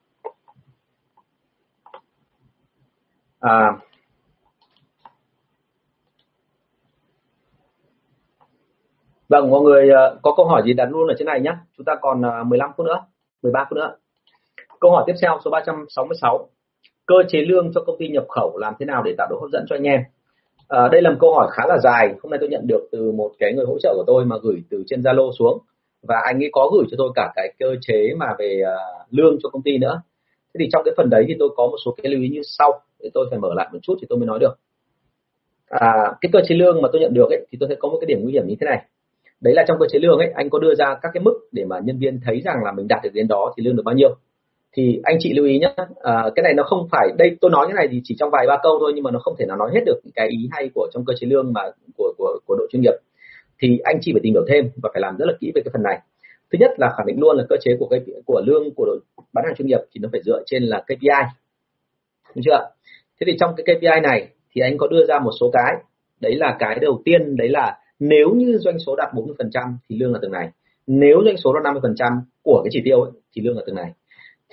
à, 3.39 3.71
Vâng, 9.29 9.51
mọi 9.51 9.61
người 9.61 9.89
ờ, 9.89 10.19
có 10.21 10.33
câu 10.37 10.45
hỏi 10.45 10.61
gì 10.65 10.73
đặt 10.73 10.85
luôn 10.85 11.07
ở 11.07 11.15
trên 11.17 11.25
này 11.25 11.41
nhé. 11.41 11.55
Chúng 11.77 11.85
ta 11.85 11.95
còn 12.01 12.21
ờ, 12.21 12.43
15 12.43 12.71
phút 12.77 12.85
nữa, 12.85 13.05
13 13.41 13.65
phút 13.69 13.75
nữa. 13.75 13.95
Câu 14.79 14.91
hỏi 14.91 15.03
tiếp 15.07 15.13
theo 15.21 15.39
số 15.45 15.51
366. 15.51 16.49
Cơ 17.05 17.15
chế 17.27 17.39
lương 17.41 17.71
cho 17.73 17.81
công 17.81 17.95
ty 17.99 18.07
nhập 18.07 18.25
khẩu 18.29 18.57
làm 18.57 18.73
thế 18.79 18.85
nào 18.85 19.03
để 19.03 19.15
tạo 19.17 19.27
độ 19.29 19.39
hấp 19.41 19.49
dẫn 19.51 19.65
cho 19.69 19.75
anh 19.75 19.83
em? 19.83 20.01
À, 20.67 20.87
đây 20.91 21.01
là 21.01 21.09
một 21.09 21.17
câu 21.19 21.33
hỏi 21.33 21.47
khá 21.51 21.63
là 21.67 21.77
dài. 21.83 22.13
Hôm 22.23 22.29
nay 22.29 22.37
tôi 22.41 22.49
nhận 22.49 22.67
được 22.67 22.87
từ 22.91 23.11
một 23.11 23.31
cái 23.39 23.53
người 23.53 23.65
hỗ 23.65 23.79
trợ 23.79 23.93
của 23.95 24.03
tôi 24.07 24.25
mà 24.25 24.35
gửi 24.43 24.63
từ 24.69 24.83
trên 24.87 25.01
Zalo 25.01 25.31
xuống 25.31 25.59
và 26.07 26.15
anh 26.25 26.43
ấy 26.43 26.49
có 26.51 26.71
gửi 26.73 26.85
cho 26.91 26.95
tôi 26.97 27.09
cả 27.15 27.31
cái 27.35 27.53
cơ 27.59 27.75
chế 27.81 28.13
mà 28.17 28.25
về 28.39 28.61
uh, 28.61 29.13
lương 29.13 29.37
cho 29.43 29.49
công 29.49 29.61
ty 29.61 29.77
nữa. 29.77 30.01
Thế 30.53 30.57
thì 30.59 30.69
trong 30.73 30.81
cái 30.85 30.93
phần 30.97 31.09
đấy 31.09 31.25
thì 31.27 31.35
tôi 31.39 31.49
có 31.55 31.67
một 31.67 31.77
số 31.85 31.95
cái 32.03 32.11
lưu 32.11 32.21
ý 32.21 32.29
như 32.29 32.41
sau 32.43 32.71
để 32.99 33.09
tôi 33.13 33.27
phải 33.29 33.39
mở 33.39 33.49
lại 33.55 33.69
một 33.73 33.79
chút 33.81 33.95
thì 34.01 34.07
tôi 34.09 34.19
mới 34.19 34.27
nói 34.27 34.39
được. 34.39 34.57
À, 35.69 36.13
cái 36.21 36.29
cơ 36.33 36.39
chế 36.47 36.55
lương 36.55 36.81
mà 36.81 36.89
tôi 36.91 37.01
nhận 37.01 37.13
được 37.13 37.29
ấy 37.29 37.45
thì 37.51 37.57
tôi 37.59 37.67
thấy 37.67 37.77
có 37.79 37.89
một 37.89 37.97
cái 38.01 38.05
điểm 38.05 38.19
nguy 38.21 38.33
hiểm 38.33 38.47
như 38.47 38.55
thế 38.59 38.65
này 38.65 38.85
đấy 39.41 39.53
là 39.53 39.63
trong 39.67 39.77
cơ 39.79 39.85
chế 39.89 39.99
lương 39.99 40.17
ấy 40.17 40.31
anh 40.35 40.49
có 40.49 40.59
đưa 40.59 40.75
ra 40.75 40.95
các 41.01 41.09
cái 41.13 41.23
mức 41.23 41.39
để 41.51 41.65
mà 41.65 41.79
nhân 41.83 41.99
viên 41.99 42.19
thấy 42.25 42.41
rằng 42.41 42.63
là 42.63 42.71
mình 42.71 42.87
đạt 42.87 43.03
được 43.03 43.09
đến 43.13 43.27
đó 43.27 43.53
thì 43.57 43.63
lương 43.63 43.75
được 43.75 43.83
bao 43.85 43.95
nhiêu 43.95 44.15
thì 44.75 44.99
anh 45.03 45.17
chị 45.19 45.33
lưu 45.33 45.45
ý 45.45 45.59
nhé 45.59 45.73
à, 46.01 46.29
cái 46.35 46.43
này 46.43 46.53
nó 46.53 46.63
không 46.63 46.87
phải 46.91 47.07
đây 47.17 47.37
tôi 47.41 47.51
nói 47.51 47.65
cái 47.67 47.73
này 47.73 47.87
thì 47.91 48.01
chỉ 48.03 48.15
trong 48.19 48.29
vài 48.31 48.45
ba 48.47 48.57
câu 48.63 48.77
thôi 48.79 48.91
nhưng 48.95 49.03
mà 49.03 49.11
nó 49.11 49.19
không 49.19 49.35
thể 49.39 49.45
nào 49.45 49.57
nói 49.57 49.71
hết 49.73 49.81
được 49.85 49.99
cái 50.15 50.27
ý 50.29 50.49
hay 50.51 50.69
của 50.75 50.87
trong 50.93 51.05
cơ 51.05 51.13
chế 51.19 51.27
lương 51.27 51.53
mà 51.53 51.61
của 51.97 52.13
của 52.17 52.39
của 52.45 52.55
đội 52.55 52.67
chuyên 52.71 52.81
nghiệp. 52.81 52.93
Thì 53.61 53.79
anh 53.83 53.97
chị 54.01 54.11
phải 54.13 54.21
tìm 54.23 54.33
hiểu 54.33 54.45
thêm 54.49 54.69
và 54.83 54.89
phải 54.93 55.01
làm 55.01 55.17
rất 55.17 55.25
là 55.25 55.33
kỹ 55.39 55.51
về 55.55 55.61
cái 55.65 55.69
phần 55.73 55.83
này. 55.83 55.99
Thứ 56.51 56.57
nhất 56.59 56.71
là 56.77 56.93
khẳng 56.97 57.05
định 57.05 57.19
luôn 57.19 57.37
là 57.37 57.43
cơ 57.49 57.55
chế 57.61 57.71
của 57.79 57.87
cái 57.87 57.99
của 58.25 58.41
lương 58.45 58.63
của 58.75 58.85
đội 58.85 58.99
bán 59.33 59.45
hàng 59.45 59.55
chuyên 59.55 59.67
nghiệp 59.67 59.79
thì 59.91 59.99
nó 59.99 60.09
phải 60.11 60.21
dựa 60.25 60.43
trên 60.45 60.63
là 60.63 60.81
KPI 60.81 61.21
đúng 62.35 62.43
chưa 62.45 62.69
thế 63.19 63.23
thì 63.27 63.37
trong 63.39 63.53
cái 63.57 63.75
KPI 63.75 64.01
này 64.03 64.27
thì 64.55 64.61
anh 64.61 64.77
có 64.77 64.87
đưa 64.87 65.05
ra 65.05 65.19
một 65.19 65.31
số 65.39 65.49
cái. 65.53 65.75
Đấy 66.21 66.35
là 66.35 66.55
cái 66.59 66.79
đầu 66.81 67.01
tiên 67.05 67.35
đấy 67.35 67.49
là 67.49 67.77
nếu 67.99 68.29
như 68.29 68.57
doanh 68.57 68.79
số 68.79 68.95
đạt 68.95 69.13
40% 69.13 69.73
thì 69.89 69.97
lương 69.97 70.13
là 70.13 70.19
từng 70.21 70.31
này. 70.31 70.49
Nếu 70.87 71.21
doanh 71.25 71.37
số 71.37 71.53
là 71.53 71.71
50% 71.71 72.19
của 72.43 72.61
cái 72.63 72.69
chỉ 72.73 72.81
tiêu 72.85 73.01
ấy, 73.01 73.11
thì 73.35 73.41
lương 73.41 73.57
là 73.57 73.63
từng 73.65 73.75
này 73.75 73.91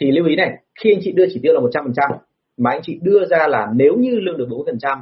thì 0.00 0.10
lưu 0.10 0.26
ý 0.26 0.36
này, 0.36 0.50
khi 0.80 0.92
anh 0.92 1.00
chị 1.02 1.12
đưa 1.12 1.26
chỉ 1.32 1.40
tiêu 1.42 1.54
là 1.54 1.60
100% 1.60 2.18
mà 2.56 2.70
anh 2.70 2.80
chị 2.82 2.98
đưa 3.02 3.24
ra 3.24 3.46
là 3.48 3.66
nếu 3.74 3.94
như 3.98 4.20
lương 4.20 4.36
được 4.36 4.48
40% 4.48 4.98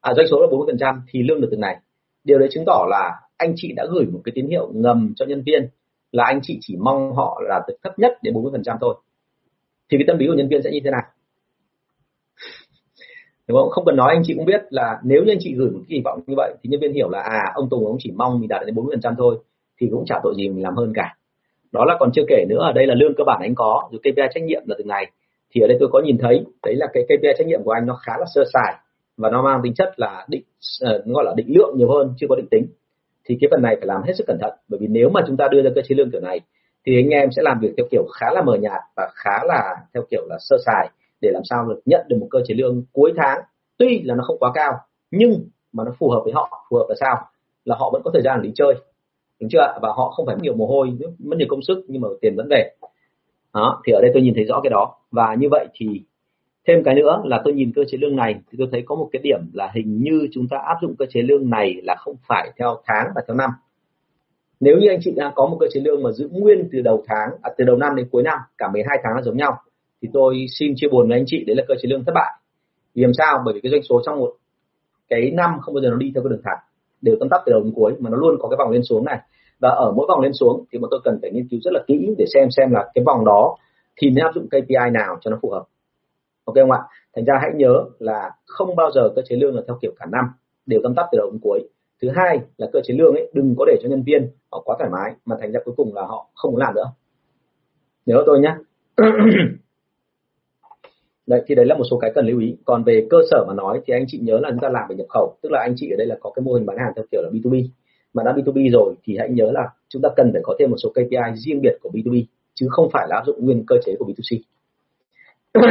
à 0.00 0.14
doanh 0.14 0.26
số 0.30 0.40
là 0.40 0.46
40% 0.46 1.00
thì 1.08 1.22
lương 1.22 1.40
được 1.40 1.48
từng 1.50 1.60
này. 1.60 1.76
Điều 2.24 2.38
đấy 2.38 2.48
chứng 2.52 2.64
tỏ 2.66 2.86
là 2.88 3.20
anh 3.36 3.52
chị 3.56 3.72
đã 3.76 3.86
gửi 3.92 4.06
một 4.06 4.20
cái 4.24 4.32
tín 4.34 4.46
hiệu 4.46 4.70
ngầm 4.74 5.12
cho 5.16 5.26
nhân 5.26 5.42
viên 5.46 5.68
là 6.12 6.24
anh 6.24 6.40
chị 6.42 6.58
chỉ 6.60 6.76
mong 6.80 7.12
họ 7.12 7.42
là 7.48 7.60
từ 7.68 7.74
thấp 7.82 7.98
nhất 7.98 8.12
đến 8.22 8.34
40% 8.34 8.76
thôi. 8.80 8.94
Thì 9.90 9.98
cái 9.98 10.04
tâm 10.06 10.18
lý 10.18 10.26
của 10.26 10.34
nhân 10.34 10.48
viên 10.48 10.62
sẽ 10.62 10.70
như 10.70 10.80
thế 10.84 10.90
nào? 10.90 11.02
Đúng 13.48 13.58
không? 13.58 13.70
Không 13.70 13.84
cần 13.84 13.96
nói, 13.96 14.14
anh 14.14 14.22
chị 14.24 14.34
cũng 14.34 14.44
biết 14.44 14.62
là 14.70 15.00
nếu 15.04 15.24
như 15.24 15.32
anh 15.32 15.38
chị 15.40 15.54
gửi 15.54 15.70
một 15.70 15.80
kỳ 15.88 16.00
vọng 16.04 16.20
như 16.26 16.34
vậy 16.36 16.54
thì 16.62 16.68
nhân 16.70 16.80
viên 16.80 16.92
hiểu 16.92 17.08
là 17.08 17.20
à 17.20 17.52
ông 17.54 17.68
Tùng 17.70 17.86
ông 17.86 17.96
chỉ 17.98 18.12
mong 18.16 18.40
mình 18.40 18.48
đạt 18.48 18.62
đến 18.66 18.74
40 18.74 18.92
phần 18.94 19.00
trăm 19.00 19.14
thôi, 19.18 19.38
thì 19.80 19.88
cũng 19.90 20.04
chả 20.06 20.20
tội 20.22 20.34
gì 20.36 20.48
mình 20.48 20.62
làm 20.62 20.76
hơn 20.76 20.92
cả 20.94 21.16
đó 21.72 21.84
là 21.84 21.96
còn 22.00 22.10
chưa 22.14 22.22
kể 22.28 22.44
nữa 22.48 22.58
ở 22.60 22.72
đây 22.72 22.86
là 22.86 22.94
lương 22.94 23.14
cơ 23.14 23.24
bản 23.24 23.40
anh 23.40 23.54
có 23.54 23.88
rồi 23.92 24.00
KPI 24.00 24.22
trách 24.34 24.42
nhiệm 24.42 24.62
là 24.66 24.74
từng 24.78 24.86
ngày. 24.88 25.10
Thì 25.54 25.60
ở 25.60 25.66
đây 25.66 25.76
tôi 25.80 25.88
có 25.92 26.00
nhìn 26.00 26.18
thấy 26.18 26.44
đấy 26.62 26.74
là 26.76 26.86
cái 26.92 27.04
KPI 27.04 27.28
trách 27.38 27.46
nhiệm 27.46 27.62
của 27.62 27.70
anh 27.70 27.86
nó 27.86 27.98
khá 28.02 28.12
là 28.18 28.24
sơ 28.34 28.44
sài 28.52 28.74
và 29.16 29.30
nó 29.30 29.42
mang 29.42 29.60
tính 29.62 29.74
chất 29.74 29.92
là 29.96 30.26
định 30.28 30.42
uh, 30.84 31.06
gọi 31.06 31.24
là 31.24 31.32
định 31.36 31.46
lượng 31.48 31.74
nhiều 31.76 31.88
hơn 31.88 32.14
chưa 32.16 32.26
có 32.28 32.36
định 32.36 32.48
tính. 32.50 32.66
Thì 33.24 33.38
cái 33.40 33.48
phần 33.50 33.62
này 33.62 33.76
phải 33.76 33.86
làm 33.86 34.02
hết 34.02 34.12
sức 34.18 34.24
cẩn 34.26 34.38
thận 34.40 34.52
bởi 34.68 34.78
vì 34.80 34.86
nếu 34.86 35.08
mà 35.08 35.20
chúng 35.26 35.36
ta 35.36 35.48
đưa 35.50 35.62
ra 35.62 35.70
cơ 35.74 35.82
chế 35.88 35.94
lương 35.94 36.10
kiểu 36.10 36.20
này 36.20 36.40
thì 36.86 36.98
anh 36.98 37.08
em 37.08 37.28
sẽ 37.36 37.42
làm 37.42 37.60
việc 37.60 37.74
theo 37.76 37.86
kiểu 37.90 38.06
khá 38.14 38.26
là 38.32 38.42
mờ 38.42 38.56
nhạt 38.60 38.80
và 38.96 39.08
khá 39.14 39.44
là 39.44 39.76
theo 39.94 40.02
kiểu 40.10 40.26
là 40.28 40.36
sơ 40.40 40.56
sài 40.66 40.90
để 41.20 41.30
làm 41.32 41.42
sao 41.44 41.64
được 41.68 41.80
nhận 41.84 42.06
được 42.08 42.16
một 42.20 42.26
cơ 42.30 42.38
chế 42.46 42.54
lương 42.54 42.82
cuối 42.92 43.12
tháng. 43.16 43.40
Tuy 43.78 44.02
là 44.02 44.14
nó 44.14 44.24
không 44.26 44.38
quá 44.38 44.50
cao 44.54 44.72
nhưng 45.10 45.48
mà 45.72 45.84
nó 45.84 45.92
phù 45.98 46.10
hợp 46.10 46.20
với 46.24 46.32
họ 46.32 46.66
phù 46.70 46.76
hợp 46.76 46.86
là 46.88 46.94
sao? 47.00 47.16
Là 47.64 47.76
họ 47.78 47.90
vẫn 47.92 48.02
có 48.04 48.10
thời 48.14 48.22
gian 48.22 48.40
để 48.42 48.48
đi 48.48 48.52
chơi 48.54 48.74
đúng 49.40 49.50
chưa 49.50 49.78
và 49.82 49.88
họ 49.96 50.10
không 50.10 50.26
phải 50.26 50.36
mất 50.36 50.42
nhiều 50.42 50.54
mồ 50.54 50.66
hôi 50.66 50.88
mất 51.18 51.36
nhiều 51.38 51.48
công 51.50 51.62
sức 51.62 51.84
nhưng 51.88 52.02
mà 52.02 52.08
tiền 52.20 52.36
vẫn 52.36 52.48
về. 52.50 52.70
Đó 53.54 53.82
thì 53.86 53.92
ở 53.92 54.00
đây 54.02 54.10
tôi 54.14 54.22
nhìn 54.22 54.34
thấy 54.34 54.44
rõ 54.44 54.60
cái 54.62 54.70
đó. 54.70 54.94
Và 55.10 55.36
như 55.38 55.48
vậy 55.50 55.66
thì 55.74 55.86
thêm 56.68 56.82
cái 56.84 56.94
nữa 56.94 57.22
là 57.24 57.42
tôi 57.44 57.54
nhìn 57.54 57.72
cơ 57.74 57.82
chế 57.88 57.98
lương 57.98 58.16
này 58.16 58.34
thì 58.34 58.56
tôi 58.58 58.68
thấy 58.72 58.82
có 58.86 58.94
một 58.94 59.08
cái 59.12 59.22
điểm 59.22 59.40
là 59.52 59.70
hình 59.74 60.02
như 60.02 60.28
chúng 60.32 60.48
ta 60.50 60.56
áp 60.56 60.76
dụng 60.82 60.94
cơ 60.98 61.06
chế 61.10 61.22
lương 61.22 61.50
này 61.50 61.74
là 61.82 61.94
không 61.98 62.16
phải 62.28 62.52
theo 62.58 62.76
tháng 62.86 63.06
và 63.14 63.22
theo 63.28 63.36
năm. 63.36 63.50
Nếu 64.60 64.76
như 64.76 64.88
anh 64.88 64.98
chị 65.02 65.12
đang 65.16 65.32
có 65.34 65.46
một 65.46 65.56
cơ 65.60 65.66
chế 65.72 65.80
lương 65.80 66.02
mà 66.02 66.12
giữ 66.12 66.28
nguyên 66.32 66.68
từ 66.72 66.80
đầu 66.80 67.04
tháng 67.06 67.28
à, 67.42 67.50
từ 67.58 67.64
đầu 67.64 67.76
năm 67.76 67.96
đến 67.96 68.08
cuối 68.10 68.22
năm 68.22 68.38
cả 68.58 68.68
12 68.72 68.98
tháng 69.04 69.14
là 69.16 69.22
giống 69.22 69.36
nhau 69.36 69.52
thì 70.02 70.08
tôi 70.12 70.46
xin 70.58 70.72
chia 70.76 70.88
buồn 70.88 71.08
với 71.08 71.18
anh 71.18 71.24
chị 71.26 71.44
đấy 71.46 71.56
là 71.56 71.64
cơ 71.68 71.74
chế 71.82 71.88
lương 71.88 72.04
thất 72.04 72.12
bại. 72.14 72.32
Vì 72.94 73.02
làm 73.02 73.12
sao? 73.14 73.42
Bởi 73.44 73.54
vì 73.54 73.60
cái 73.60 73.70
doanh 73.70 73.82
số 73.82 74.02
trong 74.06 74.18
một 74.18 74.32
cái 75.08 75.30
năm 75.30 75.50
không 75.60 75.74
bao 75.74 75.82
giờ 75.82 75.90
nó 75.90 75.96
đi 75.96 76.12
theo 76.14 76.22
cái 76.22 76.30
đường 76.30 76.42
thẳng 76.44 76.58
đều 77.02 77.16
tâm 77.20 77.28
tắp 77.28 77.42
từ 77.46 77.52
đầu 77.52 77.62
đến 77.62 77.72
cuối 77.76 77.92
mà 77.98 78.10
nó 78.10 78.16
luôn 78.16 78.36
có 78.40 78.48
cái 78.48 78.56
vòng 78.56 78.70
lên 78.70 78.82
xuống 78.82 79.04
này. 79.04 79.18
Và 79.60 79.68
ở 79.68 79.92
mỗi 79.96 80.06
vòng 80.08 80.20
lên 80.20 80.32
xuống 80.32 80.64
thì 80.72 80.78
bọn 80.78 80.90
tôi 80.90 81.00
cần 81.04 81.18
phải 81.22 81.30
nghiên 81.30 81.48
cứu 81.48 81.60
rất 81.64 81.70
là 81.72 81.80
kỹ 81.86 82.14
để 82.18 82.24
xem 82.34 82.48
xem 82.50 82.70
là 82.70 82.90
cái 82.94 83.04
vòng 83.04 83.24
đó 83.24 83.56
thì 83.96 84.10
nên 84.10 84.24
áp 84.24 84.32
dụng 84.34 84.46
KPI 84.48 84.90
nào 84.92 85.18
cho 85.20 85.30
nó 85.30 85.38
phù 85.42 85.50
hợp. 85.50 85.64
Ok 86.44 86.54
không 86.56 86.70
ạ? 86.70 86.80
Thành 87.16 87.24
ra 87.24 87.34
hãy 87.40 87.50
nhớ 87.54 87.84
là 87.98 88.30
không 88.46 88.76
bao 88.76 88.90
giờ 88.94 89.08
cơ 89.16 89.22
chế 89.28 89.36
lương 89.36 89.56
là 89.56 89.62
theo 89.66 89.78
kiểu 89.82 89.92
cả 89.98 90.06
năm, 90.12 90.24
đều 90.66 90.80
tâm 90.82 90.94
tắp 90.94 91.06
từ 91.12 91.18
đầu 91.18 91.30
đến 91.30 91.40
cuối. 91.42 91.68
Thứ 92.02 92.08
hai 92.14 92.40
là 92.56 92.66
cơ 92.72 92.80
chế 92.84 92.94
lương 92.94 93.14
ấy, 93.14 93.30
đừng 93.34 93.54
có 93.58 93.64
để 93.68 93.78
cho 93.82 93.88
nhân 93.88 94.02
viên 94.06 94.30
họ 94.52 94.62
quá 94.64 94.76
thoải 94.78 94.90
mái, 94.90 95.14
mà 95.24 95.36
thành 95.40 95.52
ra 95.52 95.60
cuối 95.64 95.74
cùng 95.76 95.94
là 95.94 96.02
họ 96.02 96.26
không 96.34 96.50
muốn 96.52 96.60
làm 96.60 96.74
nữa. 96.74 96.92
Nhớ 98.06 98.22
tôi 98.26 98.40
nhé 98.40 98.54
đấy, 101.32 101.42
thì 101.46 101.54
đấy 101.54 101.66
là 101.66 101.74
một 101.74 101.84
số 101.90 101.98
cái 101.98 102.10
cần 102.14 102.26
lưu 102.26 102.40
ý. 102.40 102.56
Còn 102.64 102.84
về 102.84 103.06
cơ 103.10 103.18
sở 103.30 103.44
mà 103.48 103.54
nói 103.54 103.80
thì 103.86 103.94
anh 103.94 104.04
chị 104.08 104.18
nhớ 104.22 104.38
là 104.42 104.50
chúng 104.50 104.60
ta 104.60 104.68
làm 104.68 104.82
về 104.88 104.96
nhập 104.96 105.06
khẩu. 105.08 105.34
Tức 105.42 105.52
là 105.52 105.60
anh 105.60 105.74
chị 105.76 105.90
ở 105.90 105.96
đây 105.98 106.06
là 106.06 106.16
có 106.20 106.30
cái 106.30 106.42
mô 106.42 106.52
hình 106.52 106.66
bán 106.66 106.76
hàng 106.78 106.92
theo 106.96 107.04
kiểu 107.10 107.22
là 107.22 107.30
B2B 107.32 107.68
mà 108.14 108.22
đã 108.22 108.32
B2B 108.32 108.70
rồi 108.72 108.94
thì 109.04 109.16
hãy 109.18 109.28
nhớ 109.28 109.50
là 109.52 109.68
chúng 109.88 110.02
ta 110.02 110.08
cần 110.16 110.30
phải 110.32 110.42
có 110.44 110.54
thêm 110.58 110.70
một 110.70 110.76
số 110.82 110.90
KPI 110.90 111.34
riêng 111.34 111.60
biệt 111.60 111.76
của 111.82 111.90
B2B 111.92 112.24
chứ 112.54 112.66
không 112.70 112.88
phải 112.92 113.06
là 113.08 113.16
áp 113.16 113.26
dụng 113.26 113.44
nguyên 113.44 113.64
cơ 113.66 113.76
chế 113.84 113.92
của 113.98 114.06
B2C 114.06 114.38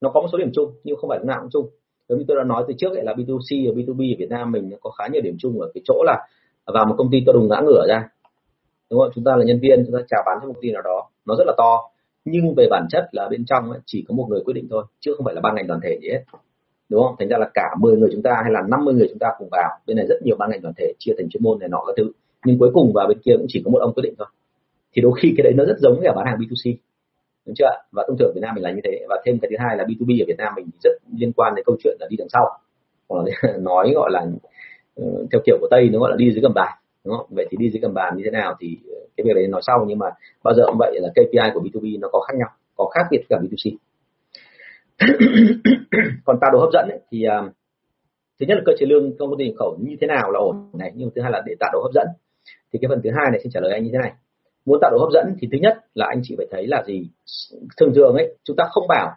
nó 0.00 0.10
có 0.10 0.20
một 0.20 0.28
số 0.32 0.38
điểm 0.38 0.50
chung, 0.54 0.72
nhưng 0.84 0.96
không 0.96 1.10
phải 1.10 1.18
lúc 1.18 1.26
nào 1.26 1.38
cũng 1.40 1.50
chung. 1.50 1.68
Giống 2.08 2.18
như 2.18 2.24
tôi 2.28 2.36
đã 2.36 2.44
nói 2.44 2.64
từ 2.68 2.74
trước 2.78 2.92
ấy 2.92 3.04
là 3.04 3.12
B2C 3.12 3.68
và 3.68 3.80
B2B 3.80 4.14
ở 4.14 4.16
Việt 4.18 4.30
Nam 4.30 4.52
mình 4.52 4.70
có 4.80 4.90
khá 4.90 5.08
nhiều 5.12 5.22
điểm 5.22 5.36
chung 5.38 5.60
ở 5.60 5.70
cái 5.74 5.82
chỗ 5.84 6.02
là 6.06 6.26
vào 6.66 6.86
một 6.86 6.94
công 6.98 7.10
ty 7.10 7.18
tôi 7.26 7.32
đùng 7.32 7.48
ngã 7.48 7.60
ngửa 7.64 7.86
ra. 7.88 8.08
Đúng 8.90 9.00
không? 9.00 9.10
Chúng 9.14 9.24
ta 9.24 9.36
là 9.36 9.44
nhân 9.44 9.60
viên, 9.62 9.84
chúng 9.86 9.94
ta 9.94 10.04
chào 10.08 10.22
bán 10.26 10.38
cho 10.40 10.46
một 10.46 10.52
công 10.54 10.62
ty 10.62 10.72
nào 10.72 10.82
đó. 10.82 11.08
Nó 11.26 11.34
rất 11.38 11.44
là 11.46 11.54
to 11.56 11.90
nhưng 12.30 12.54
về 12.56 12.66
bản 12.70 12.86
chất 12.90 13.08
là 13.12 13.28
bên 13.30 13.44
trong 13.44 13.70
ấy, 13.70 13.80
chỉ 13.86 14.04
có 14.08 14.14
một 14.14 14.26
người 14.28 14.40
quyết 14.44 14.54
định 14.54 14.66
thôi 14.70 14.84
chứ 15.00 15.14
không 15.16 15.24
phải 15.24 15.34
là 15.34 15.40
ban 15.40 15.54
ngành 15.54 15.66
đoàn 15.66 15.80
thể 15.82 15.98
gì 16.02 16.08
hết. 16.08 16.22
Đúng 16.88 17.02
không? 17.02 17.14
Thành 17.18 17.28
ra 17.28 17.38
là 17.38 17.50
cả 17.54 17.68
10 17.80 17.96
người 17.96 18.08
chúng 18.12 18.22
ta 18.22 18.30
hay 18.42 18.52
là 18.52 18.60
50 18.68 18.94
người 18.94 19.08
chúng 19.08 19.18
ta 19.18 19.28
cùng 19.38 19.48
vào 19.50 19.70
bên 19.86 19.96
này 19.96 20.06
rất 20.08 20.16
nhiều 20.24 20.36
ban 20.38 20.50
ngành 20.50 20.62
đoàn 20.62 20.74
thể 20.78 20.92
chia 20.98 21.12
thành 21.18 21.28
chuyên 21.28 21.42
môn 21.42 21.58
này 21.58 21.68
nọ 21.68 21.82
các 21.86 21.92
thứ. 21.96 22.12
Nhưng 22.44 22.58
cuối 22.58 22.70
cùng 22.74 22.92
vào 22.94 23.08
bên 23.08 23.18
kia 23.24 23.32
cũng 23.36 23.46
chỉ 23.48 23.62
có 23.64 23.70
một 23.70 23.78
ông 23.78 23.94
quyết 23.94 24.02
định 24.02 24.14
thôi. 24.18 24.26
Thì 24.92 25.02
đôi 25.02 25.12
khi 25.22 25.34
cái 25.36 25.44
đấy 25.44 25.52
nó 25.56 25.64
rất 25.64 25.78
giống 25.78 26.00
với 26.00 26.12
bán 26.16 26.26
hàng 26.26 26.38
B2C 26.38 26.74
đúng 27.46 27.54
chưa 27.54 27.70
và 27.92 28.04
thông 28.08 28.16
thường 28.18 28.32
Việt 28.34 28.40
Nam 28.42 28.54
mình 28.54 28.64
là 28.64 28.70
như 28.70 28.80
thế. 28.84 29.06
Và 29.08 29.22
thêm 29.24 29.38
cái 29.38 29.48
thứ 29.50 29.56
hai 29.58 29.76
là 29.76 29.84
B2B 29.84 30.24
ở 30.24 30.26
Việt 30.26 30.38
Nam 30.38 30.52
mình 30.56 30.66
rất 30.82 30.90
liên 31.16 31.32
quan 31.32 31.54
đến 31.54 31.64
câu 31.66 31.76
chuyện 31.84 31.96
là 32.00 32.06
đi 32.10 32.16
đằng 32.16 32.28
sau. 32.28 32.58
Hoặc 33.08 33.24
là 33.24 33.52
nói 33.58 33.92
gọi 33.94 34.10
là 34.12 34.26
ừ, 34.94 35.04
theo 35.32 35.40
kiểu 35.46 35.56
của 35.60 35.68
Tây 35.70 35.88
nó 35.92 35.98
gọi 35.98 36.10
là 36.10 36.16
đi 36.16 36.32
dưới 36.32 36.40
gầm 36.40 36.54
bàn 36.54 36.78
đúng 37.04 37.16
không? 37.16 37.26
Vậy 37.30 37.46
thì 37.50 37.56
đi 37.56 37.70
dưới 37.70 37.80
cầm 37.82 37.94
bàn 37.94 38.16
như 38.16 38.22
thế 38.24 38.30
nào 38.30 38.56
thì 38.60 38.78
ờ, 38.88 38.98
cái 39.16 39.24
việc 39.24 39.34
đấy 39.34 39.46
nói 39.46 39.60
sau 39.66 39.84
nhưng 39.88 39.98
mà 39.98 40.06
bao 40.44 40.54
giờ 40.54 40.62
cũng 40.66 40.78
vậy 40.78 41.00
là 41.00 41.08
KPI 41.08 41.50
của 41.54 41.60
B2B 41.60 42.00
nó 42.00 42.08
có 42.12 42.20
khác 42.20 42.34
nhau 42.38 42.48
có 42.76 42.88
khác 42.94 43.06
biệt 43.10 43.20
cả 43.28 43.36
B2C 43.36 43.76
còn 46.24 46.38
tạo 46.40 46.50
độ 46.52 46.58
hấp 46.60 46.68
dẫn 46.72 46.88
ấy, 46.88 47.00
thì 47.10 47.24
uh, 47.26 47.52
thứ 48.40 48.46
nhất 48.46 48.54
là 48.54 48.62
cơ 48.66 48.72
chế 48.78 48.86
lương 48.86 49.12
trong 49.18 49.30
công 49.30 49.38
ty 49.38 49.44
nhập 49.44 49.54
khẩu 49.58 49.76
như 49.80 49.96
thế 50.00 50.06
nào 50.06 50.30
là 50.30 50.38
ổn 50.38 50.70
này 50.78 50.92
nhưng 50.94 51.10
thứ 51.14 51.22
hai 51.22 51.30
là 51.32 51.42
để 51.46 51.54
tạo 51.60 51.70
độ 51.72 51.80
hấp 51.82 51.92
dẫn. 51.94 52.06
Thì 52.72 52.78
cái 52.82 52.88
phần 52.88 53.00
thứ 53.04 53.10
hai 53.16 53.30
này 53.30 53.40
xin 53.42 53.52
trả 53.52 53.60
lời 53.60 53.72
anh 53.72 53.84
như 53.84 53.90
thế 53.92 53.98
này. 53.98 54.12
Muốn 54.66 54.78
tạo 54.80 54.90
độ 54.90 54.98
hấp 54.98 55.12
dẫn 55.12 55.34
thì 55.40 55.48
thứ 55.52 55.58
nhất 55.62 55.78
là 55.94 56.06
anh 56.06 56.20
chị 56.22 56.34
phải 56.36 56.46
thấy 56.50 56.66
là 56.66 56.82
gì? 56.86 57.08
Thường 57.76 57.92
thường 57.94 58.14
ấy 58.14 58.34
chúng 58.44 58.56
ta 58.56 58.64
không 58.70 58.88
bảo 58.88 59.10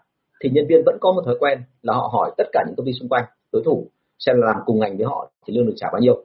thì 0.44 0.50
nhân 0.50 0.66
viên 0.70 0.82
vẫn 0.86 0.98
có 1.02 1.12
một 1.12 1.22
thói 1.26 1.36
quen 1.40 1.62
là 1.82 1.94
họ 1.94 2.10
hỏi 2.14 2.32
tất 2.38 2.48
cả 2.52 2.64
những 2.68 2.76
công 2.76 2.86
ty 2.86 2.94
xung 2.94 3.10
quanh 3.10 3.24
đối 3.52 3.64
thủ 3.66 3.88
xem 4.20 4.36
là 4.42 4.48
làm 4.48 4.56
cùng 4.66 4.80
ngành 4.80 4.98
với 4.98 5.06
họ 5.06 5.32
thì 5.46 5.54
lương 5.54 5.66
được 5.66 5.74
trả 5.76 5.88
bao 5.92 6.02
nhiêu 6.02 6.24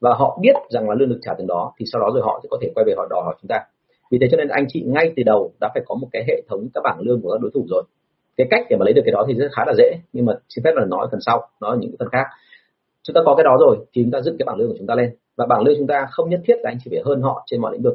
và 0.00 0.14
họ 0.14 0.38
biết 0.42 0.56
rằng 0.70 0.88
là 0.88 0.94
lương 0.94 1.08
được 1.08 1.18
trả 1.22 1.32
từng 1.38 1.46
đó, 1.46 1.72
thì 1.78 1.84
sau 1.92 2.00
đó 2.00 2.08
rồi 2.14 2.22
họ 2.22 2.40
sẽ 2.42 2.46
có 2.50 2.58
thể 2.62 2.72
quay 2.74 2.84
về 2.86 2.94
họ 2.96 3.06
đòi 3.10 3.22
hỏi 3.24 3.34
chúng 3.42 3.48
ta. 3.48 3.60
Vì 4.10 4.18
thế 4.20 4.28
cho 4.30 4.36
nên 4.36 4.48
anh 4.48 4.64
chị 4.68 4.82
ngay 4.86 5.12
từ 5.16 5.22
đầu 5.22 5.52
đã 5.60 5.70
phải 5.74 5.82
có 5.86 5.94
một 5.94 6.08
cái 6.12 6.24
hệ 6.28 6.42
thống 6.48 6.68
các 6.74 6.80
bảng 6.84 7.00
lương 7.00 7.22
của 7.22 7.30
các 7.32 7.40
đối 7.40 7.50
thủ 7.54 7.66
rồi. 7.68 7.82
Cái 8.36 8.46
cách 8.50 8.66
để 8.70 8.76
mà 8.76 8.84
lấy 8.84 8.92
được 8.94 9.02
cái 9.04 9.12
đó 9.12 9.24
thì 9.28 9.34
rất 9.34 9.48
khá 9.52 9.64
là 9.66 9.72
dễ, 9.78 9.96
nhưng 10.12 10.26
mà 10.26 10.32
xin 10.48 10.64
phép 10.64 10.70
là 10.74 10.84
nói 10.84 11.08
phần 11.10 11.20
sau, 11.20 11.48
nói 11.60 11.76
những 11.80 11.94
phần 11.98 12.08
khác. 12.12 12.24
Chúng 13.02 13.14
ta 13.14 13.20
có 13.24 13.34
cái 13.34 13.44
đó 13.44 13.56
rồi 13.60 13.76
thì 13.92 14.02
chúng 14.02 14.10
ta 14.10 14.20
dựng 14.20 14.36
cái 14.38 14.44
bảng 14.46 14.56
lương 14.56 14.68
của 14.68 14.76
chúng 14.78 14.86
ta 14.86 14.94
lên. 14.94 15.14
Và 15.36 15.46
bảng 15.46 15.62
lương 15.62 15.74
chúng 15.78 15.86
ta 15.86 16.06
không 16.10 16.30
nhất 16.30 16.40
thiết 16.44 16.54
là 16.60 16.70
anh 16.70 16.78
chị 16.84 16.90
phải 16.90 17.02
hơn 17.04 17.22
họ 17.22 17.42
trên 17.46 17.60
mọi 17.60 17.72
lĩnh 17.72 17.82
vực. 17.82 17.94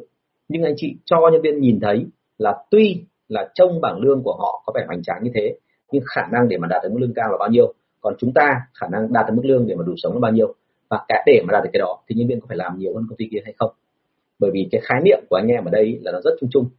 Nhưng 0.49 0.63
anh 0.63 0.73
chị 0.77 0.95
cho 1.05 1.17
nhân 1.31 1.41
viên 1.41 1.59
nhìn 1.59 1.79
thấy 1.81 2.05
là 2.37 2.55
tuy 2.71 3.03
là 3.27 3.49
trông 3.53 3.81
bảng 3.81 3.99
lương 3.99 4.23
của 4.23 4.35
họ 4.39 4.63
có 4.65 4.73
vẻ 4.75 4.83
hoành 4.87 5.03
tráng 5.03 5.23
như 5.23 5.31
thế, 5.35 5.55
nhưng 5.91 6.03
khả 6.15 6.21
năng 6.31 6.47
để 6.47 6.57
mà 6.57 6.67
đạt 6.67 6.83
được 6.83 6.89
mức 6.91 6.99
lương 6.99 7.13
cao 7.13 7.31
là 7.31 7.37
bao 7.39 7.49
nhiêu? 7.49 7.73
Còn 8.01 8.13
chúng 8.17 8.33
ta 8.33 8.61
khả 8.73 8.87
năng 8.91 9.13
đạt 9.13 9.25
được 9.27 9.33
mức 9.35 9.45
lương 9.45 9.67
để 9.67 9.75
mà 9.75 9.83
đủ 9.87 9.93
sống 9.97 10.13
là 10.13 10.19
bao 10.19 10.31
nhiêu? 10.31 10.53
Và 10.95 11.05
cả 11.07 11.23
để 11.25 11.41
mà 11.47 11.51
đạt 11.51 11.63
được 11.63 11.69
cái 11.73 11.79
đó 11.79 11.97
thì 12.07 12.15
nhân 12.15 12.27
viên 12.27 12.39
có 12.39 12.45
phải 12.47 12.57
làm 12.57 12.77
nhiều 12.77 12.93
hơn 12.95 13.05
công 13.09 13.17
ty 13.17 13.27
kia 13.31 13.39
hay 13.43 13.53
không? 13.57 13.71
Bởi 14.39 14.51
vì 14.53 14.67
cái 14.71 14.81
khái 14.83 15.01
niệm 15.01 15.19
của 15.29 15.35
anh 15.35 15.47
em 15.47 15.65
ở 15.65 15.71
đây 15.71 15.99
là 16.01 16.11
nó 16.11 16.19
rất 16.23 16.31
chung 16.39 16.49
chung. 16.53 16.69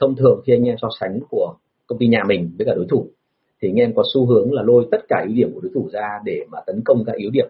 Thông 0.00 0.16
thường 0.16 0.40
khi 0.46 0.52
anh 0.52 0.64
em 0.64 0.76
so 0.82 0.88
sánh 1.00 1.20
của 1.30 1.54
công 1.86 1.98
ty 1.98 2.06
nhà 2.06 2.24
mình 2.26 2.50
với 2.58 2.66
cả 2.66 2.74
đối 2.74 2.86
thủ 2.90 3.06
thì 3.62 3.68
anh 3.68 3.74
em 3.74 3.94
có 3.94 4.02
xu 4.14 4.26
hướng 4.26 4.52
là 4.52 4.62
lôi 4.62 4.88
tất 4.90 4.98
cả 5.08 5.24
ưu 5.26 5.36
điểm 5.36 5.54
của 5.54 5.60
đối 5.60 5.72
thủ 5.74 5.88
ra 5.92 6.08
để 6.24 6.44
mà 6.50 6.58
tấn 6.66 6.80
công 6.84 7.04
các 7.06 7.16
yếu 7.16 7.30
điểm 7.30 7.48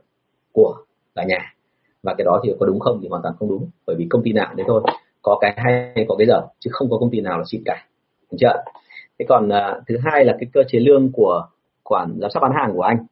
của 0.52 0.74
cả 1.14 1.24
nhà. 1.24 1.54
Và 2.02 2.14
cái 2.18 2.24
đó 2.24 2.40
thì 2.44 2.52
có 2.60 2.66
đúng 2.66 2.80
không 2.80 2.98
thì 3.02 3.08
hoàn 3.08 3.22
toàn 3.22 3.34
không 3.38 3.48
đúng 3.48 3.70
bởi 3.86 3.96
vì 3.96 4.06
công 4.10 4.22
ty 4.22 4.32
nào 4.32 4.54
đấy 4.54 4.64
thôi. 4.68 4.82
Có 5.22 5.38
cái 5.40 5.54
hay 5.56 6.04
có 6.08 6.16
cái 6.16 6.26
dở 6.26 6.40
chứ 6.60 6.70
không 6.72 6.90
có 6.90 6.98
công 6.98 7.10
ty 7.10 7.20
nào 7.20 7.38
là 7.38 7.44
xịn 7.46 7.62
cả. 7.64 7.86
Đúng 8.30 8.38
chưa? 8.38 8.62
Thế 9.18 9.26
còn 9.28 9.48
uh, 9.48 9.86
thứ 9.88 9.96
hai 10.04 10.24
là 10.24 10.36
cái 10.40 10.48
cơ 10.52 10.62
chế 10.68 10.78
lương 10.78 11.12
của 11.12 11.46
quản 11.82 12.18
giám 12.20 12.30
sát 12.30 12.40
bán 12.40 12.52
hàng 12.54 12.72
của 12.74 12.82
anh. 12.82 13.06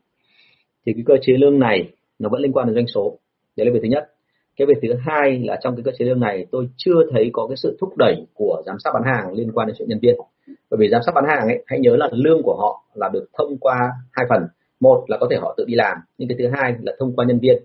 Thì 0.86 0.92
cái 0.92 1.02
cơ 1.06 1.14
chế 1.22 1.32
lương 1.32 1.58
này 1.58 1.92
nó 2.18 2.28
vẫn 2.28 2.40
liên 2.40 2.52
quan 2.52 2.66
đến 2.66 2.74
doanh 2.74 2.86
số. 2.86 3.18
Đấy 3.56 3.66
là 3.66 3.72
việc 3.72 3.80
thứ 3.82 3.88
nhất. 3.88 4.10
Cái 4.56 4.66
việc 4.66 4.74
thứ 4.82 4.88
hai 5.00 5.42
là 5.44 5.58
trong 5.62 5.76
cái 5.76 5.82
cơ 5.84 5.90
chế 5.98 6.04
lương 6.04 6.20
này, 6.20 6.46
tôi 6.50 6.68
chưa 6.76 6.94
thấy 7.12 7.30
có 7.32 7.46
cái 7.46 7.56
sự 7.56 7.76
thúc 7.80 7.96
đẩy 7.96 8.26
của 8.34 8.62
giám 8.66 8.76
sát 8.84 8.90
bán 8.94 9.02
hàng 9.06 9.32
liên 9.32 9.52
quan 9.52 9.66
đến 9.66 9.76
chuyện 9.78 9.88
nhân 9.88 9.98
viên. 10.02 10.14
Bởi 10.46 10.78
vì 10.78 10.88
giám 10.88 11.00
sát 11.06 11.12
bán 11.14 11.24
hàng 11.28 11.48
ấy, 11.48 11.64
hãy 11.66 11.80
nhớ 11.80 11.96
là 11.96 12.08
lương 12.12 12.42
của 12.42 12.56
họ 12.60 12.84
là 12.94 13.08
được 13.12 13.26
thông 13.38 13.58
qua 13.58 13.92
hai 14.12 14.26
phần. 14.28 14.42
Một 14.80 15.04
là 15.08 15.16
có 15.20 15.26
thể 15.30 15.36
họ 15.36 15.54
tự 15.56 15.64
đi 15.64 15.74
làm, 15.74 15.98
nhưng 16.18 16.28
cái 16.28 16.38
thứ 16.38 16.48
hai 16.52 16.74
là 16.82 16.92
thông 16.98 17.16
qua 17.16 17.24
nhân 17.28 17.38
viên. 17.42 17.64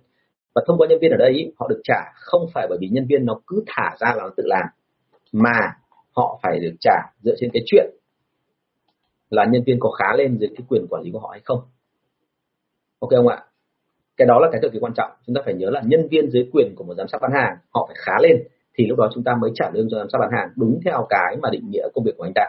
Và 0.56 0.64
thông 0.68 0.78
qua 0.78 0.88
nhân 0.88 1.00
viên 1.02 1.12
ở 1.12 1.18
đây, 1.18 1.54
họ 1.60 1.68
được 1.68 1.82
trả 1.84 2.12
không 2.16 2.45
phải 2.54 2.68
bởi 2.70 2.78
vì 2.82 2.88
nhân 2.88 3.06
viên 3.10 3.26
nó 3.26 3.41
cứ 3.47 3.64
thả 3.68 3.95
ra 4.00 4.14
là 4.16 4.24
nó 4.24 4.30
tự 4.38 4.43
làm, 4.45 4.66
mà 5.32 5.74
họ 6.16 6.39
phải 6.43 6.60
được 6.60 6.76
trả 6.80 6.95
dựa 7.24 7.36
trên 7.39 7.50
cái 7.54 7.64
chuyện 7.66 7.89
là 9.30 9.45
nhân 9.45 9.64
viên 9.66 9.80
có 9.80 9.91
khá 9.91 10.16
lên 10.18 10.38
dưới 10.39 10.50
cái 10.58 10.66
quyền 10.70 10.88
quản 10.89 11.04
lý 11.04 11.12
của 11.12 11.20
họ 11.20 11.30
hay 11.32 11.41
không. 11.43 11.60
Ok 13.00 13.10
không 13.10 13.28
ạ? 13.28 13.43
Cái 14.20 14.28
đó 14.28 14.40
là 14.40 14.48
cái 14.52 14.62
cực 14.62 14.72
kỳ 14.74 14.80
quan 14.80 14.94
trọng. 14.94 15.12
Chúng 15.28 15.36
ta 15.36 15.42
phải 15.46 15.54
nhớ 15.54 15.70
là 15.70 15.82
nhân 15.86 16.08
viên 16.12 16.30
dưới 16.32 16.50
quyền 16.54 16.76
của 16.76 16.84
một 16.84 16.94
giám 16.98 17.08
sát 17.08 17.18
bán 17.22 17.32
hàng, 17.32 17.58
họ 17.74 17.86
phải 17.88 17.96
khá 18.00 18.14
lên, 18.22 18.44
thì 18.78 18.88
lúc 18.88 18.98
đó 18.98 19.10
chúng 19.14 19.24
ta 19.24 19.32
mới 19.42 19.52
trả 19.56 19.70
lương 19.74 19.88
cho 19.90 19.98
giám 19.98 20.10
sát 20.10 20.18
bán 20.20 20.30
hàng 20.32 20.50
đúng 20.56 20.80
theo 20.86 21.08
cái 21.10 21.38
mà 21.42 21.50
định 21.50 21.70
nghĩa 21.70 21.88
công 21.94 22.04
việc 22.04 22.18
của 22.18 22.24
anh 22.24 22.34
ta. 22.36 22.46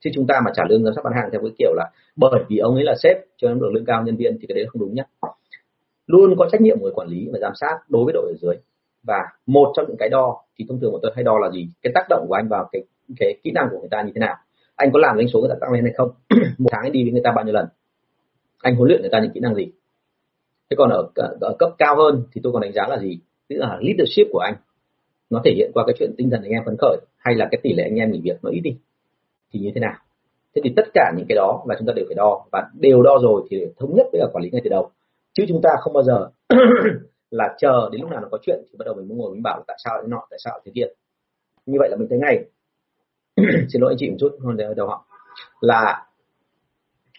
Chứ 0.00 0.10
chúng 0.14 0.26
ta 0.26 0.40
mà 0.44 0.50
trả 0.54 0.62
lương 0.68 0.84
giám 0.84 0.94
sát 0.94 1.04
bán 1.04 1.12
hàng 1.16 1.28
theo 1.32 1.40
cái 1.40 1.50
kiểu 1.58 1.74
là 1.74 1.90
bởi 2.16 2.44
vì 2.48 2.58
ông 2.58 2.74
ấy 2.74 2.84
là 2.84 2.94
sếp 3.02 3.16
cho 3.36 3.48
nên 3.48 3.60
được 3.60 3.70
lương 3.72 3.84
cao 3.84 4.02
nhân 4.02 4.16
viên 4.16 4.38
thì 4.40 4.46
cái 4.48 4.54
đấy 4.54 4.66
không 4.68 4.80
đúng 4.80 4.94
nhé 4.94 5.04
luôn 6.06 6.34
có 6.38 6.48
trách 6.52 6.60
nhiệm 6.60 6.78
của 6.78 6.82
người 6.82 6.92
quản 6.94 7.08
lý 7.08 7.28
và 7.32 7.38
giám 7.38 7.52
sát 7.60 7.78
đối 7.88 8.04
với 8.04 8.12
đội 8.12 8.32
ở 8.32 8.34
dưới. 8.40 8.56
Và 9.02 9.18
một 9.46 9.72
trong 9.76 9.86
những 9.88 9.96
cái 9.96 10.08
đo, 10.08 10.42
thì 10.58 10.64
thông 10.68 10.80
thường 10.80 10.92
bọn 10.92 11.00
tôi 11.02 11.12
hay 11.14 11.24
đo 11.24 11.38
là 11.38 11.50
gì? 11.50 11.68
Cái 11.82 11.92
tác 11.94 12.06
động 12.08 12.26
của 12.28 12.34
anh 12.34 12.48
vào 12.48 12.68
cái 12.72 12.82
cái 13.18 13.34
kỹ 13.42 13.50
năng 13.50 13.68
của 13.70 13.78
người 13.80 13.88
ta 13.90 14.02
như 14.02 14.12
thế 14.14 14.18
nào? 14.18 14.36
Anh 14.76 14.90
có 14.92 14.98
làm 14.98 15.16
doanh 15.16 15.28
số 15.28 15.40
người 15.40 15.48
ta 15.48 15.56
tăng 15.60 15.72
lên 15.72 15.84
hay 15.84 15.92
không? 15.96 16.10
Một 16.58 16.68
tháng 16.72 16.82
anh 16.82 16.92
đi 16.92 17.02
với 17.02 17.12
người 17.12 17.22
ta 17.24 17.32
bao 17.36 17.44
nhiêu 17.44 17.54
lần? 17.54 17.66
Anh 18.62 18.76
huấn 18.76 18.88
luyện 18.88 19.00
người 19.00 19.10
ta 19.10 19.20
những 19.20 19.32
kỹ 19.32 19.40
năng 19.40 19.54
gì? 19.54 19.72
Thế 20.70 20.74
còn 20.78 20.90
ở, 20.90 21.08
ở 21.40 21.56
cấp 21.58 21.70
cao 21.78 21.96
hơn 21.96 22.22
thì 22.32 22.40
tôi 22.44 22.52
còn 22.52 22.62
đánh 22.62 22.72
giá 22.72 22.86
là 22.88 22.98
gì? 22.98 23.18
Tức 23.48 23.56
là 23.58 23.78
leadership 23.80 24.26
của 24.32 24.38
anh 24.38 24.54
nó 25.30 25.40
thể 25.44 25.52
hiện 25.56 25.70
qua 25.74 25.84
cái 25.86 25.94
chuyện 25.98 26.14
tinh 26.16 26.30
thần 26.30 26.42
anh 26.42 26.50
em 26.50 26.62
phấn 26.64 26.76
khởi 26.78 26.96
hay 27.18 27.34
là 27.34 27.48
cái 27.50 27.60
tỷ 27.62 27.74
lệ 27.74 27.82
anh 27.82 27.94
em 27.94 28.12
nghỉ 28.12 28.20
việc 28.24 28.38
nó 28.42 28.50
ít 28.50 28.60
đi 28.60 28.76
thì 29.52 29.60
như 29.60 29.70
thế 29.74 29.80
nào? 29.80 29.94
Thế 30.54 30.62
thì 30.64 30.72
tất 30.76 30.82
cả 30.94 31.12
những 31.16 31.26
cái 31.28 31.36
đó 31.36 31.64
là 31.66 31.74
chúng 31.78 31.86
ta 31.86 31.92
đều 31.96 32.04
phải 32.08 32.14
đo 32.14 32.46
và 32.52 32.70
đều 32.80 33.02
đo 33.02 33.18
rồi 33.22 33.42
thì 33.50 33.66
thống 33.78 33.94
nhất 33.94 34.06
với 34.12 34.20
cả 34.20 34.26
quản 34.32 34.44
lý 34.44 34.50
ngay 34.50 34.60
từ 34.64 34.70
đầu. 34.70 34.90
Chứ 35.32 35.44
chúng 35.48 35.60
ta 35.62 35.70
không 35.80 35.92
bao 35.92 36.02
giờ 36.02 36.28
là 37.30 37.54
chờ 37.58 37.88
đến 37.92 38.00
lúc 38.00 38.10
nào 38.10 38.20
nó 38.20 38.28
có 38.30 38.38
chuyện 38.42 38.62
thì 38.64 38.76
bắt 38.78 38.84
đầu 38.84 38.94
mình 38.94 39.08
mới 39.08 39.16
ngồi 39.16 39.32
mình 39.32 39.42
bảo 39.42 39.64
tại 39.66 39.76
sao 39.84 39.98
thế 40.02 40.08
nọ 40.08 40.26
tại 40.30 40.38
sao 40.44 40.60
thế 40.64 40.72
kia. 40.74 40.86
Như 41.66 41.78
vậy 41.80 41.88
là 41.90 41.96
mình 41.96 42.08
thấy 42.10 42.18
ngay. 42.18 42.44
Xin 43.68 43.82
lỗi 43.82 43.92
anh 43.92 43.96
chị 43.98 44.10
một 44.10 44.16
chút 44.20 44.38
hơn 44.44 44.56
đầu 44.76 44.88
họ 44.88 45.06
là 45.60 46.06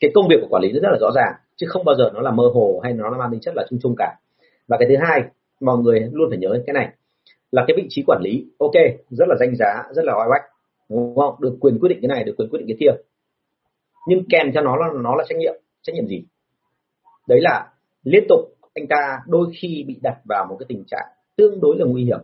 cái 0.01 0.11
công 0.15 0.27
việc 0.29 0.37
của 0.41 0.47
quản 0.49 0.63
lý 0.63 0.71
rất 0.71 0.89
là 0.91 0.97
rõ 1.01 1.11
ràng 1.15 1.33
chứ 1.57 1.67
không 1.69 1.85
bao 1.85 1.95
giờ 1.95 2.11
nó 2.13 2.21
là 2.21 2.31
mơ 2.31 2.43
hồ 2.53 2.79
hay 2.83 2.93
nó 2.93 3.09
là 3.09 3.17
mang 3.17 3.31
tính 3.31 3.39
chất 3.39 3.53
là 3.55 3.65
chung 3.69 3.79
chung 3.81 3.95
cả. 3.97 4.15
Và 4.67 4.77
cái 4.79 4.87
thứ 4.89 4.95
hai, 5.07 5.21
mọi 5.61 5.77
người 5.77 6.09
luôn 6.13 6.29
phải 6.29 6.37
nhớ 6.37 6.49
cái 6.67 6.73
này, 6.73 6.89
là 7.51 7.65
cái 7.67 7.77
vị 7.77 7.85
trí 7.89 8.03
quản 8.07 8.21
lý. 8.23 8.45
Ok, 8.57 8.73
rất 9.09 9.25
là 9.27 9.35
danh 9.39 9.55
giá, 9.55 9.83
rất 9.95 10.05
là 10.05 10.13
oai 10.17 10.29
bách, 10.29 10.51
đúng 10.89 11.15
không? 11.15 11.35
Được 11.39 11.57
quyền 11.59 11.79
quyết 11.79 11.89
định 11.89 11.99
cái 12.01 12.07
này, 12.07 12.23
được 12.23 12.33
quyền 12.37 12.49
quyết 12.49 12.59
định 12.59 12.67
cái 12.67 12.77
kia. 12.79 13.01
Nhưng 14.07 14.23
kèm 14.29 14.51
cho 14.53 14.61
nó 14.61 14.75
là 14.75 14.87
nó 15.01 15.15
là 15.15 15.23
trách 15.27 15.37
nhiệm. 15.37 15.53
Trách 15.81 15.93
nhiệm 15.95 16.07
gì? 16.07 16.23
Đấy 17.27 17.39
là 17.41 17.67
liên 18.03 18.23
tục 18.29 18.39
anh 18.75 18.87
ta 18.87 19.19
đôi 19.27 19.47
khi 19.61 19.83
bị 19.87 19.99
đặt 20.01 20.17
vào 20.25 20.45
một 20.49 20.55
cái 20.59 20.65
tình 20.69 20.83
trạng 20.87 21.07
tương 21.35 21.61
đối 21.61 21.77
là 21.77 21.85
nguy 21.85 22.03
hiểm. 22.03 22.19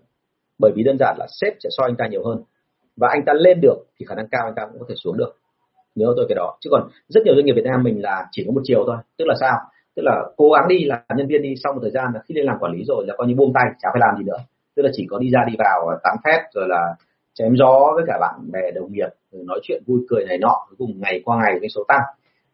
Bởi 0.60 0.72
vì 0.76 0.84
đơn 0.84 0.98
giản 1.00 1.16
là 1.20 1.28
sếp 1.42 1.54
sẽ 1.60 1.70
soi 1.78 1.90
anh 1.90 1.96
ta 1.98 2.08
nhiều 2.08 2.24
hơn. 2.26 2.44
Và 2.96 3.08
anh 3.12 3.26
ta 3.26 3.34
lên 3.34 3.62
được 3.62 3.76
thì 4.00 4.06
khả 4.06 4.16
năng 4.16 4.28
cao 4.28 4.42
anh 4.46 4.54
ta 4.56 4.66
cũng 4.72 4.80
có 4.80 4.86
thể 4.90 4.96
xuống 4.98 5.18
được 5.18 5.36
nhớ 5.96 6.14
tôi 6.16 6.26
cái 6.30 6.36
đó. 6.36 6.58
Chứ 6.62 6.70
còn 6.72 6.90
rất 7.08 7.22
nhiều 7.26 7.36
doanh 7.36 7.46
nghiệp 7.46 7.54
Việt 7.56 7.66
Nam 7.66 7.84
mình 7.84 8.02
là 8.02 8.26
chỉ 8.32 8.44
có 8.48 8.52
một 8.52 8.62
chiều 8.64 8.84
thôi. 8.88 8.98
Tức 9.18 9.26
là 9.28 9.36
sao? 9.40 9.58
Tức 9.96 10.04
là 10.06 10.24
cố 10.38 10.50
gắng 10.50 10.68
đi 10.68 10.86
làm 10.86 11.18
nhân 11.18 11.28
viên 11.28 11.42
đi 11.42 11.54
sau 11.64 11.74
một 11.74 11.80
thời 11.82 11.92
gian 11.92 12.06
là 12.14 12.20
khi 12.26 12.36
lên 12.36 12.46
làm 12.46 12.58
quản 12.60 12.74
lý 12.74 12.84
rồi 12.88 13.06
là 13.08 13.14
coi 13.18 13.28
như 13.28 13.36
buông 13.36 13.54
tay, 13.54 13.64
chả 13.82 13.90
phải 13.94 14.02
làm 14.06 14.18
gì 14.18 14.24
nữa. 14.24 14.38
Tức 14.76 14.84
là 14.84 14.90
chỉ 14.94 15.08
có 15.10 15.20
đi 15.20 15.30
ra 15.30 15.40
đi 15.48 15.56
vào, 15.60 16.00
tán 16.04 16.16
phép 16.26 16.40
rồi 16.54 16.68
là 16.68 16.96
chém 17.34 17.56
gió 17.56 17.92
với 17.96 18.04
cả 18.08 18.18
bạn 18.22 18.52
bè, 18.52 18.72
đồng 18.72 18.92
nghiệp 18.92 19.10
nói 19.32 19.60
chuyện 19.64 19.84
vui 19.88 20.00
cười 20.10 20.26
này 20.26 20.38
nọ, 20.38 20.66
cuối 20.70 20.76
cùng 20.78 21.02
ngày 21.02 21.22
qua 21.26 21.38
ngày 21.38 21.58
cái 21.62 21.70
số 21.70 21.84
tăng. 21.88 22.02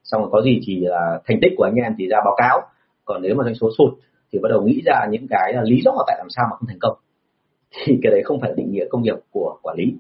Xong 0.04 0.22
rồi 0.22 0.30
có 0.32 0.42
gì 0.42 0.62
thì 0.68 0.80
là 0.80 1.20
thành 1.28 1.40
tích 1.42 1.52
của 1.58 1.64
anh 1.64 1.76
em 1.76 1.96
thì 1.98 2.08
ra 2.08 2.18
báo 2.26 2.36
cáo. 2.38 2.62
Còn 3.06 3.22
nếu 3.22 3.36
mà 3.36 3.44
doanh 3.44 3.56
số 3.56 3.70
sụt 3.78 3.94
thì 4.32 4.40
bắt 4.40 4.50
đầu 4.50 4.62
nghĩ 4.62 4.82
ra 4.86 5.06
những 5.10 5.28
cái 5.30 5.54
là 5.54 5.62
lý 5.64 5.82
do 5.86 5.92
tại 6.08 6.16
làm 6.18 6.28
sao 6.30 6.46
mà 6.52 6.56
không 6.58 6.68
thành 6.68 6.80
công. 6.82 6.98
Thì 7.86 8.00
cái 8.04 8.12
đấy 8.12 8.22
không 8.26 8.40
phải 8.42 8.54
định 8.56 8.72
nghĩa 8.72 8.86
công 8.90 9.02
nghiệp 9.02 9.16
của 9.32 9.58
quản 9.62 9.78
lý 9.78 9.96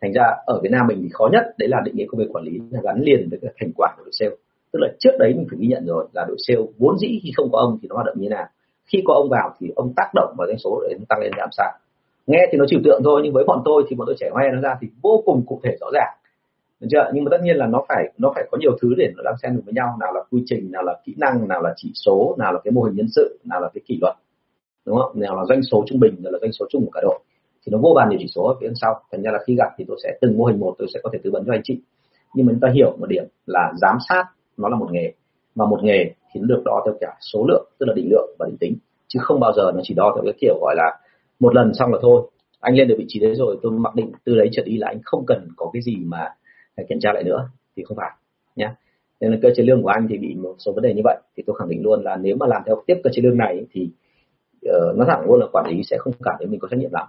thành 0.00 0.12
ra 0.12 0.24
ở 0.46 0.60
Việt 0.62 0.68
Nam 0.72 0.86
mình 0.86 0.98
thì 1.02 1.08
khó 1.12 1.28
nhất, 1.32 1.44
đấy 1.58 1.68
là 1.68 1.78
định 1.84 1.96
nghĩa 1.96 2.06
công 2.08 2.18
việc 2.18 2.28
quản 2.32 2.44
lý 2.44 2.60
là 2.70 2.80
gắn 2.84 3.00
liền 3.02 3.28
với 3.30 3.38
cái 3.42 3.52
thành 3.60 3.70
quả 3.76 3.94
của 3.96 4.02
đội 4.04 4.12
sale. 4.12 4.36
Tức 4.72 4.78
là 4.82 4.88
trước 4.98 5.10
đấy 5.18 5.34
mình 5.36 5.46
phải 5.50 5.58
ghi 5.60 5.68
nhận 5.68 5.86
rồi 5.86 6.08
là 6.12 6.24
đội 6.28 6.36
sale 6.46 6.60
vốn 6.78 6.98
dĩ 6.98 7.20
khi 7.22 7.30
không 7.36 7.48
có 7.52 7.58
ông 7.58 7.78
thì 7.82 7.88
nó 7.88 7.94
hoạt 7.94 8.06
động 8.06 8.16
như 8.18 8.28
thế 8.28 8.34
nào. 8.36 8.46
Khi 8.86 9.02
có 9.04 9.14
ông 9.14 9.28
vào 9.28 9.54
thì 9.60 9.66
ông 9.76 9.92
tác 9.96 10.10
động 10.14 10.34
vào 10.38 10.46
doanh 10.46 10.58
số 10.58 10.82
để 10.90 10.96
tăng 11.08 11.20
lên 11.20 11.32
làm 11.36 11.48
sao 11.52 11.72
nghe 12.30 12.48
thì 12.52 12.58
nó 12.58 12.64
trừu 12.68 12.80
tượng 12.84 13.00
thôi, 13.04 13.20
nhưng 13.24 13.32
với 13.32 13.44
bọn 13.44 13.62
tôi 13.64 13.84
thì 13.88 13.96
bọn 13.96 14.06
tôi 14.06 14.16
trẻ 14.18 14.30
hoe 14.32 14.44
nó 14.52 14.60
ra 14.60 14.76
thì 14.80 14.88
vô 15.02 15.22
cùng 15.26 15.42
cụ 15.46 15.60
thể 15.64 15.76
rõ 15.80 15.86
ràng. 15.94 16.16
Được 16.80 16.88
chưa? 16.90 17.10
Nhưng 17.14 17.24
mà 17.24 17.28
tất 17.30 17.40
nhiên 17.42 17.56
là 17.56 17.66
nó 17.66 17.84
phải 17.88 18.12
nó 18.18 18.32
phải 18.34 18.44
có 18.50 18.58
nhiều 18.60 18.76
thứ 18.82 18.94
để 18.96 19.12
nó 19.16 19.22
đang 19.22 19.34
xen 19.42 19.54
được 19.56 19.62
với 19.64 19.74
nhau. 19.74 19.96
Nào 20.00 20.12
là 20.12 20.20
quy 20.30 20.42
trình, 20.46 20.70
nào 20.72 20.82
là 20.82 20.96
kỹ 21.04 21.14
năng, 21.18 21.48
nào 21.48 21.62
là 21.62 21.74
chỉ 21.76 21.92
số, 21.94 22.36
nào 22.38 22.52
là 22.52 22.60
cái 22.64 22.72
mô 22.72 22.82
hình 22.82 22.94
nhân 22.96 23.08
sự, 23.08 23.38
nào 23.44 23.60
là 23.60 23.68
cái 23.74 23.82
kỷ 23.86 23.98
luật. 24.00 24.14
Đúng 24.86 24.96
không? 24.96 25.20
Nào 25.20 25.36
là 25.36 25.44
doanh 25.48 25.62
số 25.62 25.84
trung 25.86 26.00
bình, 26.00 26.14
nào 26.22 26.32
là 26.32 26.38
doanh 26.40 26.52
số 26.52 26.66
chung 26.70 26.84
của 26.84 26.90
cả 26.90 27.00
đội 27.02 27.18
thì 27.66 27.70
nó 27.72 27.78
vô 27.78 27.92
bàn 27.96 28.08
nhiều 28.08 28.18
chỉ 28.22 28.26
số 28.34 28.42
ở 28.42 28.54
phía 28.60 28.68
sau. 28.74 29.00
Thành 29.12 29.22
ra 29.22 29.30
là 29.30 29.38
khi 29.46 29.54
gặp 29.54 29.68
thì 29.78 29.84
tôi 29.88 29.96
sẽ 30.02 30.18
từng 30.20 30.38
mô 30.38 30.44
hình 30.44 30.60
một 30.60 30.74
tôi 30.78 30.88
sẽ 30.94 31.00
có 31.02 31.10
thể 31.12 31.18
tư 31.22 31.30
vấn 31.30 31.44
cho 31.46 31.52
anh 31.52 31.60
chị. 31.64 31.80
Nhưng 32.34 32.46
mà 32.46 32.52
chúng 32.52 32.60
ta 32.60 32.68
hiểu 32.74 32.96
một 33.00 33.06
điểm 33.08 33.24
là 33.46 33.72
giám 33.80 33.98
sát 34.08 34.24
nó 34.56 34.68
là 34.68 34.76
một 34.76 34.88
nghề 34.92 35.12
mà 35.54 35.66
một 35.66 35.80
nghề 35.82 36.10
thì 36.32 36.40
nó 36.40 36.46
được 36.46 36.62
đo 36.64 36.82
theo 36.84 36.94
cả 37.00 37.16
số 37.32 37.44
lượng 37.48 37.64
tức 37.78 37.86
là 37.86 37.94
định 37.94 38.08
lượng 38.10 38.30
và 38.38 38.46
định 38.46 38.56
tính. 38.60 38.76
Chứ 39.08 39.20
không 39.22 39.40
bao 39.40 39.52
giờ 39.56 39.72
nó 39.74 39.80
chỉ 39.82 39.94
đo 39.94 40.12
theo 40.14 40.24
cái 40.24 40.34
kiểu 40.40 40.58
gọi 40.60 40.74
là 40.76 40.98
một 41.40 41.54
lần 41.54 41.74
xong 41.74 41.92
là 41.92 41.98
thôi. 42.02 42.30
Anh 42.60 42.74
lên 42.74 42.88
được 42.88 42.94
vị 42.98 43.04
trí 43.08 43.20
đấy 43.20 43.34
rồi 43.34 43.58
tôi 43.62 43.72
mặc 43.72 43.94
định 43.94 44.12
từ 44.24 44.36
đấy 44.36 44.48
trở 44.52 44.62
đi 44.62 44.76
là 44.76 44.86
anh 44.88 45.00
không 45.04 45.24
cần 45.26 45.48
có 45.56 45.70
cái 45.72 45.82
gì 45.82 45.96
mà 46.04 46.28
phải 46.76 46.86
kiểm 46.88 46.98
tra 47.00 47.12
lại 47.12 47.24
nữa 47.24 47.48
thì 47.76 47.82
không 47.84 47.96
phải 47.96 48.10
nhé 48.56 48.74
nên 49.20 49.30
là 49.32 49.38
cơ 49.42 49.48
chế 49.56 49.62
lương 49.62 49.82
của 49.82 49.88
anh 49.88 50.06
thì 50.10 50.18
bị 50.18 50.34
một 50.34 50.54
số 50.58 50.72
vấn 50.72 50.82
đề 50.82 50.94
như 50.94 51.02
vậy. 51.04 51.16
Thì 51.36 51.42
tôi 51.46 51.56
khẳng 51.58 51.68
định 51.68 51.82
luôn 51.82 52.02
là 52.04 52.16
nếu 52.16 52.36
mà 52.36 52.46
làm 52.46 52.62
theo 52.66 52.82
tiếp 52.86 52.94
cơ 53.04 53.10
chế 53.12 53.22
lương 53.22 53.36
này 53.36 53.66
thì 53.72 53.90
uh, 54.66 54.96
nó 54.96 55.04
thẳng 55.08 55.24
luôn 55.26 55.40
là 55.40 55.46
quản 55.52 55.66
lý 55.68 55.82
sẽ 55.82 55.96
không 55.98 56.12
cảm 56.22 56.34
thấy 56.38 56.46
mình 56.46 56.60
có 56.60 56.68
trách 56.68 56.80
nhiệm 56.80 56.92
lắm 56.92 57.08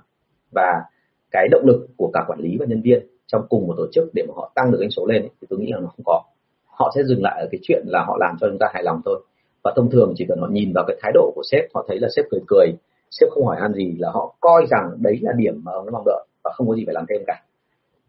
và 0.52 0.84
cái 1.32 1.48
động 1.52 1.66
lực 1.66 1.88
của 1.98 2.10
cả 2.14 2.20
quản 2.28 2.40
lý 2.40 2.58
và 2.60 2.66
nhân 2.66 2.82
viên 2.82 3.08
trong 3.28 3.46
cùng 3.50 3.68
một 3.68 3.74
tổ 3.78 3.88
chức 3.92 4.10
để 4.14 4.24
mà 4.28 4.34
họ 4.36 4.52
tăng 4.56 4.72
được 4.72 4.78
doanh 4.80 4.92
số 4.92 5.06
lên 5.06 5.28
thì 5.42 5.48
tôi 5.50 5.60
nghĩ 5.60 5.72
là 5.72 5.80
nó 5.80 5.88
không 5.88 6.06
có. 6.06 6.24
Họ 6.66 6.92
sẽ 6.96 7.04
dừng 7.04 7.24
lại 7.24 7.42
ở 7.42 7.48
cái 7.52 7.60
chuyện 7.64 7.84
là 7.88 8.04
họ 8.04 8.18
làm 8.20 8.36
cho 8.42 8.48
chúng 8.50 8.60
ta 8.60 8.68
hài 8.74 8.84
lòng 8.84 9.02
thôi. 9.06 9.24
Và 9.64 9.74
thông 9.76 9.90
thường 9.90 10.14
chỉ 10.16 10.26
cần 10.30 10.40
họ 10.42 10.48
nhìn 10.52 10.72
vào 10.76 10.84
cái 10.88 10.98
thái 11.02 11.12
độ 11.14 11.32
của 11.36 11.44
sếp, 11.52 11.66
họ 11.74 11.86
thấy 11.88 12.00
là 12.00 12.08
sếp 12.16 12.26
cười 12.32 12.42
cười, 12.48 12.68
sếp 13.12 13.30
không 13.32 13.46
hỏi 13.46 13.58
ăn 13.62 13.74
gì 13.74 13.96
là 14.00 14.12
họ 14.12 14.36
coi 14.40 14.66
rằng 14.70 14.90
đấy 15.00 15.20
là 15.22 15.32
điểm 15.38 15.62
mà 15.64 15.72
ông 15.72 15.86
nó 15.86 15.92
mong 15.92 16.06
đợi 16.06 16.26
và 16.44 16.52
không 16.54 16.68
có 16.68 16.76
gì 16.76 16.84
phải 16.86 16.94
làm 16.94 17.06
thêm 17.10 17.22
cả. 17.28 17.44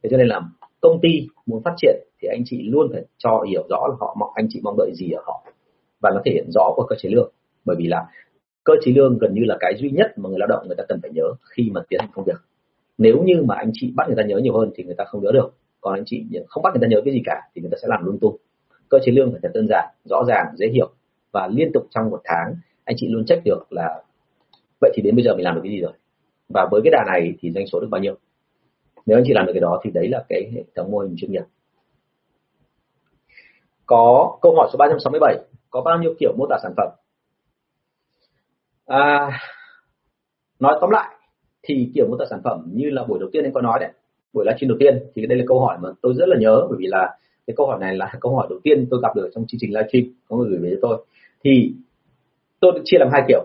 Thế 0.02 0.08
cho 0.10 0.16
nên 0.16 0.28
là 0.28 0.40
công 0.80 0.98
ty 1.02 1.26
muốn 1.46 1.62
phát 1.62 1.74
triển 1.76 1.96
thì 2.22 2.28
anh 2.28 2.42
chị 2.44 2.62
luôn 2.62 2.88
phải 2.92 3.02
cho 3.18 3.44
hiểu 3.50 3.66
rõ 3.70 3.86
là 3.88 3.94
họ 4.00 4.16
mong, 4.18 4.30
anh 4.34 4.46
chị 4.50 4.60
mong 4.62 4.76
đợi 4.78 4.90
gì 4.94 5.10
ở 5.10 5.22
họ 5.26 5.44
và 6.02 6.10
nó 6.14 6.20
thể 6.24 6.32
hiện 6.32 6.50
rõ 6.54 6.72
qua 6.76 6.86
cơ 6.88 6.96
chế 6.98 7.08
lương. 7.08 7.32
Bởi 7.64 7.76
vì 7.78 7.86
là 7.86 8.06
cơ 8.64 8.74
chế 8.82 8.92
lương 8.92 9.18
gần 9.18 9.34
như 9.34 9.42
là 9.44 9.56
cái 9.60 9.74
duy 9.76 9.90
nhất 9.90 10.18
mà 10.18 10.28
người 10.28 10.38
lao 10.38 10.48
động 10.48 10.66
người 10.66 10.76
ta 10.76 10.84
cần 10.88 10.98
phải 11.02 11.10
nhớ 11.14 11.24
khi 11.44 11.70
mà 11.74 11.80
tiến 11.88 12.00
hành 12.00 12.10
công 12.14 12.24
việc. 12.24 12.40
Nếu 12.98 13.22
như 13.22 13.42
mà 13.42 13.54
anh 13.54 13.70
chị 13.72 13.92
bắt 13.96 14.06
người 14.06 14.16
ta 14.16 14.22
nhớ 14.22 14.38
nhiều 14.38 14.56
hơn 14.58 14.70
thì 14.76 14.84
người 14.84 14.94
ta 14.94 15.04
không 15.04 15.22
nhớ 15.22 15.32
được. 15.32 15.54
Còn 15.80 15.94
anh 15.94 16.04
chị 16.06 16.24
không 16.48 16.62
bắt 16.62 16.74
người 16.74 16.80
ta 16.80 16.86
nhớ 16.88 17.00
cái 17.04 17.14
gì 17.14 17.22
cả 17.24 17.40
thì 17.54 17.62
người 17.62 17.70
ta 17.70 17.76
sẽ 17.82 17.88
làm 17.88 18.04
lung 18.04 18.18
tung. 18.18 18.36
Cơ 18.88 18.98
chế 19.04 19.12
lương 19.12 19.30
phải 19.30 19.40
thật 19.42 19.50
đơn 19.54 19.66
giản, 19.68 19.94
rõ 20.04 20.24
ràng, 20.28 20.46
dễ 20.56 20.68
hiểu 20.68 20.90
và 21.32 21.46
liên 21.46 21.72
tục 21.72 21.86
trong 21.90 22.10
một 22.10 22.20
tháng 22.24 22.54
anh 22.84 22.96
chị 22.98 23.08
luôn 23.08 23.24
check 23.26 23.44
được 23.44 23.64
là 23.70 24.02
vậy 24.80 24.92
thì 24.94 25.02
đến 25.02 25.16
bây 25.16 25.24
giờ 25.24 25.34
mình 25.34 25.44
làm 25.44 25.54
được 25.54 25.60
cái 25.64 25.72
gì 25.72 25.80
rồi? 25.80 25.92
Và 26.48 26.68
với 26.70 26.80
cái 26.84 26.90
đà 26.90 27.04
này 27.06 27.34
thì 27.40 27.52
doanh 27.52 27.66
số 27.66 27.80
được 27.80 27.88
bao 27.90 28.00
nhiêu? 28.00 28.14
Nếu 29.06 29.18
anh 29.18 29.24
chị 29.26 29.32
làm 29.34 29.46
được 29.46 29.52
cái 29.52 29.60
đó 29.60 29.80
thì 29.84 29.90
đấy 29.90 30.08
là 30.08 30.24
cái 30.28 30.50
hệ 30.54 30.62
thống 30.74 30.90
mô 30.90 30.98
hình 30.98 31.14
chuyên 31.16 31.32
nghiệp. 31.32 31.42
Có 33.86 34.38
câu 34.42 34.54
hỏi 34.56 34.68
số 34.72 34.76
367 34.76 35.36
có 35.70 35.80
bao 35.80 35.98
nhiêu 35.98 36.14
kiểu 36.18 36.32
mô 36.38 36.46
tả 36.50 36.58
sản 36.62 36.72
phẩm? 36.76 36.88
À, 38.86 39.30
nói 40.60 40.78
tóm 40.80 40.90
lại 40.90 41.14
thì 41.62 41.90
kiểu 41.94 42.06
mô 42.10 42.16
tả 42.16 42.24
sản 42.30 42.40
phẩm 42.44 42.64
như 42.74 42.90
là 42.90 43.04
buổi 43.04 43.18
đầu 43.20 43.28
tiên 43.32 43.44
anh 43.44 43.52
có 43.52 43.60
nói 43.60 43.78
đấy 43.80 43.90
buổi 44.32 44.44
livestream 44.44 44.68
đầu 44.68 44.78
tiên 44.80 45.10
thì 45.14 45.26
đây 45.26 45.38
là 45.38 45.44
câu 45.48 45.60
hỏi 45.60 45.78
mà 45.80 45.88
tôi 46.02 46.14
rất 46.14 46.28
là 46.28 46.36
nhớ 46.40 46.66
bởi 46.68 46.76
vì 46.78 46.86
là 46.86 47.18
cái 47.46 47.54
câu 47.56 47.66
hỏi 47.66 47.78
này 47.80 47.96
là 47.96 48.12
câu 48.20 48.36
hỏi 48.36 48.46
đầu 48.50 48.58
tiên 48.62 48.86
tôi 48.90 49.00
gặp 49.02 49.16
được 49.16 49.30
trong 49.34 49.44
chương 49.46 49.58
trình 49.60 49.70
livestream 49.74 50.04
có 50.28 50.36
người 50.36 50.50
gửi 50.50 50.58
về 50.58 50.70
cho 50.70 50.78
tôi. 50.82 51.04
Thì 51.44 51.74
tôi 52.60 52.80
chia 52.84 52.98
làm 52.98 53.08
hai 53.12 53.22
kiểu. 53.28 53.44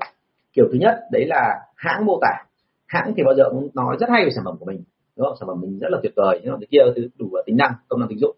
Kiểu 0.54 0.66
thứ 0.72 0.78
nhất 0.80 1.00
đấy 1.12 1.26
là 1.26 1.60
hãng 1.76 2.06
mô 2.06 2.20
tả. 2.22 2.46
Hãng 2.88 3.14
thì 3.18 3.24
bao 3.24 3.36
giờ 3.36 3.44
cũng 3.52 3.70
nói 3.74 3.98
rất 4.00 4.10
hay 4.10 4.26
về 4.26 4.32
sản 4.36 4.44
phẩm 4.46 4.56
của 4.60 4.66
mình 4.66 4.84
đúng 5.16 5.28
không? 5.28 5.36
Sản 5.40 5.48
phẩm 5.48 5.62
mình 5.62 5.80
rất 5.80 5.88
là 5.92 6.00
tuyệt 6.04 6.14
vời 6.16 6.40
nhưng 6.44 6.52
mà 6.52 6.58
cái 6.60 6.68
kia 6.72 6.80
thứ 6.96 7.08
đủ 7.18 7.38
tính 7.46 7.58
năng 7.58 7.74
công 7.88 8.00
năng 8.00 8.10
tính 8.10 8.20
dụng. 8.20 8.36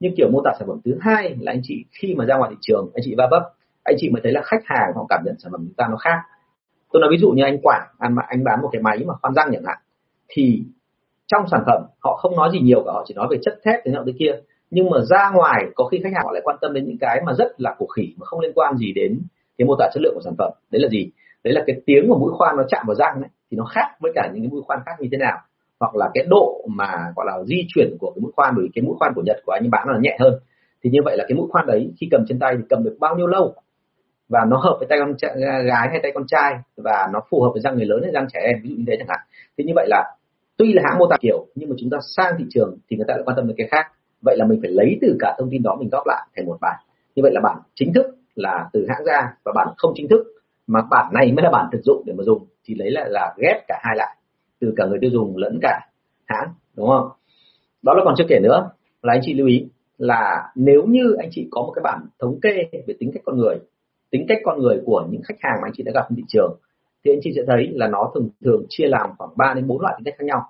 Nhưng 0.00 0.14
kiểu 0.16 0.28
mô 0.30 0.40
tả 0.44 0.50
sản 0.58 0.68
phẩm 0.68 0.80
thứ 0.84 0.98
hai 1.00 1.36
là 1.40 1.52
anh 1.52 1.60
chị 1.62 1.84
khi 1.90 2.14
mà 2.14 2.24
ra 2.24 2.36
ngoài 2.36 2.50
thị 2.50 2.56
trường 2.60 2.90
anh 2.94 3.02
chị 3.04 3.14
va 3.18 3.28
vấp 3.30 3.42
anh 3.84 3.96
chị 3.98 4.10
mới 4.10 4.22
thấy 4.22 4.32
là 4.32 4.42
khách 4.44 4.62
hàng 4.64 4.92
họ 4.94 5.06
cảm 5.08 5.22
nhận 5.24 5.34
sản 5.38 5.52
phẩm 5.52 5.60
chúng 5.64 5.74
ta 5.76 5.86
nó 5.90 5.96
khác. 5.96 6.18
Tôi 6.92 7.00
nói 7.00 7.10
ví 7.10 7.18
dụ 7.18 7.30
như 7.30 7.44
anh 7.44 7.58
quảng 7.62 7.86
anh 7.98 8.14
mà 8.14 8.22
anh 8.28 8.44
bán 8.44 8.62
một 8.62 8.68
cái 8.72 8.82
máy 8.82 9.04
mà 9.06 9.14
khoan 9.22 9.34
răng 9.34 9.50
chẳng 9.52 9.64
hạn 9.64 9.78
thì 10.28 10.62
trong 11.26 11.44
sản 11.50 11.62
phẩm 11.66 11.82
họ 12.02 12.16
không 12.16 12.36
nói 12.36 12.50
gì 12.52 12.60
nhiều 12.60 12.82
cả 12.86 12.92
họ 12.92 13.04
chỉ 13.06 13.14
nói 13.14 13.26
về 13.30 13.38
chất 13.42 13.60
thép 13.64 13.80
thế 13.84 13.92
nào 13.92 14.02
thế 14.06 14.12
kia. 14.18 14.32
Nhưng 14.70 14.90
mà 14.90 14.98
ra 15.10 15.30
ngoài 15.34 15.64
có 15.74 15.84
khi 15.84 16.00
khách 16.02 16.12
hàng 16.14 16.24
họ 16.24 16.32
lại 16.32 16.42
quan 16.44 16.56
tâm 16.60 16.72
đến 16.72 16.84
những 16.86 16.98
cái 17.00 17.20
mà 17.26 17.32
rất 17.38 17.52
là 17.58 17.74
cổ 17.78 17.86
khỉ 17.86 18.14
mà 18.18 18.26
không 18.26 18.40
liên 18.40 18.52
quan 18.54 18.76
gì 18.76 18.92
đến 18.92 19.20
cái 19.58 19.66
mô 19.66 19.74
tả 19.78 19.88
chất 19.94 20.02
lượng 20.02 20.14
của 20.14 20.20
sản 20.24 20.34
phẩm. 20.38 20.52
Đấy 20.70 20.82
là 20.82 20.88
gì? 20.88 21.10
Đấy 21.44 21.54
là 21.54 21.64
cái 21.66 21.76
tiếng 21.86 22.08
của 22.08 22.18
mũi 22.18 22.32
khoan 22.38 22.56
nó 22.56 22.62
chạm 22.68 22.84
vào 22.86 22.94
răng 22.94 23.14
ấy, 23.14 23.30
thì 23.50 23.56
nó 23.56 23.64
khác 23.64 23.86
với 24.00 24.12
cả 24.14 24.30
những 24.32 24.42
cái 24.42 24.50
mũi 24.50 24.62
khoan 24.66 24.80
khác 24.86 24.92
như 25.00 25.08
thế 25.12 25.18
nào. 25.18 25.38
Hoặc 25.80 25.96
là 25.96 26.10
cái 26.14 26.24
độ 26.28 26.64
mà 26.68 27.12
gọi 27.16 27.26
là 27.26 27.44
di 27.44 27.66
chuyển 27.74 27.96
của 28.00 28.12
cái 28.14 28.20
mũi 28.22 28.32
khoan 28.36 28.54
bởi 28.56 28.64
vì 28.64 28.70
cái 28.74 28.82
mũi 28.82 28.94
khoan 28.98 29.12
của 29.14 29.22
nhật 29.26 29.36
của 29.46 29.52
anh 29.52 29.70
bán 29.70 29.88
là 29.88 29.98
nhẹ 30.00 30.16
hơn. 30.20 30.34
Thì 30.82 30.90
như 30.90 30.98
vậy 31.04 31.16
là 31.16 31.24
cái 31.28 31.36
mũi 31.36 31.48
khoan 31.50 31.66
đấy 31.66 31.92
khi 32.00 32.08
cầm 32.10 32.24
trên 32.28 32.38
tay 32.38 32.54
thì 32.56 32.62
cầm 32.68 32.84
được 32.84 32.96
bao 33.00 33.16
nhiêu 33.16 33.26
lâu? 33.26 33.54
Và 34.30 34.40
nó 34.50 34.56
hợp 34.56 34.76
với 34.78 34.86
tay 34.90 34.98
con 34.98 35.14
gái 35.70 35.88
hay 35.90 36.00
tay 36.02 36.12
con 36.14 36.24
trai, 36.26 36.52
và 36.76 37.08
nó 37.12 37.20
phù 37.30 37.42
hợp 37.42 37.50
với 37.52 37.60
răng 37.60 37.76
người 37.76 37.86
lớn 37.86 38.00
hay 38.02 38.12
răng 38.12 38.26
trẻ 38.32 38.40
em, 38.42 38.56
ví 38.62 38.68
dụ 38.70 38.74
như 38.78 38.84
thế 38.86 38.96
chẳng 38.98 39.08
hạn. 39.08 39.20
Thì 39.58 39.64
như 39.64 39.72
vậy 39.76 39.86
là, 39.88 40.16
tuy 40.56 40.72
là 40.72 40.82
hãng 40.84 40.98
mô 40.98 41.06
tả 41.10 41.16
kiểu, 41.20 41.46
nhưng 41.54 41.68
mà 41.70 41.76
chúng 41.78 41.90
ta 41.90 41.98
sang 42.16 42.34
thị 42.38 42.44
trường 42.50 42.76
thì 42.90 42.96
người 42.96 43.06
ta 43.08 43.14
lại 43.14 43.22
quan 43.26 43.36
tâm 43.36 43.46
đến 43.46 43.56
cái 43.58 43.68
khác. 43.70 43.86
Vậy 44.22 44.36
là 44.38 44.46
mình 44.46 44.58
phải 44.62 44.70
lấy 44.70 44.98
từ 45.02 45.16
cả 45.20 45.34
thông 45.38 45.50
tin 45.50 45.62
đó 45.62 45.76
mình 45.80 45.88
góp 45.92 46.06
lại 46.06 46.26
thành 46.36 46.46
một 46.46 46.58
bản 46.60 46.80
như 47.14 47.22
vậy 47.22 47.32
là 47.34 47.40
bản 47.40 47.58
chính 47.74 47.92
thức 47.92 48.06
là 48.34 48.68
từ 48.72 48.86
hãng 48.88 49.04
ra 49.04 49.20
và 49.44 49.52
bản 49.54 49.68
không 49.76 49.92
chính 49.94 50.08
thức, 50.08 50.26
mà 50.66 50.80
bản 50.90 51.10
này 51.12 51.32
mới 51.32 51.42
là 51.42 51.50
bản 51.50 51.68
thực 51.72 51.80
dụng 51.84 52.02
để 52.06 52.12
mà 52.16 52.24
dùng, 52.24 52.46
thì 52.64 52.74
lấy 52.74 52.90
lại 52.90 53.06
là 53.08 53.34
ghép 53.38 53.56
cả 53.68 53.80
hai 53.82 53.96
lại. 53.96 54.16
Từ 54.60 54.72
cả 54.76 54.86
người 54.86 54.98
tiêu 55.00 55.10
dùng 55.10 55.36
lẫn 55.36 55.58
cả 55.62 55.80
hãng, 56.26 56.48
đúng 56.76 56.88
không? 56.88 57.08
Đó 57.82 57.94
là 57.94 58.02
còn 58.04 58.14
chưa 58.18 58.24
kể 58.28 58.40
nữa, 58.42 58.70
là 59.02 59.12
anh 59.12 59.20
chị 59.22 59.34
lưu 59.34 59.46
ý 59.46 59.68
là 59.98 60.50
nếu 60.54 60.82
như 60.86 61.14
anh 61.18 61.28
chị 61.32 61.48
có 61.50 61.62
một 61.62 61.72
cái 61.74 61.82
bản 61.82 62.06
thống 62.20 62.40
kê 62.42 62.50
về 62.86 62.94
tính 62.98 63.10
cách 63.14 63.22
con 63.26 63.36
người 63.36 63.56
tính 64.10 64.26
cách 64.28 64.38
con 64.44 64.62
người 64.62 64.80
của 64.84 65.06
những 65.10 65.22
khách 65.24 65.38
hàng 65.40 65.58
mà 65.62 65.68
anh 65.68 65.72
chị 65.76 65.82
đã 65.82 65.92
gặp 65.94 66.06
trên 66.08 66.16
thị 66.16 66.22
trường 66.28 66.58
thì 67.04 67.12
anh 67.12 67.18
chị 67.22 67.32
sẽ 67.36 67.42
thấy 67.46 67.68
là 67.72 67.88
nó 67.88 68.10
thường 68.14 68.28
thường 68.44 68.64
chia 68.68 68.88
làm 68.88 69.10
khoảng 69.18 69.30
3 69.36 69.54
đến 69.54 69.66
4 69.66 69.80
loại 69.80 69.94
tính 69.98 70.04
cách 70.04 70.14
khác 70.18 70.24
nhau. 70.24 70.42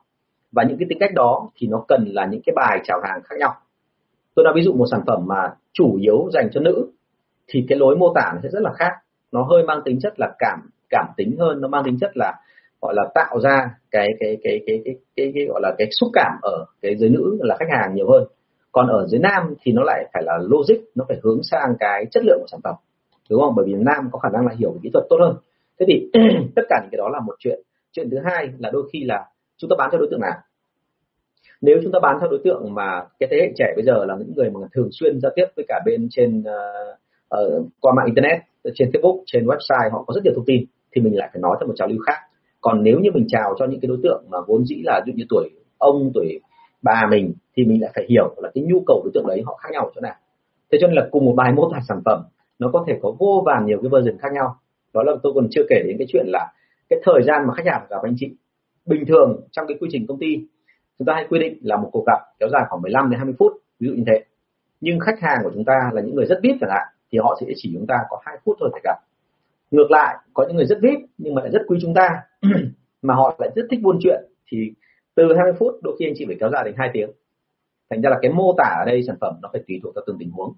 Và 0.52 0.62
những 0.62 0.78
cái 0.78 0.86
tính 0.88 0.98
cách 1.00 1.14
đó 1.14 1.48
thì 1.56 1.66
nó 1.66 1.84
cần 1.88 2.04
là 2.06 2.26
những 2.26 2.40
cái 2.46 2.52
bài 2.56 2.80
chào 2.84 3.00
hàng 3.04 3.20
khác 3.24 3.36
nhau. 3.38 3.54
Tôi 4.34 4.44
nói 4.44 4.52
ví 4.56 4.62
dụ 4.62 4.72
một 4.72 4.86
sản 4.90 5.00
phẩm 5.06 5.26
mà 5.26 5.54
chủ 5.72 5.96
yếu 6.00 6.28
dành 6.32 6.48
cho 6.52 6.60
nữ 6.60 6.90
thì 7.48 7.66
cái 7.68 7.78
lối 7.78 7.96
mô 7.96 8.12
tả 8.14 8.32
nó 8.34 8.40
sẽ 8.42 8.48
rất 8.52 8.62
là 8.62 8.72
khác. 8.72 8.92
Nó 9.32 9.42
hơi 9.42 9.62
mang 9.62 9.80
tính 9.84 9.98
chất 10.00 10.20
là 10.20 10.34
cảm 10.38 10.70
cảm 10.90 11.06
tính 11.16 11.36
hơn 11.38 11.60
nó 11.60 11.68
mang 11.68 11.82
tính 11.84 11.98
chất 12.00 12.16
là 12.16 12.34
gọi 12.80 12.94
là 12.94 13.02
tạo 13.14 13.40
ra 13.40 13.70
cái 13.90 14.08
cái 14.20 14.38
cái 14.42 14.60
cái 14.66 14.82
cái 14.84 14.94
cái, 15.16 15.32
cái 15.34 15.44
gọi 15.44 15.60
là 15.62 15.74
cái 15.78 15.88
xúc 16.00 16.10
cảm 16.12 16.32
ở 16.42 16.64
cái 16.82 16.96
giới 16.96 17.10
nữ 17.10 17.38
là 17.40 17.56
khách 17.58 17.68
hàng 17.70 17.94
nhiều 17.94 18.10
hơn. 18.10 18.24
Còn 18.72 18.86
ở 18.86 19.06
dưới 19.06 19.20
nam 19.20 19.54
thì 19.60 19.72
nó 19.72 19.82
lại 19.82 20.04
phải 20.12 20.22
là 20.26 20.38
logic 20.42 20.80
nó 20.94 21.04
phải 21.08 21.20
hướng 21.22 21.42
sang 21.42 21.74
cái 21.80 22.06
chất 22.10 22.24
lượng 22.24 22.38
của 22.40 22.46
sản 22.50 22.60
phẩm 22.64 22.74
đúng 23.30 23.40
không? 23.40 23.54
Bởi 23.56 23.66
vì 23.66 23.74
nam 23.74 24.08
có 24.12 24.18
khả 24.18 24.28
năng 24.32 24.46
là 24.46 24.54
hiểu 24.58 24.72
về 24.72 24.78
kỹ 24.82 24.90
thuật 24.92 25.04
tốt 25.10 25.16
hơn. 25.20 25.36
Thế 25.80 25.86
thì 25.88 26.10
tất 26.56 26.62
cả 26.68 26.80
những 26.82 26.90
cái 26.90 26.98
đó 26.98 27.08
là 27.08 27.20
một 27.20 27.34
chuyện. 27.38 27.60
Chuyện 27.92 28.10
thứ 28.10 28.16
hai 28.24 28.48
là 28.58 28.70
đôi 28.70 28.88
khi 28.92 29.04
là 29.04 29.26
chúng 29.56 29.70
ta 29.70 29.76
bán 29.78 29.88
cho 29.92 29.98
đối 29.98 30.08
tượng 30.10 30.20
nào? 30.20 30.38
Nếu 31.60 31.78
chúng 31.82 31.92
ta 31.92 31.98
bán 32.02 32.16
theo 32.20 32.28
đối 32.30 32.40
tượng 32.44 32.74
mà 32.74 33.04
cái 33.18 33.28
thế 33.30 33.36
hệ 33.40 33.52
trẻ 33.56 33.72
bây 33.76 33.84
giờ 33.84 34.04
là 34.04 34.16
những 34.18 34.32
người 34.36 34.50
mà 34.50 34.60
thường 34.74 34.88
xuyên 34.92 35.20
giao 35.20 35.32
tiếp 35.36 35.44
với 35.56 35.64
cả 35.68 35.80
bên 35.86 36.08
trên 36.10 36.40
uh, 36.40 36.98
uh, 37.36 37.66
qua 37.80 37.92
mạng 37.96 38.06
internet 38.06 38.40
trên 38.74 38.90
facebook 38.90 39.22
trên 39.26 39.46
website 39.46 39.90
họ 39.92 40.04
có 40.06 40.14
rất 40.14 40.20
nhiều 40.24 40.32
thông 40.36 40.44
tin 40.44 40.64
thì 40.92 41.02
mình 41.02 41.16
lại 41.16 41.28
phải 41.32 41.40
nói 41.40 41.56
theo 41.60 41.66
một 41.66 41.74
trào 41.76 41.88
lưu 41.88 41.98
khác. 42.06 42.18
Còn 42.60 42.82
nếu 42.82 42.98
như 42.98 43.10
mình 43.14 43.26
chào 43.28 43.54
cho 43.58 43.66
những 43.66 43.80
cái 43.80 43.88
đối 43.88 43.98
tượng 44.02 44.24
mà 44.28 44.38
vốn 44.46 44.64
dĩ 44.64 44.82
là 44.84 45.00
dụ 45.06 45.12
như 45.16 45.24
tuổi 45.28 45.50
ông 45.78 46.10
tuổi 46.14 46.40
bà 46.82 47.06
mình 47.10 47.34
thì 47.56 47.64
mình 47.64 47.82
lại 47.82 47.90
phải 47.94 48.06
hiểu 48.08 48.34
là 48.36 48.50
cái 48.54 48.64
nhu 48.64 48.82
cầu 48.86 49.00
đối 49.04 49.10
tượng 49.14 49.26
đấy 49.26 49.42
họ 49.46 49.58
khác 49.62 49.68
nhau 49.72 49.84
ở 49.84 49.90
chỗ 49.94 50.00
nào. 50.00 50.14
Thế 50.72 50.78
cho 50.80 50.86
nên 50.86 50.96
là 50.96 51.08
cùng 51.10 51.24
một 51.24 51.34
bài 51.36 51.52
mô 51.52 51.70
tả 51.72 51.78
sản 51.88 52.00
phẩm 52.04 52.22
nó 52.60 52.70
có 52.72 52.84
thể 52.86 52.98
có 53.02 53.12
vô 53.18 53.42
vàn 53.46 53.66
nhiều 53.66 53.78
cái 53.82 53.90
version 53.92 54.18
khác 54.18 54.28
nhau. 54.32 54.56
Đó 54.94 55.02
là 55.02 55.12
tôi 55.22 55.32
còn 55.34 55.46
chưa 55.50 55.62
kể 55.68 55.82
đến 55.86 55.96
cái 55.98 56.06
chuyện 56.12 56.26
là 56.28 56.52
cái 56.90 56.98
thời 57.04 57.22
gian 57.26 57.46
mà 57.46 57.54
khách 57.54 57.66
hàng 57.66 57.86
gặp 57.90 58.02
anh 58.02 58.14
chị. 58.16 58.36
Bình 58.86 59.04
thường 59.06 59.40
trong 59.50 59.66
cái 59.66 59.76
quy 59.80 59.88
trình 59.92 60.06
công 60.06 60.18
ty, 60.18 60.26
chúng 60.98 61.06
ta 61.06 61.14
hay 61.14 61.26
quy 61.30 61.38
định 61.38 61.58
là 61.62 61.76
một 61.76 61.90
cuộc 61.92 62.04
gặp 62.06 62.18
kéo 62.38 62.48
dài 62.52 62.62
khoảng 62.68 62.82
15 62.82 63.10
đến 63.10 63.18
20 63.18 63.34
phút, 63.38 63.52
ví 63.80 63.88
dụ 63.88 63.94
như 63.94 64.04
thế. 64.06 64.24
Nhưng 64.80 64.98
khách 65.00 65.20
hàng 65.20 65.38
của 65.44 65.50
chúng 65.54 65.64
ta 65.64 65.90
là 65.92 66.02
những 66.02 66.14
người 66.14 66.26
rất 66.26 66.38
vip 66.42 66.56
chẳng 66.60 66.70
hạn, 66.70 66.86
thì 67.12 67.18
họ 67.18 67.38
sẽ 67.40 67.46
chỉ 67.56 67.70
chúng 67.74 67.86
ta 67.86 67.94
có 68.10 68.18
hai 68.26 68.38
phút 68.44 68.56
thôi 68.60 68.68
phải 68.72 68.80
gặp. 68.84 68.96
Ngược 69.70 69.90
lại, 69.90 70.16
có 70.34 70.44
những 70.48 70.56
người 70.56 70.66
rất 70.66 70.78
vip 70.82 70.98
nhưng 71.18 71.34
mà 71.34 71.42
lại 71.42 71.50
rất 71.50 71.60
quý 71.68 71.78
chúng 71.82 71.94
ta, 71.94 72.08
mà 73.02 73.14
họ 73.14 73.36
lại 73.38 73.50
rất 73.54 73.62
thích 73.70 73.80
buôn 73.82 73.98
chuyện, 74.02 74.24
thì 74.52 74.58
từ 75.14 75.24
20 75.36 75.52
phút 75.58 75.74
đôi 75.82 75.96
khi 75.98 76.06
anh 76.06 76.14
chị 76.16 76.24
phải 76.26 76.36
kéo 76.40 76.50
dài 76.50 76.62
đến 76.64 76.74
hai 76.78 76.90
tiếng. 76.92 77.10
Thành 77.90 78.00
ra 78.02 78.10
là 78.10 78.18
cái 78.22 78.32
mô 78.32 78.54
tả 78.58 78.76
ở 78.78 78.84
đây 78.86 79.02
sản 79.06 79.16
phẩm 79.20 79.34
nó 79.42 79.48
phải 79.52 79.62
tùy 79.68 79.80
thuộc 79.82 79.94
vào 79.94 80.04
từng 80.06 80.16
tình 80.18 80.30
huống 80.30 80.52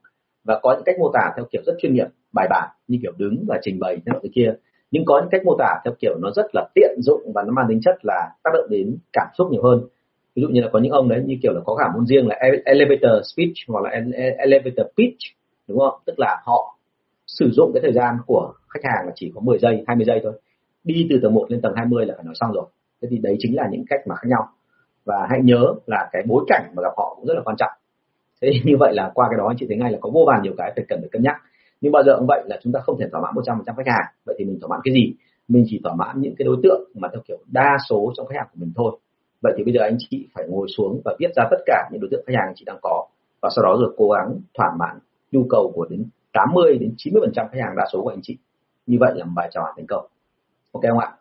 và 0.44 0.60
có 0.62 0.72
những 0.74 0.84
cách 0.84 0.98
mô 0.98 1.10
tả 1.14 1.32
theo 1.36 1.44
kiểu 1.52 1.62
rất 1.66 1.72
chuyên 1.78 1.94
nghiệp, 1.94 2.06
bài 2.32 2.46
bản, 2.50 2.68
như 2.88 2.98
kiểu 3.02 3.12
đứng 3.16 3.44
và 3.48 3.58
trình 3.62 3.80
bày 3.80 3.96
thế 4.06 4.12
cái 4.22 4.30
kia. 4.34 4.54
Nhưng 4.90 5.04
có 5.04 5.20
những 5.20 5.28
cách 5.30 5.44
mô 5.44 5.56
tả 5.58 5.80
theo 5.84 5.94
kiểu 6.00 6.18
nó 6.22 6.30
rất 6.36 6.46
là 6.54 6.68
tiện 6.74 6.98
dụng 6.98 7.32
và 7.34 7.42
nó 7.46 7.52
mang 7.52 7.66
tính 7.68 7.80
chất 7.82 7.94
là 8.02 8.30
tác 8.44 8.50
động 8.54 8.66
đến 8.70 8.96
cảm 9.12 9.26
xúc 9.38 9.48
nhiều 9.50 9.62
hơn. 9.62 9.80
Ví 10.34 10.42
dụ 10.42 10.48
như 10.48 10.60
là 10.60 10.68
có 10.72 10.78
những 10.78 10.92
ông 10.92 11.08
đấy, 11.08 11.22
như 11.26 11.36
kiểu 11.42 11.52
là 11.52 11.60
có 11.64 11.76
cả 11.76 11.90
môn 11.94 12.06
riêng 12.06 12.28
là 12.28 12.36
elevator 12.64 13.26
speech 13.34 13.52
hoặc 13.68 13.84
là 13.84 13.90
elevator 14.38 14.86
pitch, 14.98 15.18
đúng 15.68 15.78
không? 15.78 16.00
Tức 16.06 16.14
là 16.18 16.42
họ 16.44 16.78
sử 17.26 17.50
dụng 17.52 17.70
cái 17.74 17.80
thời 17.82 17.92
gian 17.92 18.16
của 18.26 18.52
khách 18.68 18.80
hàng 18.84 19.06
là 19.06 19.12
chỉ 19.14 19.32
có 19.34 19.40
10 19.40 19.58
giây 19.58 19.84
20 19.86 20.04
giây 20.04 20.20
thôi. 20.22 20.32
Đi 20.84 21.06
từ 21.10 21.18
tầng 21.22 21.34
1 21.34 21.46
lên 21.48 21.60
tầng 21.60 21.72
20 21.76 22.06
là 22.06 22.14
phải 22.16 22.24
nói 22.24 22.34
xong 22.40 22.52
rồi. 22.52 22.64
Thế 23.02 23.08
thì 23.10 23.18
đấy 23.18 23.36
chính 23.38 23.56
là 23.56 23.68
những 23.70 23.84
cách 23.90 24.00
mà 24.06 24.14
khác 24.14 24.28
nhau. 24.28 24.48
Và 25.04 25.26
hãy 25.30 25.40
nhớ 25.42 25.74
là 25.86 26.08
cái 26.12 26.22
bối 26.26 26.44
cảnh 26.48 26.72
mà 26.76 26.82
gặp 26.82 26.92
họ 26.96 27.14
cũng 27.16 27.26
rất 27.26 27.34
là 27.34 27.42
quan 27.44 27.56
trọng 27.56 27.70
thế 28.42 28.50
như 28.64 28.76
vậy 28.78 28.94
là 28.94 29.10
qua 29.14 29.26
cái 29.30 29.38
đó 29.38 29.46
anh 29.48 29.56
chị 29.58 29.66
thấy 29.68 29.76
ngay 29.76 29.92
là 29.92 29.98
có 30.00 30.10
vô 30.10 30.24
vàn 30.26 30.42
nhiều 30.42 30.52
cái 30.58 30.72
phải 30.76 30.84
cần 30.88 31.00
phải 31.00 31.08
cân 31.12 31.22
nhắc. 31.22 31.36
Nhưng 31.80 31.92
bao 31.92 32.02
giờ 32.02 32.16
cũng 32.18 32.26
vậy 32.26 32.42
là 32.46 32.58
chúng 32.62 32.72
ta 32.72 32.80
không 32.80 32.98
thể 32.98 33.06
thỏa 33.12 33.20
mãn 33.20 33.34
100% 33.34 33.74
khách 33.76 33.92
hàng. 33.92 34.14
Vậy 34.26 34.34
thì 34.38 34.44
mình 34.44 34.58
thỏa 34.60 34.68
mãn 34.68 34.80
cái 34.84 34.94
gì? 34.94 35.14
Mình 35.48 35.64
chỉ 35.68 35.80
thỏa 35.84 35.94
mãn 35.94 36.20
những 36.20 36.34
cái 36.38 36.44
đối 36.44 36.56
tượng 36.62 36.80
mà 36.94 37.08
theo 37.12 37.20
kiểu 37.28 37.38
đa 37.46 37.76
số 37.88 38.12
trong 38.16 38.26
khách 38.26 38.36
hàng 38.36 38.46
của 38.52 38.58
mình 38.60 38.72
thôi. 38.76 38.92
Vậy 39.42 39.52
thì 39.56 39.64
bây 39.64 39.74
giờ 39.74 39.80
anh 39.80 39.96
chị 39.98 40.28
phải 40.34 40.44
ngồi 40.48 40.68
xuống 40.76 41.00
và 41.04 41.16
viết 41.18 41.28
ra 41.36 41.44
tất 41.50 41.56
cả 41.66 41.88
những 41.92 42.00
đối 42.00 42.08
tượng 42.10 42.24
khách 42.26 42.34
hàng 42.36 42.48
anh 42.48 42.54
chị 42.56 42.64
đang 42.66 42.78
có 42.82 43.06
và 43.42 43.48
sau 43.56 43.64
đó 43.64 43.76
rồi 43.80 43.94
cố 43.96 44.10
gắng 44.10 44.40
thỏa 44.54 44.70
mãn 44.78 44.98
nhu 45.32 45.46
cầu 45.50 45.72
của 45.74 45.86
đến 45.90 46.04
80 46.32 46.78
đến 46.80 46.94
90 46.96 47.20
phần 47.24 47.32
trăm 47.34 47.46
khách 47.52 47.60
hàng 47.62 47.76
đa 47.76 47.84
số 47.92 48.02
của 48.02 48.10
anh 48.10 48.20
chị. 48.22 48.38
Như 48.86 48.96
vậy 49.00 49.12
là 49.14 49.24
một 49.24 49.32
bài 49.36 49.50
trò 49.54 49.62
thành 49.76 49.86
công. 49.86 50.06
Ok 50.72 50.82
không 50.88 50.98
ạ? 50.98 51.12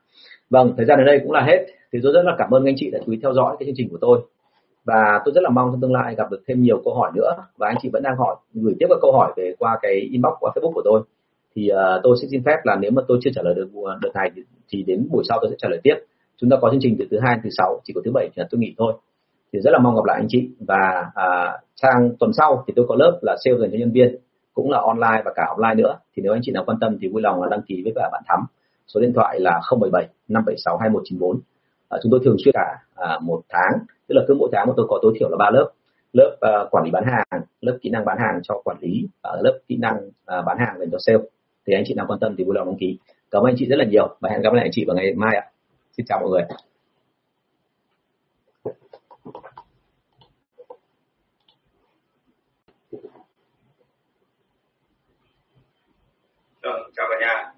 Vâng 0.49 0.73
thời 0.77 0.85
gian 0.85 0.99
ở 0.99 1.03
đây 1.03 1.19
cũng 1.23 1.31
là 1.31 1.41
hết. 1.41 1.65
Thì 1.93 1.99
tôi 2.03 2.13
rất 2.13 2.21
là 2.25 2.35
cảm 2.37 2.51
ơn 2.51 2.65
anh 2.65 2.75
chị 2.77 2.91
đã 2.91 2.99
chú 3.05 3.11
ý 3.11 3.19
theo 3.21 3.33
dõi 3.33 3.55
cái 3.59 3.65
chương 3.65 3.75
trình 3.77 3.89
của 3.89 3.97
tôi 4.01 4.21
và 4.85 5.21
tôi 5.25 5.33
rất 5.35 5.41
là 5.43 5.49
mong 5.49 5.71
trong 5.71 5.81
tương 5.81 5.93
lai 5.93 6.15
gặp 6.15 6.31
được 6.31 6.41
thêm 6.47 6.61
nhiều 6.61 6.81
câu 6.85 6.93
hỏi 6.93 7.11
nữa. 7.15 7.31
Và 7.57 7.67
anh 7.67 7.77
chị 7.81 7.89
vẫn 7.93 8.03
đang 8.03 8.17
hỏi 8.17 8.35
gửi 8.53 8.75
tiếp 8.79 8.85
các 8.89 8.97
câu 9.01 9.11
hỏi 9.11 9.33
về 9.37 9.53
qua 9.59 9.79
cái 9.81 9.93
inbox 10.11 10.33
qua 10.39 10.51
facebook 10.55 10.73
của 10.73 10.81
tôi. 10.85 11.01
Thì 11.55 11.69
uh, 11.71 12.03
tôi 12.03 12.17
sẽ 12.21 12.27
xin 12.31 12.43
phép 12.45 12.57
là 12.63 12.75
nếu 12.75 12.91
mà 12.91 13.01
tôi 13.07 13.19
chưa 13.21 13.29
trả 13.35 13.41
lời 13.41 13.53
được 13.53 13.69
ờ, 13.85 13.97
đợt 14.01 14.09
này 14.13 14.31
thì, 14.35 14.41
thì 14.69 14.83
đến 14.83 15.07
buổi 15.11 15.23
sau 15.29 15.39
tôi 15.41 15.49
sẽ 15.51 15.55
trả 15.59 15.69
lời 15.69 15.79
tiếp. 15.83 15.95
Chúng 16.37 16.49
ta 16.49 16.57
có 16.61 16.69
chương 16.71 16.79
trình 16.81 16.95
từ 16.99 17.05
thứ 17.11 17.19
hai 17.19 17.37
thứ 17.43 17.49
sáu 17.57 17.79
chỉ 17.83 17.93
có 17.93 18.01
thứ 18.05 18.11
bảy 18.13 18.29
là 18.35 18.47
tôi 18.51 18.59
nghỉ 18.59 18.75
thôi. 18.77 18.93
Thì 19.53 19.59
rất 19.59 19.71
là 19.71 19.79
mong 19.79 19.95
gặp 19.95 20.05
lại 20.05 20.17
anh 20.21 20.27
chị. 20.29 20.49
Và 20.59 21.11
à, 21.15 21.57
sang 21.75 22.09
tuần 22.19 22.33
sau 22.33 22.63
thì 22.67 22.73
tôi 22.75 22.85
có 22.89 22.95
lớp 22.95 23.19
là 23.21 23.35
sale 23.43 23.57
dành 23.57 23.71
cho 23.71 23.77
nhân 23.77 23.91
viên 23.91 24.15
cũng 24.53 24.71
là 24.71 24.79
online 24.79 25.21
và 25.25 25.31
cả 25.35 25.43
offline 25.55 25.75
nữa. 25.75 25.97
Thì 26.15 26.23
nếu 26.23 26.33
anh 26.33 26.41
chị 26.43 26.51
nào 26.51 26.63
quan 26.65 26.77
tâm 26.81 26.97
thì 27.01 27.07
vui 27.07 27.21
lòng 27.21 27.41
là 27.41 27.47
đăng 27.51 27.61
ký 27.61 27.81
với 27.83 27.93
cả 27.95 28.09
bạn 28.11 28.23
thắm. 28.27 28.39
Số 28.87 29.01
điện 29.01 29.13
thoại 29.15 29.39
là 29.39 29.61
077 29.71 30.07
576 30.27 30.77
2194 30.77 31.39
Ờ, 31.91 31.99
chúng 32.03 32.11
tôi 32.11 32.19
thường 32.23 32.35
xuyên 32.43 32.53
cả 32.53 32.77
à, 32.95 33.19
một 33.21 33.41
tháng. 33.49 33.79
Tức 34.07 34.15
là 34.15 34.21
cứ 34.27 34.33
mỗi 34.39 34.49
tháng 34.53 34.67
mà 34.67 34.73
tôi 34.77 34.85
có 34.89 34.99
tối 35.01 35.13
thiểu 35.19 35.29
là 35.29 35.37
ba 35.37 35.49
lớp. 35.53 35.71
Lớp 36.13 36.37
à, 36.41 36.51
quản 36.71 36.83
lý 36.85 36.91
bán 36.91 37.03
hàng 37.05 37.41
lớp 37.61 37.77
kỹ 37.81 37.89
năng 37.89 38.05
bán 38.05 38.17
hàng 38.19 38.39
cho 38.43 38.61
quản 38.63 38.77
lý 38.81 39.07
à, 39.21 39.31
lớp 39.41 39.59
kỹ 39.67 39.77
năng 39.77 40.09
à, 40.25 40.41
bán 40.41 40.57
hàng 40.59 40.79
dành 40.79 40.91
cho 40.91 40.97
sale. 40.99 41.19
Thì 41.67 41.73
anh 41.73 41.83
chị 41.87 41.93
nào 41.93 42.05
quan 42.09 42.19
tâm 42.19 42.35
thì 42.37 42.43
vui 42.43 42.55
lòng 42.55 42.67
đăng 42.67 42.77
ký. 42.79 42.99
Cảm 43.31 43.41
ơn 43.41 43.45
anh 43.45 43.55
chị 43.57 43.65
rất 43.65 43.75
là 43.75 43.85
nhiều 43.85 44.15
và 44.19 44.29
hẹn 44.29 44.41
gặp 44.41 44.53
lại 44.53 44.65
anh 44.65 44.71
chị 44.73 44.85
vào 44.87 44.95
ngày 44.95 45.13
mai 45.15 45.35
ạ. 45.35 45.45
Xin 45.97 46.05
chào 46.05 46.19
mọi 46.19 46.29
người. 46.29 46.43
Vâng, 56.63 56.91
chào 56.95 57.07
cả 57.09 57.15
nhà. 57.19 57.50